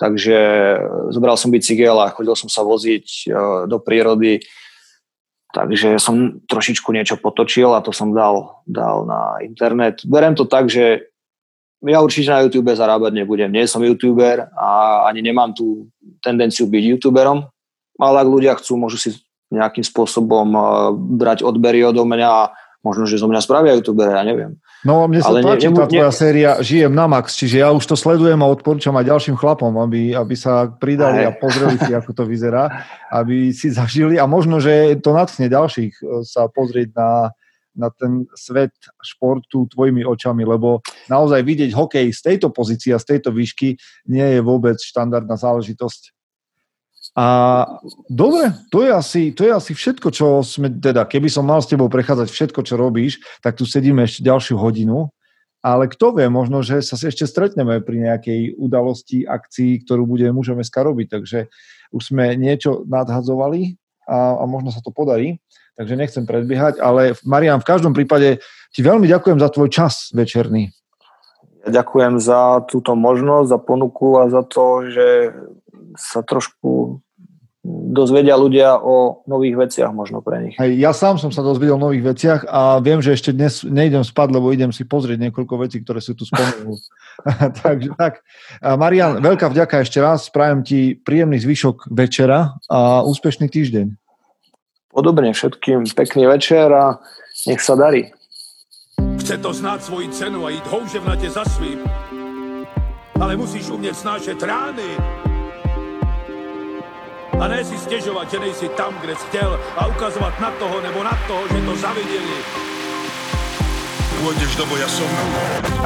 Takže 0.00 0.38
zobral 1.12 1.36
som 1.36 1.52
bicykel 1.52 1.96
a 2.00 2.14
chodil 2.14 2.32
som 2.38 2.48
sa 2.48 2.64
voziť 2.64 3.04
e, 3.04 3.28
do 3.66 3.82
prírody 3.82 4.40
Takže 5.48 5.96
som 5.96 6.44
trošičku 6.44 6.92
niečo 6.92 7.16
potočil 7.16 7.72
a 7.72 7.80
to 7.80 7.88
som 7.88 8.12
dal, 8.12 8.60
dal 8.68 9.08
na 9.08 9.40
internet. 9.40 10.04
Berem 10.04 10.36
to 10.36 10.44
tak, 10.44 10.68
že 10.68 11.08
ja 11.86 11.98
určite 12.02 12.34
na 12.34 12.42
YouTube 12.42 12.74
zarábať 12.74 13.14
nebudem. 13.14 13.50
Nie 13.54 13.70
som 13.70 13.84
YouTuber 13.84 14.50
a 14.50 14.68
ani 15.06 15.22
nemám 15.22 15.54
tú 15.54 15.86
tendenciu 16.18 16.66
byť 16.66 16.98
YouTuberom, 16.98 17.46
ale 17.98 18.16
ak 18.18 18.28
ľudia 18.28 18.58
chcú, 18.58 18.78
môžu 18.78 18.98
si 18.98 19.14
nejakým 19.54 19.84
spôsobom 19.86 20.48
eh, 20.52 20.62
brať 21.18 21.46
odbery 21.46 21.86
odo 21.86 22.02
mňa 22.04 22.28
a 22.28 22.42
možno, 22.82 23.04
že 23.10 23.18
zo 23.18 23.26
mňa 23.26 23.40
spravia 23.42 23.76
YouTubera, 23.78 24.22
ja 24.22 24.24
neviem. 24.24 24.58
No 24.86 25.10
mne 25.10 25.18
sa 25.18 25.34
Ale 25.34 25.42
páči 25.42 25.66
ne, 25.66 25.74
tá 25.74 25.90
tvoja 25.90 26.12
ne... 26.14 26.14
séria 26.14 26.50
Žijem 26.62 26.94
na 26.94 27.10
max, 27.10 27.34
čiže 27.34 27.58
ja 27.58 27.74
už 27.74 27.82
to 27.82 27.98
sledujem 27.98 28.38
a 28.38 28.46
odporúčam 28.46 28.94
aj 28.94 29.10
ďalším 29.10 29.34
chlapom, 29.34 29.74
aby, 29.82 30.14
aby 30.14 30.34
sa 30.38 30.70
pridali 30.70 31.26
aj. 31.26 31.26
a 31.26 31.30
pozreli 31.34 31.76
si, 31.82 31.90
ako 31.90 32.14
to 32.14 32.22
vyzerá, 32.22 32.86
aby 33.10 33.50
si 33.50 33.74
zažili 33.74 34.22
a 34.22 34.30
možno, 34.30 34.62
že 34.62 34.94
to 35.02 35.10
natchne 35.10 35.50
ďalších 35.50 35.94
e, 35.98 36.22
sa 36.22 36.46
pozrieť 36.46 36.94
na, 36.94 37.34
na 37.78 37.88
ten 37.94 38.26
svet 38.34 38.74
športu 39.00 39.70
tvojimi 39.70 40.02
očami, 40.02 40.42
lebo 40.42 40.82
naozaj 41.06 41.46
vidieť 41.46 41.70
hokej 41.72 42.10
z 42.10 42.20
tejto 42.20 42.50
pozície 42.50 42.90
a 42.90 42.98
z 42.98 43.16
tejto 43.16 43.30
výšky 43.30 43.78
nie 44.10 44.26
je 44.36 44.40
vôbec 44.42 44.76
štandardná 44.82 45.38
záležitosť. 45.38 46.12
A 47.18 47.26
dobre, 48.06 48.52
to 48.70 48.84
je, 48.84 48.90
asi, 48.94 49.22
to 49.34 49.42
je 49.46 49.52
asi 49.54 49.72
všetko, 49.74 50.12
čo 50.14 50.42
sme, 50.44 50.70
teda 50.70 51.02
keby 51.08 51.26
som 51.26 51.46
mal 51.46 51.58
s 51.58 51.70
tebou 51.70 51.90
prechádzať 51.90 52.28
všetko, 52.30 52.60
čo 52.62 52.74
robíš, 52.78 53.18
tak 53.42 53.58
tu 53.58 53.66
sedíme 53.66 54.06
ešte 54.06 54.22
ďalšiu 54.22 54.54
hodinu, 54.54 55.10
ale 55.58 55.90
kto 55.90 56.14
vie, 56.14 56.30
možno, 56.30 56.62
že 56.62 56.78
sa 56.78 56.94
ešte 56.94 57.26
stretneme 57.26 57.82
pri 57.82 58.06
nejakej 58.06 58.54
udalosti, 58.54 59.26
akcii, 59.26 59.82
ktorú 59.82 60.06
bude 60.06 60.30
mužom 60.30 60.62
robiť, 60.62 61.06
takže 61.10 61.50
už 61.90 62.02
sme 62.14 62.38
niečo 62.38 62.86
nadhadzovali 62.86 63.74
a, 64.06 64.38
a 64.38 64.44
možno 64.46 64.70
sa 64.70 64.78
to 64.78 64.94
podarí, 64.94 65.42
takže 65.78 65.94
nechcem 65.94 66.26
predbiehať, 66.26 66.82
ale 66.82 67.14
Marian, 67.22 67.62
v 67.62 67.68
každom 67.70 67.94
prípade 67.94 68.42
ti 68.74 68.80
veľmi 68.82 69.06
ďakujem 69.06 69.38
za 69.38 69.48
tvoj 69.54 69.70
čas 69.70 70.10
večerný. 70.10 70.74
Ja 71.66 71.82
ďakujem 71.82 72.18
za 72.18 72.66
túto 72.66 72.98
možnosť, 72.98 73.46
za 73.46 73.58
ponuku 73.62 74.18
a 74.18 74.26
za 74.26 74.42
to, 74.42 74.90
že 74.90 75.30
sa 75.94 76.26
trošku 76.26 76.98
dozvedia 77.68 78.38
ľudia 78.38 78.80
o 78.80 79.26
nových 79.28 79.68
veciach 79.68 79.92
možno 79.92 80.24
pre 80.24 80.40
nich. 80.40 80.54
Hej, 80.56 80.78
ja 80.80 80.96
sám 80.96 81.20
som 81.20 81.28
sa 81.28 81.44
dozvedel 81.44 81.76
o 81.76 81.84
nových 81.90 82.16
veciach 82.16 82.48
a 82.48 82.80
viem, 82.80 83.02
že 83.04 83.12
ešte 83.12 83.34
dnes 83.34 83.60
nejdem 83.66 84.00
spať, 84.06 84.32
lebo 84.32 84.54
idem 84.54 84.72
si 84.72 84.88
pozrieť 84.88 85.28
niekoľko 85.28 85.54
vecí, 85.60 85.82
ktoré 85.84 86.00
sú 86.00 86.16
tu 86.16 86.24
spomenul. 86.24 86.78
Takže 87.62 87.90
tak. 87.98 88.22
Marian, 88.62 89.18
veľká 89.20 89.50
vďaka 89.50 89.82
ešte 89.84 89.98
raz. 89.98 90.30
Prajem 90.30 90.62
ti 90.62 90.80
príjemný 90.96 91.42
zvyšok 91.42 91.90
večera 91.90 92.56
a 92.70 93.02
úspešný 93.04 93.50
týždeň. 93.50 93.97
Podobne 94.98 95.30
všetkým 95.30 95.86
pekný 95.94 96.26
večer 96.26 96.66
a 96.74 96.98
nech 97.46 97.62
sa 97.62 97.78
darí. 97.78 98.10
Chce 99.22 99.38
to 99.38 99.54
znáť 99.54 99.86
svoji 99.86 100.10
cenu 100.10 100.42
a 100.42 100.50
ísť 100.50 100.66
houževnate 100.66 101.30
za 101.30 101.46
svým. 101.46 101.86
Ale 103.14 103.38
musíš 103.38 103.70
umieť 103.70 103.94
snášať 103.94 104.42
rány 104.42 104.90
a 107.38 107.46
ne 107.46 107.62
si 107.62 107.78
stěžovat, 107.78 108.26
že 108.26 108.42
nejsi 108.42 108.68
tam, 108.74 108.90
kde 108.98 109.14
jsi 109.14 109.26
chtěl 109.30 109.60
a 109.78 109.86
ukazovat 109.86 110.34
na 110.42 110.50
toho 110.58 110.82
nebo 110.82 111.06
na 111.06 111.14
toho, 111.30 111.46
že 111.46 111.62
to 111.62 111.74
zaviděli. 111.78 112.38
pôjdeš 114.18 114.50
do 114.58 114.66
boja 114.66 114.88
som. 114.90 115.10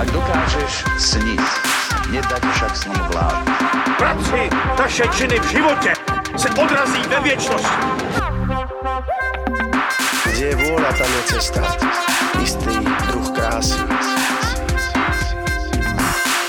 Ak 0.01 0.09
dokážeš 0.09 0.89
sniť, 0.97 1.45
nedať 2.17 2.43
však 2.57 2.73
snom 2.73 3.03
vlád. 3.13 3.45
Práci, 4.01 4.49
taše 4.73 5.05
činy 5.13 5.37
v 5.37 5.47
živote 5.53 5.93
se 6.33 6.49
odrazí 6.57 7.03
ve 7.13 7.21
věčnosti. 7.21 8.32
Kde 10.29 10.45
je 10.53 10.57
vôľa, 10.59 10.91
tam 11.01 11.09
je 11.09 11.23
cesta. 11.33 11.63
Istý 12.37 12.75
druh 13.09 13.29
krásy. 13.33 13.81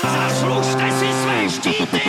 Zaslúžte 0.04 0.86
si 0.92 1.08
svoje 1.08 1.46
štíty! 1.48 2.00